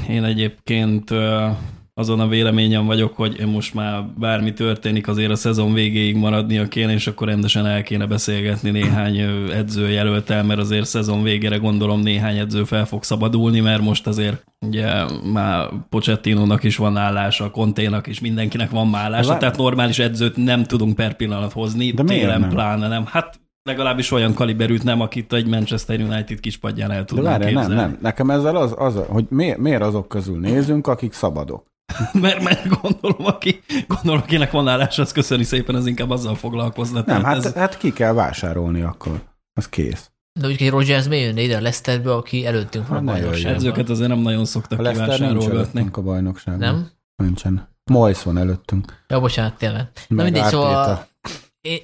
Én 0.09 0.25
egyébként 0.25 1.11
azon 1.95 2.21
a 2.21 2.29
véleményem 2.29 2.87
vagyok, 2.87 3.17
hogy 3.17 3.41
én 3.41 3.47
most 3.47 3.75
már 3.75 4.05
bármi 4.19 4.53
történik, 4.53 5.09
azért 5.09 5.31
a 5.31 5.37
szezon 5.37 5.73
végéig 5.73 6.17
maradnia 6.17 6.69
kéne, 6.69 6.93
és 6.93 7.07
akkor 7.07 7.27
rendesen 7.29 7.67
el 7.67 7.83
kéne 7.83 8.07
beszélgetni 8.07 8.71
néhány 8.71 9.19
edzőjelöltel, 9.53 10.45
mert 10.45 10.61
azért 10.61 10.87
szezon 10.87 11.23
végére 11.23 11.57
gondolom 11.57 12.01
néhány 12.01 12.39
edző 12.39 12.65
fel 12.65 12.87
fog 12.87 13.03
szabadulni, 13.03 13.61
mert 13.61 13.83
most 13.83 14.07
azért 14.07 14.45
ugye 14.67 14.93
már 15.33 15.69
Pochettinónak 15.89 16.65
is 16.65 16.77
van 16.77 16.97
állása, 16.97 17.51
Konténak 17.51 18.07
is, 18.07 18.21
mindenkinek 18.21 18.71
van 18.71 18.89
már 18.89 19.05
állása, 19.05 19.29
Vár- 19.29 19.41
tehát 19.41 19.57
normális 19.57 19.99
edzőt 19.99 20.37
nem 20.37 20.65
tudunk 20.65 20.95
per 20.95 21.15
pillanat 21.17 21.53
hozni, 21.53 21.91
De 21.91 22.03
télen 22.03 22.41
nem? 22.41 22.49
pláne 22.49 22.89
nem. 22.89 23.05
Hát 23.07 23.41
legalábbis 23.63 24.11
olyan 24.11 24.35
kaliberűt 24.35 24.83
nem, 24.83 25.01
akit 25.01 25.33
egy 25.33 25.47
Manchester 25.47 26.01
United 26.01 26.41
kispadján 26.41 26.91
el 26.91 26.99
De 26.99 27.05
tudnánk 27.05 27.43
várjál, 27.43 27.67
nem, 27.67 27.77
nem. 27.77 27.99
Nekem 28.01 28.31
ezzel 28.31 28.57
az, 28.57 28.75
az 28.77 29.01
hogy 29.09 29.27
miért, 29.29 29.59
miért 29.59 29.83
azok 29.83 30.09
közül 30.09 30.39
nézünk, 30.39 30.87
akik 30.87 31.13
szabadok. 31.13 31.70
Mert, 32.13 32.43
mert 32.43 32.81
gondolom, 32.81 33.27
aki, 33.27 33.61
gondolom, 33.89 34.21
akinek 34.23 34.51
van 34.51 34.69
állása, 34.69 35.03
az 35.03 35.13
köszöni 35.13 35.43
szépen, 35.45 35.75
az 35.75 35.87
inkább 35.87 36.11
azzal 36.11 36.35
foglalkozna. 36.35 37.03
Nem, 37.07 37.25
hát, 37.25 37.45
ez, 37.45 37.53
hát 37.53 37.79
ki 37.79 37.93
kell 37.93 38.13
vásárolni 38.13 38.81
akkor. 38.81 39.21
Az 39.53 39.69
kész. 39.69 40.11
De 40.41 40.47
úgy, 40.47 40.59
hogy 40.59 40.69
Rogers 40.71 41.09
miért 41.09 41.27
jönne 41.27 41.41
ide 41.41 41.57
a 41.57 41.61
Leicesterbe, 41.61 42.15
aki 42.15 42.47
előttünk 42.47 42.89
van 42.89 43.09
a 43.09 43.11
Hát 43.11 43.21
bajnokságban? 43.21 43.55
edzőket 43.55 43.89
azért 43.89 44.09
nem 44.09 44.19
nagyon 44.19 44.41
A 44.41 44.45
szoktak 44.45 44.79
nincs 44.81 44.93
kivásárolgatni. 44.93 45.89
a 45.93 46.01
bajnokságban. 46.01 46.69
Nem? 46.69 46.91
Nincsen. 47.17 47.69
Moyes 47.91 48.23
van 48.23 48.39
előttünk. 48.39 49.03
Ja, 49.09 49.21
bocsánat, 49.21 49.55
tényleg. 49.55 49.89
Na 50.09 50.15
Meg 50.17 50.25
mindegy, 50.25 50.45
szóval 50.45 50.75
Arteta. 50.75 50.99
én 51.01 51.10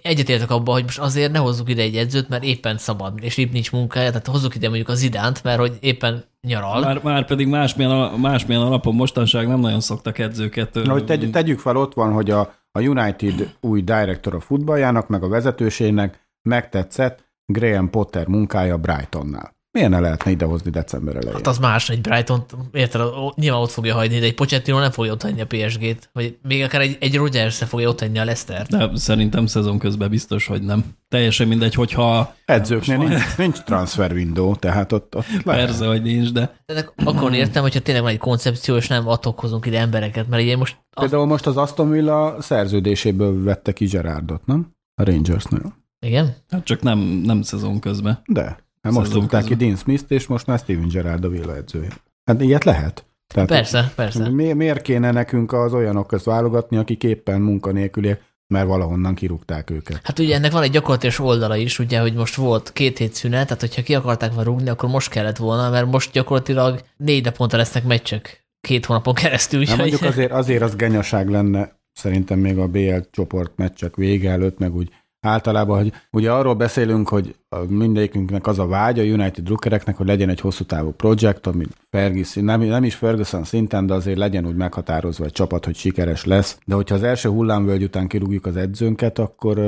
egyetértek 0.03 0.51
abban, 0.51 0.74
hogy 0.74 0.83
most 0.83 0.99
azért 0.99 1.33
ne 1.33 1.39
hozzuk 1.39 1.68
ide 1.70 1.83
egy 1.83 1.97
edzőt, 1.97 2.29
mert 2.29 2.45
éppen 2.45 2.79
szabad, 2.79 3.18
és 3.20 3.37
épp 3.37 3.53
nincs 3.53 3.72
munkája, 3.72 4.09
tehát 4.09 4.27
hozzuk 4.27 4.55
ide 4.55 4.66
mondjuk 4.66 4.89
az 4.89 5.03
idánt, 5.03 5.43
mert 5.43 5.59
hogy 5.59 5.77
éppen 5.81 6.24
nyaral. 6.41 6.81
Már, 6.81 7.03
már 7.03 7.27
pedig 7.27 7.47
másmilyen, 7.47 7.91
a- 7.91 8.16
másmilyen 8.16 8.62
alapon 8.62 8.95
mostanság 8.95 9.49
nem 9.49 9.61
nagyon 9.61 9.81
szoktak 9.81 10.18
edzőket. 10.18 10.74
Na, 10.74 10.93
hogy 10.93 11.05
tegy, 11.05 11.31
tegyük 11.31 11.59
fel, 11.59 11.77
ott 11.77 11.95
van, 11.95 12.12
hogy 12.12 12.31
a, 12.31 12.55
a 12.72 12.81
United 12.81 13.55
új 13.61 13.83
director 13.83 14.35
a 14.35 14.41
futballjának, 14.41 15.09
meg 15.09 15.22
a 15.22 15.29
vezetőségnek 15.29 16.29
megtetszett 16.43 17.24
Graham 17.53 17.91
Potter 17.91 18.27
munkája 18.27 18.77
Brightonnál. 18.77 19.55
Miért 19.77 19.91
ne 19.91 20.01
lehetne 20.01 20.31
idehozni 20.31 20.70
december 20.70 21.16
elején? 21.16 21.35
Hát 21.35 21.47
az 21.47 21.59
más, 21.59 21.89
egy 21.91 22.01
Brighton, 22.01 22.45
érted, 22.72 23.01
nyilván 23.35 23.61
ott 23.61 23.70
fogja 23.70 23.95
hagyni, 23.95 24.18
de 24.18 24.24
egy 24.24 24.35
Pochettino 24.35 24.79
nem 24.79 24.91
fogja 24.91 25.12
ott 25.12 25.22
hagyni 25.22 25.41
a 25.41 25.47
PSG-t, 25.47 26.09
vagy 26.12 26.39
még 26.43 26.62
akár 26.62 26.81
egy, 26.81 26.97
egy 27.01 27.16
Rodgers 27.16 27.59
fogja 27.59 27.89
ott 27.89 28.01
hagyni 28.01 28.18
a 28.18 28.24
Leicester-t. 28.24 28.68
De 28.68 28.91
szerintem 28.95 29.47
szezon 29.47 29.79
közben 29.79 30.11
biztos, 30.11 30.47
hogy 30.47 30.62
nem. 30.62 30.85
Teljesen 31.09 31.49
mindegy, 31.49 31.74
hogyha... 31.74 32.35
Edzőknél 32.45 32.97
nincs, 32.97 33.37
nincs 33.37 33.59
transfer 33.59 34.12
window, 34.12 34.57
tehát 34.57 34.93
ott, 34.93 35.16
ott 35.16 35.45
lehet. 35.45 35.64
Persze, 35.64 35.87
hogy 35.87 36.03
nincs, 36.03 36.33
de... 36.33 36.57
de 36.66 36.89
akkor 37.05 37.35
értem, 37.35 37.62
hogyha 37.62 37.81
tényleg 37.81 38.03
van 38.03 38.12
egy 38.12 38.18
koncepció, 38.18 38.77
és 38.77 38.89
nem 38.89 39.05
hozunk 39.37 39.66
ide 39.66 39.79
embereket, 39.79 40.29
mert 40.29 40.43
ugye 40.43 40.57
most... 40.57 40.77
Az... 40.91 41.03
Például 41.03 41.27
most 41.27 41.47
az 41.47 41.57
Aston 41.57 41.91
Villa 41.91 42.37
szerződéséből 42.41 43.43
vette 43.43 43.72
ki 43.72 43.85
Gerardot, 43.85 44.47
nem? 44.47 44.74
A 44.95 45.05
Rangersnél. 45.05 45.77
Igen? 46.07 46.37
Hát 46.49 46.64
csak 46.64 46.83
nem, 46.83 46.99
nem 46.99 47.43
szezon 47.43 47.81
közben. 47.81 48.22
De. 48.27 48.64
Hát 48.87 48.95
most 48.95 49.12
tudták 49.12 49.45
ki 49.45 49.55
Dean 49.55 49.76
Smith-t, 49.76 50.11
és 50.11 50.26
most 50.26 50.47
már 50.47 50.59
Steven 50.59 50.89
Gerrard 50.89 51.24
a 51.24 51.28
Villa 51.28 51.57
edzője. 51.57 51.89
Hát 52.24 52.41
ilyet 52.41 52.64
lehet. 52.64 53.05
Tehát 53.34 53.49
persze, 53.49 53.93
persze. 53.97 54.28
Mi, 54.28 54.53
miért 54.53 54.82
kéne 54.82 55.11
nekünk 55.11 55.53
az 55.53 55.72
olyanok 55.72 56.07
közt 56.07 56.24
válogatni, 56.24 56.76
akik 56.76 57.05
éppen 57.05 57.41
munkanélküliek, 57.41 58.22
mert 58.47 58.66
valahonnan 58.66 59.14
kirúgták 59.14 59.70
őket. 59.70 60.01
Hát 60.03 60.18
ugye 60.18 60.34
ennek 60.34 60.53
van 60.53 60.62
egy 60.62 60.70
gyakorlatilag 60.70 61.20
oldala 61.20 61.57
is, 61.57 61.78
ugye, 61.78 62.01
hogy 62.01 62.14
most 62.14 62.34
volt 62.34 62.72
két 62.72 62.99
hét 62.99 63.14
szünet, 63.14 63.47
tehát 63.47 63.61
hogyha 63.61 63.82
ki 63.82 63.95
akarták 63.95 64.34
volna 64.34 64.51
rúgni, 64.51 64.68
akkor 64.68 64.89
most 64.89 65.11
kellett 65.11 65.37
volna, 65.37 65.70
mert 65.70 65.91
most 65.91 66.12
gyakorlatilag 66.12 66.80
négy 66.97 67.24
naponta 67.24 67.57
lesznek 67.57 67.84
meccsek 67.84 68.47
két 68.61 68.87
hónapon 68.87 69.14
keresztül. 69.14 69.62
Nem, 69.64 69.76
mondjuk 69.76 70.03
azért, 70.03 70.32
azért 70.32 70.62
az 70.62 70.76
genyaság 70.76 71.28
lenne 71.28 71.78
szerintem 71.93 72.39
még 72.39 72.59
a 72.59 72.66
BL 72.66 72.99
csoport 73.11 73.53
meccsek 73.57 73.97
vége 73.97 74.30
előtt, 74.30 74.59
meg 74.59 74.74
úgy 74.74 74.91
általában, 75.27 75.79
hogy 75.79 75.93
ugye 76.11 76.33
arról 76.33 76.55
beszélünk, 76.55 77.09
hogy 77.09 77.35
mindegyikünknek 77.68 78.47
az 78.47 78.59
a 78.59 78.66
vágy 78.66 78.99
a 78.99 79.03
United 79.03 79.45
drukkereknek, 79.45 79.97
hogy 79.97 80.07
legyen 80.07 80.29
egy 80.29 80.41
hosszú 80.41 80.64
távú 80.64 80.91
projekt, 80.91 81.47
ami 81.47 81.64
Ferguson, 81.91 82.45
nem, 82.45 82.61
nem 82.61 82.85
is 82.85 82.95
Ferguson 82.95 83.45
szinten, 83.45 83.87
de 83.87 83.95
azért 83.95 84.18
legyen 84.18 84.47
úgy 84.47 84.57
meghatározva 84.57 85.24
egy 85.24 85.33
csapat, 85.33 85.64
hogy 85.64 85.77
sikeres 85.77 86.24
lesz. 86.24 86.59
De 86.64 86.74
hogyha 86.74 86.95
az 86.95 87.03
első 87.03 87.29
hullámvölgy 87.29 87.83
után 87.83 88.07
kirúgjuk 88.07 88.47
az 88.47 88.57
edzőnket, 88.57 89.18
akkor, 89.18 89.59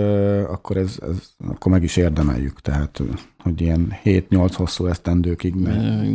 akkor, 0.51 0.77
ez, 0.77 0.99
ez, 1.03 1.31
akkor 1.49 1.73
meg 1.73 1.83
is 1.83 1.97
érdemeljük. 1.97 2.61
Tehát, 2.61 3.01
hogy 3.43 3.61
ilyen 3.61 3.93
7-8 4.05 4.53
hosszú 4.55 4.87
esztendőkig. 4.87 5.55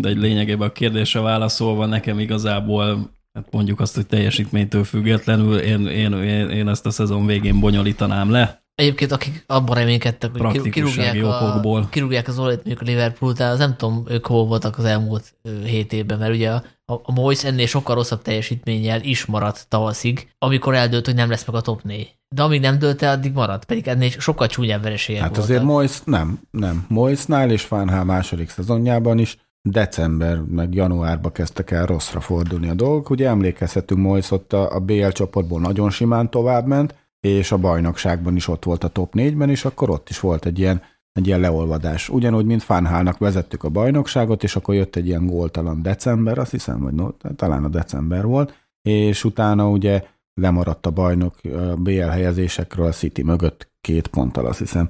De 0.01 0.09
egy 0.09 0.17
lényegében 0.17 0.67
a 0.67 0.71
kérdésre 0.71 1.19
válaszolva 1.19 1.85
nekem 1.85 2.19
igazából 2.19 3.11
Hát 3.33 3.47
mondjuk 3.51 3.79
azt, 3.79 3.95
hogy 3.95 4.07
teljesítménytől 4.07 4.83
függetlenül 4.83 5.57
én, 5.57 5.87
én, 5.87 6.13
én, 6.13 6.49
én 6.49 6.67
ezt 6.67 6.85
a 6.85 6.91
szezon 6.91 7.25
végén 7.25 7.59
bonyolítanám 7.59 8.31
le. 8.31 8.62
Egyébként 8.75 9.11
akik 9.11 9.43
abban 9.47 9.75
reménykedtek, 9.75 10.31
hogy 10.37 10.69
kirúgják, 10.69 11.23
a, 11.23 11.87
kirúgják 11.89 12.27
az 12.27 12.39
olajt 12.39 12.55
mondjuk 12.55 12.81
a 12.81 12.83
liverpool 12.91 13.33
az 13.37 13.57
nem 13.57 13.75
tudom, 13.75 14.03
ők 14.07 14.25
hol 14.25 14.45
voltak 14.45 14.77
az 14.77 14.85
elmúlt 14.85 15.35
hét 15.63 15.93
évben, 15.93 16.19
mert 16.19 16.33
ugye 16.33 16.49
a, 16.49 16.63
a 16.85 17.11
Moyes 17.11 17.43
ennél 17.43 17.65
sokkal 17.65 17.95
rosszabb 17.95 18.21
teljesítménnyel 18.21 19.01
is 19.01 19.25
maradt 19.25 19.65
tavaszig, 19.69 20.29
amikor 20.37 20.75
eldőlt, 20.75 21.05
hogy 21.05 21.15
nem 21.15 21.29
lesz 21.29 21.45
meg 21.45 21.55
a 21.55 21.61
top 21.61 21.83
4. 21.83 22.17
De 22.35 22.43
amíg 22.43 22.61
nem 22.61 22.79
dőlt 22.79 23.01
el, 23.01 23.13
addig 23.13 23.33
maradt, 23.33 23.65
pedig 23.65 23.87
ennél 23.87 24.09
sokkal 24.09 24.47
csúnyább 24.47 24.83
vereségek 24.83 25.21
Hát 25.21 25.29
voltak. 25.29 25.49
azért 25.49 25.63
Moyes 25.63 26.01
nem, 26.03 26.39
nem. 26.51 26.85
Moyesnál 26.87 27.51
és 27.51 27.63
Fánhál 27.63 28.03
második 28.03 28.49
szezonjában 28.49 29.19
is 29.19 29.37
december 29.69 30.37
meg 30.37 30.73
januárba 30.73 31.31
kezdtek 31.31 31.71
el 31.71 31.85
rosszra 31.85 32.19
fordulni 32.19 32.69
a 32.69 32.73
dolgok. 32.73 33.09
Ugye 33.09 33.27
emlékezhetünk, 33.27 33.99
Moyes 33.99 34.31
ott 34.31 34.53
a, 34.53 34.75
a 34.75 34.79
BL 34.79 35.07
csoportból 35.07 35.59
nagyon 35.59 35.89
simán 35.89 36.29
továbbment, 36.29 36.95
és 37.23 37.51
a 37.51 37.57
bajnokságban 37.57 38.35
is 38.35 38.47
ott 38.47 38.63
volt 38.63 38.83
a 38.83 38.87
top 38.87 39.13
4-ben, 39.15 39.49
és 39.49 39.65
akkor 39.65 39.89
ott 39.89 40.09
is 40.09 40.19
volt 40.19 40.45
egy 40.45 40.59
ilyen, 40.59 40.81
egy 41.11 41.27
ilyen 41.27 41.39
leolvadás. 41.39 42.09
Ugyanúgy, 42.09 42.45
mint 42.45 42.63
Fánhálnak 42.63 43.17
vezettük 43.17 43.63
a 43.63 43.69
bajnokságot, 43.69 44.43
és 44.43 44.55
akkor 44.55 44.75
jött 44.75 44.95
egy 44.95 45.07
ilyen 45.07 45.25
góltalan 45.25 45.81
december, 45.81 46.37
azt 46.37 46.51
hiszem, 46.51 46.79
vagy 46.79 46.93
no, 46.93 47.09
talán 47.35 47.63
a 47.63 47.67
december 47.67 48.25
volt, 48.25 48.67
és 48.81 49.23
utána 49.23 49.69
ugye 49.69 50.03
lemaradt 50.33 50.85
a 50.85 50.91
bajnok 50.91 51.35
a 51.43 51.75
BL 51.75 52.01
helyezésekről 52.01 52.85
a 52.85 52.91
City 52.91 53.23
mögött 53.23 53.71
két 53.81 54.07
ponttal, 54.07 54.45
azt 54.45 54.59
hiszem. 54.59 54.89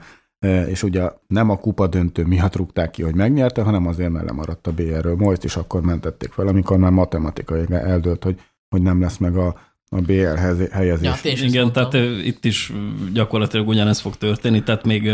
És 0.68 0.84
ugye 0.84 1.10
nem 1.28 1.50
a 1.50 1.58
kupa 1.58 1.88
döntő 1.88 2.26
miatt 2.26 2.56
rúgták 2.56 2.92
ki, 2.92 3.04
hogy 3.04 3.16
megnyerte, 3.16 3.62
hanem 3.62 3.88
azért, 3.88 4.12
mert 4.12 4.26
lemaradt 4.26 4.68
a 4.68 4.72
BL-ről. 4.72 5.16
Most 5.16 5.44
is 5.44 5.56
akkor 5.56 5.82
mentették 5.82 6.32
fel, 6.32 6.48
amikor 6.48 6.78
már 6.78 6.92
matematikai 6.92 7.66
eldőlt, 7.70 8.24
hogy, 8.24 8.40
hogy 8.70 8.82
nem 8.82 9.02
lesz 9.02 9.18
meg 9.18 9.38
a, 9.38 9.56
a 9.94 10.02
BL 10.02 10.36
helyezés. 10.72 11.24
Ja, 11.24 11.32
Igen, 11.46 11.72
tehát 11.72 11.94
itt 12.24 12.46
is 12.46 12.72
gyakorlatilag 13.14 13.68
ugyanez 13.68 14.00
fog 14.00 14.18
történni, 14.18 14.64
tehát 14.64 14.86
még 14.86 15.12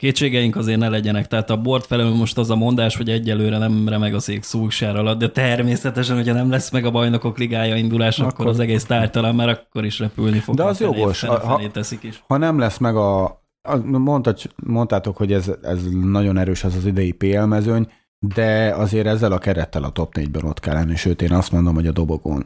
kétségeink 0.00 0.56
azért 0.56 0.78
ne 0.78 0.88
legyenek. 0.88 1.26
Tehát 1.26 1.50
a 1.50 1.56
bord 1.56 1.84
felől 1.84 2.14
most 2.14 2.38
az 2.38 2.50
a 2.50 2.56
mondás, 2.56 2.96
hogy 2.96 3.08
egyelőre 3.08 3.58
nem 3.58 3.88
remeg 3.88 4.14
a 4.14 4.20
szék 4.20 4.42
szúksár 4.42 4.96
alatt, 4.96 5.18
de 5.18 5.28
természetesen, 5.28 6.16
hogyha 6.16 6.32
nem 6.34 6.50
lesz 6.50 6.70
meg 6.70 6.84
a 6.84 6.90
bajnokok 6.90 7.38
ligája 7.38 7.76
indulás, 7.76 8.18
akkor, 8.18 8.32
akkor 8.32 8.46
az 8.46 8.58
egész 8.58 8.84
tártalan, 8.84 9.34
mert 9.34 9.58
akkor 9.58 9.84
is 9.84 9.98
repülni 9.98 10.38
fog. 10.38 10.54
De 10.54 10.64
az 10.64 10.76
felé, 10.76 10.98
jogos. 10.98 11.18
Felé, 11.18 11.36
felé 11.40 11.64
ha, 11.64 11.70
teszik 11.70 12.02
is. 12.02 12.22
ha 12.26 12.36
nem 12.36 12.58
lesz 12.58 12.78
meg 12.78 12.96
a... 12.96 13.40
Mondtad, 13.84 14.38
mondtátok, 14.56 15.16
hogy 15.16 15.32
ez, 15.32 15.50
ez 15.62 15.78
nagyon 16.02 16.38
erős 16.38 16.64
az 16.64 16.76
az 16.76 16.86
idei 16.86 17.12
PL 17.12 17.44
mezőny, 17.44 17.88
de 18.18 18.74
azért 18.74 19.06
ezzel 19.06 19.32
a 19.32 19.38
kerettel 19.38 19.84
a 19.84 19.90
top 19.90 20.14
4-ben 20.18 20.44
ott 20.44 20.60
kell 20.60 20.74
lenni, 20.74 20.96
sőt 20.96 21.22
én 21.22 21.32
azt 21.32 21.52
mondom, 21.52 21.74
hogy 21.74 21.86
a 21.86 21.92
dobogón 21.92 22.44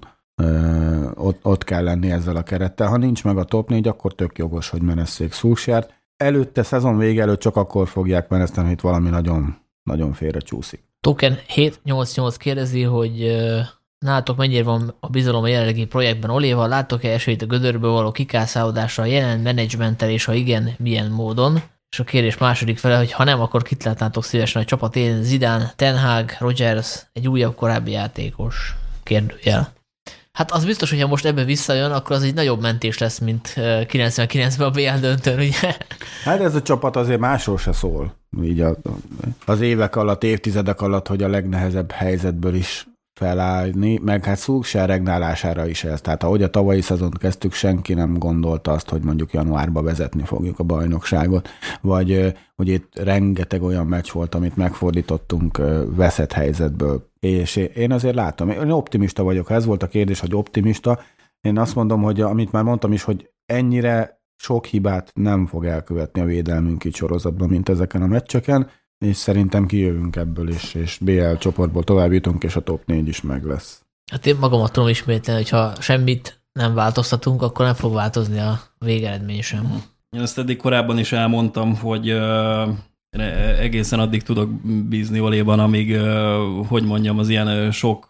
ott, 1.14 1.38
ott 1.42 1.64
kell 1.64 1.82
lenni 1.82 2.10
ezzel 2.10 2.36
a 2.36 2.42
kerettel. 2.42 2.88
Ha 2.88 2.96
nincs 2.96 3.24
meg 3.24 3.36
a 3.36 3.44
top 3.44 3.68
4, 3.68 3.88
akkor 3.88 4.14
tök 4.14 4.38
jogos, 4.38 4.68
hogy 4.68 4.82
menesszék 4.82 5.32
Szúsjárt. 5.32 5.94
Előtte, 6.16 6.62
szezon 6.62 6.98
vége 6.98 7.22
előtt 7.22 7.40
csak 7.40 7.56
akkor 7.56 7.88
fogják 7.88 8.28
meneszteni, 8.28 8.68
hogy 8.68 8.80
valami 8.80 9.08
nagyon, 9.08 9.56
nagyon 9.82 10.12
félre 10.12 10.38
csúszik. 10.38 10.82
Token 11.00 11.38
788 11.46 12.36
kérdezi, 12.36 12.82
hogy 12.82 13.36
nálatok 13.98 14.36
mennyire 14.36 14.62
van 14.62 14.94
a 15.00 15.08
bizalom 15.08 15.42
a 15.42 15.48
jelenlegi 15.48 15.86
projektben 15.86 16.30
Oléval, 16.30 16.68
láttok-e 16.68 17.10
esélyt 17.10 17.42
a 17.42 17.46
gödörből 17.46 17.90
való 17.90 18.10
kikászálódásra 18.10 19.02
a 19.02 19.06
jelen 19.06 19.40
menedzsmenttel, 19.40 20.10
és 20.10 20.24
ha 20.24 20.32
igen, 20.32 20.74
milyen 20.78 21.10
módon? 21.10 21.62
És 21.90 22.00
a 22.00 22.04
kérdés 22.04 22.38
második 22.38 22.78
fele, 22.78 22.96
hogy 22.96 23.12
ha 23.12 23.24
nem, 23.24 23.40
akkor 23.40 23.62
kit 23.62 23.84
látnátok 23.84 24.24
szívesen 24.24 24.62
a 24.62 24.64
csapat 24.64 24.96
én, 24.96 25.22
Zidán, 25.22 25.70
Tenhag, 25.76 26.30
Rogers, 26.38 27.06
egy 27.12 27.28
újabb 27.28 27.54
korábbi 27.54 27.90
játékos 27.90 28.74
kérdőjel. 29.02 29.72
Hát 30.34 30.50
az 30.50 30.64
biztos, 30.64 30.90
hogyha 30.90 31.06
most 31.06 31.24
ebbe 31.24 31.44
visszajön, 31.44 31.90
akkor 31.90 32.16
az 32.16 32.22
egy 32.22 32.34
nagyobb 32.34 32.60
mentés 32.60 32.98
lesz, 32.98 33.18
mint 33.18 33.52
99-ben 33.56 34.66
a 34.66 34.70
BL 34.70 35.00
döntőn, 35.00 35.38
ugye? 35.38 35.76
Hát 36.24 36.40
ez 36.40 36.54
a 36.54 36.62
csapat 36.62 36.96
azért 36.96 37.20
másról 37.20 37.58
se 37.58 37.72
szól. 37.72 38.14
Így 38.42 38.60
a, 38.60 38.76
az 39.46 39.60
évek 39.60 39.96
alatt, 39.96 40.24
évtizedek 40.24 40.80
alatt, 40.80 41.08
hogy 41.08 41.22
a 41.22 41.28
legnehezebb 41.28 41.90
helyzetből 41.90 42.54
is 42.54 42.86
felállni, 43.14 44.00
meg 44.02 44.24
hát 44.24 44.36
Szulksár 44.36 44.88
regnálására 44.88 45.66
is 45.66 45.84
ez. 45.84 46.00
Tehát 46.00 46.22
ahogy 46.22 46.42
a 46.42 46.50
tavalyi 46.50 46.80
szezont 46.80 47.18
kezdtük, 47.18 47.52
senki 47.52 47.94
nem 47.94 48.18
gondolta 48.18 48.72
azt, 48.72 48.88
hogy 48.88 49.02
mondjuk 49.02 49.32
januárba 49.32 49.82
vezetni 49.82 50.22
fogjuk 50.24 50.58
a 50.58 50.64
bajnokságot, 50.64 51.48
vagy 51.80 52.34
hogy 52.56 52.68
itt 52.68 52.98
rengeteg 52.98 53.62
olyan 53.62 53.86
meccs 53.86 54.10
volt, 54.10 54.34
amit 54.34 54.56
megfordítottunk 54.56 55.60
veszett 55.86 56.32
helyzetből. 56.32 57.12
És 57.24 57.56
én 57.56 57.92
azért 57.92 58.14
látom, 58.14 58.50
én 58.50 58.70
optimista 58.70 59.22
vagyok, 59.22 59.46
ha 59.46 59.54
ez 59.54 59.64
volt 59.64 59.82
a 59.82 59.88
kérdés, 59.88 60.20
hogy 60.20 60.34
optimista, 60.34 61.00
én 61.40 61.58
azt 61.58 61.74
mondom, 61.74 62.02
hogy 62.02 62.20
amit 62.20 62.52
már 62.52 62.62
mondtam 62.62 62.92
is, 62.92 63.02
hogy 63.02 63.30
ennyire 63.46 64.22
sok 64.36 64.66
hibát 64.66 65.10
nem 65.14 65.46
fog 65.46 65.64
elkövetni 65.64 66.20
a 66.20 66.24
védelmünk 66.24 66.84
itt 66.84 66.94
sorozatban, 66.94 67.48
mint 67.48 67.68
ezeken 67.68 68.02
a 68.02 68.06
meccseken, 68.06 68.70
és 68.98 69.16
szerintem 69.16 69.66
kijövünk 69.66 70.16
ebből 70.16 70.48
is, 70.48 70.74
és 70.74 70.98
BL 71.00 71.34
csoportból 71.38 71.84
tovább 71.84 72.12
jutunk, 72.12 72.44
és 72.44 72.56
a 72.56 72.60
top 72.60 72.82
4 72.86 73.08
is 73.08 73.20
meg 73.20 73.44
lesz. 73.44 73.82
Hát 74.12 74.26
én 74.26 74.36
magamat 74.40 74.72
tudom 74.72 74.88
ismételni, 74.88 75.40
hogy 75.40 75.50
ha 75.50 75.72
semmit 75.80 76.42
nem 76.52 76.74
változtatunk, 76.74 77.42
akkor 77.42 77.64
nem 77.64 77.74
fog 77.74 77.94
változni 77.94 78.38
a 78.38 78.60
végeredmény 78.78 79.42
sem. 79.42 79.82
Én 80.10 80.20
ezt 80.20 80.38
eddig 80.38 80.56
korábban 80.56 80.98
is 80.98 81.12
elmondtam, 81.12 81.76
hogy 81.76 82.08
egészen 83.60 83.98
addig 83.98 84.22
tudok 84.22 84.50
bízni 84.88 85.20
Oléban, 85.20 85.58
amíg, 85.58 85.96
hogy 86.68 86.84
mondjam, 86.84 87.18
az 87.18 87.28
ilyen 87.28 87.70
sok 87.70 88.06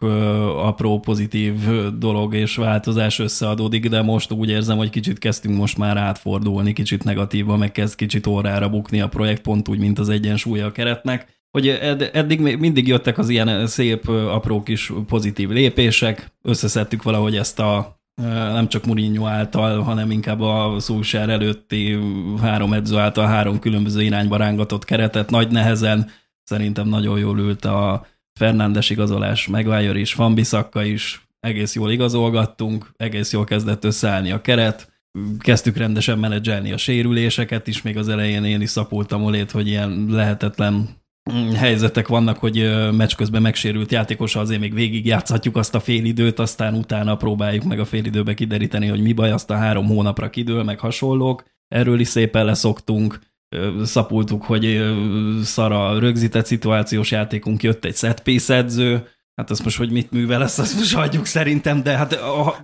apró 0.57 1.01
pozitív 1.01 1.55
dolog 1.99 2.35
és 2.35 2.57
változás 2.57 3.19
összeadódik, 3.19 3.89
de 3.89 4.03
most 4.03 4.33
úgy 4.33 4.49
érzem, 4.49 4.77
hogy 4.77 4.91
kicsit 4.91 5.19
kezdtünk 5.19 5.57
most 5.57 5.79
már 5.79 5.97
átfordulni, 5.97 6.73
kicsit 6.73 7.05
negatívan, 7.05 7.59
meg 7.59 7.73
kezd 7.73 7.95
kicsit 7.95 8.27
órára 8.27 8.69
bukni 8.69 9.01
a 9.01 9.09
projekt, 9.09 9.43
pont 9.43 9.69
úgy, 9.69 9.79
mint 9.79 9.99
az 9.99 10.09
egyensúly 10.09 10.61
a 10.61 10.73
keretnek. 10.73 11.43
Hogy 11.51 11.69
eddig 12.13 12.41
mindig 12.41 12.89
jöttek 12.89 13.19
az 13.19 13.29
ilyen 13.29 13.67
szép, 13.67 14.09
apró 14.09 14.63
kis 14.63 14.93
pozitív 15.07 15.49
lépések, 15.49 16.33
összeszedtük 16.43 17.03
valahogy 17.03 17.37
ezt 17.37 17.61
a 17.61 18.03
nem 18.23 18.69
csak 18.69 18.85
Mourinho 18.85 19.27
által, 19.27 19.83
hanem 19.83 20.11
inkább 20.11 20.41
a 20.41 20.77
Szulsár 20.79 21.29
előtti 21.29 21.99
három 22.41 22.73
edző 22.73 22.99
által 22.99 23.27
három 23.27 23.59
különböző 23.59 24.03
irányba 24.03 24.37
rángatott 24.37 24.85
keretet. 24.85 25.31
Nagy 25.31 25.51
nehezen 25.51 26.11
szerintem 26.43 26.89
nagyon 26.89 27.19
jól 27.19 27.39
ült 27.39 27.65
a 27.65 28.07
Fernándes 28.39 28.91
igazolás, 28.91 29.47
Maguire 29.47 29.99
is, 29.99 30.15
Van 30.15 30.39
is, 30.83 31.27
egész 31.41 31.75
jól 31.75 31.91
igazolgattunk, 31.91 32.93
egész 32.97 33.33
jól 33.33 33.45
kezdett 33.45 33.85
összeállni 33.85 34.31
a 34.31 34.41
keret, 34.41 34.93
kezdtük 35.39 35.77
rendesen 35.77 36.19
menedzselni 36.19 36.73
a 36.73 36.77
sérüléseket 36.77 37.67
is, 37.67 37.83
még 37.83 37.97
az 37.97 38.09
elején 38.09 38.45
én 38.45 38.61
is 38.61 38.71
szapultam 38.71 39.25
olét, 39.25 39.51
hogy 39.51 39.67
ilyen 39.67 40.07
lehetetlen 40.11 40.89
helyzetek 41.55 42.09
vannak, 42.09 42.39
hogy 42.39 42.71
meccs 42.93 43.15
közben 43.15 43.43
megsérült 43.43 43.93
játékos, 43.93 44.37
azért 44.37 44.61
még 44.61 44.75
végig 44.75 45.07
játszhatjuk 45.07 45.57
azt 45.57 45.75
a 45.75 45.81
félidőt, 45.81 46.39
aztán 46.39 46.75
utána 46.75 47.17
próbáljuk 47.17 47.65
meg 47.65 47.81
a 47.81 47.85
félidőbe 47.85 48.35
kideríteni, 48.35 48.87
hogy 48.87 49.03
mi 49.03 49.13
baj, 49.13 49.31
azt 49.31 49.51
a 49.51 49.57
három 49.57 49.87
hónapra 49.87 50.31
kidől, 50.31 50.63
meg 50.63 50.79
hasonlók. 50.79 51.45
Erről 51.69 52.01
is 52.01 52.09
szépen 52.09 52.45
leszoktunk 52.45 53.19
szapultuk, 53.83 54.43
hogy 54.43 54.95
szara 55.43 55.99
rögzített 55.99 56.47
szituációs 56.47 57.11
játékunk, 57.11 57.63
jött 57.63 57.85
egy 57.85 57.97
set 57.97 58.23
piece 58.23 58.55
edző, 58.55 59.09
Hát 59.35 59.51
azt 59.51 59.65
most, 59.65 59.77
hogy 59.77 59.91
mit 59.91 60.11
művel, 60.11 60.43
ezt, 60.43 60.59
azt 60.59 60.77
most 60.77 60.95
hagyjuk 60.95 61.27
szerintem, 61.27 61.83
de 61.83 61.97
hát 61.97 62.19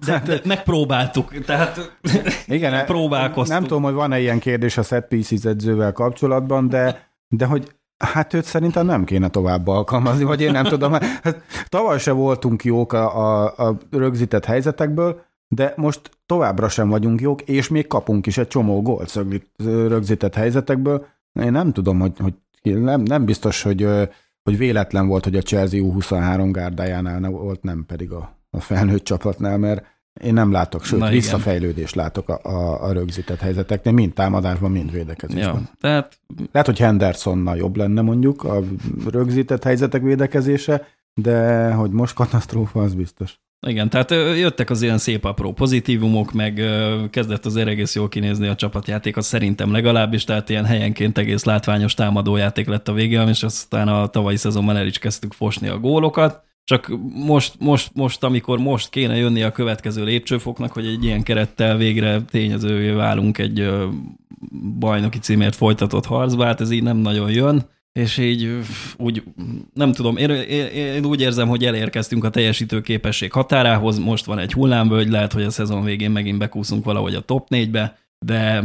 de, 0.06 0.22
de 0.24 0.40
megpróbáltuk, 0.44 1.44
tehát 1.44 1.98
Igen, 2.46 2.84
próbálkoztunk. 2.86 3.58
Nem 3.58 3.68
tudom, 3.68 3.82
hogy 3.82 3.92
van-e 3.92 4.20
ilyen 4.20 4.38
kérdés 4.38 4.76
a 4.76 4.82
set 4.82 5.08
pieces 5.08 5.44
edzővel 5.44 5.92
kapcsolatban, 5.92 6.68
de, 6.68 7.12
de 7.28 7.44
hogy 7.44 7.74
Hát 8.04 8.34
őt 8.34 8.44
szerintem 8.44 8.86
nem 8.86 9.04
kéne 9.04 9.28
tovább 9.28 9.66
alkalmazni, 9.66 10.24
vagy 10.24 10.40
én 10.40 10.52
nem 10.52 10.64
tudom. 10.64 10.92
Hát, 10.92 11.42
tavaly 11.68 11.98
se 11.98 12.12
voltunk 12.12 12.64
jók 12.64 12.92
a, 12.92 13.16
a, 13.44 13.68
a 13.68 13.76
rögzített 13.90 14.44
helyzetekből, 14.44 15.20
de 15.48 15.74
most 15.76 16.10
továbbra 16.26 16.68
sem 16.68 16.88
vagyunk 16.88 17.20
jók, 17.20 17.42
és 17.42 17.68
még 17.68 17.86
kapunk 17.86 18.26
is 18.26 18.38
egy 18.38 18.48
csomó 18.48 18.82
gólt 18.82 19.20
rögzített 19.64 20.34
helyzetekből. 20.34 21.06
Én 21.32 21.52
nem 21.52 21.72
tudom, 21.72 22.00
hogy, 22.00 22.12
hogy 22.18 22.34
nem, 22.82 23.00
nem 23.00 23.24
biztos, 23.24 23.62
hogy, 23.62 23.88
hogy 24.42 24.58
véletlen 24.58 25.06
volt, 25.06 25.24
hogy 25.24 25.36
a 25.36 25.42
Chelsea 25.42 25.80
U23 25.82 26.48
gárdájánál 26.52 27.30
volt, 27.30 27.62
nem 27.62 27.84
pedig 27.86 28.12
a, 28.12 28.36
a 28.50 28.60
felnőtt 28.60 29.04
csapatnál, 29.04 29.58
mert 29.58 29.84
én 30.24 30.32
nem 30.32 30.52
látok, 30.52 30.84
sőt, 30.84 30.98
Na 30.98 31.08
visszafejlődést 31.08 31.94
látok 31.94 32.28
a, 32.28 32.40
a, 32.42 32.84
a 32.84 32.92
rögzített 32.92 33.40
helyzeteknél, 33.40 33.92
mind 33.92 34.12
támadásban, 34.12 34.70
mind 34.70 34.92
védekezésben. 34.92 35.44
Ja, 35.44 35.70
tehát... 35.80 36.18
Lehet, 36.52 36.68
hogy 36.68 36.78
Hendersonnal 36.78 37.56
jobb 37.56 37.76
lenne 37.76 38.00
mondjuk 38.00 38.44
a 38.44 38.62
rögzített 39.10 39.62
helyzetek 39.62 40.02
védekezése, 40.02 40.86
de 41.14 41.70
hogy 41.72 41.90
most 41.90 42.14
katasztrófa, 42.14 42.80
az 42.82 42.94
biztos. 42.94 43.40
Igen, 43.66 43.88
tehát 43.88 44.10
jöttek 44.38 44.70
az 44.70 44.82
ilyen 44.82 44.98
szép 44.98 45.24
apró 45.24 45.52
pozitívumok, 45.52 46.32
meg 46.32 46.62
kezdett 47.10 47.46
az 47.46 47.56
egész 47.56 47.94
jól 47.94 48.08
kinézni 48.08 48.48
a 48.48 48.54
csapatjáték, 48.54 49.16
az 49.16 49.26
szerintem 49.26 49.72
legalábbis, 49.72 50.24
tehát 50.24 50.48
ilyen 50.48 50.64
helyenként 50.64 51.18
egész 51.18 51.44
látványos 51.44 51.94
támadójáték 51.94 52.66
lett 52.66 52.88
a 52.88 52.92
vége, 52.92 53.22
és 53.22 53.42
aztán 53.42 53.88
a 53.88 54.06
tavalyi 54.06 54.36
szezonban 54.36 54.76
el 54.76 54.86
is 54.86 54.98
kezdtük 54.98 55.32
fosni 55.32 55.68
a 55.68 55.78
gólokat. 55.78 56.44
Csak 56.70 56.92
most, 57.14 57.54
most, 57.58 57.90
most, 57.94 58.24
amikor 58.24 58.58
most 58.58 58.90
kéne 58.90 59.16
jönni 59.16 59.42
a 59.42 59.52
következő 59.52 60.04
lépcsőfoknak, 60.04 60.72
hogy 60.72 60.86
egy 60.86 61.04
ilyen 61.04 61.22
kerettel 61.22 61.76
végre 61.76 62.22
tényezővé 62.22 62.90
válunk 62.90 63.38
egy 63.38 63.70
bajnoki 64.78 65.18
címért 65.18 65.54
folytatott 65.54 66.06
harcba, 66.06 66.44
hát 66.44 66.60
ez 66.60 66.70
így 66.70 66.82
nem 66.82 66.96
nagyon 66.96 67.30
jön. 67.30 67.66
És 67.92 68.18
így 68.18 68.58
úgy, 68.96 69.22
nem 69.74 69.92
tudom, 69.92 70.16
én, 70.16 70.30
én, 70.30 71.04
úgy 71.04 71.20
érzem, 71.20 71.48
hogy 71.48 71.64
elérkeztünk 71.64 72.24
a 72.24 72.30
teljesítő 72.30 72.80
képesség 72.80 73.32
határához, 73.32 73.98
most 73.98 74.24
van 74.24 74.38
egy 74.38 74.52
hullámvölgy, 74.52 75.08
lehet, 75.08 75.32
hogy 75.32 75.42
a 75.42 75.50
szezon 75.50 75.84
végén 75.84 76.10
megint 76.10 76.38
bekúszunk 76.38 76.84
valahogy 76.84 77.14
a 77.14 77.20
top 77.20 77.46
4-be, 77.50 77.98
de 78.18 78.64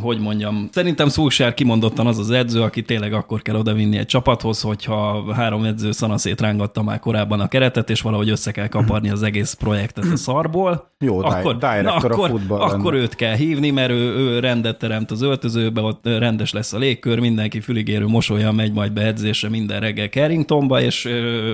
hogy 0.00 0.20
mondjam, 0.20 0.68
szerintem 0.72 1.08
Szulsár 1.08 1.54
kimondottan 1.54 2.06
az 2.06 2.18
az 2.18 2.30
edző, 2.30 2.62
aki 2.62 2.82
tényleg 2.82 3.12
akkor 3.12 3.42
kell 3.42 3.54
odavinni 3.54 3.96
egy 3.98 4.06
csapathoz, 4.06 4.60
hogyha 4.60 5.32
három 5.34 5.64
edző 5.64 5.92
szanaszét 5.92 6.40
rángatta 6.40 6.82
már 6.82 6.98
korábban 6.98 7.40
a 7.40 7.48
keretet, 7.48 7.90
és 7.90 8.00
valahogy 8.00 8.28
össze 8.28 8.50
kell 8.50 8.68
kaparni 8.68 9.10
az 9.10 9.22
egész 9.22 9.52
projektet 9.52 10.04
a 10.04 10.16
szarból. 10.16 10.90
Jó, 10.98 11.18
akkor, 11.18 11.56
na, 11.58 11.94
akkor, 11.94 12.30
a 12.48 12.54
akkor 12.54 12.94
őt 12.94 13.14
kell 13.14 13.34
hívni, 13.34 13.70
mert 13.70 13.90
ő, 13.90 14.16
ő 14.16 14.38
rendet 14.38 14.78
teremt 14.78 15.10
az 15.10 15.22
öltözőbe, 15.22 15.80
ott 15.80 16.06
rendes 16.06 16.52
lesz 16.52 16.72
a 16.72 16.78
légkör, 16.78 17.18
mindenki 17.18 17.60
füligérő 17.60 18.06
mosolyan 18.06 18.54
megy 18.54 18.72
majd 18.72 18.92
be 18.92 19.06
edzésre 19.06 19.48
minden 19.48 19.80
reggel 19.80 20.08
Carringtonba, 20.08 20.80
és, 20.80 21.04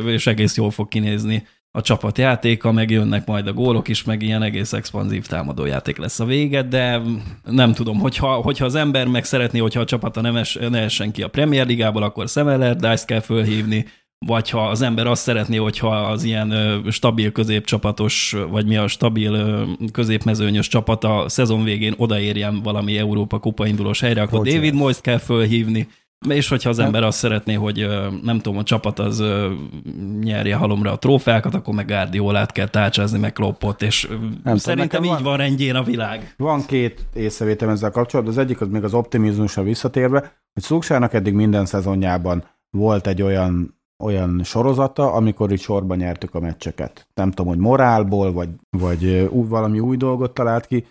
és 0.07 0.27
egész 0.27 0.57
jól 0.57 0.71
fog 0.71 0.89
kinézni 0.89 1.47
a 1.71 1.81
csapat 1.81 2.19
játéka, 2.19 2.73
meg 2.73 2.91
jönnek 2.91 3.27
majd 3.27 3.47
a 3.47 3.53
gólok 3.53 3.89
is, 3.89 4.05
meg 4.05 4.23
ilyen 4.23 4.43
egész 4.43 4.73
expanzív 4.73 5.27
támadójáték 5.27 5.99
lesz 5.99 6.21
a 6.21 6.25
vége, 6.25 6.63
de 6.63 7.01
nem 7.45 7.73
tudom, 7.73 7.99
hogyha, 7.99 8.35
hogyha 8.35 8.65
az 8.65 8.75
ember 8.75 9.07
meg 9.07 9.25
szeretné, 9.25 9.59
hogyha 9.59 9.81
a 9.81 9.85
csapata 9.85 10.21
nem 10.21 10.37
es, 10.37 10.59
ne 10.71 10.79
essen 10.79 11.13
ki 11.13 11.23
a 11.23 11.29
Premier 11.29 11.67
Ligából, 11.67 12.03
akkor 12.03 12.29
Sam 12.29 12.77
dice 12.79 13.05
kell 13.07 13.21
fölhívni, 13.21 13.85
vagy 14.27 14.51
ha 14.51 14.69
az 14.69 14.83
ember 14.83 15.07
azt 15.07 15.23
szeretné, 15.23 15.57
hogyha 15.57 15.97
az 15.97 16.25
ilyen 16.25 16.83
stabil 16.91 17.33
középcsapatos, 17.33 18.37
vagy 18.51 18.67
mi 18.67 18.77
a 18.77 18.89
stabil 18.89 19.67
középmezőnyös 19.93 20.69
csapat 20.69 21.05
a 21.05 21.25
szezon 21.29 21.65
végén 21.65 21.95
odaérjen 21.97 22.63
valami 22.63 22.99
Európa 22.99 23.39
kupa 23.39 23.67
indulós 23.67 24.01
helyre, 24.01 24.23
akkor 24.23 24.39
Roger. 24.39 24.55
David 24.55 24.75
Moyes 24.75 25.01
kell 25.01 25.19
fölhívni, 25.19 25.89
és 26.29 26.49
hogyha 26.49 26.69
az 26.69 26.79
ember 26.79 27.03
azt 27.03 27.19
szeretné, 27.19 27.55
hogy 27.55 27.87
nem 28.23 28.39
tudom, 28.39 28.59
a 28.59 28.63
csapat 28.63 28.99
az 28.99 29.23
nyerje 30.21 30.55
halomra 30.55 30.93
a 30.93 30.99
trófeákat, 30.99 31.55
akkor 31.55 31.75
meg 31.75 31.87
Guardiolát 31.87 32.53
kell 32.53 32.69
tárcsázni, 32.69 33.19
meg 33.19 33.33
Kloppot, 33.33 33.83
és 33.83 34.09
nem 34.45 34.57
szerintem 34.57 35.05
így 35.05 35.11
van, 35.11 35.23
van 35.23 35.37
rendjén 35.37 35.75
a 35.75 35.83
világ. 35.83 36.35
Van 36.37 36.67
két 36.67 37.07
észrevételem 37.15 37.75
ezzel 37.75 37.91
kapcsolatban. 37.91 38.35
Az 38.35 38.41
egyik 38.41 38.61
az 38.61 38.69
még 38.69 38.85
az 38.85 38.95
optimizmusra 38.95 39.63
visszatérve, 39.63 40.19
hogy 40.53 40.63
Szuksának 40.63 41.15
eddig 41.15 41.33
minden 41.35 41.67
szezonjában 41.67 42.45
volt 42.71 43.07
egy 43.07 43.23
olyan 43.23 43.77
olyan 44.05 44.41
sorozata, 44.45 45.13
amikor 45.13 45.53
itt 45.53 45.61
sorban 45.61 45.97
nyertük 45.97 46.35
a 46.35 46.41
meccseket. 46.41 47.09
Nem 47.15 47.31
tudom, 47.31 47.47
hogy 47.47 47.59
morálból, 47.59 48.33
vagy, 48.33 48.49
vagy 48.71 49.29
valami 49.31 49.81
új 49.81 49.97
dolgot 49.97 50.35
talált 50.35 50.67
ki. 50.67 50.87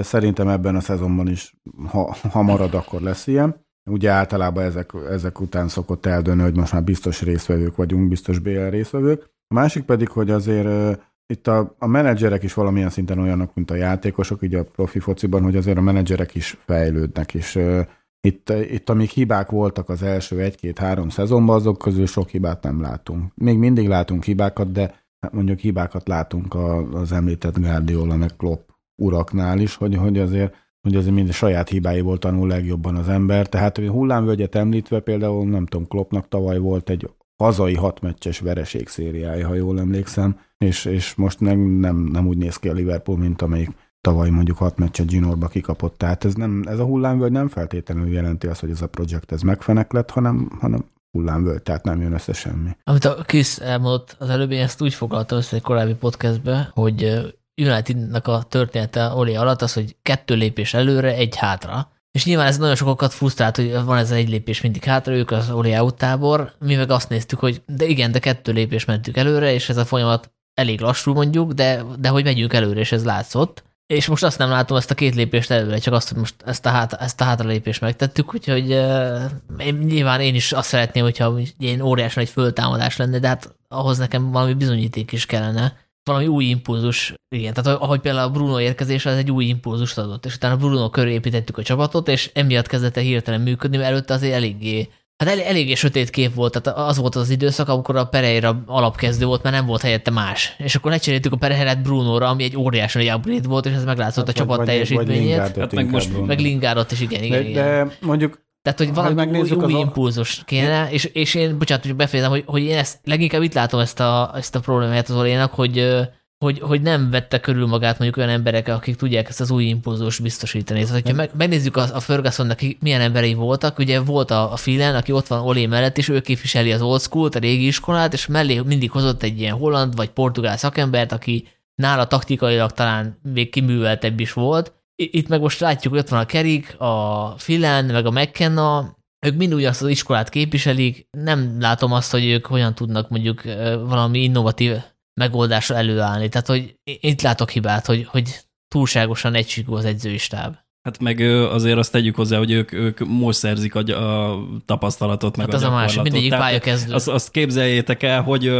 Szerintem 0.00 0.48
ebben 0.48 0.76
a 0.76 0.80
szezonban 0.80 1.28
is, 1.28 1.54
ha, 1.88 2.16
ha 2.30 2.42
marad, 2.42 2.74
akkor 2.74 3.00
lesz 3.00 3.26
ilyen. 3.26 3.66
Ugye 3.90 4.10
általában 4.10 4.64
ezek, 4.64 4.90
ezek 5.10 5.40
után 5.40 5.68
szokott 5.68 6.06
eldönni, 6.06 6.42
hogy 6.42 6.56
most 6.56 6.72
már 6.72 6.84
biztos 6.84 7.22
részvevők 7.22 7.76
vagyunk, 7.76 8.08
biztos 8.08 8.38
BL 8.38 8.68
részvevők. 8.68 9.30
A 9.48 9.54
másik 9.54 9.84
pedig, 9.84 10.08
hogy 10.08 10.30
azért 10.30 10.98
itt 11.26 11.46
a, 11.46 11.74
a 11.78 11.86
menedzserek 11.86 12.42
is 12.42 12.54
valamilyen 12.54 12.90
szinten 12.90 13.18
olyanok, 13.18 13.54
mint 13.54 13.70
a 13.70 13.74
játékosok, 13.74 14.42
így 14.42 14.54
a 14.54 14.64
profi 14.64 14.98
fociban, 14.98 15.42
hogy 15.42 15.56
azért 15.56 15.78
a 15.78 15.80
menedzserek 15.80 16.34
is 16.34 16.58
fejlődnek, 16.64 17.34
és 17.34 17.54
uh, 17.54 17.86
itt, 18.20 18.50
itt 18.50 18.88
amíg 18.88 19.08
hibák 19.08 19.50
voltak 19.50 19.88
az 19.88 20.02
első 20.02 20.40
egy-két-három 20.40 21.08
szezonban, 21.08 21.56
azok 21.56 21.78
közül 21.78 22.06
sok 22.06 22.28
hibát 22.28 22.62
nem 22.62 22.80
látunk. 22.80 23.32
Még 23.34 23.58
mindig 23.58 23.88
látunk 23.88 24.24
hibákat, 24.24 24.72
de 24.72 24.94
hát 25.20 25.32
mondjuk 25.32 25.58
hibákat 25.58 26.08
látunk 26.08 26.54
az 26.92 27.12
említett 27.12 27.58
Guardiola 27.58 28.16
meg 28.16 28.30
Klopp 28.36 28.68
uraknál 29.02 29.58
is, 29.58 29.74
hogy, 29.74 29.96
hogy 29.96 30.18
azért 30.18 30.54
hogy 30.82 30.96
azért 30.96 31.14
mind 31.14 31.28
a 31.28 31.32
saját 31.32 31.68
hibáiból 31.68 32.18
tanul 32.18 32.48
legjobban 32.48 32.96
az 32.96 33.08
ember. 33.08 33.48
Tehát 33.48 33.78
hullámvölgyet 33.78 34.54
említve 34.54 35.00
például, 35.00 35.46
nem 35.46 35.66
tudom, 35.66 35.86
Kloppnak 35.86 36.28
tavaly 36.28 36.58
volt 36.58 36.90
egy 36.90 37.10
hazai 37.42 37.74
hatmeccses 37.74 38.40
vereség 38.40 38.88
szériája, 38.88 39.46
ha 39.46 39.54
jól 39.54 39.80
emlékszem, 39.80 40.40
és, 40.58 40.84
és 40.84 41.14
most 41.14 41.40
meg 41.40 41.78
nem, 41.78 41.96
nem 41.96 42.26
úgy 42.26 42.36
néz 42.36 42.56
ki 42.56 42.68
a 42.68 42.72
Liverpool, 42.72 43.18
mint 43.18 43.42
amelyik 43.42 43.70
tavaly 44.00 44.30
mondjuk 44.30 44.56
hat 44.56 44.78
meccset 44.78 45.06
Ginorba 45.06 45.46
kikapott. 45.48 45.98
Tehát 45.98 46.24
ez, 46.24 46.34
nem, 46.34 46.62
ez 46.66 46.78
a 46.78 46.84
hullámvölgy 46.84 47.32
nem 47.32 47.48
feltétlenül 47.48 48.12
jelenti 48.12 48.46
azt, 48.46 48.60
hogy 48.60 48.70
ez 48.70 48.82
a 48.82 48.86
projekt 48.86 49.32
ez 49.32 49.42
megfenek 49.42 49.92
lett, 49.92 50.10
hanem, 50.10 50.50
hanem 50.60 50.84
hullámvölgy, 51.10 51.62
tehát 51.62 51.84
nem 51.84 52.00
jön 52.00 52.12
össze 52.12 52.32
semmi. 52.32 52.70
Amit 52.84 53.04
a 53.04 53.14
Krisz 53.14 53.60
elmondott 53.60 54.16
az 54.18 54.28
előbb, 54.28 54.50
én 54.50 54.62
ezt 54.62 54.82
úgy 54.82 54.94
foglaltam 54.94 55.38
össze 55.38 55.56
egy 55.56 55.62
korábbi 55.62 55.94
podcastbe, 55.94 56.70
hogy 56.74 57.20
Unitednak 57.56 58.26
a 58.26 58.42
története 58.48 59.06
Oli 59.06 59.36
alatt 59.36 59.62
az, 59.62 59.72
hogy 59.72 59.96
kettő 60.02 60.34
lépés 60.34 60.74
előre, 60.74 61.14
egy 61.14 61.36
hátra. 61.36 61.92
És 62.12 62.24
nyilván 62.24 62.46
ez 62.46 62.58
nagyon 62.58 62.74
sokakat 62.74 63.12
frusztrált, 63.12 63.56
hogy 63.56 63.72
van 63.84 63.98
ez 63.98 64.10
egy 64.10 64.28
lépés 64.28 64.60
mindig 64.60 64.84
hátra, 64.84 65.14
ők 65.14 65.30
az 65.30 65.50
Oli 65.50 65.78
out 65.78 65.94
tábor. 65.94 66.52
Mi 66.58 66.74
meg 66.74 66.90
azt 66.90 67.08
néztük, 67.08 67.38
hogy 67.38 67.62
de 67.66 67.84
igen, 67.84 68.12
de 68.12 68.18
kettő 68.18 68.52
lépés 68.52 68.84
mentük 68.84 69.16
előre, 69.16 69.52
és 69.52 69.68
ez 69.68 69.76
a 69.76 69.84
folyamat 69.84 70.32
elég 70.54 70.80
lassú 70.80 71.12
mondjuk, 71.12 71.52
de, 71.52 71.82
de 71.98 72.08
hogy 72.08 72.24
megyünk 72.24 72.52
előre, 72.52 72.80
és 72.80 72.92
ez 72.92 73.04
látszott. 73.04 73.62
És 73.86 74.06
most 74.06 74.22
azt 74.22 74.38
nem 74.38 74.50
látom 74.50 74.76
ezt 74.76 74.90
a 74.90 74.94
két 74.94 75.14
lépést 75.14 75.50
előre, 75.50 75.78
csak 75.78 75.94
azt, 75.94 76.08
hogy 76.08 76.18
most 76.18 76.34
ezt 76.44 76.66
a, 76.66 76.68
hát, 76.68 76.92
ezt 76.92 77.20
a 77.20 77.24
hátralépést 77.24 77.80
megtettük, 77.80 78.34
úgyhogy 78.34 78.72
uh, 78.72 79.22
én, 79.58 79.74
nyilván 79.74 80.20
én 80.20 80.34
is 80.34 80.52
azt 80.52 80.68
szeretném, 80.68 81.02
hogyha 81.02 81.38
ilyen 81.58 81.80
óriásan 81.80 82.22
egy 82.22 82.28
föltámadás 82.28 82.96
lenne, 82.96 83.18
de 83.18 83.28
hát 83.28 83.54
ahhoz 83.68 83.98
nekem 83.98 84.30
valami 84.30 84.54
bizonyíték 84.54 85.12
is 85.12 85.26
kellene 85.26 85.76
valami 86.04 86.26
új 86.26 86.44
impulzus, 86.44 87.14
igen, 87.28 87.52
tehát 87.54 87.80
ahogy 87.80 88.00
például 88.00 88.28
a 88.28 88.30
Bruno 88.30 88.60
érkezése, 88.60 89.10
az 89.10 89.16
egy 89.16 89.30
új 89.30 89.44
impulzust 89.44 89.98
adott, 89.98 90.26
és 90.26 90.34
utána 90.34 90.56
Bruno 90.56 90.90
köré 90.90 91.12
építettük 91.12 91.58
a 91.58 91.62
csapatot, 91.62 92.08
és 92.08 92.30
emiatt 92.34 92.66
kezdett 92.66 92.96
el 92.96 93.02
hirtelen 93.02 93.40
működni, 93.40 93.76
mert 93.76 93.88
előtte 93.88 94.14
azért 94.14 94.34
eléggé 94.34 94.88
Hát 95.22 95.30
elég, 95.30 95.44
eléggé 95.44 95.74
sötét 95.74 96.10
kép 96.10 96.34
volt, 96.34 96.60
tehát 96.60 96.78
az 96.78 96.98
volt 96.98 97.14
az 97.14 97.30
időszak, 97.30 97.68
amikor 97.68 97.96
a 97.96 98.04
Pereira 98.04 98.62
alapkezdő 98.66 99.26
volt, 99.26 99.42
mert 99.42 99.54
nem 99.54 99.66
volt 99.66 99.82
helyette 99.82 100.10
más. 100.10 100.54
És 100.58 100.74
akkor 100.74 100.90
lecseréltük 100.90 101.32
a 101.32 101.36
Pereirát 101.36 101.82
Bruno-ra, 101.82 102.28
ami 102.28 102.42
egy 102.42 102.56
óriási 102.56 102.98
egy 102.98 103.14
upgrade 103.14 103.48
volt, 103.48 103.66
és 103.66 103.72
ez 103.72 103.84
meglátszott 103.84 104.26
hát, 104.26 104.34
a 104.34 104.38
csapat 104.38 104.56
vagy, 104.56 104.66
teljesítményét. 104.66 105.36
Vagy 105.36 105.58
hát 105.58 105.72
meg 105.72 105.90
most 105.90 106.26
meg 106.26 106.40
Lingardot 106.40 106.92
is, 106.92 107.00
igen, 107.00 107.22
igen, 107.22 107.42
de, 107.42 107.48
igen. 107.48 107.88
De 107.88 107.96
mondjuk 108.00 108.40
tehát, 108.62 108.78
hogy 108.78 108.94
valami 108.94 109.38
új, 109.40 109.50
új 109.50 109.72
impulzus 109.72 110.42
kéne, 110.44 110.90
és, 110.90 111.04
és 111.04 111.34
én, 111.34 111.58
bocsánat, 111.58 111.84
hogy 111.84 111.96
befejezem, 111.96 112.30
hogy, 112.30 112.44
hogy 112.46 112.62
én 112.62 112.78
ezt 112.78 112.98
leginkább 113.04 113.42
itt 113.42 113.54
látom 113.54 113.80
ezt 113.80 114.00
a, 114.00 114.32
ezt 114.36 114.54
a 114.54 114.60
problémát 114.60 115.08
az 115.08 115.16
Olénak, 115.16 115.52
hogy 115.52 116.00
hogy, 116.42 116.60
hogy 116.60 116.82
nem 116.82 117.10
vette 117.10 117.40
körül 117.40 117.66
magát 117.66 117.98
mondjuk 117.98 118.16
olyan 118.16 118.36
emberek, 118.36 118.68
akik 118.68 118.96
tudják 118.96 119.28
ezt 119.28 119.40
az 119.40 119.50
új 119.50 119.64
impulzus 119.64 120.18
biztosítani. 120.18 120.80
Tehát, 120.80 120.94
hogyha 120.94 121.16
meg, 121.16 121.30
megnézzük 121.36 121.76
a, 121.76 121.86
a 121.94 122.00
Fergusonnak, 122.00 122.60
milyen 122.80 123.00
emberei 123.00 123.34
voltak, 123.34 123.78
ugye 123.78 124.00
volt 124.00 124.30
a, 124.30 124.52
a 124.52 124.56
Filen, 124.56 124.94
aki 124.94 125.12
ott 125.12 125.26
van 125.26 125.40
Olé 125.40 125.66
mellett, 125.66 125.98
és 125.98 126.08
ő 126.08 126.20
képviseli 126.20 126.72
az 126.72 126.82
old 126.82 127.00
school 127.00 127.28
a 127.32 127.38
régi 127.38 127.66
iskolát, 127.66 128.12
és 128.12 128.26
mellé 128.26 128.60
mindig 128.60 128.90
hozott 128.90 129.22
egy 129.22 129.40
ilyen 129.40 129.54
holland 129.54 129.96
vagy 129.96 130.10
portugál 130.10 130.56
szakembert, 130.56 131.12
aki 131.12 131.48
nála 131.74 132.06
taktikailag 132.06 132.72
talán 132.72 133.18
még 133.22 133.50
kiműveltebb 133.50 134.20
is 134.20 134.32
volt. 134.32 134.72
Itt 135.10 135.28
meg 135.28 135.40
most 135.40 135.60
látjuk, 135.60 135.92
hogy 135.92 136.02
ott 136.02 136.08
van 136.08 136.20
a 136.20 136.26
Kerik, 136.26 136.80
a 136.80 137.34
Filen, 137.38 137.84
meg 137.84 138.06
a 138.06 138.10
McKenna, 138.10 138.96
ők 139.26 139.36
mind 139.36 139.54
ugyanazt 139.54 139.82
az 139.82 139.88
iskolát 139.88 140.28
képviselik, 140.28 141.06
nem 141.10 141.60
látom 141.60 141.92
azt, 141.92 142.10
hogy 142.10 142.24
ők 142.26 142.46
hogyan 142.46 142.74
tudnak 142.74 143.08
mondjuk 143.08 143.42
valami 143.86 144.22
innovatív 144.22 144.76
megoldásra 145.20 145.74
előállni. 145.74 146.28
Tehát, 146.28 146.46
hogy 146.46 146.74
itt 146.84 147.22
látok 147.22 147.50
hibát, 147.50 147.86
hogy, 147.86 148.06
hogy 148.06 148.40
túlságosan 148.68 149.34
egységű 149.34 149.72
az 149.72 149.84
edzői 149.84 150.18
stáb. 150.18 150.56
Hát 150.82 150.98
meg 150.98 151.20
azért 151.50 151.78
azt 151.78 151.92
tegyük 151.92 152.16
hozzá, 152.16 152.38
hogy 152.38 152.50
ők, 152.50 152.72
ők 152.72 152.98
most 152.98 153.38
szerzik 153.38 153.74
a, 153.74 153.78
a 153.78 154.38
tapasztalatot, 154.64 155.36
meg 155.36 155.46
hát 155.46 155.54
a 155.54 155.56
az 155.56 155.62
a 155.62 155.70
másik, 155.70 156.02
mindegyik 156.02 156.30
pályakezdő. 156.30 156.94
Azt, 156.94 157.08
azt 157.08 157.30
képzeljétek 157.30 158.02
el, 158.02 158.22
hogy 158.22 158.52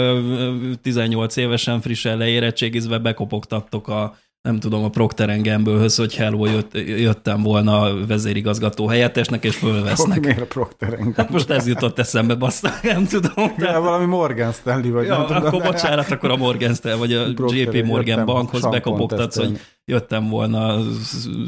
18 0.83 1.37
évesen 1.37 1.81
frissen 1.81 2.19
leérettségizve 2.19 2.99
bekopogtattok 2.99 3.89
a 3.89 4.17
nem 4.43 4.59
tudom, 4.61 4.85
a 4.85 4.89
Procter 4.89 5.41
Gamble-höz, 5.43 5.97
hogy 5.97 6.15
hello, 6.17 6.47
jött, 6.47 6.75
jöttem 6.75 7.43
volna 7.43 7.81
a 7.81 8.07
vezérigazgató 8.07 8.87
helyettesnek, 8.87 9.45
és 9.45 9.57
fölvesznek. 9.57 10.21
Miért 10.21 10.41
a 10.41 10.45
Procter 10.47 10.99
Hát 11.17 11.31
most 11.31 11.51
ez 11.51 11.67
jutott 11.67 11.99
eszembe, 11.99 12.35
bassza, 12.35 12.71
nem 12.83 13.07
tudom. 13.07 13.53
De... 13.59 13.71
Ja, 13.71 13.81
valami 13.81 14.05
Morgan 14.05 14.53
Stanley 14.53 14.93
vagy. 14.93 15.07
Ja, 15.07 15.17
nem 15.17 15.27
tudom, 15.27 15.45
akkor 15.45 15.63
bocsánat, 15.63 16.11
akkor 16.11 16.31
a 16.31 16.37
Morgan 16.37 16.75
Stanley, 16.75 16.99
vagy 16.99 17.13
a 17.13 17.33
Procter, 17.35 17.59
JP 17.75 17.85
Morgan 17.85 18.25
bankhoz 18.25 18.69
bekopogtatsz, 18.69 19.37
hogy 19.37 19.61
jöttem 19.85 20.29
volna 20.29 20.79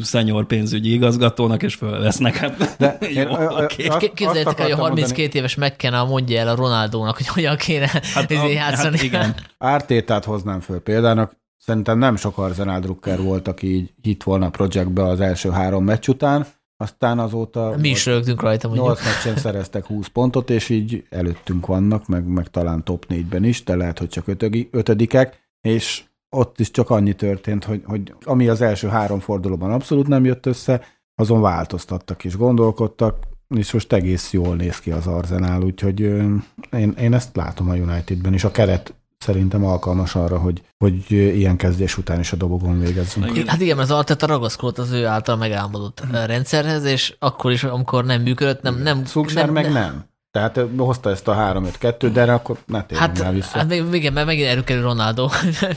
szenyor 0.03 0.47
pénzügyi 0.47 0.93
igazgatónak, 0.93 1.63
és 1.63 1.75
fölvesznek. 1.75 2.37
Hát, 2.37 2.77
De 2.79 2.99
jó, 3.15 3.21
én, 3.21 3.29
oké. 3.29 3.87
azt- 3.87 3.99
Képzeljétek 4.15 4.59
el, 4.59 4.65
hogy 4.65 4.73
a 4.73 4.75
akartam 4.75 4.81
32 4.81 5.23
mondani- 5.23 5.39
éves 5.39 5.55
McKenna 5.57 6.05
mondja 6.05 6.41
el 6.41 6.49
a 6.49 6.55
Ronaldónak, 6.55 7.17
hogy 7.17 7.27
hogyan 7.27 7.57
kéne 7.57 7.87
Hát, 7.87 8.05
hát, 8.15 8.31
a, 8.31 8.49
játszani. 8.49 8.97
hát 8.97 9.03
igen. 9.07 9.35
Ártétát 9.59 10.25
hoznám 10.25 10.61
föl 10.61 10.81
példának. 10.81 11.43
Szerintem 11.65 11.99
nem 11.99 12.17
sok 12.17 12.39
Arsenal 12.39 12.81
drukker 12.81 13.23
volt, 13.23 13.49
aki 13.49 13.75
így 13.75 13.95
hitt 14.03 14.23
volna 14.23 14.47
a 14.47 14.51
projektbe 14.51 15.03
az 15.03 15.21
első 15.21 15.51
három 15.51 15.85
meccs 15.85 16.09
után, 16.09 16.47
aztán 16.77 17.19
azóta 17.19 17.75
Mi 17.79 17.89
is 17.89 18.07
rögtünk 18.07 18.41
rajta, 18.41 18.69
mondjuk. 18.69 18.89
8 18.89 19.05
meccsen 19.05 19.37
szereztek 19.37 19.87
20 19.87 20.07
pontot, 20.07 20.51
és 20.51 20.69
így 20.69 21.05
előttünk 21.11 21.67
vannak, 21.67 22.07
meg, 22.07 22.25
meg 22.27 22.49
talán 22.49 22.85
top 22.85 23.07
4-ben 23.09 23.45
is, 23.45 23.65
de 23.65 23.77
lehet, 23.77 23.99
hogy 23.99 24.09
csak 24.09 24.29
ötögi, 24.29 24.69
ötödikek, 24.73 25.41
és 25.61 26.05
ott 26.29 26.61
is 26.61 26.71
csak 26.71 26.91
annyi 26.91 27.15
történt, 27.15 27.65
hogy, 27.65 27.83
hogy 27.85 28.15
ami 28.25 28.49
az 28.49 28.61
első 28.61 28.89
három 28.89 29.21
fordulóban 29.21 29.71
abszolút 29.71 30.07
nem 30.07 30.25
jött 30.25 30.47
össze, 30.47 30.83
azon 31.15 31.41
változtattak 31.41 32.25
és 32.25 32.37
gondolkodtak, 32.37 33.17
és 33.57 33.73
most 33.73 33.93
egész 33.93 34.33
jól 34.33 34.57
néz 34.57 34.79
ki 34.79 34.91
az 34.91 35.07
Arsenal, 35.07 35.65
úgyhogy 35.65 36.01
én, 36.01 36.95
én 37.01 37.15
ezt 37.15 37.37
látom 37.37 37.69
a 37.69 37.75
Unitedben, 37.75 38.33
és 38.33 38.45
a 38.45 38.51
keret 38.51 38.95
szerintem 39.25 39.65
alkalmas 39.65 40.15
arra, 40.15 40.39
hogy, 40.39 40.63
hogy 40.79 41.11
ilyen 41.11 41.57
kezdés 41.57 41.99
után 41.99 42.21
is 42.21 42.33
a 42.33 42.37
dobogon 42.37 42.81
végezzünk. 42.81 43.49
Hát 43.49 43.61
igen, 43.61 43.79
az 43.79 43.91
Arteta 43.91 44.27
ragaszkodott 44.27 44.79
az 44.79 44.91
ő 44.91 45.07
által 45.07 45.37
megálmodott 45.37 46.03
rendszerhez, 46.27 46.85
és 46.85 47.15
akkor 47.19 47.53
is, 47.53 47.65
amikor 47.65 48.05
nem 48.05 48.23
működött, 48.23 48.63
nem... 48.63 48.83
nem 48.83 49.05
Szulsár 49.05 49.51
meg 49.51 49.73
nem. 49.73 50.05
Tehát 50.31 50.57
ö, 50.57 50.67
hozta 50.77 51.11
ezt 51.11 51.29
a 51.29 51.35
3-5-2, 51.81 52.11
de 52.13 52.21
erre 52.21 52.33
akkor 52.33 52.59
ne 52.67 52.83
térjünk 52.83 53.11
Hát, 53.11 53.23
már 53.23 53.35
vissza. 53.35 53.59
hát 53.59 53.69
még, 53.69 53.85
igen, 53.93 54.13
mert 54.13 54.27
megint 54.27 54.49
előkerül 54.49 54.83
Ronaldo. 54.83 55.29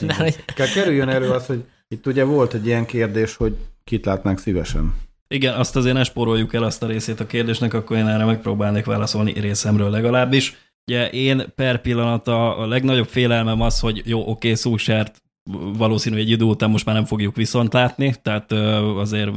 Kell 0.55 0.67
kerüljön 0.73 1.09
elő 1.09 1.29
az, 1.29 1.45
hogy 1.45 1.63
itt 1.87 2.07
ugye 2.07 2.23
volt 2.23 2.53
egy 2.53 2.65
ilyen 2.65 2.85
kérdés, 2.85 3.35
hogy 3.35 3.57
kit 3.83 4.05
látnánk 4.05 4.39
szívesen. 4.39 4.95
Igen, 5.27 5.53
azt 5.53 5.75
azért 5.75 5.95
ne 5.95 6.03
spóroljuk 6.03 6.53
el 6.53 6.63
azt 6.63 6.83
a 6.83 6.87
részét 6.87 7.19
a 7.19 7.25
kérdésnek, 7.25 7.73
akkor 7.73 7.97
én 7.97 8.07
erre 8.07 8.25
megpróbálnék 8.25 8.85
válaszolni 8.85 9.31
részemről 9.31 9.89
legalábbis. 9.89 10.57
Ugye 10.87 11.09
én 11.09 11.53
per 11.55 11.81
pillanat 11.81 12.27
a, 12.27 12.67
legnagyobb 12.67 13.07
félelmem 13.07 13.61
az, 13.61 13.79
hogy 13.79 14.01
jó, 14.05 14.29
oké, 14.29 14.53
Szúsert 14.53 15.21
valószínű 15.77 16.17
egy 16.17 16.29
idő 16.29 16.43
után 16.43 16.69
most 16.69 16.85
már 16.85 16.95
nem 16.95 17.05
fogjuk 17.05 17.35
viszont 17.35 17.73
látni, 17.73 18.15
tehát 18.21 18.51
azért 18.97 19.29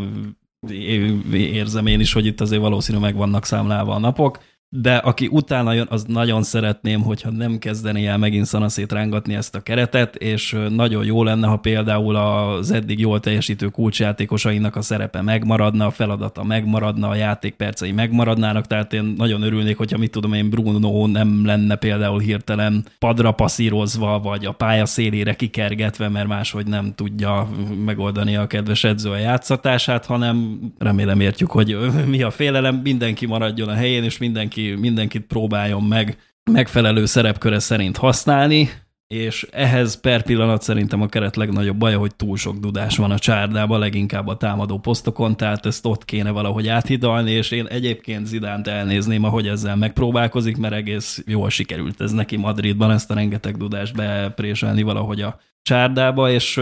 érzem 1.32 1.86
én 1.86 2.00
is, 2.00 2.12
hogy 2.12 2.26
itt 2.26 2.40
azért 2.40 2.60
valószínű 2.60 2.98
meg 2.98 3.16
vannak 3.16 3.44
számlálva 3.44 3.94
a 3.94 3.98
napok, 3.98 4.38
de 4.72 4.96
aki 4.96 5.28
utána 5.30 5.72
jön, 5.72 5.86
az 5.90 6.04
nagyon 6.04 6.42
szeretném, 6.42 7.02
hogyha 7.02 7.30
nem 7.30 7.58
kezdené 7.58 8.06
el 8.06 8.18
megint 8.18 8.46
szanaszét 8.46 8.92
rángatni 8.92 9.34
ezt 9.34 9.54
a 9.54 9.60
keretet, 9.60 10.16
és 10.16 10.56
nagyon 10.68 11.04
jó 11.04 11.22
lenne, 11.22 11.46
ha 11.46 11.56
például 11.56 12.16
az 12.16 12.70
eddig 12.70 12.98
jól 12.98 13.20
teljesítő 13.20 13.66
kulcsjátékosainak 13.66 14.76
a 14.76 14.82
szerepe 14.82 15.22
megmaradna, 15.22 15.86
a 15.86 15.90
feladata 15.90 16.44
megmaradna, 16.44 17.08
a 17.08 17.14
játékpercei 17.14 17.92
megmaradnának, 17.92 18.66
tehát 18.66 18.92
én 18.92 19.14
nagyon 19.16 19.42
örülnék, 19.42 19.76
hogyha 19.76 19.98
mit 19.98 20.10
tudom 20.10 20.32
én, 20.32 20.50
Bruno 20.50 21.06
nem 21.06 21.46
lenne 21.46 21.76
például 21.76 22.20
hirtelen 22.20 22.84
padra 22.98 23.32
passzírozva, 23.32 24.20
vagy 24.20 24.44
a 24.44 24.52
pálya 24.52 24.86
szélére 24.86 25.34
kikergetve, 25.34 26.08
mert 26.08 26.26
máshogy 26.26 26.66
nem 26.66 26.92
tudja 26.94 27.48
megoldani 27.84 28.36
a 28.36 28.46
kedves 28.46 28.84
edző 28.84 29.10
a 29.10 29.16
játszatását, 29.16 30.06
hanem 30.06 30.58
remélem 30.78 31.20
értjük, 31.20 31.50
hogy 31.50 31.76
mi 32.06 32.22
a 32.22 32.30
félelem, 32.30 32.80
mindenki 32.84 33.26
maradjon 33.26 33.68
a 33.68 33.74
helyén, 33.74 34.04
és 34.04 34.18
mindenki, 34.18 34.59
mindenkit 34.68 35.26
próbáljon 35.26 35.82
meg 35.82 36.18
megfelelő 36.50 37.04
szerepköre 37.04 37.58
szerint 37.58 37.96
használni, 37.96 38.68
és 39.14 39.46
ehhez 39.50 40.00
per 40.00 40.22
pillanat 40.22 40.62
szerintem 40.62 41.02
a 41.02 41.06
keret 41.06 41.36
legnagyobb 41.36 41.76
baja, 41.76 41.98
hogy 41.98 42.14
túl 42.14 42.36
sok 42.36 42.58
dudás 42.58 42.96
van 42.96 43.10
a 43.10 43.18
csárdában, 43.18 43.78
leginkább 43.78 44.26
a 44.26 44.36
támadó 44.36 44.78
posztokon, 44.78 45.36
tehát 45.36 45.66
ezt 45.66 45.86
ott 45.86 46.04
kéne 46.04 46.30
valahogy 46.30 46.68
áthidalni, 46.68 47.30
és 47.30 47.50
én 47.50 47.66
egyébként 47.66 48.26
Zidánt 48.26 48.66
elnézném, 48.66 49.24
ahogy 49.24 49.46
ezzel 49.46 49.76
megpróbálkozik, 49.76 50.56
mert 50.56 50.74
egész 50.74 51.22
jól 51.26 51.50
sikerült 51.50 52.00
ez 52.00 52.12
neki 52.12 52.36
Madridban, 52.36 52.90
ezt 52.90 53.10
a 53.10 53.14
rengeteg 53.14 53.56
dudást 53.56 53.94
bepréselni 53.94 54.82
valahogy 54.82 55.20
a 55.20 55.38
csárdába, 55.62 56.30
és 56.30 56.60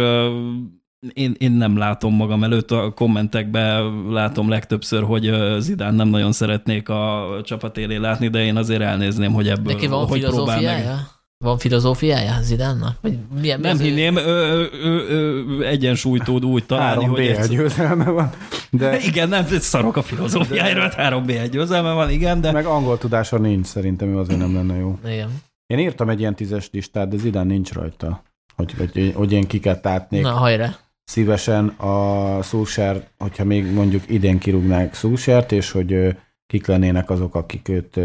én, 1.12 1.34
én 1.38 1.50
nem 1.52 1.76
látom 1.76 2.14
magam 2.14 2.44
előtt, 2.44 2.70
a 2.70 2.92
kommentekben 2.94 4.02
látom 4.10 4.48
legtöbbször, 4.48 5.02
hogy 5.02 5.32
Zidán 5.58 5.94
nem 5.94 6.08
nagyon 6.08 6.32
szeretnék 6.32 6.88
a 6.88 7.26
csapat 7.44 7.76
élén 7.76 8.00
látni, 8.00 8.28
de 8.28 8.44
én 8.44 8.56
azért 8.56 8.80
elnézném, 8.80 9.32
hogy 9.32 9.48
ebből 9.48 9.72
neki 9.72 9.86
van 9.86 10.06
hogy 10.06 10.20
próbál 10.24 10.44
meg. 10.44 10.56
filozófiája? 10.58 11.08
Van 11.44 11.58
filozófiája 11.58 12.42
Zidánnak? 12.42 12.96
Vagy 13.00 13.18
milyen, 13.40 13.60
Nem 13.60 13.76
mi 13.76 13.82
az 13.82 13.86
ő- 13.86 13.88
hinném, 13.88 14.16
ő, 14.16 14.68
ő, 14.82 15.04
ő, 15.08 15.46
ő 15.48 15.66
egyensúlyt 15.66 16.24
tud 16.24 16.44
úgy 16.44 16.64
találni, 16.66 16.90
Három 17.02 17.08
hogy 17.08 17.18
BL 17.18 17.30
egyszer- 17.30 17.48
győzelme 17.50 18.04
van, 18.10 18.30
de 18.70 18.98
Igen, 19.08 19.28
nem, 19.28 19.46
szarok 19.46 19.96
a 19.96 20.02
filozófiájára, 20.02 20.80
hát 20.82 20.94
három 20.94 21.24
b 21.26 21.32
győzelme 21.50 21.92
van, 21.92 22.10
igen, 22.10 22.40
de 22.40 22.52
meg 22.52 22.66
angol 22.66 22.98
tudása 22.98 23.38
nincs, 23.38 23.66
szerintem 23.66 24.08
ő 24.08 24.18
azért 24.18 24.38
nem 24.38 24.54
lenne 24.54 24.76
jó. 24.76 24.98
Igen. 25.04 25.30
Én 25.66 25.78
írtam 25.78 26.08
egy 26.08 26.20
ilyen 26.20 26.34
tízes 26.34 26.68
listát, 26.72 27.08
de 27.08 27.16
Zidán 27.16 27.46
nincs 27.46 27.72
rajta, 27.72 28.22
hogy, 28.56 28.74
hogy, 28.78 29.12
hogy 29.14 29.32
én 29.32 29.46
kiket 29.46 29.86
átnék. 29.86 30.22
Na, 30.22 30.30
hajrá. 30.30 30.76
Szívesen 31.08 31.68
a 31.68 32.42
Szúsár, 32.42 33.08
hogyha 33.18 33.44
még 33.44 33.72
mondjuk 33.72 34.10
idén 34.10 34.38
kirúgnák 34.38 34.94
Szúsárt, 34.94 35.52
és 35.52 35.70
hogy 35.70 36.16
kik 36.46 36.66
lennének 36.66 37.10
azok, 37.10 37.34
akik 37.34 37.68
őt, 37.68 37.96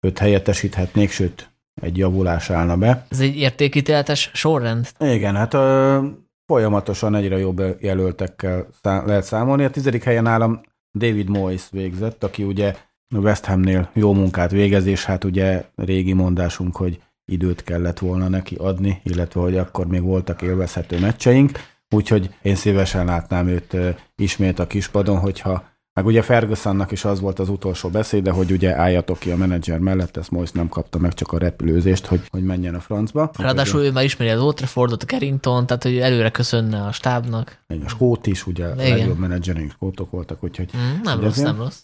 őt 0.00 0.18
helyettesíthetnék, 0.18 1.10
sőt, 1.10 1.50
egy 1.82 1.96
javulás 1.96 2.50
állna 2.50 2.76
be. 2.76 3.06
Ez 3.08 3.20
egy 3.20 3.36
értékítéletes 3.36 4.30
sorrend. 4.32 4.88
Igen, 4.98 5.34
hát 5.34 5.54
ö, 5.54 5.98
folyamatosan 6.46 7.14
egyre 7.14 7.38
jobb 7.38 7.62
jelöltekkel 7.80 8.66
szá- 8.82 9.06
lehet 9.06 9.24
számolni. 9.24 9.64
A 9.64 9.70
tizedik 9.70 10.04
helyen 10.04 10.22
nálam 10.22 10.60
David 10.98 11.28
Moyes 11.28 11.68
végzett, 11.70 12.24
aki 12.24 12.42
ugye 12.42 12.74
West 13.14 13.44
Hamnél 13.44 13.90
jó 13.92 14.12
munkát 14.12 14.50
végez, 14.50 14.86
és 14.86 15.04
hát 15.04 15.24
ugye 15.24 15.64
régi 15.76 16.12
mondásunk, 16.12 16.76
hogy 16.76 17.02
időt 17.24 17.62
kellett 17.62 17.98
volna 17.98 18.28
neki 18.28 18.54
adni, 18.54 19.00
illetve 19.04 19.40
hogy 19.40 19.56
akkor 19.56 19.86
még 19.86 20.02
voltak 20.02 20.42
élvezhető 20.42 20.98
meccseink, 20.98 21.58
úgyhogy 21.94 22.34
én 22.42 22.54
szívesen 22.54 23.04
látnám 23.04 23.46
őt 23.46 23.76
ismét 24.16 24.58
a 24.58 24.66
kispadon, 24.66 25.18
hogyha 25.18 25.68
meg 25.92 26.06
ugye 26.06 26.22
Fergusonnak 26.22 26.90
is 26.90 27.04
az 27.04 27.20
volt 27.20 27.38
az 27.38 27.48
utolsó 27.48 27.88
beszéde, 27.88 28.30
hogy 28.30 28.50
ugye 28.50 28.76
álljatok 28.76 29.18
ki 29.18 29.30
a 29.30 29.36
menedzser 29.36 29.78
mellett, 29.78 30.16
ezt 30.16 30.30
Moyes 30.30 30.50
nem 30.50 30.68
kapta 30.68 30.98
meg 30.98 31.14
csak 31.14 31.32
a 31.32 31.38
repülőzést, 31.38 32.06
hogy, 32.06 32.20
hogy 32.30 32.42
menjen 32.44 32.74
a 32.74 32.80
francba. 32.80 33.30
Ráadásul 33.38 33.80
ő 33.82 33.92
már 33.92 34.04
ismeri 34.04 34.30
az 34.30 34.40
Old 34.40 34.54
Traffordot, 34.54 35.02
a 35.02 35.06
Carrington, 35.06 35.66
tehát 35.66 35.82
hogy 35.82 35.98
előre 35.98 36.30
köszönne 36.30 36.82
a 36.82 36.92
stábnak. 36.92 37.58
Egy 37.66 37.82
a 37.84 37.88
skót 37.88 38.26
is, 38.26 38.46
ugye 38.46 38.66
a 38.66 38.72
Igen. 38.74 38.98
legjobb 38.98 39.18
menedzserünk 39.18 39.70
skótok 39.70 40.10
voltak, 40.10 40.44
úgyhogy 40.44 40.70
Mm, 40.76 41.00
nem 41.02 41.20
rossz, 41.20 41.36
nem 41.36 41.56
rossz. 41.56 41.78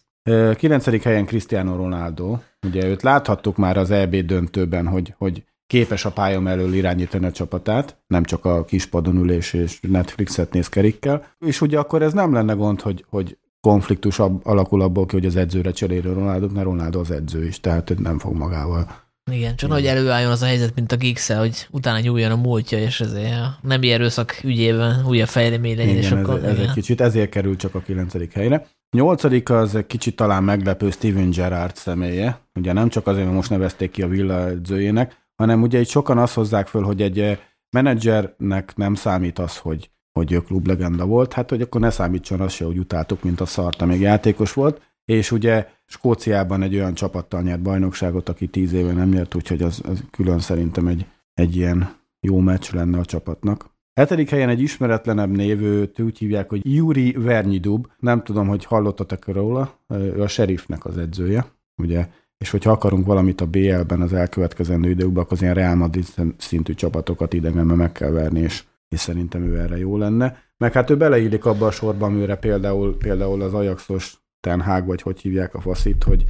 Kilencedik 0.57 1.03
helyen 1.03 1.27
Cristiano 1.27 1.77
Ronaldo. 1.77 2.39
Ugye 2.67 2.85
őt 2.85 3.03
láthattuk 3.03 3.57
már 3.57 3.77
az 3.77 3.91
EB 3.91 4.17
döntőben, 4.17 4.87
hogy, 4.87 5.15
hogy 5.19 5.45
képes 5.67 6.05
a 6.05 6.11
pálya 6.11 6.41
mellől 6.41 6.75
irányítani 6.75 7.27
a 7.27 7.33
csapatát, 7.33 7.99
nem 8.07 8.25
csak 8.25 8.45
a 8.45 8.65
kispadon 8.65 9.17
ülés 9.17 9.53
és 9.53 9.81
Netflixet 9.81 10.53
néz 10.53 10.69
kerikkel. 10.69 11.27
És 11.47 11.61
ugye 11.61 11.79
akkor 11.79 12.03
ez 12.03 12.13
nem 12.13 12.33
lenne 12.33 12.53
gond, 12.53 12.81
hogy, 12.81 13.05
hogy 13.09 13.39
konfliktus 13.61 14.19
ab, 14.19 14.41
alakul 14.45 14.83
abból 14.83 15.07
ki, 15.07 15.15
hogy 15.15 15.27
az 15.27 15.37
edzőre 15.37 15.71
cseréli 15.71 16.13
Ronaldo, 16.13 16.49
mert 16.49 16.67
Ronaldo 16.67 17.01
az 17.01 17.11
edző 17.11 17.47
is, 17.47 17.61
tehát 17.61 17.99
nem 17.99 18.19
fog 18.19 18.37
magával 18.37 19.05
Igen, 19.33 19.57
csak 19.57 19.73
hogy 19.73 19.87
előálljon 19.87 20.31
az 20.31 20.43
a 20.43 20.47
helyzet, 20.47 20.75
mint 20.75 20.93
a 20.93 20.97
geeks 20.97 21.29
hogy 21.29 21.67
utána 21.71 22.01
nyúljon 22.01 22.31
a 22.31 22.37
múltja, 22.37 22.79
és 22.79 23.01
ezért 23.01 23.33
a 23.33 23.59
nem 23.63 23.81
erőszak 23.83 24.41
ügyében 24.43 25.07
újabb 25.07 25.29
fejlemény 25.29 25.77
legyen, 25.77 25.91
Igen, 25.91 26.03
és 26.03 26.11
ez, 26.11 26.19
akkor... 26.19 26.45
ez 26.45 26.51
egy 26.51 26.59
igen. 26.59 26.75
kicsit, 26.75 27.01
ezért 27.01 27.31
kerül 27.31 27.57
csak 27.57 27.75
a 27.75 27.81
kilencedik 27.81 28.33
helyre. 28.33 28.67
Nyolcadik 28.97 29.51
az 29.51 29.75
egy 29.75 29.87
kicsit 29.87 30.17
talán 30.17 30.45
meglepő 30.45 30.91
Steven 30.91 31.31
Gerrard 31.31 31.77
személye. 31.77 32.41
Ugye 32.55 32.73
nem 32.73 32.89
csak 32.89 33.07
azért, 33.07 33.25
mert 33.25 33.37
most 33.37 33.51
nevezték 33.51 33.91
ki 33.91 34.03
a 34.03 34.09
villa 34.09 34.49
edzőjének, 34.49 35.26
hanem 35.37 35.63
ugye 35.63 35.81
itt 35.81 35.89
sokan 35.89 36.19
azt 36.19 36.35
hozzák 36.35 36.67
föl, 36.67 36.83
hogy 36.83 37.03
egy 37.03 37.21
eh, 37.21 37.39
menedzsernek 37.71 38.77
nem 38.77 38.95
számít 38.95 39.39
az, 39.39 39.59
hogy, 39.59 39.91
hogy 40.13 40.43
klublegenda 40.45 41.07
volt, 41.07 41.33
hát 41.33 41.51
hogy 41.51 41.61
akkor 41.61 41.81
ne 41.81 41.91
számítson 41.91 42.41
az 42.41 42.53
se, 42.53 42.65
hogy 42.65 42.79
utáltuk, 42.79 43.23
mint 43.23 43.41
a 43.41 43.47
szart, 43.47 43.85
még 43.85 44.01
játékos 44.01 44.53
volt, 44.53 44.81
és 45.05 45.31
ugye 45.31 45.69
Skóciában 45.87 46.63
egy 46.63 46.75
olyan 46.75 46.95
csapattal 46.95 47.43
nyert 47.43 47.63
bajnokságot, 47.63 48.29
aki 48.29 48.47
tíz 48.47 48.73
éve 48.73 48.93
nem 48.93 49.09
nyert, 49.09 49.35
úgyhogy 49.35 49.63
az, 49.63 49.81
az 49.85 50.05
külön 50.11 50.39
szerintem 50.39 50.87
egy, 50.87 51.07
egy 51.35 51.57
ilyen 51.57 51.97
jó 52.21 52.39
meccs 52.39 52.73
lenne 52.73 52.99
a 52.99 53.05
csapatnak. 53.05 53.75
Hetedik 53.95 54.31
helyen 54.31 54.49
egy 54.49 54.61
ismeretlenebb 54.61 55.31
név, 55.31 55.63
őt 55.63 56.01
úgy 56.01 56.19
hívják, 56.19 56.49
hogy 56.49 56.75
Yuri 56.75 57.13
Vernyidub. 57.13 57.87
Nem 57.99 58.23
tudom, 58.23 58.49
hogy 58.49 58.65
hallottatok 58.65 59.27
róla, 59.27 59.81
ő 59.89 60.23
a 60.23 60.29
sheriffnek 60.29 60.85
az 60.85 60.99
edzője, 60.99 61.47
ugye, 61.83 62.09
és 62.39 62.51
hogyha 62.51 62.71
akarunk 62.71 63.07
valamit 63.07 63.41
a 63.41 63.47
BL-ben 63.47 64.01
az 64.01 64.13
elkövetkezendő 64.13 64.91
időkben, 64.91 65.23
akkor 65.23 65.33
az 65.33 65.43
ilyen 65.43 65.55
Real 65.55 65.75
Madrid 65.75 66.07
szintű 66.37 66.75
csapatokat 66.75 67.33
idegenben 67.33 67.77
meg 67.77 67.93
kell 67.93 68.11
verni, 68.11 68.41
és, 68.41 68.65
és 68.89 69.01
szerintem 69.01 69.43
ő 69.43 69.61
erre 69.61 69.79
jó 69.79 69.97
lenne. 69.97 70.43
Meg 70.57 70.73
hát 70.73 70.91
ő 70.91 70.97
beleillik 70.97 71.45
abba 71.45 71.67
a 71.67 71.71
sorba, 71.71 72.07
amire 72.07 72.37
például, 72.37 72.97
például 72.97 73.43
az 73.43 73.55
Ajaxos 73.55 74.17
Ten 74.41 74.61
Hag, 74.61 74.87
vagy 74.87 75.03
hogy 75.03 75.21
hívják 75.21 75.55
a 75.55 75.61
faszit, 75.61 76.05
hogy, 76.05 76.25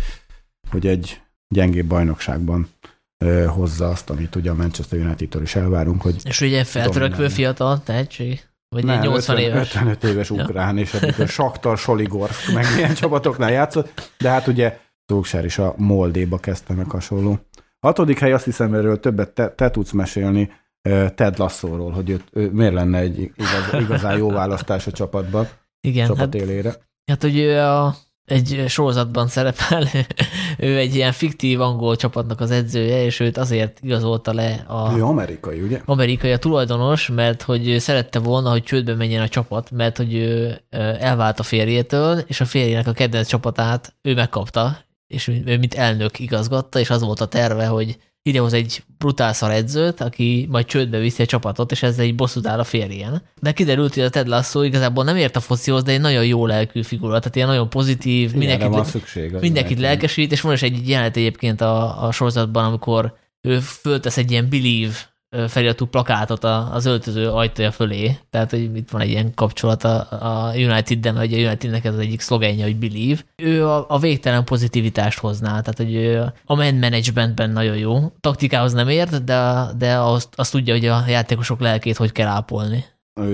hogy 0.70 0.86
egy 0.86 1.20
gyengébb 1.48 1.86
bajnokságban 1.86 2.68
ö, 3.24 3.44
hozza 3.44 3.88
azt, 3.88 4.10
amit 4.10 4.36
ugye 4.36 4.50
a 4.50 4.54
Manchester 4.54 4.98
United-től 4.98 5.42
is 5.42 5.54
elvárunk, 5.56 6.02
hogy 6.02 6.16
És 6.24 6.40
ugye 6.40 6.64
feltörekvő 6.64 7.28
fiatal 7.28 7.82
tehetség? 7.82 8.44
Vagy 8.68 8.84
nem, 8.84 8.96
egy 8.96 9.02
80 9.02 9.36
50, 9.36 9.50
éves? 9.50 9.74
55 9.74 10.04
éves 10.04 10.30
ukrán, 10.30 10.78
és 10.78 10.94
eddig 10.94 11.20
a 11.20 11.26
Saktar, 11.26 11.78
Soligorsk, 11.78 12.52
meg 12.52 12.64
ilyen 12.76 12.94
csapatoknál 12.94 13.50
játszott, 13.50 14.12
de 14.18 14.28
hát 14.28 14.46
ugye 14.46 14.78
Zóksár 15.06 15.44
is 15.44 15.58
a 15.58 15.74
Moldéba 15.76 16.38
kezdte 16.38 16.74
meg 16.74 16.90
hasonló. 16.90 17.38
Hatodik 17.80 18.18
hely, 18.18 18.32
azt 18.32 18.44
hiszem, 18.44 18.74
erről 18.74 19.00
többet 19.00 19.30
te, 19.30 19.48
te 19.48 19.70
tudsz 19.70 19.92
mesélni, 19.92 20.50
Ted 21.14 21.38
Lasszóról, 21.38 21.90
hogy 21.90 22.10
ő, 22.10 22.20
ő 22.32 22.50
miért 22.50 22.74
lenne 22.74 22.98
egy 22.98 23.18
igaz, 23.18 23.80
igazán 23.80 24.16
jó 24.16 24.30
választás 24.30 24.86
a 24.86 24.90
csapatban, 24.90 25.48
Igen, 25.80 26.06
csapat 26.06 26.20
hát, 26.20 26.34
élére. 26.34 26.74
hát 27.10 27.22
hogy 27.22 27.38
ő 27.38 27.60
a, 27.60 27.94
egy 28.24 28.64
sorozatban 28.68 29.26
szerepel, 29.26 29.86
ő 30.58 30.76
egy 30.78 30.94
ilyen 30.94 31.12
fiktív 31.12 31.60
angol 31.60 31.96
csapatnak 31.96 32.40
az 32.40 32.50
edzője, 32.50 33.04
és 33.04 33.20
őt 33.20 33.36
azért 33.36 33.78
igazolta 33.82 34.32
le 34.32 34.64
a 34.66 34.96
Ő 34.96 35.04
amerikai, 35.04 35.60
ugye? 35.60 35.80
amerikai 35.84 36.32
a 36.32 36.38
tulajdonos, 36.38 37.08
mert 37.08 37.42
hogy 37.42 37.76
szerette 37.78 38.18
volna, 38.18 38.50
hogy 38.50 38.62
csődbe 38.62 38.94
menjen 38.94 39.22
a 39.22 39.28
csapat, 39.28 39.70
mert 39.70 39.96
hogy 39.96 40.14
ő 40.14 40.60
elvált 40.98 41.38
a 41.38 41.42
férjétől, 41.42 42.18
és 42.18 42.40
a 42.40 42.44
férjének 42.44 42.86
a 42.86 42.92
kedvenc 42.92 43.28
csapatát 43.28 43.94
ő 44.02 44.14
megkapta, 44.14 44.85
és 45.06 45.28
ő 45.28 45.58
mint 45.58 45.74
elnök 45.74 46.18
igazgatta, 46.18 46.78
és 46.78 46.90
az 46.90 47.00
volt 47.02 47.20
a 47.20 47.26
terve, 47.26 47.66
hogy 47.66 47.98
idehoz 48.22 48.52
egy 48.52 48.82
brutál 48.98 49.32
szar 49.32 49.50
edzőt, 49.50 50.00
aki 50.00 50.46
majd 50.50 50.66
csődbe 50.66 50.98
viszi 50.98 51.22
a 51.22 51.26
csapatot, 51.26 51.70
és 51.70 51.82
ezzel 51.82 52.04
egy 52.04 52.14
bosszút 52.14 52.46
áll 52.46 52.58
a 52.58 52.64
férjen. 52.64 53.22
De 53.40 53.52
kiderült, 53.52 53.94
hogy 53.94 54.02
a 54.02 54.08
Ted 54.08 54.26
Lasso 54.28 54.62
igazából 54.62 55.04
nem 55.04 55.16
ért 55.16 55.36
a 55.36 55.40
focihoz, 55.40 55.82
de 55.82 55.92
egy 55.92 56.00
nagyon 56.00 56.26
jó 56.26 56.46
lelkű 56.46 56.82
figura, 56.82 57.18
tehát 57.18 57.36
ilyen 57.36 57.48
nagyon 57.48 57.70
pozitív, 57.70 58.32
Mindenkit 58.32 58.38
mindenkit, 58.48 58.76
van 58.76 58.84
szükség. 58.84 59.32
mindenkit 59.40 59.78
lelkesít, 59.78 60.32
és 60.32 60.40
van 60.40 60.52
is 60.52 60.62
egy 60.62 60.88
jelenet 60.88 61.16
egyébként 61.16 61.60
a, 61.60 62.06
a 62.06 62.12
sorozatban, 62.12 62.64
amikor 62.64 63.16
ő 63.40 63.58
föltesz 63.60 64.16
egy 64.16 64.30
ilyen 64.30 64.48
Believe 64.48 64.94
feliratú 65.48 65.86
plakátot 65.86 66.44
az 66.44 66.86
öltöző 66.86 67.28
ajtaja 67.30 67.70
fölé, 67.70 68.18
tehát 68.30 68.50
hogy 68.50 68.76
itt 68.76 68.90
van 68.90 69.00
egy 69.00 69.08
ilyen 69.08 69.34
kapcsolat 69.34 69.84
a, 69.84 70.52
United-den, 70.54 71.16
hogy 71.16 71.32
a 71.32 71.46
Unitednek 71.46 71.84
ez 71.84 71.94
az 71.94 71.98
egyik 71.98 72.20
szlogenje, 72.20 72.64
hogy 72.64 72.76
Believe. 72.76 73.20
Ő 73.36 73.66
a, 73.66 73.84
a 73.88 73.98
végtelen 73.98 74.44
pozitivitást 74.44 75.18
hozná, 75.18 75.60
tehát 75.60 75.76
hogy 75.76 76.16
a 76.44 76.54
man 76.54 76.74
managementben 76.74 77.50
nagyon 77.50 77.76
jó. 77.76 78.12
Taktikához 78.20 78.72
nem 78.72 78.88
ért, 78.88 79.24
de, 79.24 79.66
de 79.78 79.96
azt, 79.96 80.28
azt 80.36 80.52
tudja, 80.52 80.74
hogy 80.74 80.86
a 80.86 81.04
játékosok 81.08 81.60
lelkét 81.60 81.96
hogy 81.96 82.12
kell 82.12 82.28
ápolni. 82.28 82.84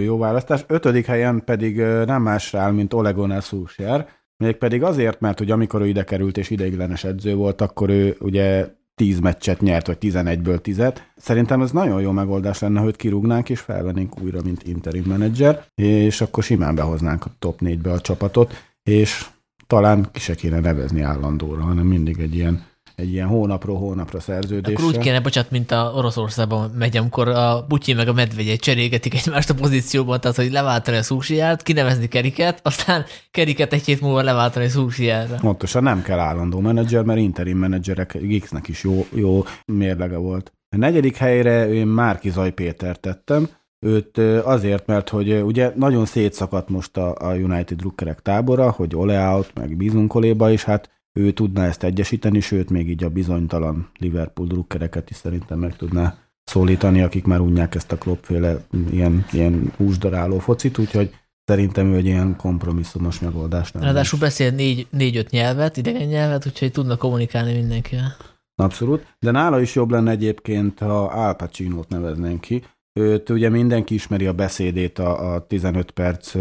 Jó 0.01 0.19
választás. 0.19 0.65
Ötödik 0.67 1.07
helyen 1.07 1.45
pedig 1.45 1.77
nem 2.07 2.23
másra 2.23 2.61
áll, 2.61 2.71
mint 2.71 2.93
Ole 2.93 3.11
Gunnar 3.11 3.43
Solskjaer, 3.43 4.09
mégpedig 4.37 4.83
azért, 4.83 5.21
mert 5.21 5.39
hogy 5.39 5.51
amikor 5.51 5.81
ő 5.81 5.87
ide 5.87 6.05
került 6.05 6.37
és 6.37 6.51
ideiglenes 6.51 7.05
edző 7.05 7.35
volt, 7.35 7.61
akkor 7.61 7.89
ő 7.91 8.17
ugye 8.21 8.67
10 8.95 9.19
meccset 9.19 9.61
nyert, 9.61 9.87
vagy 9.87 9.99
11-ből 10.01 10.61
10 10.61 10.83
Szerintem 11.17 11.61
ez 11.61 11.71
nagyon 11.71 12.01
jó 12.01 12.11
megoldás 12.11 12.59
lenne, 12.59 12.81
hogy 12.81 12.97
kirúgnánk 12.97 13.49
és 13.49 13.61
felvennénk 13.61 14.21
újra, 14.21 14.41
mint 14.45 14.63
interim 14.63 15.05
menedzser, 15.07 15.65
és 15.75 16.21
akkor 16.21 16.43
simán 16.43 16.75
behoznánk 16.75 17.25
a 17.25 17.31
top 17.39 17.61
4-be 17.61 17.93
a 17.93 18.01
csapatot, 18.01 18.55
és 18.83 19.27
talán 19.67 20.09
ki 20.13 20.21
se 20.21 20.35
kéne 20.35 20.61
nevezni 20.61 21.01
állandóra, 21.01 21.63
hanem 21.63 21.87
mindig 21.87 22.19
egy 22.19 22.35
ilyen, 22.35 22.65
egy 23.03 23.13
ilyen 23.13 23.27
hónapról 23.27 23.79
hónapra 23.79 24.21
szerződéssel. 24.21 24.85
Akkor 24.85 24.95
úgy 24.95 24.99
kéne, 24.99 25.21
bocsánat, 25.21 25.51
mint 25.51 25.71
a 25.71 25.93
Oroszországban 25.95 26.71
megy, 26.71 26.97
amikor 26.97 27.29
a 27.29 27.65
Butyi 27.69 27.93
meg 27.93 28.09
a 28.09 28.13
medvegye 28.13 28.57
cserélgetik 28.57 29.15
egymást 29.15 29.51
a 29.51 29.55
pozícióban, 29.55 30.21
tehát 30.21 30.37
hogy 30.37 30.51
leváltani 30.51 30.97
a 30.97 31.03
szúsiját, 31.03 31.63
kinevezni 31.63 32.09
Keriket, 32.09 32.61
aztán 32.63 33.05
Keriket 33.31 33.73
egy 33.73 33.85
hét 33.85 34.01
múlva 34.01 34.23
leváltani 34.23 34.69
szúsijára. 34.69 35.37
Pontosan 35.41 35.83
nem 35.83 36.03
kell 36.03 36.19
állandó 36.19 36.61
menedzser, 36.61 37.03
mert 37.03 37.21
interim 37.21 37.59
menedzserek 37.59 38.19
Gixnek 38.21 38.69
is 38.69 38.83
jó, 38.83 39.07
jó 39.15 39.45
mérlege 39.67 40.17
volt. 40.17 40.53
A 40.69 40.77
negyedik 40.77 41.17
helyre 41.17 41.73
én 41.73 41.87
Márki 41.87 42.31
Zaj 42.31 42.51
Péter 42.53 42.97
tettem, 42.97 43.49
őt 43.87 44.19
azért, 44.45 44.87
mert 44.87 45.09
hogy 45.09 45.43
ugye 45.43 45.73
nagyon 45.75 46.05
szétszakadt 46.05 46.69
most 46.69 46.97
a, 46.97 47.15
a 47.19 47.35
United 47.35 47.79
drukkerek 47.79 48.21
tábora, 48.21 48.71
hogy 48.71 48.97
Ole 48.97 49.29
out, 49.29 49.51
meg 49.55 49.77
bízunk 49.77 50.09
Koléba, 50.09 50.51
és 50.51 50.65
hát 50.65 50.91
ő 51.13 51.33
tudná 51.33 51.67
ezt 51.67 51.83
egyesíteni, 51.83 52.41
sőt 52.41 52.71
még 52.71 52.89
így 52.89 53.05
a 53.05 53.09
bizonytalan 53.09 53.91
Liverpool 53.99 54.49
drukkereket 54.49 55.11
is 55.11 55.17
szerintem 55.17 55.59
meg 55.59 55.77
tudná 55.77 56.17
szólítani, 56.45 57.03
akik 57.03 57.25
már 57.25 57.41
unják 57.41 57.75
ezt 57.75 57.93
a 57.93 57.99
kloppféle 57.99 58.65
ilyen, 58.91 59.27
ilyen 59.33 59.73
húsdaráló 59.77 60.39
focit, 60.39 60.79
úgyhogy 60.79 61.15
szerintem 61.45 61.93
ő 61.93 61.97
egy 61.97 62.07
ilyen 62.07 62.37
kompromisszumos 62.37 63.21
megoldás 63.21 63.73
lenne. 63.73 63.87
Ráadásul 63.87 64.19
beszél 64.19 64.51
négy, 64.51 64.87
négy-öt 64.91 65.31
nyelvet, 65.31 65.77
idegen 65.77 66.09
nyelvet, 66.09 66.47
úgyhogy 66.47 66.73
tudnak 66.73 66.99
kommunikálni 66.99 67.53
mindenkivel. 67.53 68.17
Abszolút, 68.55 69.17
de 69.19 69.31
nála 69.31 69.61
is 69.61 69.75
jobb 69.75 69.91
lenne 69.91 70.11
egyébként, 70.11 70.79
ha 70.79 71.05
Al 71.05 71.35
Pacino-t 71.35 71.89
neveznénk 71.89 72.41
ki. 72.41 72.63
Őt 72.93 73.31
ugye 73.31 73.49
mindenki 73.49 73.95
ismeri 73.95 74.27
a 74.27 74.33
beszédét, 74.33 74.99
a, 74.99 75.35
a 75.35 75.47
15 75.47 75.91
perc, 75.91 76.35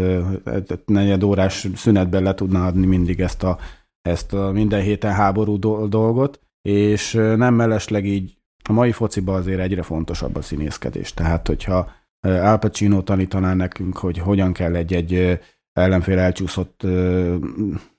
negyed 0.86 1.22
órás 1.22 1.68
szünetben 1.74 2.22
le 2.22 2.34
tudná 2.34 2.66
adni 2.66 2.86
mindig 2.86 3.20
ezt 3.20 3.42
a, 3.42 3.58
ezt 4.02 4.32
a 4.32 4.50
minden 4.50 4.80
héten 4.80 5.12
háború 5.12 5.58
do- 5.58 5.88
dolgot, 5.88 6.40
és 6.62 7.12
nem 7.12 7.54
mellesleg 7.54 8.06
így 8.06 8.36
a 8.68 8.72
mai 8.72 8.92
fociban 8.92 9.34
azért 9.34 9.60
egyre 9.60 9.82
fontosabb 9.82 10.36
a 10.36 10.42
színészkedés. 10.42 11.14
Tehát, 11.14 11.46
hogyha 11.46 11.90
Al 12.20 12.58
Pacino 12.58 13.02
tanítaná 13.02 13.54
nekünk, 13.54 13.96
hogy 13.96 14.18
hogyan 14.18 14.52
kell 14.52 14.74
egy-egy 14.74 15.40
ellenfél 15.72 16.18
elcsúszott 16.18 16.86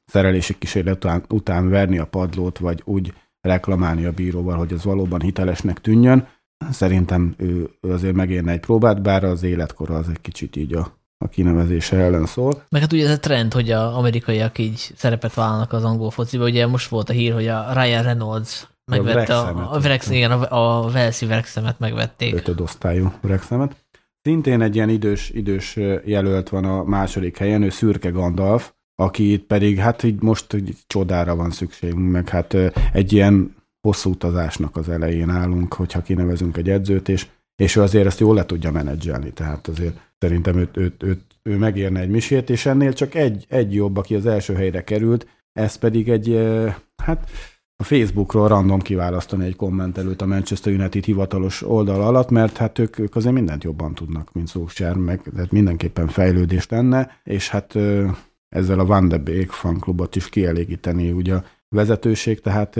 szerelési 0.05 0.57
kísérlet 0.57 0.95
után, 0.95 1.23
után 1.29 1.69
verni 1.69 1.97
a 1.97 2.07
padlót, 2.07 2.57
vagy 2.57 2.81
úgy 2.85 3.13
reklamálni 3.41 4.05
a 4.05 4.11
bíróval, 4.11 4.57
hogy 4.57 4.73
ez 4.73 4.83
valóban 4.83 5.21
hitelesnek 5.21 5.81
tűnjön. 5.81 6.27
Szerintem 6.69 7.33
ő 7.37 7.69
azért 7.81 8.15
megérne 8.15 8.51
egy 8.51 8.59
próbát, 8.59 9.01
bár 9.01 9.23
az 9.23 9.43
életkora 9.43 9.95
az 9.95 10.09
egy 10.09 10.21
kicsit 10.21 10.55
így 10.55 10.73
a, 10.73 10.97
a 11.17 11.27
kinevezése 11.27 11.97
ellen 11.97 12.25
szól. 12.25 12.63
Meg 12.69 12.81
hát 12.81 12.93
ugye 12.93 13.05
ez 13.05 13.11
a 13.11 13.19
trend, 13.19 13.53
hogy 13.53 13.71
a 13.71 13.97
amerikaiak 13.97 14.57
így 14.57 14.91
szerepet 14.95 15.33
vállalnak 15.33 15.73
az 15.73 15.83
angol 15.83 16.11
fociba. 16.11 16.43
Ugye 16.43 16.67
most 16.67 16.89
volt 16.89 17.09
a 17.09 17.13
hír, 17.13 17.33
hogy 17.33 17.47
a 17.47 17.73
Ryan 17.73 18.03
Reynolds 18.03 18.67
megvette 18.91 19.37
a, 19.37 19.73
a, 19.73 19.99
igen, 20.09 20.31
a, 20.31 20.81
a 20.81 20.89
Velszi 20.89 21.25
Wrexhamet 21.25 21.79
megvették. 21.79 22.35
ötödosztályú 22.35 23.11
Wrexhamet. 23.21 23.75
Szintén 24.21 24.61
egy 24.61 24.75
ilyen 24.75 24.89
idős, 24.89 25.29
idős 25.29 25.75
jelölt 26.05 26.49
van 26.49 26.65
a 26.65 26.83
második 26.83 27.37
helyen, 27.37 27.61
ő 27.61 27.69
Szürke 27.69 28.09
Gandalf, 28.09 28.71
aki 28.95 29.37
pedig 29.37 29.77
hát 29.77 30.03
így 30.03 30.21
most 30.21 30.53
így 30.53 30.77
csodára 30.87 31.35
van 31.35 31.51
szükségünk, 31.51 32.11
meg 32.11 32.29
hát 32.29 32.53
egy 32.93 33.13
ilyen 33.13 33.55
hosszú 33.87 34.09
utazásnak 34.09 34.75
az 34.75 34.89
elején 34.89 35.29
állunk, 35.29 35.73
hogyha 35.73 36.01
kinevezünk 36.01 36.57
egy 36.57 36.69
edzőt, 36.69 37.09
és, 37.09 37.27
és 37.55 37.75
ő 37.75 37.81
azért 37.81 38.05
ezt 38.05 38.19
jól 38.19 38.35
le 38.35 38.45
tudja 38.45 38.71
menedzselni, 38.71 39.31
tehát 39.31 39.67
azért 39.67 39.97
szerintem 40.23 40.57
őt, 40.57 40.77
őt, 40.77 41.03
őt, 41.03 41.21
ő 41.41 41.57
megérne 41.57 41.99
egy 41.99 42.09
misét, 42.09 42.49
és 42.49 42.65
ennél 42.65 42.93
csak 42.93 43.15
egy, 43.15 43.45
egy 43.49 43.73
jobb, 43.73 43.97
aki 43.97 44.15
az 44.15 44.25
első 44.25 44.53
helyre 44.53 44.83
került, 44.83 45.27
ez 45.53 45.75
pedig 45.75 46.09
egy, 46.09 46.47
hát 47.03 47.29
a 47.75 47.83
Facebookról 47.83 48.47
random 48.47 48.79
kiválasztani 48.79 49.45
egy 49.45 49.55
kommentelőt 49.55 50.21
a 50.21 50.25
Manchester 50.25 50.73
United 50.73 51.03
hivatalos 51.03 51.61
oldal 51.61 52.01
alatt, 52.01 52.29
mert 52.29 52.57
hát 52.57 52.79
ők, 52.79 52.99
ők 52.99 53.15
azért 53.15 53.33
mindent 53.33 53.63
jobban 53.63 53.93
tudnak, 53.93 54.33
mint 54.33 54.49
Solskjaer, 54.49 54.95
meg 54.95 55.21
tehát 55.35 55.51
mindenképpen 55.51 56.07
fejlődés 56.07 56.69
lenne, 56.69 57.19
és 57.23 57.49
hát 57.49 57.75
ezzel 58.49 58.79
a 58.79 58.85
Van 58.85 59.07
de 59.07 59.17
Beek 59.17 59.49
fanklubot 59.49 60.15
is 60.15 60.29
kielégíteni 60.29 61.11
ugye 61.11 61.33
a 61.33 61.43
vezetőség, 61.69 62.39
tehát 62.39 62.79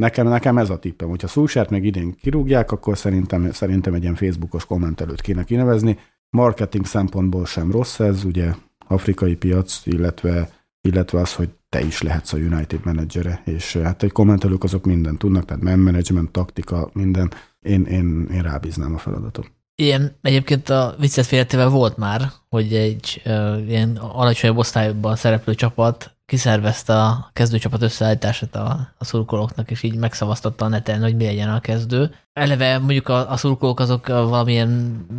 Nekem, 0.00 0.28
nekem 0.28 0.58
ez 0.58 0.70
a 0.70 0.78
tippem. 0.78 1.08
Hogyha 1.08 1.26
Szulsát 1.26 1.70
meg 1.70 1.84
idén 1.84 2.14
kirúgják, 2.14 2.72
akkor 2.72 2.98
szerintem, 2.98 3.50
szerintem 3.50 3.94
egy 3.94 4.02
ilyen 4.02 4.14
Facebookos 4.14 4.64
kommentelőt 4.64 5.20
kéne 5.20 5.44
kinevezni. 5.44 5.98
Marketing 6.34 6.86
szempontból 6.86 7.46
sem 7.46 7.70
rossz 7.70 8.00
ez, 8.00 8.24
ugye 8.24 8.54
afrikai 8.88 9.34
piac, 9.34 9.80
illetve, 9.84 10.48
illetve 10.80 11.20
az, 11.20 11.34
hogy 11.34 11.48
te 11.68 11.80
is 11.80 12.02
lehetsz 12.02 12.32
a 12.32 12.36
United 12.36 12.84
menedzsere, 12.84 13.42
és 13.44 13.76
hát 13.76 14.02
egy 14.02 14.12
kommentelők 14.12 14.64
azok 14.64 14.84
mindent 14.84 15.18
tudnak, 15.18 15.44
tehát 15.44 15.62
man 15.62 15.78
management, 15.78 16.30
taktika, 16.30 16.90
minden. 16.92 17.32
Én, 17.60 17.84
én, 17.84 18.28
én 18.32 18.42
rábíznám 18.42 18.94
a 18.94 18.98
feladatot. 18.98 19.50
Ilyen 19.74 20.16
egyébként 20.22 20.68
a 20.68 20.94
viccet 20.98 21.26
félretével 21.26 21.68
volt 21.68 21.96
már, 21.96 22.32
hogy 22.48 22.74
egy 22.74 23.22
uh, 23.24 23.68
ilyen 23.68 23.96
alacsonyabb 23.96 24.56
osztályban 24.56 25.16
szereplő 25.16 25.54
csapat 25.54 26.13
kiszervezte 26.26 27.02
a 27.02 27.30
kezdőcsapat 27.32 27.82
összeállítását 27.82 28.54
a, 28.56 28.94
a 28.98 29.04
szurkolóknak, 29.04 29.70
és 29.70 29.82
így 29.82 29.96
megszavaztatta 29.96 30.64
a 30.64 30.68
neten, 30.68 31.02
hogy 31.02 31.16
mi 31.16 31.24
legyen 31.24 31.50
a 31.50 31.60
kezdő. 31.60 32.14
Eleve 32.32 32.78
mondjuk 32.78 33.08
a, 33.08 33.30
a 33.30 33.36
szurkolók 33.36 33.80
azok 33.80 34.06
valamilyen 34.06 34.68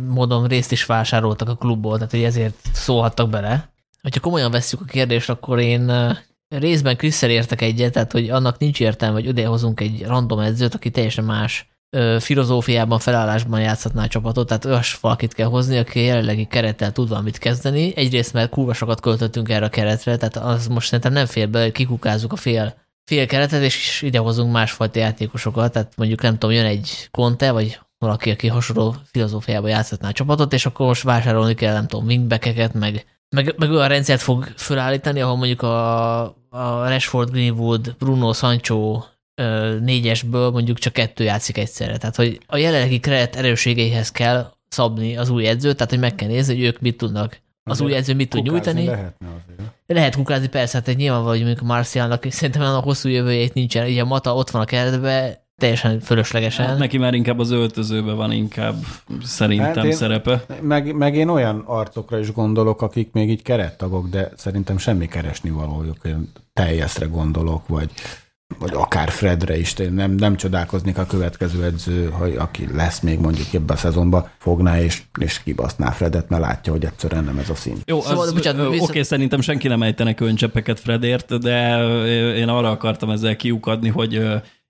módon 0.08 0.46
részt 0.46 0.72
is 0.72 0.84
vásároltak 0.84 1.48
a 1.48 1.56
klubból, 1.56 1.94
tehát 1.94 2.10
hogy 2.10 2.22
ezért 2.22 2.56
szólhattak 2.72 3.30
bele. 3.30 3.70
Ha 4.02 4.20
komolyan 4.20 4.50
vesszük 4.50 4.80
a 4.80 4.84
kérdést, 4.84 5.30
akkor 5.30 5.58
én 5.58 5.92
részben 6.48 6.96
Krisszel 6.96 7.30
értek 7.30 7.60
egyet, 7.60 7.92
tehát 7.92 8.12
hogy 8.12 8.30
annak 8.30 8.58
nincs 8.58 8.80
értelme, 8.80 9.14
hogy 9.14 9.26
idehozunk 9.26 9.80
egy 9.80 10.04
random 10.06 10.38
edzőt, 10.38 10.74
aki 10.74 10.90
teljesen 10.90 11.24
más 11.24 11.68
filozófiában, 12.18 12.98
felállásban 12.98 13.60
játszhatná 13.60 14.02
a 14.02 14.08
csapatot, 14.08 14.46
tehát 14.46 14.64
olyas 14.64 14.98
valakit 15.00 15.34
kell 15.34 15.46
hozni, 15.46 15.78
aki 15.78 16.00
jelenlegi 16.00 16.44
kerettel 16.44 16.92
tud 16.92 17.08
valamit 17.08 17.38
kezdeni. 17.38 17.96
Egyrészt, 17.96 18.32
mert 18.32 18.50
kurva 18.50 18.74
sokat 18.74 19.00
költöttünk 19.00 19.48
erre 19.48 19.64
a 19.64 19.68
keretre, 19.68 20.16
tehát 20.16 20.36
az 20.36 20.66
most 20.66 20.86
szerintem 20.86 21.12
nem 21.12 21.26
fér 21.26 21.50
bele, 21.50 21.70
kikukázzuk 21.70 22.32
a 22.32 22.36
fél, 22.36 22.74
fél 23.04 23.26
keretet, 23.26 23.62
és 23.62 24.02
idehozunk 24.02 24.52
másfajta 24.52 24.98
játékosokat, 24.98 25.72
tehát 25.72 25.92
mondjuk 25.96 26.22
nem 26.22 26.38
tudom, 26.38 26.54
jön 26.54 26.64
egy 26.64 27.08
Conte, 27.10 27.50
vagy 27.50 27.78
valaki, 27.98 28.30
aki 28.30 28.48
hasonló 28.48 28.94
filozófiában 29.04 29.70
játszhatná 29.70 30.08
a 30.08 30.12
csapatot, 30.12 30.52
és 30.52 30.66
akkor 30.66 30.86
most 30.86 31.02
vásárolni 31.02 31.54
kell, 31.54 31.72
nem 31.72 31.86
tudom, 31.86 32.06
wingbackeket, 32.06 32.74
meg, 32.74 33.06
meg, 33.36 33.54
meg 33.58 33.70
olyan 33.70 33.88
rendszert 33.88 34.20
fog 34.20 34.52
felállítani, 34.56 35.20
ahol 35.20 35.36
mondjuk 35.36 35.62
a, 35.62 36.20
a 36.50 36.88
Rashford, 36.88 37.30
Greenwood, 37.30 37.94
Bruno, 37.98 38.32
Sancho 38.32 39.02
négyesből 39.80 40.50
mondjuk 40.50 40.78
csak 40.78 40.92
kettő 40.92 41.24
játszik 41.24 41.58
egyszerre. 41.58 41.96
Tehát, 41.96 42.16
hogy 42.16 42.40
a 42.46 42.56
jelenlegi 42.56 43.00
keret 43.00 43.36
erőségeihez 43.36 44.10
kell 44.10 44.52
szabni 44.68 45.16
az 45.16 45.30
új 45.30 45.46
edzőt, 45.46 45.76
tehát, 45.76 45.90
hogy 45.90 46.00
meg 46.00 46.14
kell 46.14 46.28
nézni, 46.28 46.54
hogy 46.54 46.64
ők 46.64 46.80
mit 46.80 46.96
tudnak. 46.96 47.40
Az 47.64 47.80
új 47.80 47.94
edző 47.94 48.14
mit 48.14 48.28
tud 48.28 48.42
nyújtani. 48.42 48.84
Lehetne 48.84 49.26
azért. 49.26 49.70
Lehet 49.86 50.14
kukázni, 50.14 50.48
persze, 50.48 50.78
hát 50.78 50.88
egy 50.88 50.96
nyilvánvaló, 50.96 51.30
hogy 51.30 51.44
mondjuk 51.44 51.66
Marcialnak 51.66 52.24
szerintem 52.28 52.62
a 52.62 52.80
hosszú 52.80 53.08
jövőjét 53.08 53.54
nincsen. 53.54 53.86
Ugye 53.86 54.02
a 54.02 54.04
Mata 54.04 54.34
ott 54.34 54.50
van 54.50 54.62
a 54.62 54.64
keretben, 54.64 55.36
teljesen 55.56 56.00
fölöslegesen. 56.00 56.66
Hát 56.66 56.78
neki 56.78 56.98
már 56.98 57.14
inkább 57.14 57.38
az 57.38 57.50
öltözőbe 57.50 58.12
van 58.12 58.32
inkább 58.32 58.74
szerintem 59.22 59.74
hát 59.74 59.84
én, 59.84 59.92
szerepe. 59.92 60.44
Meg, 60.60 60.94
meg 60.94 61.14
én 61.14 61.28
olyan 61.28 61.62
arcokra 61.66 62.18
is 62.18 62.32
gondolok, 62.32 62.82
akik 62.82 63.12
még 63.12 63.30
így 63.30 63.42
kerettagok, 63.42 64.08
de 64.08 64.30
szerintem 64.36 64.78
semmi 64.78 65.06
keresni 65.06 65.50
valójuk. 65.50 66.08
Teljesre 66.52 67.06
gondolok, 67.06 67.68
vagy 67.68 67.90
vagy 68.58 68.72
akár 68.74 69.10
Fredre 69.10 69.58
is, 69.58 69.74
én 69.78 69.92
nem, 69.92 70.10
nem 70.10 70.36
csodálkoznék 70.36 70.98
a 70.98 71.06
következő 71.06 71.64
edző, 71.64 72.08
hogy 72.10 72.36
aki 72.36 72.68
lesz 72.74 73.00
még 73.00 73.18
mondjuk 73.18 73.46
ebben 73.52 73.76
a 73.76 73.78
szezonban, 73.78 74.28
fogná 74.38 74.80
és, 74.80 75.02
és 75.20 75.42
kibaszná 75.42 75.90
Fredet, 75.90 76.28
mert 76.28 76.42
látja, 76.42 76.72
hogy 76.72 76.84
egyszerűen 76.84 77.24
nem 77.24 77.38
ez 77.38 77.50
a 77.50 77.54
szín. 77.54 77.76
Jó, 77.84 78.00
szóval, 78.00 78.32
bocsánat, 78.32 78.66
oké, 78.66 78.78
okay, 78.78 79.02
szerintem 79.02 79.40
senki 79.40 79.68
nem 79.68 79.82
ejtene 79.82 80.14
könycsepeket 80.14 80.80
Fredért, 80.80 81.38
de 81.38 81.78
én 82.36 82.48
arra 82.48 82.70
akartam 82.70 83.10
ezzel 83.10 83.36
kiukadni, 83.36 83.88
hogy 83.88 84.22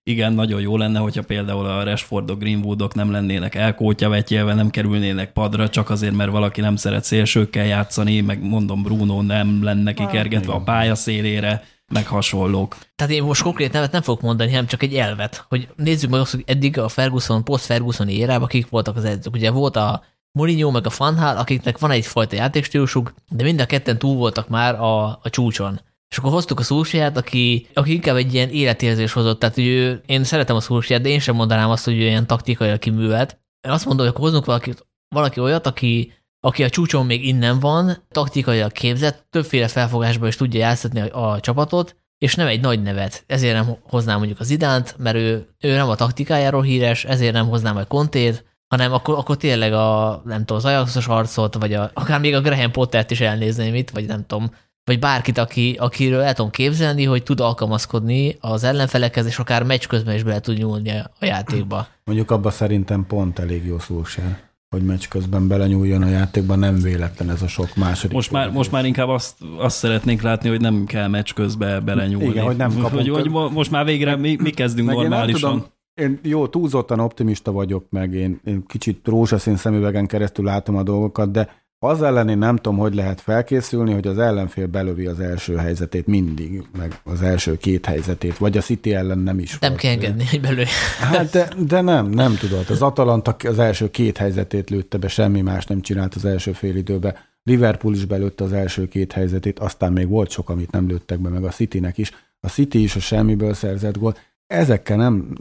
igen, 0.02 0.32
nagyon 0.32 0.60
jó 0.60 0.76
lenne, 0.76 0.98
hogyha 0.98 1.22
például 1.22 1.66
a 1.66 1.84
Rashfordok, 1.84 2.38
Greenwoodok 2.38 2.94
nem 2.94 3.10
lennének 3.10 3.54
elkótya 3.54 4.08
vetjelve, 4.08 4.54
nem 4.54 4.70
kerülnének 4.70 5.32
padra, 5.32 5.68
csak 5.68 5.90
azért, 5.90 6.14
mert 6.14 6.30
valaki 6.30 6.60
nem 6.60 6.76
szeret 6.76 7.04
szélsőkkel 7.04 7.66
játszani, 7.66 8.20
meg 8.20 8.42
mondom 8.42 8.82
Bruno 8.82 9.22
nem 9.22 9.62
lenne 9.62 9.92
kikergetve 9.92 10.52
a 10.52 10.60
pálya 10.60 10.94
szélére 10.94 11.62
meg 11.92 12.06
hasonlók. 12.06 12.76
Tehát 12.96 13.12
én 13.12 13.22
most 13.22 13.42
konkrét 13.42 13.72
nevet 13.72 13.92
nem 13.92 14.02
fogok 14.02 14.20
mondani, 14.20 14.50
hanem 14.50 14.66
csak 14.66 14.82
egy 14.82 14.94
elvet, 14.94 15.44
hogy 15.48 15.68
nézzük 15.76 16.10
meg 16.10 16.20
azt, 16.20 16.30
hogy 16.30 16.44
eddig 16.46 16.78
a 16.78 16.88
Ferguson, 16.88 17.44
post-Ferguson 17.44 18.08
érában 18.08 18.42
akik 18.42 18.68
voltak 18.68 18.96
az 18.96 19.04
edzők. 19.04 19.34
Ugye 19.34 19.50
volt 19.50 19.76
a 19.76 20.02
Mourinho 20.32 20.70
meg 20.70 20.86
a 20.86 20.90
Fanhal, 20.90 21.36
akiknek 21.36 21.78
van 21.78 21.90
egyfajta 21.90 22.36
játékstílusuk, 22.36 23.14
de 23.28 23.44
mind 23.44 23.60
a 23.60 23.66
ketten 23.66 23.98
túl 23.98 24.16
voltak 24.16 24.48
már 24.48 24.80
a, 24.80 25.06
a 25.06 25.30
csúcson. 25.30 25.80
És 26.08 26.16
akkor 26.16 26.30
hoztuk 26.30 26.60
a 26.60 26.62
szúrsiát, 26.62 27.16
aki, 27.16 27.66
aki 27.74 27.92
inkább 27.92 28.16
egy 28.16 28.34
ilyen 28.34 28.48
életérzés 28.48 29.12
hozott. 29.12 29.38
Tehát 29.38 29.54
hogy 29.54 29.66
ő, 29.66 30.02
én 30.06 30.24
szeretem 30.24 30.56
a 30.56 30.60
szúrsiát, 30.60 31.00
de 31.00 31.08
én 31.08 31.18
sem 31.18 31.34
mondanám 31.34 31.70
azt, 31.70 31.84
hogy 31.84 31.94
ő 31.94 32.02
ilyen 32.02 32.26
taktikai 32.26 32.78
kiművelt. 32.78 33.38
Én 33.60 33.72
azt 33.72 33.84
mondom, 33.84 34.06
hogy 34.06 34.14
akkor 34.14 34.28
hozunk 34.28 34.44
valaki, 34.44 34.74
valaki 35.08 35.40
olyat, 35.40 35.66
aki, 35.66 36.12
aki 36.46 36.64
a 36.64 36.70
csúcson 36.70 37.06
még 37.06 37.26
innen 37.26 37.60
van, 37.60 37.96
taktikailag 38.10 38.72
képzett, 38.72 39.26
többféle 39.30 39.68
felfogásban 39.68 40.28
is 40.28 40.36
tudja 40.36 40.60
játszatni 40.60 41.00
a, 41.00 41.30
a 41.30 41.40
csapatot, 41.40 41.96
és 42.18 42.34
nem 42.34 42.46
egy 42.46 42.60
nagy 42.60 42.82
nevet. 42.82 43.24
Ezért 43.26 43.54
nem 43.54 43.76
hoznám 43.82 44.18
mondjuk 44.18 44.40
az 44.40 44.50
idánt, 44.50 44.94
mert 44.98 45.16
ő, 45.16 45.48
ő 45.60 45.74
nem 45.74 45.88
a 45.88 45.94
taktikájáról 45.94 46.62
híres, 46.62 47.04
ezért 47.04 47.32
nem 47.32 47.48
hoznám 47.48 47.76
a 47.76 47.84
kontét, 47.84 48.44
hanem 48.68 48.92
akkor, 48.92 49.18
akkor 49.18 49.36
tényleg 49.36 49.72
a, 49.72 50.22
nem 50.24 50.38
tudom, 50.38 50.56
az 50.56 50.64
Ajaxos 50.64 51.06
arcot, 51.06 51.54
vagy 51.54 51.74
a, 51.74 51.90
akár 51.94 52.20
még 52.20 52.34
a 52.34 52.40
Graham 52.40 52.70
Pottert 52.70 53.10
is 53.10 53.20
elnézném 53.20 53.74
itt, 53.74 53.90
vagy 53.90 54.06
nem 54.06 54.26
tudom, 54.26 54.50
vagy 54.84 54.98
bárkit, 54.98 55.38
aki, 55.38 55.76
akiről 55.78 56.20
el 56.20 56.34
tudom 56.34 56.50
képzelni, 56.50 57.04
hogy 57.04 57.22
tud 57.22 57.40
alkalmazkodni 57.40 58.36
az 58.40 58.64
ellenfelekhez, 58.64 59.26
és 59.26 59.38
akár 59.38 59.62
meccs 59.62 59.86
közben 59.86 60.14
is 60.14 60.22
bele 60.22 60.40
tud 60.40 60.58
nyúlni 60.58 60.90
a 60.90 61.24
játékba. 61.24 61.86
Mondjuk 62.04 62.30
abban 62.30 62.52
szerintem 62.52 63.06
pont 63.06 63.38
elég 63.38 63.66
jó 63.66 63.78
szólsár 63.78 64.45
hogy 64.68 64.82
meccs 64.82 65.08
közben 65.08 65.48
belenyúljon 65.48 66.02
a 66.02 66.08
játékban, 66.08 66.58
nem 66.58 66.78
véletlen 66.80 67.30
ez 67.30 67.42
a 67.42 67.48
sok 67.48 67.76
második. 67.76 68.14
Most 68.14 68.30
már, 68.30 68.50
most 68.50 68.70
már 68.70 68.84
inkább 68.84 69.08
azt, 69.08 69.36
azt 69.58 69.76
szeretnénk 69.76 70.22
látni, 70.22 70.48
hogy 70.48 70.60
nem 70.60 70.84
kell 70.84 71.08
meccs 71.08 71.32
közben 71.32 71.84
belenyúlni. 71.84 72.28
Igen, 72.28 72.44
hogy 72.44 72.56
nem 72.56 72.70
kapunk. 72.70 72.90
Hogy, 72.90 73.08
hogy 73.08 73.30
most 73.52 73.70
már 73.70 73.84
végre 73.84 74.16
mi, 74.16 74.36
mi 74.40 74.50
kezdünk 74.50 74.86
meg 74.86 74.96
normálisan. 74.96 75.52
Én, 75.52 75.58
tudom, 75.58 75.70
én 75.94 76.18
jó, 76.22 76.46
túlzottan 76.46 77.00
optimista 77.00 77.52
vagyok, 77.52 77.86
meg 77.90 78.12
én, 78.12 78.40
én 78.44 78.66
kicsit 78.66 79.08
rózsaszín 79.08 79.56
szemüvegen 79.56 80.06
keresztül 80.06 80.44
látom 80.44 80.76
a 80.76 80.82
dolgokat, 80.82 81.30
de 81.30 81.65
az 81.78 82.02
ellen 82.02 82.28
én 82.28 82.38
nem 82.38 82.56
tudom, 82.56 82.78
hogy 82.78 82.94
lehet 82.94 83.20
felkészülni, 83.20 83.92
hogy 83.92 84.06
az 84.06 84.18
ellenfél 84.18 84.66
belövi 84.66 85.06
az 85.06 85.20
első 85.20 85.56
helyzetét 85.56 86.06
mindig, 86.06 86.62
meg 86.78 87.00
az 87.04 87.22
első 87.22 87.56
két 87.56 87.86
helyzetét, 87.86 88.38
vagy 88.38 88.56
a 88.56 88.60
City 88.60 88.94
ellen 88.94 89.18
nem 89.18 89.38
is. 89.38 89.58
Nem 89.58 89.74
kell 89.74 89.90
engedni, 89.90 90.26
hogy 90.30 90.40
belőle. 90.40 90.66
Hát 91.00 91.30
de, 91.30 91.48
de 91.58 91.80
nem, 91.80 92.06
nem 92.06 92.36
tudod. 92.36 92.70
Az 92.70 92.82
Atalanta 92.82 93.36
az 93.44 93.58
első 93.58 93.90
két 93.90 94.16
helyzetét 94.16 94.70
lőtte 94.70 94.98
be, 94.98 95.08
semmi 95.08 95.40
más 95.40 95.66
nem 95.66 95.80
csinált 95.80 96.14
az 96.14 96.24
első 96.24 96.52
fél 96.52 96.76
időben. 96.76 97.16
Liverpool 97.42 97.94
is 97.94 98.04
belőtte 98.04 98.44
az 98.44 98.52
első 98.52 98.88
két 98.88 99.12
helyzetét, 99.12 99.58
aztán 99.58 99.92
még 99.92 100.08
volt 100.08 100.30
sok, 100.30 100.48
amit 100.48 100.70
nem 100.70 100.88
lőttek 100.88 101.18
be, 101.18 101.28
meg 101.28 101.44
a 101.44 101.50
Citynek 101.50 101.98
is. 101.98 102.12
A 102.40 102.48
City 102.48 102.82
is 102.82 102.96
a 102.96 103.00
semmiből 103.00 103.54
szerzett 103.54 103.98
gól. 103.98 104.16
Ezekkel 104.46 104.96
nem, 104.96 105.36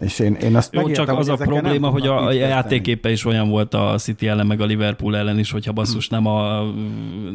és 0.00 0.18
én, 0.18 0.34
én 0.34 0.56
azt 0.56 0.74
Jó, 0.74 0.90
csak 0.90 1.08
az 1.08 1.28
a 1.28 1.36
probléma, 1.36 1.88
hogy 1.88 2.06
a, 2.06 2.26
a 2.26 2.32
játéképe 2.32 3.10
is 3.10 3.24
olyan 3.24 3.48
volt 3.48 3.74
a 3.74 3.94
City 3.98 4.28
ellen, 4.28 4.46
meg 4.46 4.60
a 4.60 4.64
Liverpool 4.64 5.16
ellen 5.16 5.38
is, 5.38 5.50
hogyha 5.50 5.72
basszus 5.72 6.08
nem, 6.08 6.26
a, 6.26 6.62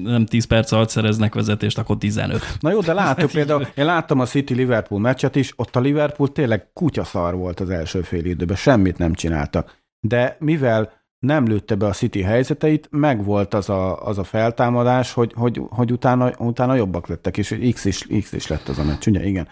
nem 0.04 0.26
10 0.26 0.46
perc 0.46 0.72
alatt 0.72 0.90
szereznek 0.90 1.34
vezetést, 1.34 1.78
akkor 1.78 1.98
15. 1.98 2.58
Na 2.60 2.72
jó, 2.72 2.80
de 2.80 2.94
láttuk 2.94 3.32
például, 3.40 3.68
én 3.76 3.86
láttam 3.86 4.20
a 4.20 4.26
City-Liverpool 4.26 5.02
meccset 5.02 5.36
is, 5.36 5.54
ott 5.56 5.76
a 5.76 5.80
Liverpool 5.80 6.32
tényleg 6.32 6.68
kutyaszar 6.74 7.36
volt 7.36 7.60
az 7.60 7.70
első 7.70 8.02
fél 8.02 8.26
időben, 8.26 8.56
semmit 8.56 8.98
nem 8.98 9.14
csináltak. 9.14 9.82
De 10.00 10.38
mivel 10.40 10.92
nem 11.20 11.48
lőtte 11.48 11.76
be 11.76 11.86
a 11.86 11.92
City 11.92 12.22
helyzeteit, 12.22 12.88
meg 12.92 13.24
volt 13.24 13.54
az 13.54 13.70
a, 13.70 14.06
az 14.06 14.18
a 14.18 14.24
feltámadás, 14.24 15.14
hogy, 15.14 15.32
hogy, 15.36 15.62
hogy 15.70 15.92
utána, 15.92 16.32
utána 16.38 16.76
jobbak 16.76 17.08
lettek, 17.08 17.38
és 17.38 17.58
X 17.74 17.86
is, 17.86 18.08
X 18.22 18.32
is 18.32 18.48
lett 18.48 18.68
az 18.68 18.80
a 18.80 18.84
meccs, 18.84 19.08
ugye? 19.08 19.26
Igen. 19.26 19.48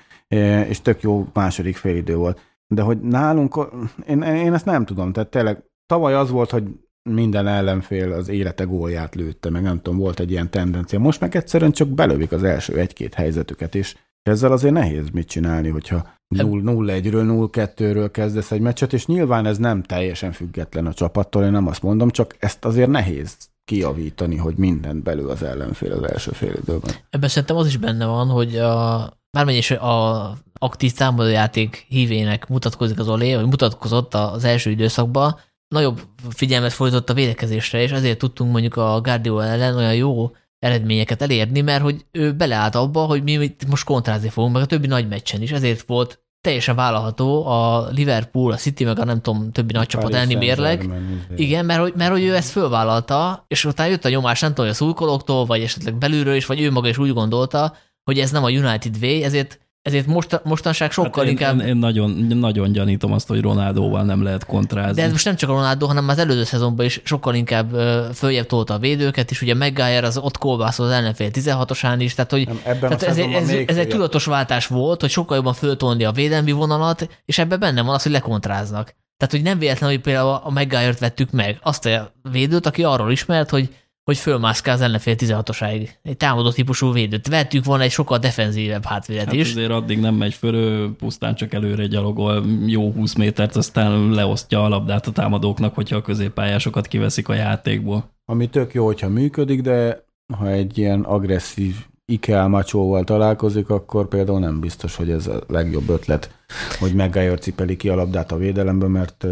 És 0.68 0.82
tök 0.82 1.02
jó 1.02 1.28
második 1.34 1.76
félidő 1.76 2.16
volt 2.16 2.40
de 2.74 2.82
hogy 2.82 3.00
nálunk, 3.00 3.68
én, 4.08 4.22
én 4.22 4.54
ezt 4.54 4.66
nem 4.66 4.86
tudom, 4.86 5.12
tehát 5.12 5.30
tényleg 5.30 5.64
tavaly 5.86 6.14
az 6.14 6.30
volt, 6.30 6.50
hogy 6.50 6.64
minden 7.10 7.48
ellenfél 7.48 8.12
az 8.12 8.30
élete 8.30 8.64
gólját 8.64 9.16
lőtte, 9.16 9.50
meg 9.50 9.62
nem 9.62 9.82
tudom, 9.82 10.00
volt 10.00 10.20
egy 10.20 10.32
ilyen 10.32 10.50
tendencia. 10.50 11.00
Most 11.00 11.20
meg 11.20 11.36
egyszerűen 11.36 11.72
csak 11.72 11.88
belövik 11.88 12.32
az 12.32 12.44
első 12.44 12.78
egy-két 12.78 13.14
helyzetüket, 13.14 13.76
és 13.76 13.96
ezzel 14.24 14.52
azért 14.52 14.74
nehéz 14.74 15.10
mit 15.10 15.28
csinálni, 15.28 15.70
hogyha 15.70 16.08
0-1-ről, 16.36 17.50
0-2-ről 17.52 18.10
kezdesz 18.12 18.52
egy 18.52 18.62
meccset, 18.62 18.94
és 18.94 19.06
nyilván 19.06 19.46
ez 19.46 19.58
nem 19.58 19.84
teljesen 19.84 20.32
független 20.32 20.86
a 20.86 20.94
csapattól, 20.94 21.44
én 21.44 21.52
nem 21.52 21.68
azt 21.68 21.82
mondom, 21.82 22.10
csak 22.10 22.36
ezt 22.40 22.66
azért 22.66 22.90
nehéz 22.90 23.38
kijavítani, 23.66 24.36
hogy 24.36 24.58
mindent 24.58 25.04
belül 25.04 25.30
az 25.30 25.44
ellenfél 25.44 25.92
az 25.92 26.04
első 26.12 26.32
fél 26.32 26.54
időben. 26.62 26.94
Ebben 27.10 27.30
szerintem 27.30 27.56
az 27.56 27.68
is 27.68 27.78
benne 27.78 28.06
van, 28.06 28.28
hogy 28.28 28.56
a, 28.56 29.04
bármennyis 29.32 29.72
a 29.72 30.34
aktív 30.60 30.92
támadójáték 30.92 31.86
hívének 31.90 32.48
mutatkozik 32.48 33.00
az 33.00 33.08
Olé, 33.08 33.36
vagy 33.36 33.46
mutatkozott 33.46 34.14
az 34.14 34.44
első 34.44 34.70
időszakban, 34.70 35.40
nagyobb 35.68 36.02
figyelmet 36.30 36.74
fordított 36.74 37.10
a 37.10 37.14
védekezésre, 37.14 37.82
és 37.82 37.92
ezért 37.92 38.18
tudtunk 38.18 38.52
mondjuk 38.52 38.76
a 38.76 39.02
Guardiola 39.02 39.46
ellen 39.46 39.76
olyan 39.76 39.96
jó 39.96 40.32
eredményeket 40.60 41.22
elérni, 41.22 41.62
mert 41.62 41.82
hogy 41.82 42.06
ő 42.12 42.34
beleállt 42.34 42.76
abba, 42.76 43.06
hogy 43.06 43.24
mi 43.24 43.56
most 43.68 43.84
kontrázni 43.84 44.30
fogunk, 44.30 44.54
meg 44.54 44.62
a 44.62 44.66
többi 44.66 44.88
nagy 44.88 45.08
meccsen 45.08 45.42
is, 45.42 45.52
ezért 45.52 45.88
volt 45.88 46.20
teljesen 46.42 46.76
vállalható 46.76 47.46
a 47.46 47.88
Liverpool, 47.90 48.52
a 48.52 48.56
City, 48.56 48.84
meg 48.84 49.00
a 49.00 49.06
nem 49.06 49.22
tudom, 49.22 49.52
többi 49.52 49.74
nagy 49.74 49.88
csapat 49.88 50.14
elni 50.14 50.36
mérleg. 50.36 50.90
Igen, 51.36 51.66
mert, 51.66 51.80
hogy, 51.80 51.94
mert 51.96 52.12
hogy 52.12 52.24
ő 52.24 52.36
ezt 52.36 52.50
fölvállalta, 52.50 53.46
és 53.48 53.66
utána 53.66 53.90
jött 53.90 54.06
a 54.06 54.10
nyomás, 54.10 54.40
nem 54.40 54.50
tudom, 54.50 54.66
hogy 54.66 54.74
a 54.74 54.78
szurkolóktól, 54.78 55.46
vagy 55.46 55.62
esetleg 55.62 55.98
belülről 55.98 56.36
is, 56.36 56.46
vagy 56.46 56.62
ő 56.62 56.72
maga 56.72 56.88
is 56.88 56.98
úgy 56.98 57.14
gondolta, 57.14 57.76
hogy 58.04 58.20
ez 58.20 58.32
nem 58.32 58.44
a 58.44 58.50
United 58.50 58.96
way, 59.02 59.24
ezért 59.24 59.60
ezért 59.82 60.06
most, 60.06 60.42
mostanság 60.44 60.92
sokkal 60.92 61.12
hát 61.14 61.24
én, 61.24 61.30
inkább... 61.30 61.60
Én, 61.60 61.68
én 61.68 61.78
nagyon, 61.78 62.12
nagyon 62.30 62.72
gyanítom 62.72 63.12
azt, 63.12 63.28
hogy 63.28 63.42
Ronaldóval 63.42 64.04
nem 64.04 64.24
lehet 64.24 64.46
kontrázni. 64.46 64.96
De 64.96 65.04
ez 65.04 65.12
most 65.12 65.26
nem 65.26 65.36
csak 65.36 65.50
a 65.50 65.54
Ronaldo, 65.54 65.88
hanem 65.88 66.08
az 66.10 66.18
előző 66.18 66.44
szezonban 66.44 66.86
is 66.86 67.02
sokkal 67.04 67.36
inkább 67.36 67.70
följebb 68.14 68.46
tolta 68.46 68.74
a 68.74 68.78
védőket, 68.78 69.32
és 69.32 69.42
ugye 69.42 69.56
Maguire 69.56 70.06
az 70.06 70.18
ott 70.18 70.38
kolbászol 70.38 70.86
az 70.86 70.92
ellenfél 70.92 71.30
16-osán 71.34 71.96
is, 71.98 72.14
tehát, 72.14 72.32
hogy 72.32 72.48
nem, 72.48 72.60
ebben 72.64 72.80
tehát 72.80 73.04
ez, 73.04 73.18
ez, 73.18 73.50
ez, 73.50 73.64
ez 73.66 73.78
egy 73.78 73.88
tudatos 73.88 74.26
váltás 74.26 74.68
volt, 74.68 75.02
hogy 75.02 75.10
sokkal 75.10 75.36
jobban 75.36 75.54
föltolni 75.54 76.04
a 76.04 76.12
védelmi 76.12 76.52
vonalat, 76.52 77.08
és 77.26 77.38
ebben 77.38 77.60
benne 77.60 77.82
van 77.82 77.96
az, 77.96 78.04
hogy 78.04 78.12
lekontráznak. 78.12 78.96
Tehát, 79.18 79.36
hogy 79.36 79.44
nem 79.44 79.60
véletlen, 79.60 79.90
hogy 79.90 80.00
például 80.00 80.40
a 80.44 80.50
Maguire-t 80.50 81.00
vettük 81.00 81.32
meg, 81.32 81.60
azt 81.64 81.86
a 81.86 82.14
védőt, 82.32 82.66
aki 82.66 82.84
arról 82.84 83.12
ismert, 83.12 83.50
hogy 83.50 83.70
hogy 84.04 84.18
fölmászkál 84.18 84.76
az 84.76 84.82
ellenfél 84.82 85.16
16-osáig. 85.18 85.90
Egy 86.02 86.18
támadó 86.18 86.52
típusú 86.52 86.92
védőt. 86.92 87.28
Vettük 87.28 87.66
volna 87.66 87.84
egy 87.84 87.92
sokkal 87.92 88.18
defenzívebb 88.18 88.86
hátvédet 88.86 89.26
hát 89.26 89.34
is. 89.34 89.50
azért 89.50 89.72
addig 89.72 90.00
nem 90.00 90.16
megy 90.16 90.34
föl, 90.34 90.96
pusztán 90.96 91.36
csak 91.36 91.54
előre 91.54 91.86
gyalogol 91.86 92.46
jó 92.66 92.92
20 92.92 93.14
métert, 93.14 93.56
aztán 93.56 94.10
leosztja 94.10 94.64
a 94.64 94.68
labdát 94.68 95.08
a 95.08 95.12
támadóknak, 95.12 95.76
hogyha 95.76 95.96
a 95.96 96.02
középpályásokat 96.02 96.88
kiveszik 96.88 97.28
a 97.28 97.34
játékból. 97.34 98.10
Ami 98.26 98.50
tök 98.50 98.74
jó, 98.74 98.86
hogyha 98.86 99.10
működik, 99.10 99.62
de 99.62 100.06
ha 100.38 100.48
egy 100.48 100.78
ilyen 100.78 101.02
agresszív 101.02 101.76
Ikea 102.06 102.48
macsóval 102.48 103.04
találkozik, 103.04 103.70
akkor 103.70 104.08
például 104.08 104.40
nem 104.40 104.60
biztos, 104.60 104.96
hogy 104.96 105.10
ez 105.10 105.28
a 105.28 105.42
legjobb 105.48 105.90
ötlet, 105.90 106.32
hogy 106.80 106.94
Meggájör 106.94 107.40
cipeli 107.40 107.78
ki 107.78 107.90
a 107.90 107.96
labdát 107.96 108.32
a 108.32 108.38
védelembe, 108.38 108.88
mert 108.88 109.26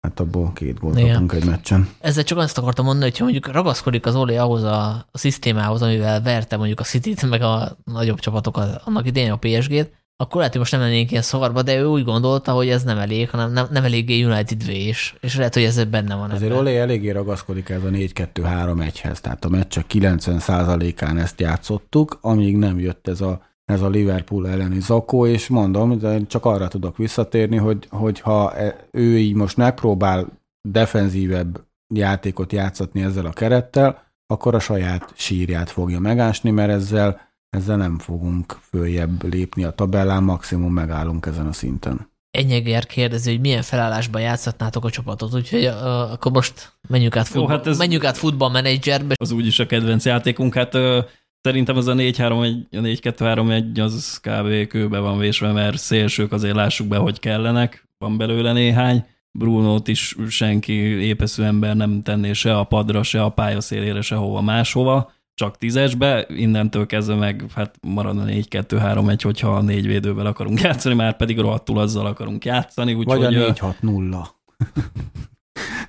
Hát 0.00 0.20
abból 0.20 0.52
két 0.52 0.78
gólt 0.78 1.00
kapunk 1.00 1.32
egy 1.32 1.44
meccsen. 1.44 1.88
Ezzel 2.00 2.24
csak 2.24 2.38
azt 2.38 2.58
akartam 2.58 2.84
mondani, 2.84 3.04
hogy 3.04 3.18
ha 3.18 3.24
mondjuk 3.24 3.52
ragaszkodik 3.52 4.06
az 4.06 4.14
Oli 4.16 4.36
ahhoz 4.36 4.62
a, 4.62 4.88
a 5.10 5.18
szisztémához, 5.18 5.82
amivel 5.82 6.22
verte 6.22 6.56
mondjuk 6.56 6.80
a 6.80 6.84
City-t, 6.84 7.28
meg 7.28 7.42
a 7.42 7.76
nagyobb 7.84 8.18
csapatokat, 8.18 8.82
annak 8.84 9.06
idején 9.06 9.30
a 9.30 9.36
PSG-t, 9.36 9.90
akkor 10.20 10.36
lehet, 10.36 10.50
hogy 10.50 10.60
most 10.60 10.72
nem 10.72 10.80
lennénk 10.80 11.10
ilyen 11.10 11.22
szarba, 11.22 11.62
de 11.62 11.76
ő 11.76 11.84
úgy 11.84 12.04
gondolta, 12.04 12.52
hogy 12.52 12.68
ez 12.68 12.82
nem 12.82 12.98
elég, 12.98 13.30
hanem 13.30 13.52
nem, 13.52 13.66
nem 13.70 13.84
eléggé 13.84 14.24
United 14.24 14.64
v 14.64 14.68
és, 14.68 15.14
és 15.20 15.36
lehet, 15.36 15.54
hogy 15.54 15.62
ez 15.62 15.84
benne 15.84 16.14
van. 16.14 16.30
Azért 16.30 16.52
Oli 16.52 16.76
eléggé 16.76 17.10
ragaszkodik 17.10 17.68
ez 17.68 17.84
a 17.84 17.88
4-2-3-1-hez, 17.88 19.18
tehát 19.18 19.44
a 19.44 19.48
meccsek 19.48 19.84
90%-án 19.92 21.18
ezt 21.18 21.40
játszottuk, 21.40 22.18
amíg 22.20 22.56
nem 22.56 22.78
jött 22.78 23.08
ez 23.08 23.20
a 23.20 23.42
ez 23.68 23.82
a 23.82 23.88
Liverpool 23.88 24.48
elleni 24.48 24.80
zakó, 24.80 25.26
és 25.26 25.48
mondom, 25.48 25.98
de 25.98 26.26
csak 26.26 26.44
arra 26.44 26.68
tudok 26.68 26.96
visszatérni, 26.96 27.56
hogy, 27.56 27.86
hogy 27.90 28.20
ha 28.20 28.54
e, 28.54 28.88
ő 28.90 29.18
így 29.18 29.34
most 29.34 29.56
megpróbál 29.56 30.26
defenzívebb 30.68 31.64
játékot 31.94 32.52
játszatni 32.52 33.02
ezzel 33.02 33.26
a 33.26 33.30
kerettel, 33.30 34.02
akkor 34.26 34.54
a 34.54 34.58
saját 34.58 35.12
sírját 35.14 35.70
fogja 35.70 35.98
megásni, 35.98 36.50
mert 36.50 36.70
ezzel, 36.70 37.20
ezzel 37.48 37.76
nem 37.76 37.98
fogunk 37.98 38.58
följebb 38.60 39.32
lépni 39.32 39.64
a 39.64 39.70
tabellán, 39.70 40.22
maximum 40.22 40.72
megállunk 40.72 41.26
ezen 41.26 41.46
a 41.46 41.52
szinten. 41.52 42.10
Enyeger 42.30 42.86
kérdezi, 42.86 43.30
hogy 43.30 43.40
milyen 43.40 43.62
felállásban 43.62 44.20
játszhatnátok 44.20 44.84
a 44.84 44.90
csapatot, 44.90 45.34
úgyhogy 45.34 45.66
uh, 45.66 46.12
akkor 46.12 46.32
most 46.32 46.72
menjünk 46.88 47.16
át, 47.16 47.26
futball, 47.26 47.50
Jó, 47.50 47.56
hát 47.56 47.66
ez 47.66 47.78
menjünk 47.78 48.04
át 48.04 48.16
futballmenedzserbe. 48.16 49.14
Az 49.18 49.30
úgyis 49.30 49.58
a 49.58 49.66
kedvenc 49.66 50.04
játékunk, 50.04 50.54
hát 50.54 50.74
uh, 50.74 51.04
Szerintem 51.48 51.76
az 51.76 51.86
a 51.86 51.94
4-3-1, 51.94 53.82
az 53.82 54.20
kb. 54.22 54.66
kőbe 54.66 54.98
van 54.98 55.18
vésve, 55.18 55.52
mert 55.52 55.78
szélsők 55.78 56.32
azért 56.32 56.54
lássuk 56.54 56.88
be, 56.88 56.96
hogy 56.96 57.20
kellenek, 57.20 57.88
van 57.98 58.16
belőle 58.16 58.52
néhány. 58.52 59.06
Brunót 59.30 59.88
is 59.88 60.16
senki 60.28 60.72
épeszű 60.82 61.42
ember 61.42 61.76
nem 61.76 62.02
tenné 62.02 62.32
se 62.32 62.58
a 62.58 62.64
padra, 62.64 63.02
se 63.02 63.22
a 63.22 63.28
pályaszélére, 63.28 64.00
se 64.00 64.14
hova 64.14 64.40
máshova, 64.40 65.12
csak 65.34 65.58
tízesbe, 65.58 66.26
innentől 66.28 66.86
kezdve 66.86 67.14
meg 67.14 67.44
hát 67.54 67.78
marad 67.82 68.18
a 68.18 68.24
4-2-3-1, 68.24 69.20
hogyha 69.22 69.54
a 69.54 69.62
négy 69.62 69.86
védővel 69.86 70.26
akarunk 70.26 70.60
játszani, 70.60 70.94
már 70.94 71.16
pedig 71.16 71.38
rohadtul 71.38 71.78
azzal 71.78 72.06
akarunk 72.06 72.44
játszani. 72.44 72.94
Úgy, 72.94 73.04
Vagy 73.04 73.24
hogy 73.24 73.36
a 73.36 73.52
4-6-0. 73.52 74.26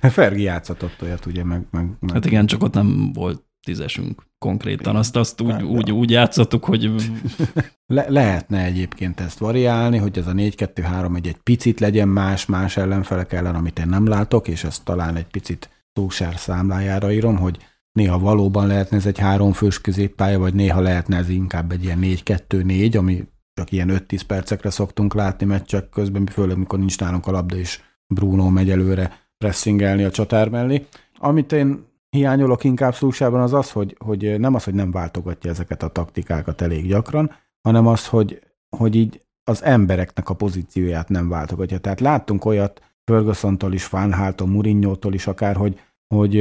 Fergi 0.00 0.42
játszatott 0.42 1.02
olyat, 1.02 1.26
ugye, 1.26 1.44
meg, 1.44 1.66
meg, 1.70 1.90
meg... 2.00 2.12
Hát 2.12 2.24
igen, 2.24 2.46
csak 2.46 2.62
ott 2.62 2.74
nem 2.74 3.12
volt 3.12 3.48
tízesünk 3.70 4.22
konkrétan. 4.38 4.96
Azt, 4.96 5.16
azt 5.16 5.40
úgy, 5.40 5.62
úgy, 5.62 5.92
úgy 5.92 6.10
játszottuk, 6.10 6.64
hogy... 6.64 6.90
Le, 7.86 8.04
lehetne 8.08 8.64
egyébként 8.64 9.20
ezt 9.20 9.38
variálni, 9.38 9.98
hogy 9.98 10.18
ez 10.18 10.26
a 10.26 10.32
4-2-3 10.32 11.26
egy, 11.26 11.36
picit 11.42 11.80
legyen 11.80 12.08
más, 12.08 12.46
más 12.46 12.76
ellenfelek 12.76 13.32
ellen, 13.32 13.54
amit 13.54 13.78
én 13.78 13.88
nem 13.88 14.06
látok, 14.06 14.48
és 14.48 14.64
ezt 14.64 14.84
talán 14.84 15.16
egy 15.16 15.26
picit 15.26 15.70
túlsár 15.92 16.38
számlájára 16.38 17.12
írom, 17.12 17.36
hogy 17.36 17.58
néha 17.92 18.18
valóban 18.18 18.66
lehetne 18.66 18.96
ez 18.96 19.06
egy 19.06 19.18
háromfős 19.18 19.80
középpálya, 19.80 20.38
vagy 20.38 20.54
néha 20.54 20.80
lehetne 20.80 21.16
ez 21.16 21.28
inkább 21.28 21.72
egy 21.72 21.84
ilyen 21.84 21.98
4-2-4, 22.02 22.98
ami 22.98 23.28
csak 23.54 23.72
ilyen 23.72 24.04
5-10 24.08 24.20
percekre 24.26 24.70
szoktunk 24.70 25.14
látni 25.14 25.46
meccsek 25.46 25.88
közben, 25.88 26.26
főleg 26.26 26.58
mikor 26.58 26.78
nincs 26.78 26.98
nálunk 26.98 27.26
a 27.26 27.30
labda, 27.30 27.56
és 27.56 27.80
Bruno 28.14 28.48
megy 28.48 28.70
előre 28.70 29.28
pressingelni 29.38 30.02
a 30.02 30.10
csatár 30.10 30.48
mellé. 30.48 30.86
Amit 31.18 31.52
én 31.52 31.88
hiányolok 32.10 32.64
inkább 32.64 32.94
szúsában 32.94 33.40
az 33.40 33.52
az, 33.52 33.70
hogy, 33.70 33.96
hogy 34.04 34.38
nem 34.38 34.54
az, 34.54 34.64
hogy 34.64 34.74
nem 34.74 34.90
váltogatja 34.90 35.50
ezeket 35.50 35.82
a 35.82 35.88
taktikákat 35.88 36.60
elég 36.60 36.86
gyakran, 36.86 37.30
hanem 37.62 37.86
az, 37.86 38.06
hogy, 38.06 38.40
hogy 38.76 38.94
így 38.94 39.22
az 39.44 39.64
embereknek 39.64 40.28
a 40.28 40.34
pozícióját 40.34 41.08
nem 41.08 41.28
váltogatja. 41.28 41.78
Tehát 41.78 42.00
láttunk 42.00 42.44
olyat 42.44 42.82
Ferguson-tól 43.04 43.72
is, 43.72 43.88
Van 43.88 44.12
Halton, 44.12 44.48
Mourinho-tól 44.48 45.14
is 45.14 45.26
akár, 45.26 45.56
hogy, 45.56 45.80
hogy 46.14 46.34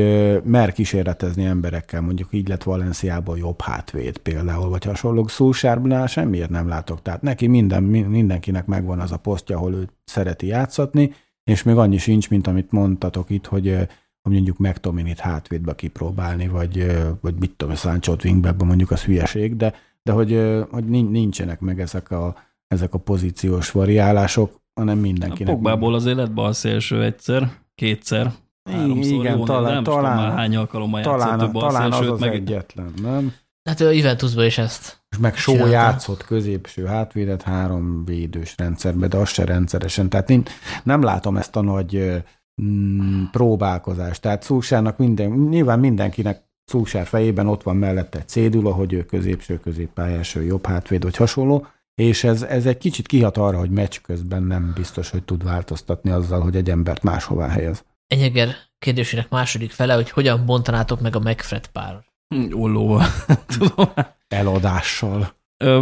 mer 0.43 0.71
kísérletezni 0.71 1.45
emberekkel, 1.45 2.01
mondjuk 2.01 2.27
így 2.31 2.47
lett 2.47 2.63
Valenciában 2.63 3.37
jobb 3.37 3.61
hátvéd 3.61 4.17
például, 4.17 4.69
vagy 4.69 4.85
hasonló 4.85 5.27
Szulsárbnál 5.27 6.07
semmiért 6.07 6.49
nem 6.49 6.67
látok. 6.67 7.01
Tehát 7.01 7.21
neki 7.21 7.47
minden, 7.47 7.83
mindenkinek 7.83 8.65
megvan 8.65 8.99
az 8.99 9.11
a 9.11 9.17
posztja, 9.17 9.57
ahol 9.57 9.73
ő 9.73 9.89
szereti 10.03 10.47
játszatni, 10.47 11.11
és 11.43 11.63
még 11.63 11.75
annyi 11.75 11.97
sincs, 11.97 12.29
mint 12.29 12.47
amit 12.47 12.71
mondtatok 12.71 13.29
itt, 13.29 13.45
hogy 13.45 13.87
hogy 14.21 14.33
mondjuk 14.33 14.57
McTominit 14.57 15.19
hátvédbe 15.19 15.75
kipróbálni, 15.75 16.47
vagy, 16.47 16.97
vagy 17.21 17.35
mit 17.39 17.51
tudom, 17.57 17.75
Sancho-t 17.75 18.23
wingbackbe 18.23 18.65
mondjuk 18.65 18.91
az 18.91 19.03
hülyeség, 19.03 19.55
de, 19.55 19.73
de 20.03 20.11
hogy, 20.11 20.41
hogy 20.69 20.85
nincsenek 20.85 21.59
meg 21.59 21.79
ezek 21.79 22.11
a, 22.11 22.35
ezek 22.67 22.93
a 22.93 22.97
pozíciós 22.97 23.71
variálások, 23.71 24.61
hanem 24.73 24.97
mindenkinek. 24.97 25.53
A 25.53 25.55
Pogbából 25.55 25.93
azért 25.93 26.17
lett 26.17 26.31
bal 26.31 26.53
szélső 26.53 27.03
egyszer, 27.03 27.51
kétszer, 27.75 28.31
háromszor, 28.63 29.13
igen, 29.13 29.37
jó, 29.37 29.45
talán, 29.45 29.73
nem 29.73 29.83
talán, 29.83 30.03
tudom 30.03 30.25
már 30.25 30.37
hány 30.37 30.55
alkalommal 30.55 31.01
talán, 31.01 31.39
játszott 31.39 31.61
talán 31.61 31.91
az 31.91 32.09
az 32.09 32.19
meg... 32.19 32.33
egyetlen, 32.33 32.93
nem? 33.01 33.33
Hát 33.63 33.79
ő 33.79 33.93
Juventusban 33.93 34.45
is 34.45 34.57
ezt. 34.57 35.01
És 35.09 35.17
meg 35.17 35.35
Só 35.35 35.65
játszott 35.65 36.25
középső 36.25 36.85
hátvédet 36.85 37.41
három 37.41 38.05
védős 38.05 38.53
rendszerbe, 38.57 39.07
de 39.07 39.17
az 39.17 39.29
se 39.29 39.45
rendszeresen. 39.45 40.09
Tehát 40.09 40.29
én 40.29 40.43
nem 40.83 41.01
látom 41.01 41.37
ezt 41.37 41.55
a 41.55 41.61
nagy 41.61 42.23
mm, 42.61 43.23
próbálkozás. 43.31 44.19
Tehát 44.19 44.43
Szúsárnak 44.43 44.97
minden, 44.97 45.29
nyilván 45.29 45.79
mindenkinek 45.79 46.47
Szúsár 46.65 47.05
fejében 47.05 47.47
ott 47.47 47.63
van 47.63 47.75
mellette 47.75 48.17
egy 48.17 48.27
cédula, 48.27 48.71
hogy 48.71 48.93
ő 48.93 49.05
középső, 49.05 49.59
középpályás, 49.59 50.35
ő 50.35 50.43
jobb 50.43 50.65
hátvéd, 50.65 51.03
vagy 51.03 51.15
hasonló, 51.15 51.67
és 51.95 52.23
ez, 52.23 52.41
ez 52.41 52.65
egy 52.65 52.77
kicsit 52.77 53.07
kihat 53.07 53.37
arra, 53.37 53.57
hogy 53.57 53.69
meccs 53.69 53.99
közben 54.01 54.43
nem 54.43 54.71
biztos, 54.75 55.09
hogy 55.09 55.23
tud 55.23 55.43
változtatni 55.43 56.09
azzal, 56.09 56.41
hogy 56.41 56.55
egy 56.55 56.69
embert 56.69 57.03
máshová 57.03 57.47
helyez. 57.47 57.83
Enyeger 58.07 58.55
kérdésének 58.79 59.29
második 59.29 59.71
fele, 59.71 59.93
hogy 59.93 60.09
hogyan 60.09 60.45
bontanátok 60.45 61.01
meg 61.01 61.15
a 61.15 61.19
megfred 61.19 61.67
pár? 61.67 62.03
Hm, 62.27 62.53
ollóval. 62.53 63.05
Tudom. 63.57 63.93
Eladással. 64.27 65.38
Ö, 65.63 65.81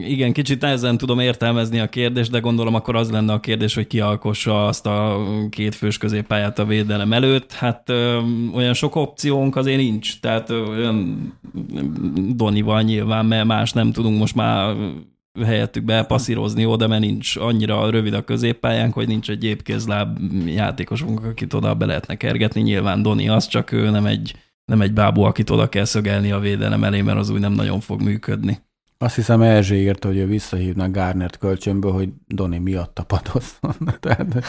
igen, 0.00 0.32
kicsit 0.32 0.60
nehezen 0.60 0.96
tudom 0.96 1.18
értelmezni 1.18 1.78
a 1.78 1.88
kérdést, 1.88 2.30
de 2.30 2.38
gondolom 2.38 2.74
akkor 2.74 2.96
az 2.96 3.10
lenne 3.10 3.32
a 3.32 3.40
kérdés, 3.40 3.74
hogy 3.74 3.86
ki 3.86 4.00
alkossa 4.00 4.66
azt 4.66 4.86
a 4.86 5.26
két 5.50 5.74
fős 5.74 5.98
középpályát 5.98 6.58
a 6.58 6.64
védelem 6.64 7.12
előtt. 7.12 7.52
Hát 7.52 7.88
ö, 7.88 8.20
olyan 8.54 8.74
sok 8.74 8.94
opciónk 8.96 9.56
azért 9.56 9.78
nincs, 9.78 10.20
tehát 10.20 10.50
ö, 10.50 10.66
olyan 10.66 11.32
Donival 12.34 12.82
nyilván, 12.82 13.26
mert 13.26 13.46
más 13.46 13.72
nem 13.72 13.92
tudunk 13.92 14.18
most 14.18 14.34
már 14.34 14.76
helyettük 15.44 15.84
bepasszírozni 15.84 16.66
oda, 16.66 16.86
mert 16.86 17.00
nincs 17.00 17.36
annyira 17.36 17.90
rövid 17.90 18.14
a 18.14 18.24
középpályánk, 18.24 18.94
hogy 18.94 19.06
nincs 19.06 19.30
egy 19.30 19.44
épkézláb 19.44 20.18
játékosunk, 20.46 21.24
akit 21.24 21.54
oda 21.54 21.74
be 21.74 21.86
lehetne 21.86 22.16
kergetni. 22.16 22.60
Nyilván 22.60 23.02
Doni 23.02 23.28
az, 23.28 23.46
csak 23.46 23.72
ő 23.72 23.90
nem 23.90 24.06
egy, 24.06 24.34
nem 24.64 24.80
egy 24.80 24.92
bábú, 24.92 25.22
akit 25.22 25.50
oda 25.50 25.68
kell 25.68 25.84
szögelni 25.84 26.30
a 26.32 26.38
védelem 26.38 26.84
elé, 26.84 27.00
mert 27.00 27.18
az 27.18 27.30
úgy 27.30 27.40
nem 27.40 27.52
nagyon 27.52 27.80
fog 27.80 28.02
működni. 28.02 28.58
Azt 29.00 29.14
hiszem 29.14 29.42
Erzsé 29.42 29.80
írta, 29.80 30.08
hogy 30.08 30.16
ő 30.16 30.26
visszahívna 30.26 30.90
Garnert 30.90 31.38
kölcsönből, 31.38 31.92
hogy 31.92 32.08
Doni 32.26 32.58
miatt 32.58 32.94
tapadozzon. 32.94 33.76
Tehát... 34.00 34.44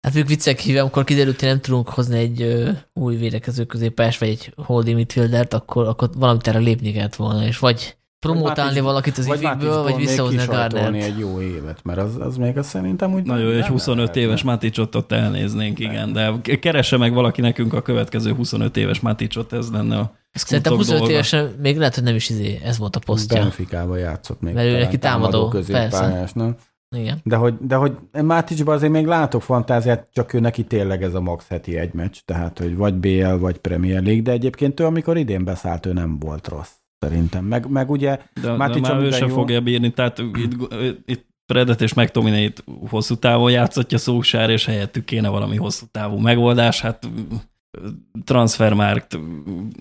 Hát 0.00 0.14
ők 0.14 0.28
viccek 0.28 0.58
hívem, 0.58 0.82
amikor 0.82 1.04
kiderült, 1.04 1.40
hogy 1.40 1.48
nem 1.48 1.60
tudunk 1.60 1.88
hozni 1.88 2.18
egy 2.18 2.42
ö, 2.42 2.70
új 2.92 3.16
védekező 3.16 3.64
középás, 3.64 4.18
vagy 4.18 4.28
egy 4.28 4.52
holding 4.56 4.96
midfieldert, 4.96 5.54
akkor, 5.54 5.86
akkor 5.86 6.10
valamit 6.16 6.46
erre 6.48 6.58
lépni 6.58 6.92
kellett 6.92 7.14
volna, 7.14 7.44
és 7.46 7.58
vagy 7.58 7.96
promotálni 8.18 8.80
valakit 8.80 9.18
az 9.18 9.26
ifiből, 9.26 9.82
vagy 9.82 9.96
visszahozni 9.96 10.38
a 10.38 10.46
Gardnert. 10.46 10.94
egy 10.94 11.18
jó 11.18 11.40
évet, 11.40 11.84
mert 11.84 11.98
az, 11.98 12.16
az 12.18 12.36
még 12.36 12.58
azt 12.58 12.68
szerintem 12.68 13.12
úgy... 13.12 13.22
Na 13.22 13.38
jó, 13.38 13.50
egy 13.50 13.66
25 13.66 14.16
éves 14.16 14.42
Maticsot 14.42 14.94
ott 14.94 15.12
elnéznénk, 15.12 15.78
igen, 15.78 16.12
de 16.12 16.32
keresse 16.60 16.96
meg 16.96 17.12
valaki 17.12 17.40
nekünk 17.40 17.72
a 17.72 17.82
következő 17.82 18.32
25 18.32 18.76
éves 18.76 19.00
Maticsot, 19.00 19.52
ez 19.52 19.70
lenne 19.70 19.98
a 19.98 20.12
Szerintem 20.34 20.74
25 20.74 21.08
évesen 21.08 21.54
még 21.60 21.76
lehet, 21.76 21.94
hogy 21.94 22.04
nem 22.04 22.14
is 22.14 22.28
izé, 22.28 22.60
ez 22.64 22.78
volt 22.78 22.96
a 22.96 23.00
posztja. 23.00 23.40
Benficába 23.40 23.96
játszott 23.96 24.40
még. 24.40 24.54
Mert 24.54 24.66
ő 24.66 24.78
neki 24.78 24.98
támadó, 24.98 25.48
persze. 25.66 26.28
nem? 26.34 26.56
Igen. 26.96 27.20
De 27.24 27.36
hogy, 27.36 27.54
de 27.60 27.74
hogy 27.74 27.92
Máticsban 28.22 28.74
azért 28.74 28.92
még 28.92 29.06
látok 29.06 29.42
fantáziát, 29.42 30.08
csak 30.12 30.32
ő 30.32 30.40
neki 30.40 30.64
tényleg 30.64 31.02
ez 31.02 31.14
a 31.14 31.20
max 31.20 31.48
heti 31.48 31.76
egy 31.76 31.92
meccs, 31.92 32.16
tehát 32.24 32.58
hogy 32.58 32.76
vagy 32.76 32.94
BL, 32.94 33.34
vagy 33.34 33.58
Premier 33.58 34.02
League, 34.02 34.22
de 34.22 34.30
egyébként 34.30 34.80
ő, 34.80 34.84
amikor 34.84 35.16
idén 35.16 35.44
beszállt, 35.44 35.86
ő 35.86 35.92
nem 35.92 36.18
volt 36.18 36.48
rossz, 36.48 36.72
szerintem. 36.98 37.44
Meg, 37.44 37.70
meg 37.70 37.90
ugye 37.90 38.18
de, 38.42 38.56
Mátic, 38.56 38.82
de 38.82 38.92
már 38.92 39.02
ő 39.02 39.10
sem 39.10 39.28
jó... 39.28 39.34
fogja 39.34 39.60
bírni, 39.60 39.92
tehát 39.92 40.18
itt, 40.18 40.74
itt 41.04 41.26
Predet 41.46 41.80
és 41.80 41.94
McTominay 41.94 42.52
hosszú 42.88 43.14
távon 43.14 43.50
játszottja 43.50 43.98
szósár, 43.98 44.50
és 44.50 44.66
helyettük 44.66 45.04
kéne 45.04 45.28
valami 45.28 45.56
hosszú 45.56 45.86
távú 45.90 46.16
megoldás, 46.16 46.80
hát 46.80 47.08
transfermarkt 48.24 49.18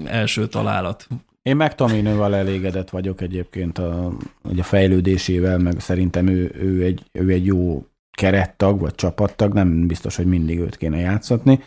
első 0.06 0.48
találat. 0.48 1.08
Én 1.42 1.56
meg 1.56 1.76
Tominővel 1.76 2.36
elégedett 2.36 2.90
vagyok 2.90 3.22
egyébként 3.22 3.78
a, 3.78 4.14
a 4.58 4.64
fejlődésével, 4.64 5.58
meg 5.58 5.80
szerintem 5.80 6.28
ő, 6.28 6.56
ő, 6.56 6.84
egy, 6.84 7.04
ő 7.12 7.30
egy 7.30 7.46
jó 7.46 7.86
kerettag, 8.12 8.80
vagy 8.80 8.96
csapattag, 8.96 9.54
nem 9.54 9.88
biztos, 9.88 10.16
hogy 10.16 10.26
mindig 10.26 10.60
őt 10.60 10.78
kéne 10.78 10.98
játszatni. 10.98 11.60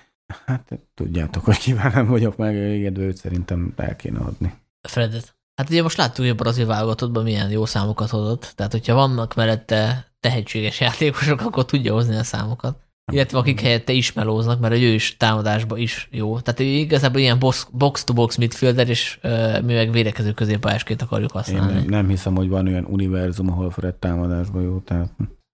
Hát 0.44 0.78
tudjátok, 0.94 1.44
hogy 1.44 1.59
kivel 1.59 1.90
nem 1.94 2.07
vagyok 2.07 2.36
meg 2.36 2.57
elégedve, 2.57 3.03
őt 3.03 3.16
szerintem 3.16 3.73
el 3.77 3.97
kéne 3.97 4.19
adni. 4.19 4.55
Fredet. 4.89 5.35
Hát 5.55 5.70
ugye 5.70 5.82
most 5.82 5.97
láttuk, 5.97 6.16
hogy 6.16 6.28
a 6.28 6.35
brazil 6.35 6.66
válogatottban 6.66 7.23
milyen 7.23 7.51
jó 7.51 7.65
számokat 7.65 8.11
hozott, 8.11 8.53
tehát 8.55 8.73
hogyha 8.73 8.94
vannak 8.94 9.35
mellette 9.35 10.12
tehetséges 10.20 10.81
játékosok, 10.81 11.40
akkor 11.40 11.65
tudja 11.65 11.93
hozni 11.93 12.16
a 12.16 12.23
számokat. 12.23 12.85
Illetve 13.12 13.39
akik 13.39 13.61
helyette 13.61 13.93
is 13.93 14.12
melóznak, 14.12 14.61
mert 14.61 14.74
ő 14.74 14.77
is 14.77 15.16
támadásba 15.16 15.77
is 15.77 16.09
jó. 16.11 16.41
Tehát 16.41 16.61
ő 16.61 16.65
igazából 16.65 17.20
ilyen 17.20 17.39
box-to-box 17.73 18.37
midfielder, 18.37 18.89
és 18.89 19.19
uh, 19.23 19.62
mi 19.62 19.74
meg 19.74 19.91
védekező 19.91 20.33
középpályásként 20.33 21.03
akarjuk 21.03 21.31
használni. 21.31 21.73
Én 21.73 21.78
nem, 21.78 21.89
nem 21.89 22.09
hiszem, 22.09 22.35
hogy 22.35 22.49
van 22.49 22.66
olyan 22.66 22.85
univerzum, 22.85 23.51
ahol 23.51 23.70
Fred 23.70 23.95
támadásba 23.95 24.61
jó. 24.61 24.78
Tehát... 24.78 25.11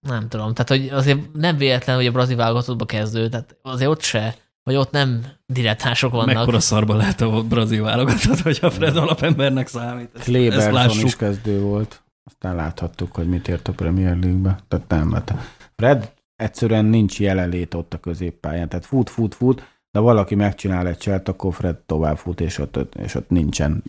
Nem 0.09 0.29
tudom. 0.29 0.55
Tehát 0.55 0.69
hogy 0.69 0.99
azért 0.99 1.19
nem 1.33 1.57
véletlen, 1.57 1.97
hogy 1.97 2.07
a 2.07 2.13
brazil 2.13 2.37
válogatottba 2.37 2.85
kezdő, 2.85 3.29
tehát 3.29 3.57
azért 3.63 3.91
ott 3.91 4.03
se, 4.03 4.37
vagy 4.63 4.77
ott 4.77 4.91
nem 4.91 5.25
dilettások 5.47 6.13
vannak. 6.13 6.35
Mekkora 6.35 6.61
szarba 6.61 6.95
lehet 6.95 7.21
a 7.21 7.43
brazil 7.43 7.83
válogatott, 7.83 8.41
hogy 8.41 8.59
a 8.63 8.71
Fred 8.71 8.97
alapembernek 8.97 9.67
számít. 9.67 10.11
Kleberson 10.13 11.05
is 11.05 11.17
kezdő 11.17 11.61
volt. 11.61 12.03
Aztán 12.25 12.55
láthattuk, 12.55 13.15
hogy 13.15 13.29
mit 13.29 13.49
ért 13.49 13.69
a 13.69 13.73
Premier 13.73 14.19
League-be. 14.19 14.59
Tehát 14.69 14.89
nem, 14.89 15.09
mert 15.09 15.33
Fred 15.77 16.13
egyszerűen 16.43 16.85
nincs 16.85 17.21
jelenlét 17.21 17.75
ott 17.75 17.95
a 17.95 17.99
középpályán. 18.01 18.69
Tehát 18.69 18.87
fut, 18.87 19.11
fut, 19.11 19.35
fut, 19.35 19.63
de 19.91 20.01
valaki 20.01 20.35
megcsinál 20.35 20.89
egy 20.89 20.99
cselt, 20.99 21.29
akkor 21.29 21.55
Fred 21.55 21.77
tovább 21.77 22.17
fut, 22.17 22.41
és 22.41 22.59
ott, 22.59 22.97
és 22.99 23.15
ott 23.15 23.31
nincsen, 23.31 23.83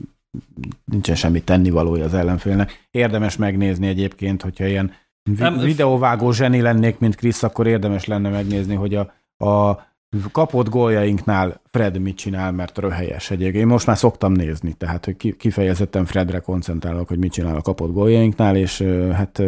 nincsen 0.85 1.15
semmi 1.15 1.41
tennivalója 1.41 2.05
az 2.05 2.13
ellenfélnek. 2.13 2.87
Érdemes 2.91 3.37
megnézni 3.37 3.87
egyébként, 3.87 4.41
hogyha 4.41 4.65
ilyen 4.65 4.91
vi- 5.23 5.61
videóvágó 5.63 6.31
zseni 6.31 6.61
lennék, 6.61 6.99
mint 6.99 7.15
Krisz, 7.15 7.43
akkor 7.43 7.67
érdemes 7.67 8.05
lenne 8.05 8.29
megnézni, 8.29 8.75
hogy 8.75 8.95
a, 8.95 9.13
a 9.45 9.91
kapott 10.31 10.69
góljainknál 10.69 11.61
Fred 11.71 11.99
mit 11.99 12.17
csinál, 12.17 12.51
mert 12.51 12.77
röhelyes 12.77 13.31
egyébként. 13.31 13.63
Én 13.63 13.67
most 13.67 13.85
már 13.85 13.97
szoktam 13.97 14.31
nézni, 14.31 14.73
tehát 14.73 15.05
hogy 15.05 15.35
kifejezetten 15.37 16.05
Fredre 16.05 16.39
koncentrálok, 16.39 17.07
hogy 17.07 17.17
mit 17.17 17.31
csinál 17.31 17.55
a 17.55 17.61
kapott 17.61 17.93
góljainknál, 17.93 18.55
és 18.55 18.81
hát 19.13 19.41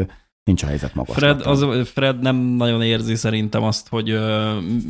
nincs 0.46 0.64
a 0.64 0.68
helyzet 0.68 0.96
magas. 0.96 1.16
Fred, 1.16 1.42
az, 1.42 1.66
Fred 1.84 2.20
nem 2.20 2.36
nagyon 2.36 2.82
érzi 2.82 3.16
szerintem 3.16 3.64
azt, 3.64 3.88
hogy 3.88 4.12
uh, 4.12 4.20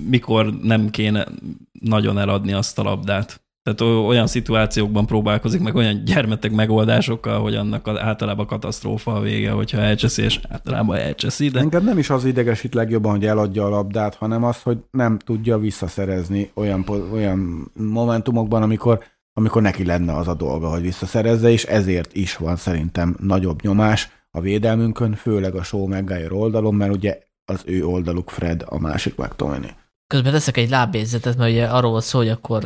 mikor 0.10 0.54
nem 0.62 0.90
kéne 0.90 1.28
nagyon 1.72 2.20
eladni 2.20 2.54
azt 2.54 2.80
a 2.80 2.84
labdát. 2.84 3.44
Tehát 3.64 4.06
olyan 4.06 4.28
szituációkban 4.28 5.06
próbálkozik, 5.06 5.62
meg 5.62 5.76
olyan 5.76 6.04
gyermetek 6.04 6.52
megoldásokkal, 6.52 7.42
hogy 7.42 7.56
annak 7.56 7.88
általában 7.88 8.46
katasztrófa 8.46 9.14
a 9.14 9.20
vége, 9.20 9.52
hogyha 9.52 9.78
elcseszi, 9.78 10.22
és 10.22 10.40
általában 10.50 10.98
elcseszi. 10.98 11.50
De... 11.50 11.60
Engem 11.60 11.84
nem 11.84 11.98
is 11.98 12.10
az 12.10 12.26
idegesít 12.26 12.74
legjobban, 12.74 13.12
hogy 13.12 13.26
eladja 13.26 13.66
a 13.66 13.70
labdát, 13.70 14.16
hanem 14.16 14.44
az, 14.44 14.62
hogy 14.62 14.78
nem 14.92 15.18
tudja 15.18 15.58
visszaszerezni 15.58 16.52
olyan, 16.54 16.86
olyan 17.14 17.72
momentumokban, 17.74 18.62
amikor, 18.62 19.04
amikor 19.34 19.62
neki 19.62 19.86
lenne 19.86 20.16
az 20.16 20.28
a 20.28 20.34
dolga, 20.34 20.70
hogy 20.70 20.82
visszaszerezze, 20.82 21.50
és 21.50 21.64
ezért 21.64 22.16
is 22.16 22.38
van 22.38 22.56
szerintem 22.56 23.16
nagyobb 23.20 23.62
nyomás, 23.62 24.10
a 24.36 24.42
védelmünkön, 24.42 25.14
főleg 25.14 25.56
a 25.56 25.64
Show 25.64 25.88
Maguire 25.88 26.34
oldalon, 26.34 26.76
mert 26.76 26.94
ugye 26.94 27.20
az 27.46 27.62
ő 27.66 27.86
oldaluk 27.86 28.30
Fred, 28.30 28.64
a 28.66 28.80
másik 28.80 29.16
McTominay. 29.16 29.70
Közben 30.08 30.32
teszek 30.32 30.58
egy 30.58 30.70
lábézetet, 30.70 31.38
mert 31.38 31.52
ugye 31.52 31.66
arról 31.66 31.92
volt 31.92 32.04
szó, 32.04 32.18
hogy 32.18 32.30
akkor 32.30 32.64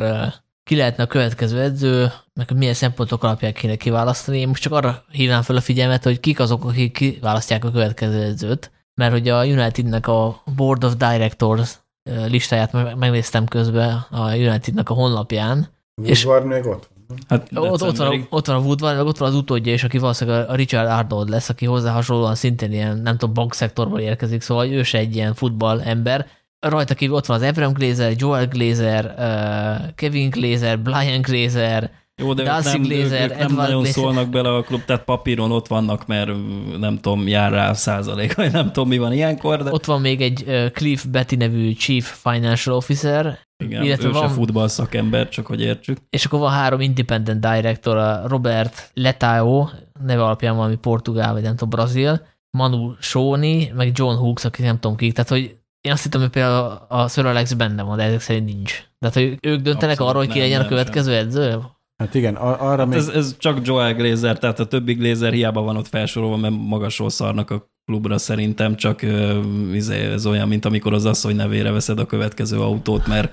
ki 0.62 0.76
lehetne 0.76 1.02
a 1.02 1.06
következő 1.06 1.60
edző, 1.60 2.12
meg 2.32 2.56
milyen 2.56 2.74
szempontok 2.74 3.24
alapján 3.24 3.52
kéne 3.52 3.76
kiválasztani. 3.76 4.38
Én 4.38 4.48
most 4.48 4.62
csak 4.62 4.72
arra 4.72 5.04
hívnám 5.10 5.42
fel 5.42 5.56
a 5.56 5.60
figyelmet, 5.60 6.04
hogy 6.04 6.20
kik 6.20 6.40
azok, 6.40 6.64
akik 6.64 6.92
kiválasztják 6.92 7.64
a 7.64 7.70
következő 7.70 8.22
edzőt, 8.22 8.70
mert 8.94 9.12
hogy 9.12 9.28
a 9.28 9.44
Unitednek 9.44 10.06
a 10.06 10.42
Board 10.56 10.84
of 10.84 10.96
Directors 10.96 11.78
listáját 12.26 12.96
megnéztem 12.96 13.46
közben 13.46 14.06
a 14.10 14.36
Unitednek 14.36 14.90
a 14.90 14.94
honlapján. 14.94 15.68
Woodward 16.02 16.44
és 16.44 16.50
még 16.50 16.66
ott 16.66 16.90
Hát 17.28 17.48
ott, 17.54 17.82
ott, 17.82 17.96
van, 17.96 18.26
ott 18.30 18.46
van 18.46 18.56
a 18.56 18.60
Woodward, 18.60 18.96
meg 18.96 19.06
ott 19.06 19.18
van 19.18 19.28
az 19.28 19.34
utódja 19.34 19.72
is, 19.72 19.84
aki 19.84 19.98
valószínűleg 19.98 20.48
a 20.48 20.54
Richard 20.54 20.88
Arnold 20.88 21.28
lesz, 21.28 21.48
aki 21.48 21.66
hozzá 21.66 21.92
hasonlóan 21.92 22.34
szintén 22.34 22.72
ilyen, 22.72 22.98
nem 22.98 23.16
tudom, 23.16 23.34
bankszektorból 23.34 24.00
érkezik, 24.00 24.40
szóval 24.40 24.66
ő 24.66 24.82
se 24.82 24.98
egy 24.98 25.16
ilyen 25.16 25.34
futball 25.34 25.80
ember. 25.80 26.26
Rajta 26.60 26.94
kívül 26.94 27.14
ott 27.14 27.26
van 27.26 27.36
az 27.36 27.42
Evram 27.42 27.72
Glazer, 27.72 28.12
Joel 28.16 28.46
Glazer, 28.46 29.14
uh, 29.18 29.94
Kevin 29.94 30.30
Glazer, 30.30 30.78
Brian 30.78 31.20
Glazer, 31.20 31.90
jó, 32.16 32.34
de 32.34 32.42
Darcy 32.42 32.78
nem, 32.78 32.82
Glazer, 32.82 33.30
ők, 33.30 33.30
ők 33.30 33.38
nem 33.38 33.54
nagyon 33.54 33.82
Glazer. 33.82 33.92
szólnak 34.02 34.28
bele 34.28 34.54
a 34.54 34.62
klub, 34.62 34.84
tehát 34.84 35.04
papíron 35.04 35.52
ott 35.52 35.66
vannak, 35.66 36.06
mert 36.06 36.30
nem 36.78 36.98
tudom, 37.00 37.28
jár 37.28 37.52
rá 37.52 37.72
százalék, 37.72 38.34
vagy 38.34 38.52
nem 38.52 38.66
tudom, 38.66 38.88
mi 38.88 38.98
van 38.98 39.12
ilyenkor. 39.12 39.62
De... 39.62 39.72
Ott 39.72 39.84
van 39.84 40.00
még 40.00 40.20
egy 40.20 40.70
Cliff 40.72 41.04
Betty 41.04 41.34
nevű 41.36 41.72
Chief 41.72 42.16
Financial 42.22 42.76
Officer, 42.76 43.38
igen, 43.60 43.82
illetve 43.82 44.08
ő 44.08 44.10
van, 44.10 44.28
se 44.28 44.34
futball 44.34 44.68
szakember, 44.68 45.28
csak 45.28 45.46
hogy 45.46 45.60
értsük. 45.60 45.98
És 46.10 46.24
akkor 46.24 46.38
van 46.38 46.50
három 46.50 46.80
independent 46.80 47.40
director, 47.40 47.96
a 47.96 48.28
Robert 48.28 48.90
Letao, 48.94 49.68
neve 50.04 50.24
alapján 50.24 50.56
valami 50.56 50.76
portugál, 50.76 51.32
vagy 51.32 51.42
nem 51.42 51.56
tudom, 51.56 51.68
brazil, 51.68 52.26
Manu 52.50 52.92
Sóni, 53.00 53.72
meg 53.76 53.90
John 53.94 54.16
Hooks, 54.16 54.44
aki 54.44 54.62
nem 54.62 54.78
tudom 54.78 54.96
kik, 54.96 55.12
tehát 55.12 55.30
hogy 55.30 55.58
én 55.80 55.92
azt 55.92 56.02
hittem, 56.02 56.20
hogy 56.20 56.30
például 56.30 56.86
a 56.88 57.08
Sir 57.08 57.26
Alex 57.26 57.52
benne 57.52 57.82
van, 57.82 57.96
de 57.96 58.02
ezek 58.02 58.20
szerint 58.20 58.44
nincs. 58.44 58.84
Tehát, 58.98 59.14
hogy 59.14 59.38
ők 59.40 59.60
döntenek 59.60 60.00
Abszolút 60.00 60.10
arról, 60.10 60.24
hogy 60.24 60.32
ki 60.32 60.38
nem, 60.38 60.48
legyen 60.48 60.64
a 60.64 60.68
következő 60.68 61.12
sem. 61.12 61.20
edző? 61.20 61.58
Hát 61.96 62.14
igen, 62.14 62.34
ar- 62.34 62.60
arra 62.60 62.76
hát 62.76 62.86
még... 62.86 62.98
ez, 62.98 63.08
ez, 63.08 63.36
csak 63.38 63.66
Joel 63.66 63.94
Glazer, 63.94 64.38
tehát 64.38 64.60
a 64.60 64.66
többi 64.66 64.94
Glazer 64.94 65.32
hiába 65.32 65.62
van 65.62 65.76
ott 65.76 65.88
felsorolva, 65.88 66.36
mert 66.36 66.54
magasról 66.58 67.10
szarnak 67.10 67.50
a 67.50 67.70
klubra 67.84 68.18
szerintem, 68.18 68.76
csak 68.76 69.00
uh, 69.02 69.94
ez 70.12 70.26
olyan, 70.26 70.48
mint 70.48 70.64
amikor 70.64 70.92
az 70.92 71.04
asszony 71.04 71.36
nevére 71.36 71.70
veszed 71.70 71.98
a 71.98 72.06
következő 72.06 72.60
autót, 72.60 73.06
mert 73.06 73.32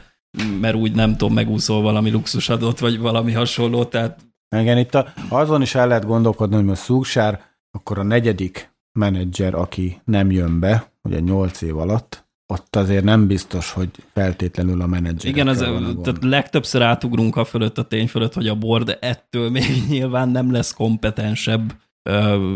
mert 0.61 0.75
úgy 0.75 0.95
nem 0.95 1.11
tudom, 1.11 1.33
megúszol 1.33 1.81
valami 1.81 2.11
luxusadót, 2.11 2.79
vagy 2.79 2.99
valami 2.99 3.31
hasonló, 3.31 3.83
tehát... 3.83 4.25
Igen, 4.57 4.77
itt 4.77 4.95
a, 4.95 5.13
azon 5.29 5.61
is 5.61 5.75
el 5.75 5.87
lehet 5.87 6.05
gondolkodni, 6.05 6.55
hogy 6.55 6.65
most 6.65 6.81
Szúksár, 6.81 7.41
akkor 7.71 7.99
a 7.99 8.03
negyedik 8.03 8.71
menedzser, 8.99 9.53
aki 9.53 10.01
nem 10.05 10.31
jön 10.31 10.59
be, 10.59 10.91
ugye 11.03 11.19
nyolc 11.19 11.61
év 11.61 11.77
alatt, 11.77 12.27
ott 12.53 12.75
azért 12.75 13.03
nem 13.03 13.27
biztos, 13.27 13.71
hogy 13.71 13.89
feltétlenül 14.13 14.81
a 14.81 14.87
menedzser. 14.87 15.29
Igen, 15.31 15.47
az, 15.47 15.57
tehát 16.03 16.23
legtöbbször 16.23 16.81
átugrunk 16.81 17.35
a 17.35 17.45
fölött, 17.45 17.77
a 17.77 17.83
tény 17.83 18.07
fölött, 18.07 18.33
hogy 18.33 18.47
a 18.47 18.55
board 18.55 18.97
ettől 19.01 19.49
még 19.49 19.83
nyilván 19.89 20.29
nem 20.29 20.51
lesz 20.51 20.73
kompetensebb 20.73 21.73
ö, 22.03 22.53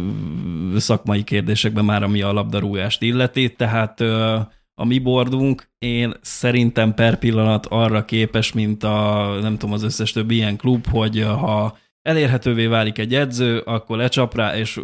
szakmai 0.77 1.23
kérdésekben 1.23 1.85
már, 1.85 2.03
ami 2.03 2.21
a 2.21 2.33
labdarúgást 2.33 3.01
illeti, 3.01 3.53
tehát 3.53 3.99
ö, 3.99 4.39
a 4.81 4.85
mi 4.85 4.99
bordunk, 4.99 5.69
én 5.79 6.13
szerintem 6.21 6.93
per 6.93 7.17
pillanat 7.19 7.65
arra 7.65 8.05
képes, 8.05 8.53
mint 8.53 8.83
a, 8.83 9.27
nem 9.41 9.57
tudom, 9.57 9.73
az 9.73 9.83
összes 9.83 10.11
többi 10.11 10.35
ilyen 10.35 10.57
klub, 10.57 10.87
hogy 10.87 11.21
ha 11.21 11.77
elérhetővé 12.01 12.65
válik 12.65 12.97
egy 12.97 13.15
edző, 13.15 13.57
akkor 13.57 13.97
lecsap 13.97 14.35
rá, 14.35 14.55
és 14.55 14.79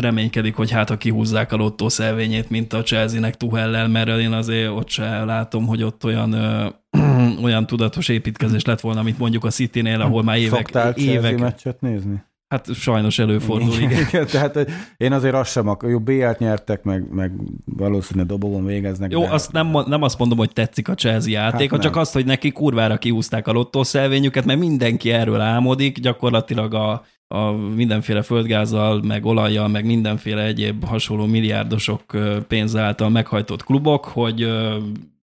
reménykedik, 0.00 0.54
hogy 0.54 0.70
hát 0.70 0.88
ha 0.88 0.96
kihúzzák 0.96 1.52
a 1.52 1.56
lottó 1.56 1.88
szelvényét, 1.88 2.50
mint 2.50 2.72
a 2.72 2.82
Chelsea-nek 2.82 3.36
Tuhellel, 3.36 3.88
mert 3.88 4.08
én 4.08 4.32
azért 4.32 4.70
ott 4.70 4.88
se 4.88 5.24
látom, 5.24 5.66
hogy 5.66 5.82
ott 5.82 6.04
olyan, 6.04 6.32
ö, 6.32 6.68
olyan 7.44 7.66
tudatos 7.66 8.08
építkezés 8.08 8.64
lett 8.64 8.80
volna, 8.80 9.02
mint 9.02 9.18
mondjuk 9.18 9.44
a 9.44 9.50
City-nél, 9.50 10.00
ahol 10.00 10.22
már 10.22 10.36
évek... 10.38 10.58
Szoktál 10.58 10.92
évek... 10.92 11.38
meccset 11.38 11.80
nézni? 11.80 12.22
Hát 12.48 12.74
sajnos 12.74 13.18
előfordul, 13.18 13.74
igen. 13.74 13.90
igen. 13.90 14.26
Tehát 14.26 14.70
én 14.96 15.12
azért 15.12 15.34
azt 15.34 15.50
sem 15.50 15.68
akar, 15.68 15.90
jó, 15.90 15.98
BL-t 15.98 16.38
nyertek, 16.38 16.82
meg, 16.82 17.12
meg 17.12 17.32
valószínűleg 17.64 18.26
dobogón 18.26 18.66
végeznek. 18.66 19.12
Jó, 19.12 19.20
de... 19.20 19.30
azt 19.30 19.52
nem, 19.52 19.76
nem 19.86 20.02
azt 20.02 20.18
mondom, 20.18 20.38
hogy 20.38 20.52
tetszik 20.52 20.88
a 20.88 20.94
Chelsea 20.94 21.32
játék, 21.32 21.70
hát 21.70 21.80
csak 21.80 21.96
azt, 21.96 22.12
hogy 22.12 22.24
neki 22.24 22.52
kurvára 22.52 22.96
kiúzták 22.96 23.46
a 23.46 23.52
lottószelvényüket, 23.52 24.44
mert 24.44 24.58
mindenki 24.58 25.10
erről 25.10 25.40
álmodik, 25.40 25.98
gyakorlatilag 25.98 26.74
a, 26.74 27.04
a 27.28 27.50
mindenféle 27.52 28.22
földgázzal, 28.22 29.02
meg 29.02 29.24
olajjal, 29.24 29.68
meg 29.68 29.84
mindenféle 29.84 30.44
egyéb 30.44 30.84
hasonló 30.84 31.26
milliárdosok 31.26 32.02
pénz 32.48 32.76
által 32.76 33.10
meghajtott 33.10 33.64
klubok, 33.64 34.04
hogy 34.04 34.48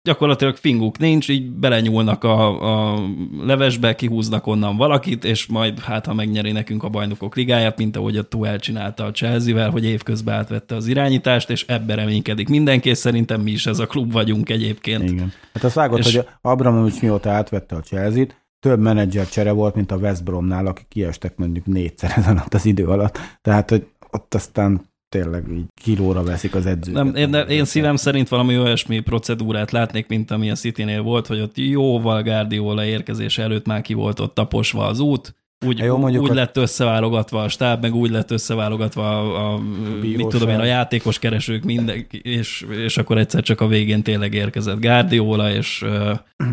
gyakorlatilag 0.03 0.55
finguk 0.55 0.97
nincs, 0.97 1.29
így 1.29 1.51
belenyúlnak 1.51 2.23
a, 2.23 2.93
a 2.93 2.99
levesbe, 3.41 3.95
kihúznak 3.95 4.47
onnan 4.47 4.77
valakit, 4.77 5.23
és 5.23 5.45
majd 5.45 5.79
hát, 5.79 6.05
ha 6.05 6.13
megnyeri 6.13 6.51
nekünk 6.51 6.83
a 6.83 6.89
bajnokok 6.89 7.35
ligáját, 7.35 7.77
mint 7.77 7.95
ahogy 7.95 8.17
a 8.17 8.23
Tuel 8.23 8.59
csinálta 8.59 9.05
a 9.05 9.11
Chelsea-vel, 9.11 9.69
hogy 9.69 9.85
évközben 9.85 10.35
átvette 10.35 10.75
az 10.75 10.87
irányítást, 10.87 11.49
és 11.49 11.65
ebben 11.67 11.95
reménykedik 11.95 12.49
mindenki, 12.49 12.89
és 12.89 12.97
szerintem 12.97 13.41
mi 13.41 13.51
is 13.51 13.65
ez 13.65 13.79
a 13.79 13.85
klub 13.85 14.11
vagyunk 14.11 14.49
egyébként. 14.49 15.09
Igen. 15.09 15.31
Hát 15.53 15.63
azt 15.63 15.75
vágott, 15.75 15.99
és... 15.99 16.15
hogy 16.15 16.27
Abramovics 16.41 17.01
mióta 17.01 17.29
átvette 17.29 17.75
a 17.75 17.79
Chelsea-t, 17.79 18.41
több 18.59 18.79
menedzser 18.79 19.29
csere 19.29 19.51
volt, 19.51 19.75
mint 19.75 19.91
a 19.91 19.95
West 19.95 20.23
Bromnál, 20.23 20.65
akik 20.65 20.87
kiestek 20.87 21.37
mondjuk 21.37 21.65
négyszer 21.65 22.13
ezen 22.15 22.43
az 22.49 22.65
idő 22.65 22.85
alatt. 22.85 23.19
Tehát, 23.41 23.69
hogy 23.69 23.87
ott 24.11 24.33
aztán 24.33 24.91
tényleg 25.13 25.51
így 25.51 25.65
kilóra 25.81 26.23
veszik 26.23 26.55
az 26.55 26.65
edzőket. 26.65 27.03
Nem, 27.03 27.15
én, 27.15 27.33
én 27.33 27.65
szívem 27.65 27.95
szerint 27.95 28.27
valami 28.27 28.57
olyasmi 28.57 28.99
procedúrát 28.99 29.71
látnék, 29.71 30.07
mint 30.07 30.31
ami 30.31 30.51
a 30.51 30.55
City-nél 30.55 31.01
volt, 31.01 31.27
hogy 31.27 31.39
ott 31.39 31.57
jóval 31.57 32.23
Guardiola 32.23 32.85
érkezés 32.85 33.37
előtt 33.37 33.65
már 33.65 33.81
ki 33.81 33.93
volt 33.93 34.19
ott 34.19 34.33
taposva 34.33 34.85
az 34.85 34.99
út, 34.99 35.35
úgy, 35.65 35.77
jó, 35.77 35.97
mondjuk 35.97 36.23
úgy 36.23 36.29
a... 36.29 36.33
lett 36.33 36.57
összeválogatva 36.57 37.43
a 37.43 37.49
stáb, 37.49 37.81
meg 37.81 37.95
úgy 37.95 38.09
lett 38.09 38.31
összeválogatva 38.31 39.19
a, 39.19 39.35
a, 39.35 39.53
a 39.53 39.59
mit 40.01 40.27
tudom 40.27 40.49
én, 40.49 40.59
a 40.59 40.63
játékos 40.63 41.19
keresők, 41.19 41.63
minden, 41.63 42.05
és, 42.11 42.65
és 42.83 42.97
akkor 42.97 43.17
egyszer 43.17 43.41
csak 43.41 43.61
a 43.61 43.67
végén 43.67 44.03
tényleg 44.03 44.33
érkezett 44.33 44.79
Guardiola, 44.79 45.51
és... 45.51 45.85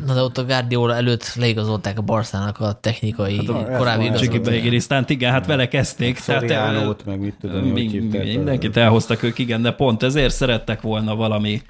Na 0.07 0.15
de 0.15 0.21
ott 0.21 0.39
a 0.39 0.45
Guardiola 0.45 0.95
előtt 0.95 1.35
leigazolták 1.35 1.99
a 1.99 2.03
Barszának 2.03 2.61
a 2.61 2.73
technikai 2.73 3.37
hát 3.37 3.49
a, 3.49 3.77
korábbi 3.77 4.05
igazolót. 4.05 5.11
igen, 5.11 5.33
hát 5.33 5.47
vele 5.47 5.69
kezdték. 5.69 6.19
Tehát, 6.19 7.05
meg 7.05 7.21
mit 7.21 7.35
tudom, 7.41 7.65
mi, 7.65 8.11
mindenkit 8.25 8.77
elhoztak 8.77 9.23
ők, 9.23 9.39
igen, 9.39 9.63
de 9.63 9.73
pont 9.73 10.03
ezért 10.03 10.35
szerettek 10.35 10.81
volna 10.81 11.15
valami 11.15 11.63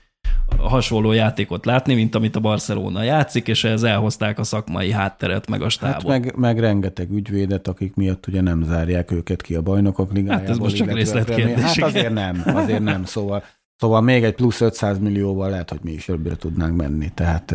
hasonló 0.58 1.12
játékot 1.12 1.64
látni, 1.64 1.94
mint 1.94 2.14
amit 2.14 2.36
a 2.36 2.40
Barcelona 2.40 3.02
játszik, 3.02 3.48
és 3.48 3.64
ez 3.64 3.82
elhozták 3.82 4.38
a 4.38 4.44
szakmai 4.44 4.90
hátteret, 4.90 5.48
meg 5.48 5.62
a 5.62 5.68
stábot. 5.68 5.94
Hát 5.94 6.06
meg, 6.06 6.36
meg 6.36 6.58
rengeteg 6.58 7.10
ügyvédet, 7.10 7.68
akik 7.68 7.94
miatt 7.94 8.26
ugye 8.26 8.40
nem 8.40 8.62
zárják 8.62 9.10
őket 9.10 9.42
ki 9.42 9.54
a 9.54 9.62
bajnokok 9.62 10.12
ligájából. 10.12 10.46
Hát 10.46 10.50
ez 10.50 10.58
most 10.58 10.76
csak 10.76 10.92
részletkérdés. 10.92 11.64
Hát 11.64 11.82
azért 11.82 12.12
nem, 12.12 12.42
azért 12.44 12.82
nem, 12.82 13.04
szóval, 13.04 13.44
szóval 13.76 14.00
még 14.00 14.24
egy 14.24 14.34
plusz 14.34 14.60
500 14.60 14.98
millióval 14.98 15.50
lehet, 15.50 15.70
hogy 15.70 15.80
mi 15.82 15.92
is 15.92 16.08
jobbra 16.08 16.36
tudnánk 16.36 16.76
menni, 16.76 17.10
tehát 17.14 17.54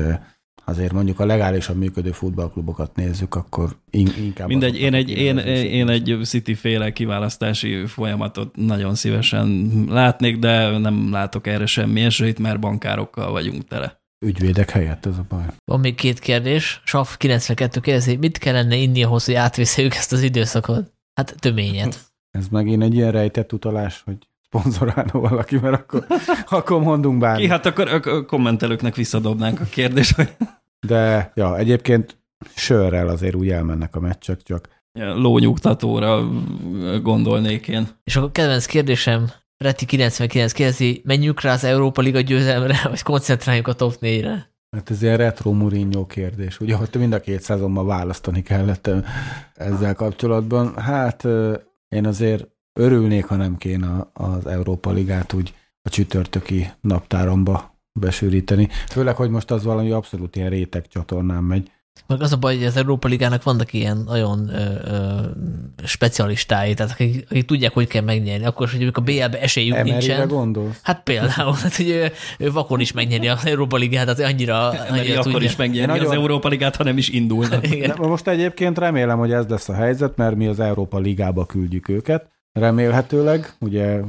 azért 0.66 0.94
mondjuk 0.94 1.20
a 1.20 1.26
legálisan 1.26 1.78
működő 1.78 2.12
futballklubokat 2.12 2.96
nézzük, 2.96 3.36
akkor 3.36 3.76
inkább... 3.90 4.48
Mindegy, 4.48 4.80
én 4.80 4.94
egy, 4.94 5.10
én, 5.10 5.38
én 5.38 5.90
egy 5.90 6.18
City-féle 6.24 6.94
kiválasztási 6.94 7.86
folyamatot 7.86 8.56
nagyon 8.56 8.96
szívesen 8.96 9.70
látnék, 9.90 10.40
de 10.40 10.78
nem 10.78 11.12
látok 11.12 11.48
erre 11.48 11.66
semmi 11.66 12.02
esélyt, 12.02 12.40
mert 12.40 12.60
bankárokkal 12.60 13.32
vagyunk 13.32 13.68
tele. 13.68 14.04
Ügyvédek 14.26 14.70
helyett 14.70 15.06
ez 15.06 15.18
a 15.18 15.26
baj. 15.30 15.46
Van 15.64 15.80
még 15.80 15.96
két 15.96 16.20
kérdés. 16.20 16.82
Saf 16.86 17.18
92 17.18 17.80
kérdezi, 17.80 18.16
mit 18.16 18.38
kellene 18.38 18.76
inni 18.76 19.04
ahhoz, 19.04 19.26
hogy 19.26 19.34
átvészeljük 19.34 19.96
ezt 19.96 20.12
az 20.12 20.22
időszakot? 20.22 20.94
Hát 21.14 21.36
töményet. 21.40 22.00
Ez 22.32 22.48
megint 22.48 22.84
egy 22.84 22.94
ilyen 22.94 23.12
rejtett 23.12 23.54
utalás, 23.54 24.02
hogy 24.06 24.18
szponzorálna 24.60 25.19
valaki, 25.19 25.57
mert 25.57 25.73
akkor, 25.73 26.06
akkor 26.49 26.82
mondunk 26.82 27.19
bármit. 27.19 27.45
Ki, 27.45 27.49
hát 27.49 27.65
akkor 27.65 27.88
a 27.88 28.26
kommentelőknek 28.26 28.95
visszadobnánk 28.95 29.60
a 29.60 29.64
kérdést. 29.64 30.15
Hogy... 30.15 30.36
De, 30.88 31.32
ja, 31.36 31.57
egyébként 31.57 32.18
sörrel 32.56 33.07
azért 33.07 33.36
úgy 33.36 33.49
elmennek 33.49 33.95
a 33.95 33.99
meccsek, 33.99 34.41
csak 34.44 34.69
lónyugtatóra 34.99 36.30
gondolnék 37.02 37.68
én. 37.68 37.88
És 38.03 38.15
akkor 38.15 38.32
kedvenc 38.32 38.65
kérdésem, 38.65 39.30
Reti 39.57 39.86
99 39.86 40.52
kérdezi, 40.52 41.02
menjünk 41.06 41.41
rá 41.41 41.53
az 41.53 41.64
Európa 41.64 42.02
Liga 42.02 42.19
győzelemre, 42.19 42.80
vagy 42.84 43.02
koncentráljunk 43.02 43.68
a 43.68 43.73
top 43.73 43.95
4-re? 44.02 44.53
Hát 44.72 44.90
ez 44.90 45.02
ilyen 45.02 45.18
retro 45.18 45.52
Mourinho 45.52 46.06
kérdés, 46.06 46.60
ugye, 46.60 46.76
hogy 46.76 46.90
mind 46.98 47.14
a 47.14 47.19
két 47.19 47.41
szezonban 47.41 47.86
választani 47.86 48.41
kellett 48.41 48.90
ezzel 49.53 49.94
kapcsolatban. 49.94 50.77
Hát 50.77 51.23
én 51.90 52.06
azért 52.06 52.48
örülnék, 52.80 53.26
ha 53.26 53.36
nem 53.36 53.58
kéne 53.58 54.08
az 54.14 54.46
Európa 54.46 54.92
Ligát 54.92 55.34
úgy 55.34 55.54
a 55.82 55.90
csütörtöki 55.90 56.72
naptáromba 56.82 57.80
besűríteni. 58.00 58.70
Főleg, 58.90 59.16
hogy 59.16 59.30
most 59.30 59.52
az 59.52 59.64
valami 59.64 59.92
abszolút 59.92 60.36
ilyen 60.36 60.50
réteg 60.50 60.88
csatornán 60.88 61.44
megy. 61.44 61.72
Meg 62.08 62.22
az 62.22 62.32
a 62.32 62.38
baj, 62.38 62.56
hogy 62.56 62.66
az 62.66 62.78
Európa 62.78 63.08
Ligának 63.08 63.44
vannak 63.44 63.74
ilyen 63.74 63.98
nagyon 63.98 64.50
ö, 64.50 64.74
ö, 64.84 65.22
specialistái, 65.84 66.74
tehát 66.74 66.92
akik, 66.92 67.26
akik 67.30 67.46
tudják, 67.46 67.74
hogy 67.74 67.88
kell 67.88 68.02
megnyerni, 68.02 68.46
akkor, 68.46 68.70
hogy 68.70 68.90
a 68.94 69.00
BL-be 69.00 69.42
esélyük 69.42 69.76
Emeryre 69.76 69.98
nincsen. 69.98 70.28
gondolsz? 70.28 70.80
Hát 70.84 71.04
például, 71.04 71.54
hát, 71.54 71.76
hogy 71.76 71.90
ő, 71.90 72.12
ő 72.40 72.52
vakon 72.52 72.80
is 72.80 72.92
megnyeri 72.92 73.28
az 73.28 73.46
Európa 73.46 73.78
Ligát, 73.78 74.16
tehát 74.16 74.32
annyira, 74.32 74.70
annyira 74.70 75.20
akkor 75.20 75.44
is 75.44 75.56
megnyeri 75.56 75.86
nagyon... 75.86 76.06
az 76.06 76.12
Európa 76.12 76.48
Ligát, 76.48 76.76
ha 76.76 76.84
nem 76.84 76.98
is 76.98 77.10
indulnak. 77.10 77.72
Igen. 77.72 77.96
Most 77.98 78.28
egyébként 78.28 78.78
remélem, 78.78 79.18
hogy 79.18 79.32
ez 79.32 79.46
lesz 79.48 79.70
a 79.70 79.74
helyzet, 79.74 80.16
mert 80.16 80.36
mi 80.36 80.48
az 80.48 80.60
Európa 80.60 80.98
Ligába 80.98 81.46
küldjük 81.46 81.90
őket, 81.90 82.35
remélhetőleg, 82.60 83.53
ugye 83.60 83.99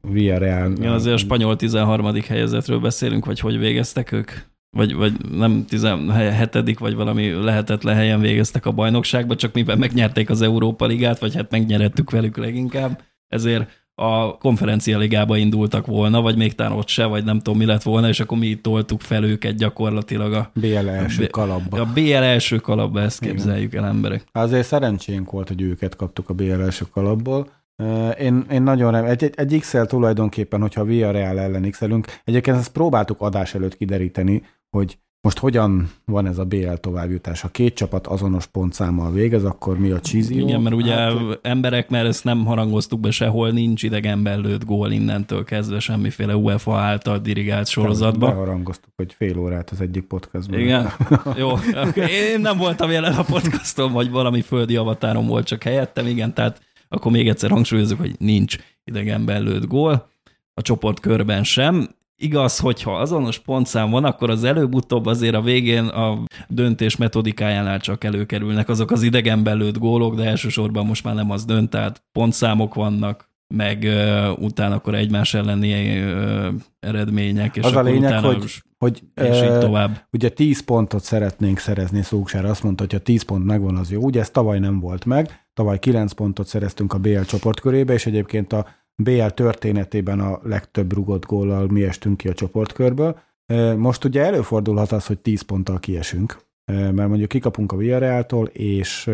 Villarreal. 0.00 0.72
Igen, 0.72 0.92
azért 0.92 1.14
a 1.14 1.18
spanyol 1.18 1.56
13. 1.56 2.14
helyezetről 2.28 2.78
beszélünk, 2.78 3.24
vagy 3.24 3.40
hogy 3.40 3.58
végeztek 3.58 4.12
ők? 4.12 4.30
Vagy, 4.76 4.94
vagy 4.94 5.12
nem 5.30 5.64
17. 5.68 6.78
vagy 6.78 6.94
valami 6.94 7.30
lehetetlen 7.30 7.94
helyen 7.94 8.20
végeztek 8.20 8.66
a 8.66 8.72
bajnokságba, 8.72 9.36
csak 9.36 9.52
mivel 9.52 9.76
megnyerték 9.76 10.30
az 10.30 10.42
Európa 10.42 10.86
Ligát, 10.86 11.18
vagy 11.18 11.34
hát 11.34 11.50
megnyerettük 11.50 12.10
velük 12.10 12.36
leginkább, 12.36 13.02
ezért 13.28 13.80
a 13.94 14.38
konferencia 14.38 14.98
ligába 14.98 15.36
indultak 15.36 15.86
volna, 15.86 16.20
vagy 16.20 16.36
még 16.36 16.54
talán 16.54 16.72
ott 16.72 16.88
se, 16.88 17.04
vagy 17.04 17.24
nem 17.24 17.38
tudom 17.38 17.58
mi 17.58 17.64
lett 17.64 17.82
volna, 17.82 18.08
és 18.08 18.20
akkor 18.20 18.38
mi 18.38 18.54
toltuk 18.54 19.00
fel 19.00 19.24
őket 19.24 19.54
gyakorlatilag 19.54 20.32
a 20.32 20.50
BL 20.54 20.88
első 20.88 21.26
kalapba. 21.26 21.80
A 21.80 21.92
BL 21.94 22.12
első 22.12 22.56
kalapba, 22.56 23.00
ezt 23.00 23.20
képzeljük 23.20 23.74
el 23.74 23.84
emberek. 23.84 24.24
Azért 24.32 24.66
szerencsénk 24.66 25.30
volt, 25.30 25.48
hogy 25.48 25.62
őket 25.62 25.96
kaptuk 25.96 26.28
a 26.28 26.34
BL 26.34 26.62
első 26.62 26.84
kalapból, 26.92 27.48
én, 28.18 28.46
én 28.50 28.62
nagyon 28.62 28.90
remélem, 28.90 29.10
egy, 29.10 29.24
egy, 29.24 29.34
egy 29.36 29.60
XL 29.60 29.82
tulajdonképpen, 29.82 30.60
hogyha 30.60 30.80
a 30.80 30.84
Villarreal 30.84 31.38
ellen 31.38 31.70
x 31.70 31.80
egyébként 32.24 32.56
ezt 32.56 32.72
próbáltuk 32.72 33.20
adás 33.20 33.54
előtt 33.54 33.76
kideríteni, 33.76 34.42
hogy 34.70 34.98
most 35.26 35.38
hogyan 35.38 35.90
van 36.04 36.26
ez 36.26 36.38
a 36.38 36.44
BL 36.44 36.72
továbbjutás? 36.72 37.40
Ha 37.40 37.48
két 37.48 37.74
csapat 37.74 38.06
azonos 38.06 38.46
pontszámmal 38.46 39.12
végez, 39.12 39.44
akkor 39.44 39.78
mi 39.78 39.90
a 39.90 40.00
cheesy? 40.00 40.40
Igen, 40.40 40.60
mert 40.60 40.74
ugye 40.74 40.94
hát, 40.94 41.38
emberek, 41.42 41.90
mert 41.90 42.06
ezt 42.06 42.24
nem 42.24 42.44
harangoztuk 42.44 43.00
be 43.00 43.10
sehol, 43.10 43.50
nincs 43.50 43.82
idegenben 43.82 44.40
lőtt 44.40 44.64
gól 44.64 44.92
innentől 44.92 45.44
kezdve 45.44 45.78
semmiféle 45.78 46.36
UEFA 46.36 46.76
által 46.76 47.18
dirigált 47.18 47.68
sorozatban. 47.68 48.30
Beharangoztuk, 48.30 48.92
hogy 48.96 49.12
fél 49.12 49.38
órát 49.38 49.70
az 49.70 49.80
egyik 49.80 50.04
podcastban. 50.04 50.60
Igen, 50.60 50.92
jó. 51.36 51.50
Én 51.94 52.40
nem 52.40 52.58
voltam 52.58 52.90
jelen 52.90 53.14
a 53.14 53.22
podcaston, 53.22 53.92
vagy 53.92 54.10
valami 54.10 54.40
földi 54.40 54.76
avatárom 54.76 55.26
volt 55.26 55.46
csak 55.46 55.62
helyettem, 55.62 56.06
igen, 56.06 56.34
tehát 56.34 56.60
akkor 56.92 57.12
még 57.12 57.28
egyszer 57.28 57.50
hangsúlyozok, 57.50 57.98
hogy 57.98 58.14
nincs 58.18 58.56
idegenben 58.84 59.42
lőtt 59.42 59.66
gól, 59.66 60.10
a 60.54 60.62
csoportkörben 60.62 61.44
sem. 61.44 61.88
Igaz, 62.16 62.58
hogyha 62.58 62.96
azonos 62.96 63.38
pontszám 63.38 63.90
van, 63.90 64.04
akkor 64.04 64.30
az 64.30 64.44
előbb-utóbb 64.44 65.06
azért 65.06 65.34
a 65.34 65.40
végén 65.40 65.84
a 65.84 66.18
döntés 66.48 66.96
metodikájánál 66.96 67.80
csak 67.80 68.04
előkerülnek 68.04 68.68
azok 68.68 68.90
az 68.90 69.02
idegenben 69.02 69.56
lőtt 69.56 69.78
gólok, 69.78 70.14
de 70.14 70.24
elsősorban 70.24 70.86
most 70.86 71.04
már 71.04 71.14
nem 71.14 71.30
az 71.30 71.44
dönt, 71.44 71.70
tehát 71.70 72.02
pontszámok 72.12 72.74
vannak, 72.74 73.30
meg 73.54 73.82
uh, 73.82 74.42
utána 74.42 74.74
akkor 74.74 74.94
egymás 74.94 75.34
elleni 75.34 76.00
uh, 76.00 76.46
eredmények, 76.80 77.56
és 77.56 77.64
az 77.64 77.70
akkor 77.70 77.82
a 77.82 77.84
lényeg, 77.84 78.10
utána 78.10 78.26
hogy, 78.26 78.62
hogy 78.78 79.02
és 79.14 79.42
így 79.42 79.58
tovább. 79.58 80.06
Ugye 80.12 80.28
10 80.28 80.60
pontot 80.60 81.02
szeretnénk 81.02 81.58
szerezni, 81.58 82.02
Szóksár 82.02 82.44
azt 82.44 82.62
mondta, 82.62 82.82
hogy 82.82 82.92
ha 82.92 82.98
10 82.98 83.22
pont 83.22 83.44
megvan, 83.44 83.76
az 83.76 83.90
jó. 83.90 84.02
Ugye 84.02 84.20
ez 84.20 84.30
tavaly 84.30 84.58
nem 84.58 84.80
volt 84.80 85.04
meg, 85.04 85.41
tavaly 85.54 85.78
9 85.78 86.12
pontot 86.12 86.46
szereztünk 86.46 86.92
a 86.92 86.98
BL 86.98 87.20
csoportkörébe, 87.20 87.92
és 87.92 88.06
egyébként 88.06 88.52
a 88.52 88.66
BL 88.94 89.26
történetében 89.26 90.20
a 90.20 90.40
legtöbb 90.42 90.92
rugott 90.92 91.26
góllal 91.26 91.66
mi 91.66 91.82
estünk 91.82 92.16
ki 92.16 92.28
a 92.28 92.34
csoportkörből. 92.34 93.18
Most 93.76 94.04
ugye 94.04 94.24
előfordulhat 94.24 94.92
az, 94.92 95.06
hogy 95.06 95.18
10 95.18 95.42
ponttal 95.42 95.78
kiesünk, 95.78 96.38
mert 96.64 97.08
mondjuk 97.08 97.28
kikapunk 97.28 97.72
a 97.72 97.76
Villarrealtól, 97.76 98.46
és, 98.46 99.10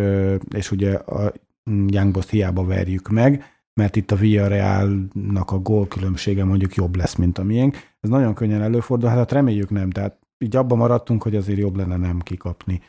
és 0.54 0.70
ugye 0.70 0.94
a 0.94 1.32
Young 1.64 2.10
Boss 2.12 2.28
hiába 2.28 2.64
verjük 2.64 3.08
meg, 3.08 3.44
mert 3.74 3.96
itt 3.96 4.10
a 4.10 4.16
Villarrealnak 4.16 5.50
a 5.50 5.58
gólkülönbsége 5.58 6.44
mondjuk 6.44 6.74
jobb 6.74 6.96
lesz, 6.96 7.14
mint 7.14 7.38
a 7.38 7.44
miénk. 7.44 7.76
Ez 8.00 8.10
nagyon 8.10 8.34
könnyen 8.34 8.62
előfordul, 8.62 9.08
hát 9.08 9.32
reméljük 9.32 9.70
nem, 9.70 9.90
tehát 9.90 10.18
így 10.38 10.56
abban 10.56 10.78
maradtunk, 10.78 11.22
hogy 11.22 11.36
azért 11.36 11.58
jobb 11.58 11.76
lenne 11.76 11.96
nem 11.96 12.18
kikapni 12.18 12.80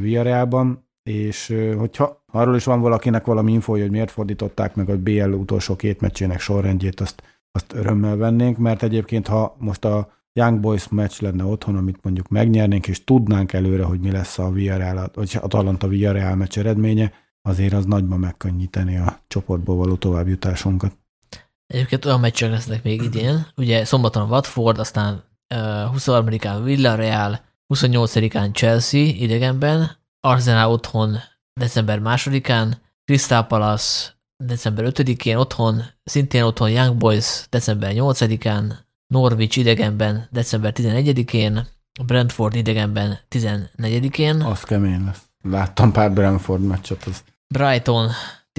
Villarrealban, 0.00 0.87
és 1.08 1.54
hogyha 1.76 2.24
arról 2.32 2.56
is 2.56 2.64
van 2.64 2.80
valakinek 2.80 3.24
valami 3.24 3.52
infója, 3.52 3.82
hogy 3.82 3.90
miért 3.90 4.10
fordították 4.10 4.74
meg 4.74 4.88
a 4.88 4.98
BL 4.98 5.32
utolsó 5.32 5.76
két 5.76 6.00
meccsének 6.00 6.40
sorrendjét, 6.40 7.00
azt, 7.00 7.22
azt 7.52 7.72
örömmel 7.72 8.16
vennénk, 8.16 8.56
mert 8.58 8.82
egyébként 8.82 9.26
ha 9.26 9.56
most 9.58 9.84
a 9.84 10.12
Young 10.32 10.60
Boys 10.60 10.88
meccs 10.88 11.20
lenne 11.20 11.44
otthon, 11.44 11.76
amit 11.76 11.98
mondjuk 12.02 12.28
megnyernénk, 12.28 12.86
és 12.86 13.04
tudnánk 13.04 13.52
előre, 13.52 13.84
hogy 13.84 14.00
mi 14.00 14.10
lesz 14.10 14.38
a 14.38 14.50
Villarreal, 14.50 15.10
vagy 15.14 15.36
a 15.40 15.44
Atalanta 15.44 15.88
Villarreal 15.88 16.36
meccs 16.36 16.58
eredménye, 16.58 17.12
azért 17.42 17.72
az 17.72 17.84
nagyban 17.84 18.18
megkönnyíteni 18.18 18.96
a 18.96 19.18
csoportból 19.28 19.76
való 19.76 19.94
továbbjutásunkat. 19.94 20.96
Egyébként 21.66 22.04
olyan 22.04 22.20
meccsek 22.20 22.50
lesznek 22.50 22.82
még 22.82 23.02
idén. 23.02 23.46
Ugye 23.56 23.84
szombaton 23.84 24.30
Watford, 24.30 24.78
aztán 24.78 25.24
uh, 25.54 25.58
23-án 25.96 26.60
Villarreal, 26.64 27.40
28-án 27.74 28.54
Chelsea 28.54 29.00
idegenben, 29.00 29.97
Arsenal 30.28 30.70
otthon 30.70 31.16
december 31.60 32.00
2-án, 32.02 32.72
Crystal 33.04 33.46
Palace 33.46 34.16
december 34.44 34.84
5-én 34.88 35.36
otthon, 35.36 35.82
szintén 36.04 36.42
otthon 36.42 36.70
Young 36.70 36.96
Boys 36.96 37.46
december 37.50 37.92
8-án, 37.94 38.72
Norwich 39.06 39.58
idegenben 39.58 40.28
december 40.30 40.72
11-én, 40.76 41.66
Brentford 42.06 42.54
idegenben 42.54 43.18
14-én. 43.30 44.40
Az 44.40 44.62
kemény 44.62 45.04
lesz. 45.04 45.22
Láttam 45.42 45.92
pár 45.92 46.12
Brentford 46.12 46.62
meccset. 46.62 47.04
Az... 47.04 47.24
Brighton 47.54 48.10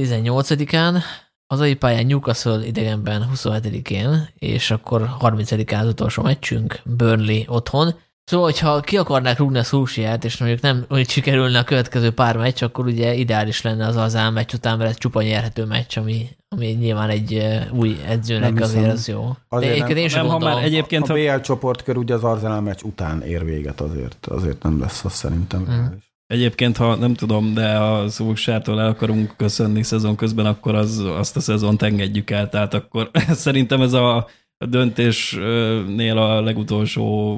18-án, 0.02 1.04
hazai 1.48 1.76
pályán 1.76 2.06
Newcastle 2.06 2.66
idegenben 2.66 3.30
27-én, 3.36 4.30
és 4.34 4.72
akkor 4.72 5.10
30-án 5.20 5.82
az 5.82 5.88
utolsó 5.88 6.24
meccsünk, 6.24 6.82
Burnley 6.84 7.44
otthon. 7.48 7.96
Szóval, 8.30 8.46
hogyha 8.46 8.80
ki 8.80 8.98
akarnák 8.98 9.38
rúgni 9.38 9.58
a 9.58 9.64
Szulsiát, 9.64 10.24
és 10.24 10.38
mondjuk 10.38 10.62
nem 10.62 10.86
úgy 10.90 11.10
sikerülne 11.10 11.60
a 11.60 11.64
következő 11.64 12.12
pár 12.12 12.38
meccs, 12.38 12.64
akkor 12.64 12.86
ugye 12.86 13.14
ideális 13.14 13.62
lenne 13.62 13.88
az 13.88 13.96
az 13.96 14.14
meccs 14.34 14.54
után, 14.54 14.78
mert 14.78 14.90
ez 14.90 14.98
csupa 14.98 15.22
nyerhető 15.22 15.66
meccs, 15.66 15.98
ami, 15.98 16.28
ami 16.50 16.66
nyilván 16.68 17.10
egy 17.10 17.48
új 17.72 17.98
edzőnek 18.08 18.54
nem 18.54 18.64
azért 18.64 18.92
az 18.92 19.08
jó. 19.08 19.36
Azért 19.48 19.80
De 19.80 19.88
nem, 19.88 19.98
én 19.98 20.10
sem 20.10 20.26
nem, 20.26 20.32
ha 20.32 20.40
már 20.40 20.64
egyébként... 20.64 21.10
A, 21.10 21.14
a 21.14 21.16
BL 21.16 21.42
csoportkör 21.42 21.98
ugye 21.98 22.14
az 22.14 22.24
Arsenal 22.24 22.62
meccs 22.62 22.82
után 22.84 23.22
ér 23.22 23.46
véget 23.46 23.82
azért, 23.82 24.26
azért 24.26 24.64
nem 24.64 24.80
lesz 24.80 25.06
az 25.06 25.14
szerintem. 25.14 25.66
Hmm. 25.66 25.98
Egyébként, 26.28 26.78
ha 26.78 26.96
nem 26.96 27.14
tudom, 27.14 27.54
de 27.54 27.78
a 27.78 28.10
Szulsától 28.10 28.80
el 28.80 28.88
akarunk 28.88 29.34
köszönni 29.38 29.84
szezon 29.84 30.16
közben, 30.16 30.46
akkor 30.46 30.76
az, 30.76 31.00
azt 31.00 31.36
a 31.36 31.40
szezont 31.40 31.82
engedjük 31.82 32.30
el, 32.30 32.50
tehát 32.50 32.74
akkor 32.74 33.12
szerintem 33.46 33.82
ez 33.82 33.94
a 33.94 34.28
döntésnél 34.66 36.18
a 36.18 36.42
legutolsó 36.42 37.38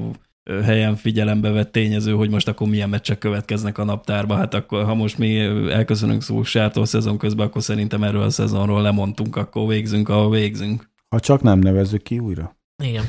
helyen 0.64 0.96
figyelembe 0.96 1.50
vett 1.50 1.72
tényező, 1.72 2.14
hogy 2.14 2.30
most 2.30 2.48
akkor 2.48 2.68
milyen 2.68 2.90
meccsek 2.90 3.18
következnek 3.18 3.78
a 3.78 3.84
naptárba. 3.84 4.36
Hát 4.36 4.54
akkor, 4.54 4.84
ha 4.84 4.94
most 4.94 5.18
mi 5.18 5.40
elköszönünk 5.72 6.22
Szulsától 6.24 6.86
szezon 6.86 7.18
közben, 7.18 7.46
akkor 7.46 7.64
szerintem 7.64 8.04
erről 8.04 8.22
a 8.22 8.30
szezonról 8.30 8.82
lemondtunk, 8.82 9.36
akkor 9.36 9.68
végzünk, 9.68 10.10
ahol 10.10 10.30
végzünk. 10.30 10.90
Ha 11.10 11.20
csak 11.20 11.42
nem 11.42 11.60
nevezzük 11.60 12.04
ki 12.04 12.20
újra. 12.20 12.58
Igen. 12.84 13.06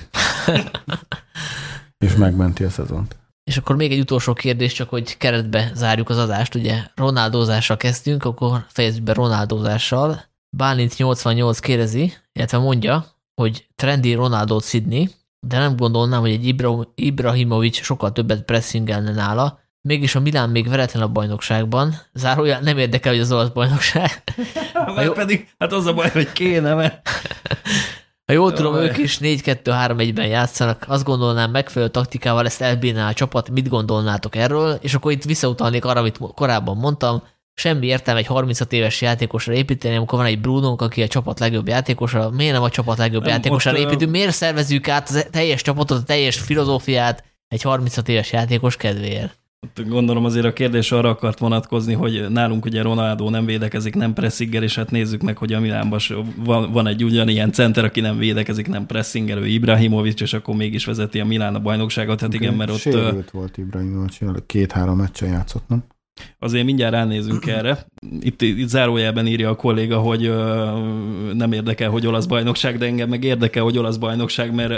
És 2.05 2.15
megmenti 2.15 2.65
a 2.65 2.71
szezont. 2.71 3.17
És 3.45 3.57
akkor 3.57 3.77
még 3.77 3.93
egy 3.93 4.01
utolsó 4.01 4.33
kérdés, 4.33 4.73
csak 4.73 4.89
hogy 4.89 5.17
keretbe 5.17 5.71
zárjuk 5.75 6.09
az 6.09 6.19
adást, 6.19 6.55
ugye 6.55 6.85
Ronaldózással 6.95 7.77
kezdtünk, 7.77 8.25
akkor 8.25 8.65
fejezzük 8.69 9.03
be 9.03 9.13
Ronaldózással. 9.13 10.23
Bálint 10.57 10.97
88 10.97 11.59
kérdezi, 11.59 12.13
illetve 12.33 12.59
mondja, 12.59 13.07
hogy 13.35 13.67
trendi 13.75 14.15
Ronaldo 14.15 14.61
Sydney, 14.61 15.09
de 15.47 15.59
nem 15.59 15.77
gondolnám, 15.77 16.21
hogy 16.21 16.31
egy 16.31 16.47
Ibra- 16.47 16.89
Ibrahimovic 16.95 17.83
sokkal 17.83 18.13
többet 18.13 18.43
pressingelne 18.43 19.13
nála, 19.13 19.61
mégis 19.81 20.15
a 20.15 20.21
Milán 20.21 20.51
még 20.51 20.69
veretlen 20.69 21.03
a 21.03 21.09
bajnokságban, 21.09 21.95
zárója 22.13 22.61
nem 22.61 22.79
érdekel, 22.79 23.13
hogy 23.13 23.21
az 23.21 23.33
olasz 23.33 23.49
bajnokság. 23.49 24.23
Mert 24.95 25.07
jó... 25.07 25.13
pedig, 25.13 25.49
hát 25.59 25.73
az 25.73 25.87
a 25.87 25.95
baj, 25.95 26.11
hogy 26.11 26.33
kéne, 26.33 26.75
mert... 26.75 27.09
Ha 28.25 28.33
jól 28.33 28.53
tudom, 28.53 28.75
ők 28.75 28.97
is 28.99 29.19
4-2-3-1-ben 29.21 30.27
játszanak, 30.27 30.85
azt 30.89 31.05
gondolnám 31.05 31.51
megfelelő 31.51 31.91
taktikával 31.91 32.47
ezt 32.47 32.61
elbírná 32.61 33.09
a 33.09 33.13
csapat, 33.13 33.51
mit 33.51 33.69
gondolnátok 33.69 34.37
erről, 34.37 34.79
és 34.81 34.95
akkor 34.95 35.13
itt 35.13 35.25
visszautalnék 35.25 35.85
arra, 35.85 36.01
amit 36.01 36.19
korábban 36.35 36.77
mondtam, 36.77 37.23
semmi 37.55 37.87
értelme 37.87 38.21
egy 38.21 38.27
36 38.27 38.73
éves 38.73 39.01
játékosra 39.01 39.53
építeni, 39.53 39.97
amikor 39.97 40.19
van 40.19 40.27
egy 40.27 40.41
Brunónk, 40.41 40.83
aki 40.83 41.03
a 41.03 41.09
csapat 41.09 41.39
legjobb 41.39 41.69
játékosa, 41.69 42.31
miért 42.31 42.53
nem 42.53 42.63
a 42.63 42.71
csapat 42.71 42.99
legjobb 42.99 43.23
nem, 43.23 43.31
játékosra 43.31 43.79
építünk, 43.79 44.11
miért 44.11 44.33
szervezzük 44.33 44.89
át 44.89 45.09
a 45.09 45.31
teljes 45.31 45.63
csapatot, 45.63 45.99
a 45.99 46.03
teljes 46.03 46.39
filozófiát 46.39 47.25
egy 47.49 47.63
36 47.63 48.09
éves 48.09 48.33
játékos 48.33 48.77
kedvéért? 48.77 49.41
Gondolom 49.87 50.25
azért 50.25 50.45
a 50.45 50.53
kérdés 50.53 50.93
arra 50.93 51.09
akart 51.09 51.39
vonatkozni, 51.39 51.93
hogy 51.93 52.27
nálunk 52.31 52.65
ugye 52.65 52.83
Ronaldo 52.83 53.31
nem 53.31 53.45
védekezik, 53.45 53.95
nem 53.95 54.13
pressingel, 54.13 54.63
és 54.63 54.75
hát 54.75 54.91
nézzük 54.91 55.23
meg, 55.23 55.37
hogy 55.37 55.53
a 55.53 55.61
Milánban 55.61 56.01
van, 56.37 56.73
van 56.73 56.87
egy 56.87 57.05
ugyanilyen 57.05 57.53
center, 57.53 57.85
aki 57.85 58.01
nem 58.01 58.19
védekezik, 58.19 58.69
nem 58.69 58.87
pressingelő 58.87 59.47
Ibrahimovic, 59.47 60.21
és 60.21 60.33
akkor 60.33 60.55
mégis 60.55 60.85
vezeti 60.85 61.21
a 61.21 61.25
Milán 61.25 61.55
a 61.55 61.61
bajnokságot. 61.61 62.21
Hát 62.21 62.35
igen, 62.35 62.55
mert 62.55 62.71
ott... 62.71 62.79
Sérült 62.79 63.31
volt 63.31 63.57
Ibrahimovic, 63.57 64.19
két-három 64.47 64.97
meccsen 64.97 65.29
játszott, 65.29 65.69
nem? 65.69 65.85
Azért 66.39 66.65
mindjárt 66.65 66.93
ránézünk 66.93 67.47
erre. 67.47 67.87
Itt, 68.21 68.43
itt 68.43 68.69
zárójelben 68.69 69.27
írja 69.27 69.49
a 69.49 69.55
kolléga, 69.55 69.99
hogy 69.99 70.25
ö, 70.25 70.65
nem 71.33 71.53
érdekel, 71.53 71.91
hogy 71.91 72.07
olasz 72.07 72.27
bajnokság, 72.27 72.79
de 72.79 72.87
engem 72.87 73.09
meg 73.09 73.25
érdekel, 73.25 73.63
hogy 73.63 73.79
olasz 73.79 73.97
bajnokság, 73.97 74.55
mert 74.55 74.71
ö, 74.71 74.77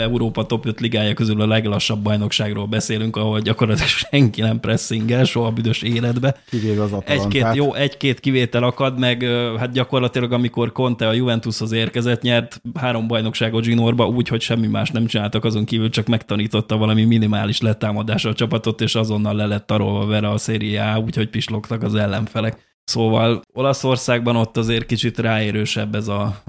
Európa 0.00 0.46
top 0.46 0.66
5 0.66 0.80
ligája 0.80 1.14
közül 1.14 1.40
a 1.40 1.46
leglassabb 1.46 2.02
bajnokságról 2.02 2.66
beszélünk, 2.66 3.16
ahol 3.16 3.40
gyakorlatilag 3.40 3.88
senki 4.10 4.40
nem 4.40 4.60
pressingel 4.60 5.24
soha 5.24 5.50
büdös 5.50 5.82
életbe. 5.82 6.36
Kivéve 6.50 6.82
az 6.82 6.92
Egy-két, 7.04 7.46
jó, 7.54 7.74
egy-két 7.74 8.20
kivétel 8.20 8.62
akad, 8.62 8.98
meg 8.98 9.22
ö, 9.22 9.54
hát 9.58 9.72
gyakorlatilag 9.72 10.32
amikor 10.32 10.72
Conte 10.72 11.08
a 11.08 11.12
Juventushoz 11.12 11.72
érkezett, 11.72 12.22
nyert 12.22 12.60
három 12.74 13.06
bajnokságot 13.06 13.64
Ginorba 13.64 14.08
úgy, 14.08 14.28
hogy 14.28 14.40
semmi 14.40 14.66
más 14.66 14.90
nem 14.90 15.06
csináltak, 15.06 15.44
azon 15.44 15.64
kívül 15.64 15.90
csak 15.90 16.06
megtanította 16.06 16.76
valami 16.76 17.04
minimális 17.04 17.60
letámadásra 17.60 18.30
a 18.30 18.34
csapatot, 18.34 18.80
és 18.80 18.94
azonnal 18.94 19.34
le 19.34 19.46
lett 19.46 19.66
tarolva 19.66 20.06
vele 20.06 20.28
a 20.28 20.38
széri 20.38 20.63
A, 20.72 20.98
úgyhogy 20.98 21.30
pislogtak 21.30 21.82
az 21.82 21.94
ellenfelek. 21.94 22.72
Szóval 22.84 23.42
Olaszországban 23.52 24.36
ott 24.36 24.56
azért 24.56 24.86
kicsit 24.86 25.18
ráérősebb 25.18 25.94
ez 25.94 26.08
a 26.08 26.42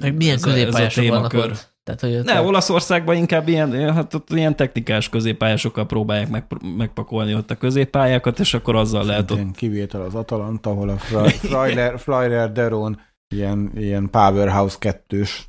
Meg 0.00 0.16
milyen 0.16 0.40
középpályások 0.40 1.08
vannak 1.08 1.32
ott? 1.32 1.74
Tehát, 1.84 2.00
hogy 2.00 2.24
ne, 2.24 2.40
Olaszországban 2.40 3.16
inkább 3.16 3.48
ilyen, 3.48 3.92
hát 3.94 4.14
ott 4.14 4.30
ilyen 4.30 4.56
technikás 4.56 5.08
középpályásokkal 5.08 5.86
próbálják 5.86 6.28
meg, 6.28 6.44
megpakolni 6.76 7.34
ott 7.34 7.50
a 7.50 7.56
középpályákat, 7.56 8.38
és 8.38 8.54
akkor 8.54 8.76
azzal 8.76 9.04
lehet 9.04 9.30
ott... 9.30 9.50
Kivétel 9.56 10.00
az 10.00 10.14
Atalanta, 10.14 10.70
ahol 10.70 10.88
a 10.88 10.96
Flyer, 10.96 11.98
Flyer 12.04 12.52
Deron 12.52 13.00
ilyen, 13.34 13.70
ilyen 13.74 14.10
powerhouse 14.10 14.76
kettős 14.78 15.44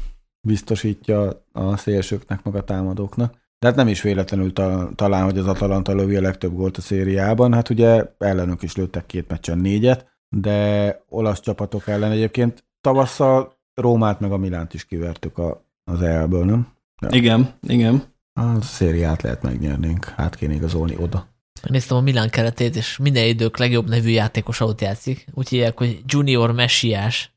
biztosítja 0.47 1.45
a 1.51 1.77
szélsőknek, 1.77 2.43
meg 2.43 2.55
a 2.55 2.63
támadóknak. 2.63 3.35
De 3.59 3.67
hát 3.67 3.75
nem 3.75 3.88
is 3.88 4.01
véletlenül 4.01 4.53
ta, 4.53 4.91
talán, 4.95 5.23
hogy 5.23 5.38
az 5.38 5.47
Atalanta 5.47 5.95
lövi 5.95 6.15
a 6.15 6.21
legtöbb 6.21 6.53
gólt 6.53 6.77
a 6.77 6.81
szériában. 6.81 7.53
Hát 7.53 7.69
ugye 7.69 8.05
ellenük 8.17 8.63
is 8.63 8.75
lőttek 8.75 9.05
két 9.05 9.27
meccsen 9.27 9.57
négyet, 9.57 10.05
de 10.29 11.03
olasz 11.09 11.39
csapatok 11.39 11.88
ellen 11.88 12.11
egyébként 12.11 12.63
tavasszal 12.81 13.55
Rómát 13.73 14.19
meg 14.19 14.31
a 14.31 14.38
Milánt 14.38 14.73
is 14.73 14.85
kivertük 14.85 15.38
a, 15.38 15.65
az 15.84 16.01
EL-ből, 16.01 16.45
nem? 16.45 16.67
Ja. 17.01 17.09
Igen, 17.11 17.53
igen. 17.67 18.03
A 18.34 18.61
szériát 18.61 19.21
lehet 19.21 19.41
megnyernénk, 19.41 20.05
hát 20.05 20.35
kéne 20.35 20.53
igazolni 20.53 20.95
oda. 20.99 21.27
Néztem 21.63 21.97
a 21.97 22.01
Milán 22.01 22.29
keretét, 22.29 22.75
és 22.75 22.97
minden 22.97 23.25
idők 23.25 23.57
legjobb 23.57 23.89
nevű 23.89 24.09
játékos 24.09 24.59
ott 24.59 24.81
játszik. 24.81 25.25
Úgy 25.34 25.49
hívják, 25.49 25.77
hogy 25.77 26.01
Junior 26.05 26.51
Messiás. 26.51 27.31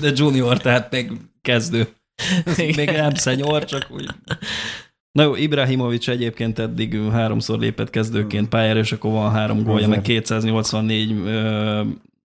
De 0.00 0.10
Junior, 0.14 0.58
tehát 0.58 0.90
még 0.90 1.12
kezdő. 1.40 1.88
Még 2.76 2.90
nem 2.90 3.14
szenyor, 3.14 3.64
csak 3.64 3.86
úgy. 3.90 4.08
Na 5.12 5.22
jó, 5.22 5.34
Ibrahimovic 5.34 6.08
egyébként 6.08 6.58
eddig 6.58 6.98
háromszor 7.12 7.58
lépett 7.58 7.90
kezdőként 7.90 8.48
pályára, 8.48 8.78
és 8.78 8.92
akkor 8.92 9.10
van 9.10 9.30
három 9.30 9.62
gólja, 9.62 9.88
meg 9.88 10.02
284 10.02 11.12
ö, 11.12 11.82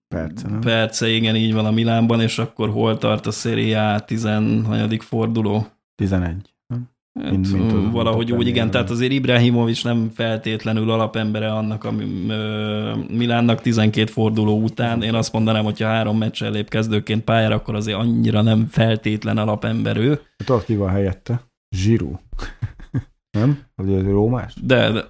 perce, 0.08 0.48
nem? 0.48 0.60
perce, 0.60 1.08
igen, 1.08 1.36
így 1.36 1.52
van 1.52 1.66
a 1.66 1.70
Milánban, 1.70 2.20
és 2.20 2.38
akkor 2.38 2.70
hol 2.70 2.98
tart 2.98 3.26
a 3.26 3.30
Serie 3.30 3.92
A 3.92 4.00
10. 4.00 4.28
forduló? 4.98 5.66
11. 5.94 6.55
Hát, 7.20 7.30
mint, 7.30 7.52
mint 7.52 7.72
az 7.72 7.92
valahogy 7.92 8.32
úgy, 8.32 8.46
igen, 8.46 8.70
tehát 8.70 8.90
azért 8.90 9.12
Ibrahimovic 9.12 9.82
nem 9.82 10.10
feltétlenül 10.14 10.90
alapembere 10.90 11.52
annak 11.52 11.84
a 11.84 11.92
Milánnak 13.10 13.60
12 13.60 14.10
forduló 14.10 14.62
után. 14.62 15.02
Én 15.02 15.14
azt 15.14 15.32
mondanám, 15.32 15.64
hogy 15.64 15.80
ha 15.80 15.86
három 15.86 16.18
meccsel 16.18 16.50
lép 16.50 16.68
kezdőként 16.68 17.24
pályára, 17.24 17.54
akkor 17.54 17.74
azért 17.74 17.98
annyira 17.98 18.42
nem 18.42 18.66
feltétlen 18.70 19.38
alapember 19.38 19.96
ő. 19.96 20.20
Tudod, 20.36 20.64
ki 20.64 20.76
van 20.76 20.90
helyette? 20.90 21.40
Zsirú. 21.76 22.20
nem? 23.38 23.58
Vagy 23.74 23.92
ez 23.92 24.02
Rómás? 24.02 24.54
De, 24.62 24.90
de... 24.90 25.04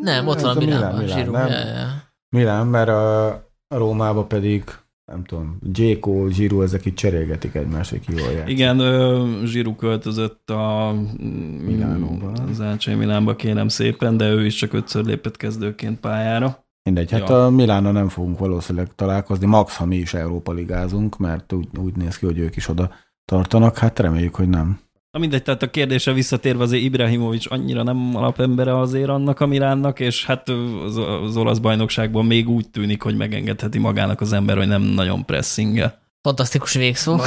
Nem, 0.00 0.26
ott 0.26 0.40
van 0.40 0.56
a 0.56 0.60
Milán, 0.60 1.04
Milán, 1.04 2.02
Milán, 2.36 2.66
mert 2.66 2.88
a, 2.88 3.26
a 3.68 3.76
Rómába 3.76 4.24
pedig 4.24 4.64
nem 5.10 5.24
tudom, 5.24 5.58
Jéko, 5.74 6.28
Zsiru, 6.28 6.62
ezek 6.62 6.84
itt 6.84 6.96
cserélgetik 6.96 7.54
egymást, 7.54 7.90
hogy 7.90 8.00
ki 8.00 8.12
jól 8.16 8.30
játszik. 8.32 8.52
Igen, 8.52 8.80
Zsiru 9.44 9.74
költözött 9.74 10.50
a 10.50 10.94
Milánóba. 11.64 12.32
Az 12.50 12.60
Ácsai 12.60 12.94
Milánba 12.94 13.36
kérem 13.36 13.68
szépen, 13.68 14.16
de 14.16 14.30
ő 14.30 14.44
is 14.44 14.54
csak 14.54 14.72
ötször 14.72 15.04
lépett 15.04 15.36
kezdőként 15.36 16.00
pályára. 16.00 16.64
Mindegy, 16.82 17.10
hát 17.10 17.28
ja. 17.28 17.44
a 17.44 17.50
Milánnal 17.50 17.92
nem 17.92 18.08
fogunk 18.08 18.38
valószínűleg 18.38 18.94
találkozni, 18.94 19.46
max, 19.46 19.76
ha 19.76 19.84
mi 19.84 19.96
is 19.96 20.14
Európa 20.14 20.52
ligázunk, 20.52 21.18
mert 21.18 21.52
úgy, 21.52 21.68
úgy 21.78 21.96
néz 21.96 22.18
ki, 22.18 22.26
hogy 22.26 22.38
ők 22.38 22.56
is 22.56 22.68
oda 22.68 22.90
tartanak, 23.24 23.78
hát 23.78 23.98
reméljük, 23.98 24.34
hogy 24.34 24.48
nem. 24.48 24.80
Na 25.10 25.18
mindegy, 25.18 25.42
tehát 25.42 25.62
a 25.62 25.70
kérdése 25.70 26.12
visszatérve 26.12 26.62
azért 26.62 26.82
Ibrahimovics 26.82 27.50
annyira 27.50 27.82
nem 27.82 28.16
alapembere 28.16 28.78
azért 28.78 29.08
annak 29.08 29.40
a 29.40 29.46
Milánnak, 29.46 30.00
és 30.00 30.24
hát 30.24 30.48
az, 30.48 30.96
az 30.96 31.36
olasz 31.36 31.58
bajnokságban 31.58 32.24
még 32.24 32.48
úgy 32.48 32.70
tűnik, 32.70 33.02
hogy 33.02 33.16
megengedheti 33.16 33.78
magának 33.78 34.20
az 34.20 34.32
ember, 34.32 34.56
hogy 34.56 34.66
nem 34.66 34.82
nagyon 34.82 35.24
pressingel. 35.24 35.98
Fantasztikus 36.22 36.72
végszó. 36.72 37.16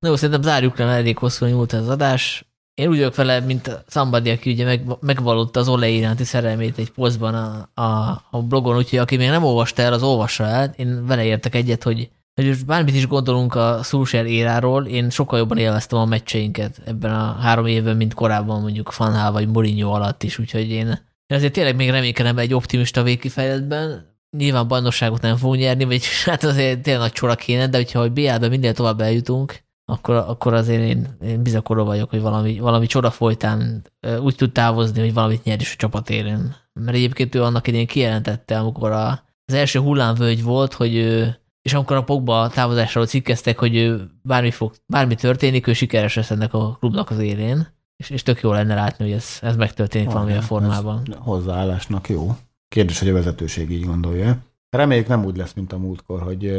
Na 0.00 0.08
jó, 0.08 0.16
szerintem 0.16 0.42
zárjuk 0.42 0.78
le, 0.78 0.84
mert 0.84 0.98
elég 0.98 1.18
hosszú 1.18 1.46
nyúlt 1.46 1.72
ez 1.72 1.80
az 1.80 1.88
adás. 1.88 2.44
Én 2.74 2.88
úgy 2.88 2.96
vagyok 2.96 3.14
vele, 3.14 3.40
mint 3.40 3.84
Szambadi, 3.86 4.30
aki 4.30 4.52
ugye 4.52 4.64
meg, 4.64 4.82
megvallotta 5.00 5.60
az 5.60 5.68
Ole 5.68 5.88
iránti 5.88 6.24
szerelmét 6.24 6.78
egy 6.78 6.90
posztban 6.90 7.34
a, 7.34 7.80
a, 7.82 8.22
a 8.30 8.42
blogon, 8.42 8.76
úgyhogy 8.76 8.98
aki 8.98 9.16
még 9.16 9.28
nem 9.28 9.44
olvasta 9.44 9.82
el, 9.82 9.92
az 9.92 10.02
olvassa 10.02 10.44
el. 10.44 10.74
Én 10.76 11.06
vele 11.06 11.24
értek 11.24 11.54
egyet, 11.54 11.82
hogy, 11.82 12.10
hogy 12.34 12.64
bármit 12.66 12.94
is 12.94 13.06
gondolunk 13.06 13.54
a 13.54 13.82
Szulser 13.82 14.26
éráról, 14.26 14.86
én 14.86 15.10
sokkal 15.10 15.38
jobban 15.38 15.58
élveztem 15.58 15.98
a 15.98 16.04
meccseinket 16.04 16.80
ebben 16.84 17.14
a 17.14 17.32
három 17.32 17.66
évben, 17.66 17.96
mint 17.96 18.14
korábban 18.14 18.60
mondjuk 18.60 18.92
Fanhal 18.92 19.32
vagy 19.32 19.48
Mourinho 19.48 19.90
alatt 19.90 20.22
is, 20.22 20.38
úgyhogy 20.38 20.70
én, 20.70 20.86
én 21.26 21.36
azért 21.36 21.52
tényleg 21.52 21.76
még 21.76 21.90
reménykedem 21.90 22.38
egy 22.38 22.54
optimista 22.54 23.02
végkifejletben. 23.02 24.12
Nyilván 24.36 24.68
bajnokságot 24.68 25.22
nem 25.22 25.36
fogunk 25.36 25.60
nyerni, 25.60 25.84
vagy 25.84 26.04
hát 26.24 26.44
azért 26.44 26.82
tényleg 26.82 27.02
nagy 27.02 27.12
csora 27.12 27.34
kéne, 27.34 27.66
de 27.66 27.76
hogyha 27.76 28.08
BL-ben 28.08 28.50
minél 28.50 28.72
tovább 28.72 29.00
eljutunk, 29.00 29.62
akkor, 29.84 30.14
akkor 30.14 30.54
azért 30.54 30.82
én, 30.82 31.16
én 31.24 31.42
bizakodó 31.42 31.84
vagyok, 31.84 32.10
hogy 32.10 32.20
valami, 32.20 32.58
valami 32.58 32.86
csoda 32.86 33.10
folytán 33.10 33.86
úgy 34.20 34.34
tud 34.34 34.52
távozni, 34.52 35.00
hogy 35.00 35.14
valamit 35.14 35.44
nyer 35.44 35.60
is 35.60 35.72
a 35.72 35.76
csapat 35.76 36.10
érén. 36.10 36.54
Mert 36.72 36.96
egyébként 36.96 37.34
ő 37.34 37.42
annak 37.42 37.66
idén 37.66 37.86
kijelentette, 37.86 38.58
amikor 38.58 38.90
a, 38.90 39.24
az 39.46 39.54
első 39.54 39.78
hullámvölgy 39.78 40.42
volt, 40.42 40.74
hogy 40.74 40.94
ő, 40.94 41.38
és 41.64 41.74
amikor 41.74 41.96
a 41.96 42.04
Pogba 42.04 42.48
távozásról 42.48 43.06
cikkeztek, 43.06 43.58
hogy 43.58 43.94
bármi, 44.22 44.50
fog, 44.50 44.74
bármi 44.86 45.14
történik, 45.14 45.66
ő 45.66 45.72
sikeres 45.72 46.14
lesz 46.14 46.30
ennek 46.30 46.54
a 46.54 46.76
klubnak 46.80 47.10
az 47.10 47.18
érén, 47.18 47.66
és, 47.96 48.10
és 48.10 48.22
tök 48.22 48.40
jó 48.40 48.52
lenne 48.52 48.74
látni, 48.74 49.04
hogy 49.04 49.14
ez, 49.14 49.38
ez 49.42 49.56
megtörténik 49.56 50.06
Ah, 50.06 50.12
valamilyen 50.12 50.40
ez 50.40 50.46
formában. 50.46 51.02
Hozzáállásnak 51.18 52.08
jó. 52.08 52.36
Kérdés, 52.68 52.98
hogy 52.98 53.08
a 53.08 53.12
vezetőség 53.12 53.70
így 53.70 53.84
gondolja. 53.84 54.38
Reméljük 54.70 55.06
nem 55.06 55.24
úgy 55.24 55.36
lesz, 55.36 55.52
mint 55.52 55.72
a 55.72 55.78
múltkor, 55.78 56.22
hogy 56.22 56.52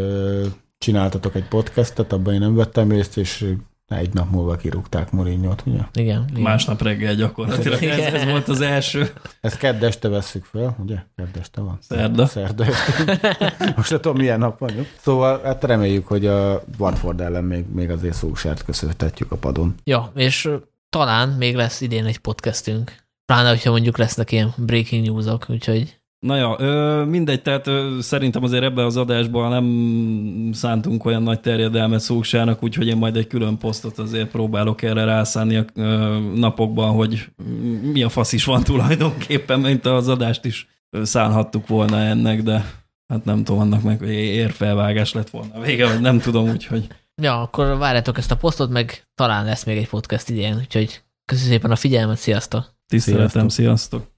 csináltatok 0.77 1.35
egy 1.35 1.47
podcastet, 1.47 2.13
abban 2.13 2.33
én 2.33 2.39
nem 2.39 2.55
vettem 2.55 2.91
részt, 2.91 3.17
és 3.17 3.53
egy 3.87 4.13
nap 4.13 4.31
múlva 4.31 4.55
kirúgták 4.55 5.11
Mourinho-t, 5.11 5.63
ugye? 5.65 5.79
Igen, 5.93 6.25
igen. 6.29 6.41
Másnap 6.41 6.81
reggel 6.81 7.15
gyakorlatilag 7.15 7.83
ez, 7.83 8.13
ez 8.13 8.25
volt 8.25 8.47
az 8.47 8.61
első. 8.61 9.13
Ezt 9.41 9.57
kedd 9.57 9.83
este 9.83 10.09
vesszük 10.09 10.45
fel, 10.45 10.75
ugye? 10.79 10.95
Kedd 11.15 11.37
este 11.39 11.61
van. 11.61 11.77
Szerda. 11.81 12.25
Szerda 12.25 12.65
este. 12.65 13.35
Most 13.75 13.89
nem 13.89 14.01
tudom, 14.01 14.17
milyen 14.17 14.39
nap 14.39 14.59
vagyok. 14.59 14.85
Szóval 15.01 15.41
hát 15.43 15.63
reméljük, 15.63 16.07
hogy 16.07 16.25
a 16.25 16.63
Watford 16.77 17.21
ellen 17.21 17.43
még, 17.43 17.65
még 17.73 17.89
azért 17.89 18.13
szósert 18.13 18.63
köszönhetjük 18.63 19.31
a 19.31 19.35
padon. 19.35 19.75
Ja, 19.83 20.11
és 20.15 20.49
talán 20.89 21.29
még 21.29 21.55
lesz 21.55 21.81
idén 21.81 22.05
egy 22.05 22.17
podcastünk. 22.17 22.95
Pláne, 23.25 23.49
hogyha 23.49 23.71
mondjuk 23.71 23.97
lesznek 23.97 24.31
ilyen 24.31 24.53
breaking 24.57 25.05
newsok, 25.05 25.45
úgyhogy 25.49 25.99
Na 26.25 26.35
ja, 26.35 26.55
ö, 26.59 27.03
mindegy, 27.03 27.41
tehát 27.41 27.67
ö, 27.67 27.97
szerintem 28.01 28.43
azért 28.43 28.63
ebben 28.63 28.85
az 28.85 28.97
adásban 28.97 29.49
nem 29.49 30.51
szántunk 30.53 31.05
olyan 31.05 31.23
nagy 31.23 31.39
terjedelmet 31.39 31.99
Szúksának, 31.99 32.63
úgyhogy 32.63 32.87
én 32.87 32.97
majd 32.97 33.15
egy 33.15 33.27
külön 33.27 33.57
posztot 33.57 33.97
azért 33.97 34.29
próbálok 34.29 34.81
erre 34.81 35.03
rászánni 35.03 35.55
a 35.55 35.65
ö, 35.73 36.17
napokban, 36.35 36.91
hogy 36.91 37.29
mi 37.91 38.03
a 38.03 38.09
fasz 38.09 38.33
is 38.33 38.45
van 38.45 38.63
tulajdonképpen, 38.63 39.59
mint 39.59 39.85
az 39.85 40.07
adást 40.07 40.45
is 40.45 40.67
szánhattuk 41.03 41.67
volna 41.67 41.99
ennek, 41.99 42.43
de 42.43 42.71
hát 43.07 43.25
nem 43.25 43.43
tudom, 43.43 43.61
annak 43.61 43.81
meg 43.81 44.01
érfelvágás 44.11 45.13
lett 45.13 45.29
volna 45.29 45.53
a 45.53 45.61
vége, 45.61 45.87
vagy 45.87 46.01
nem 46.01 46.19
tudom, 46.19 46.49
úgyhogy 46.49 46.87
Ja, 47.21 47.41
akkor 47.41 47.77
várjátok 47.77 48.17
ezt 48.17 48.31
a 48.31 48.37
posztot, 48.37 48.69
meg 48.69 49.07
talán 49.15 49.45
lesz 49.45 49.63
még 49.63 49.77
egy 49.77 49.89
podcast 49.89 50.29
idén, 50.29 50.55
úgyhogy 50.55 51.03
köszönöm 51.25 51.51
szépen 51.51 51.71
a 51.71 51.75
figyelmet, 51.75 52.17
sziasztok! 52.17 52.73
tiszteletem, 52.87 53.47
sziasztok! 53.47 54.14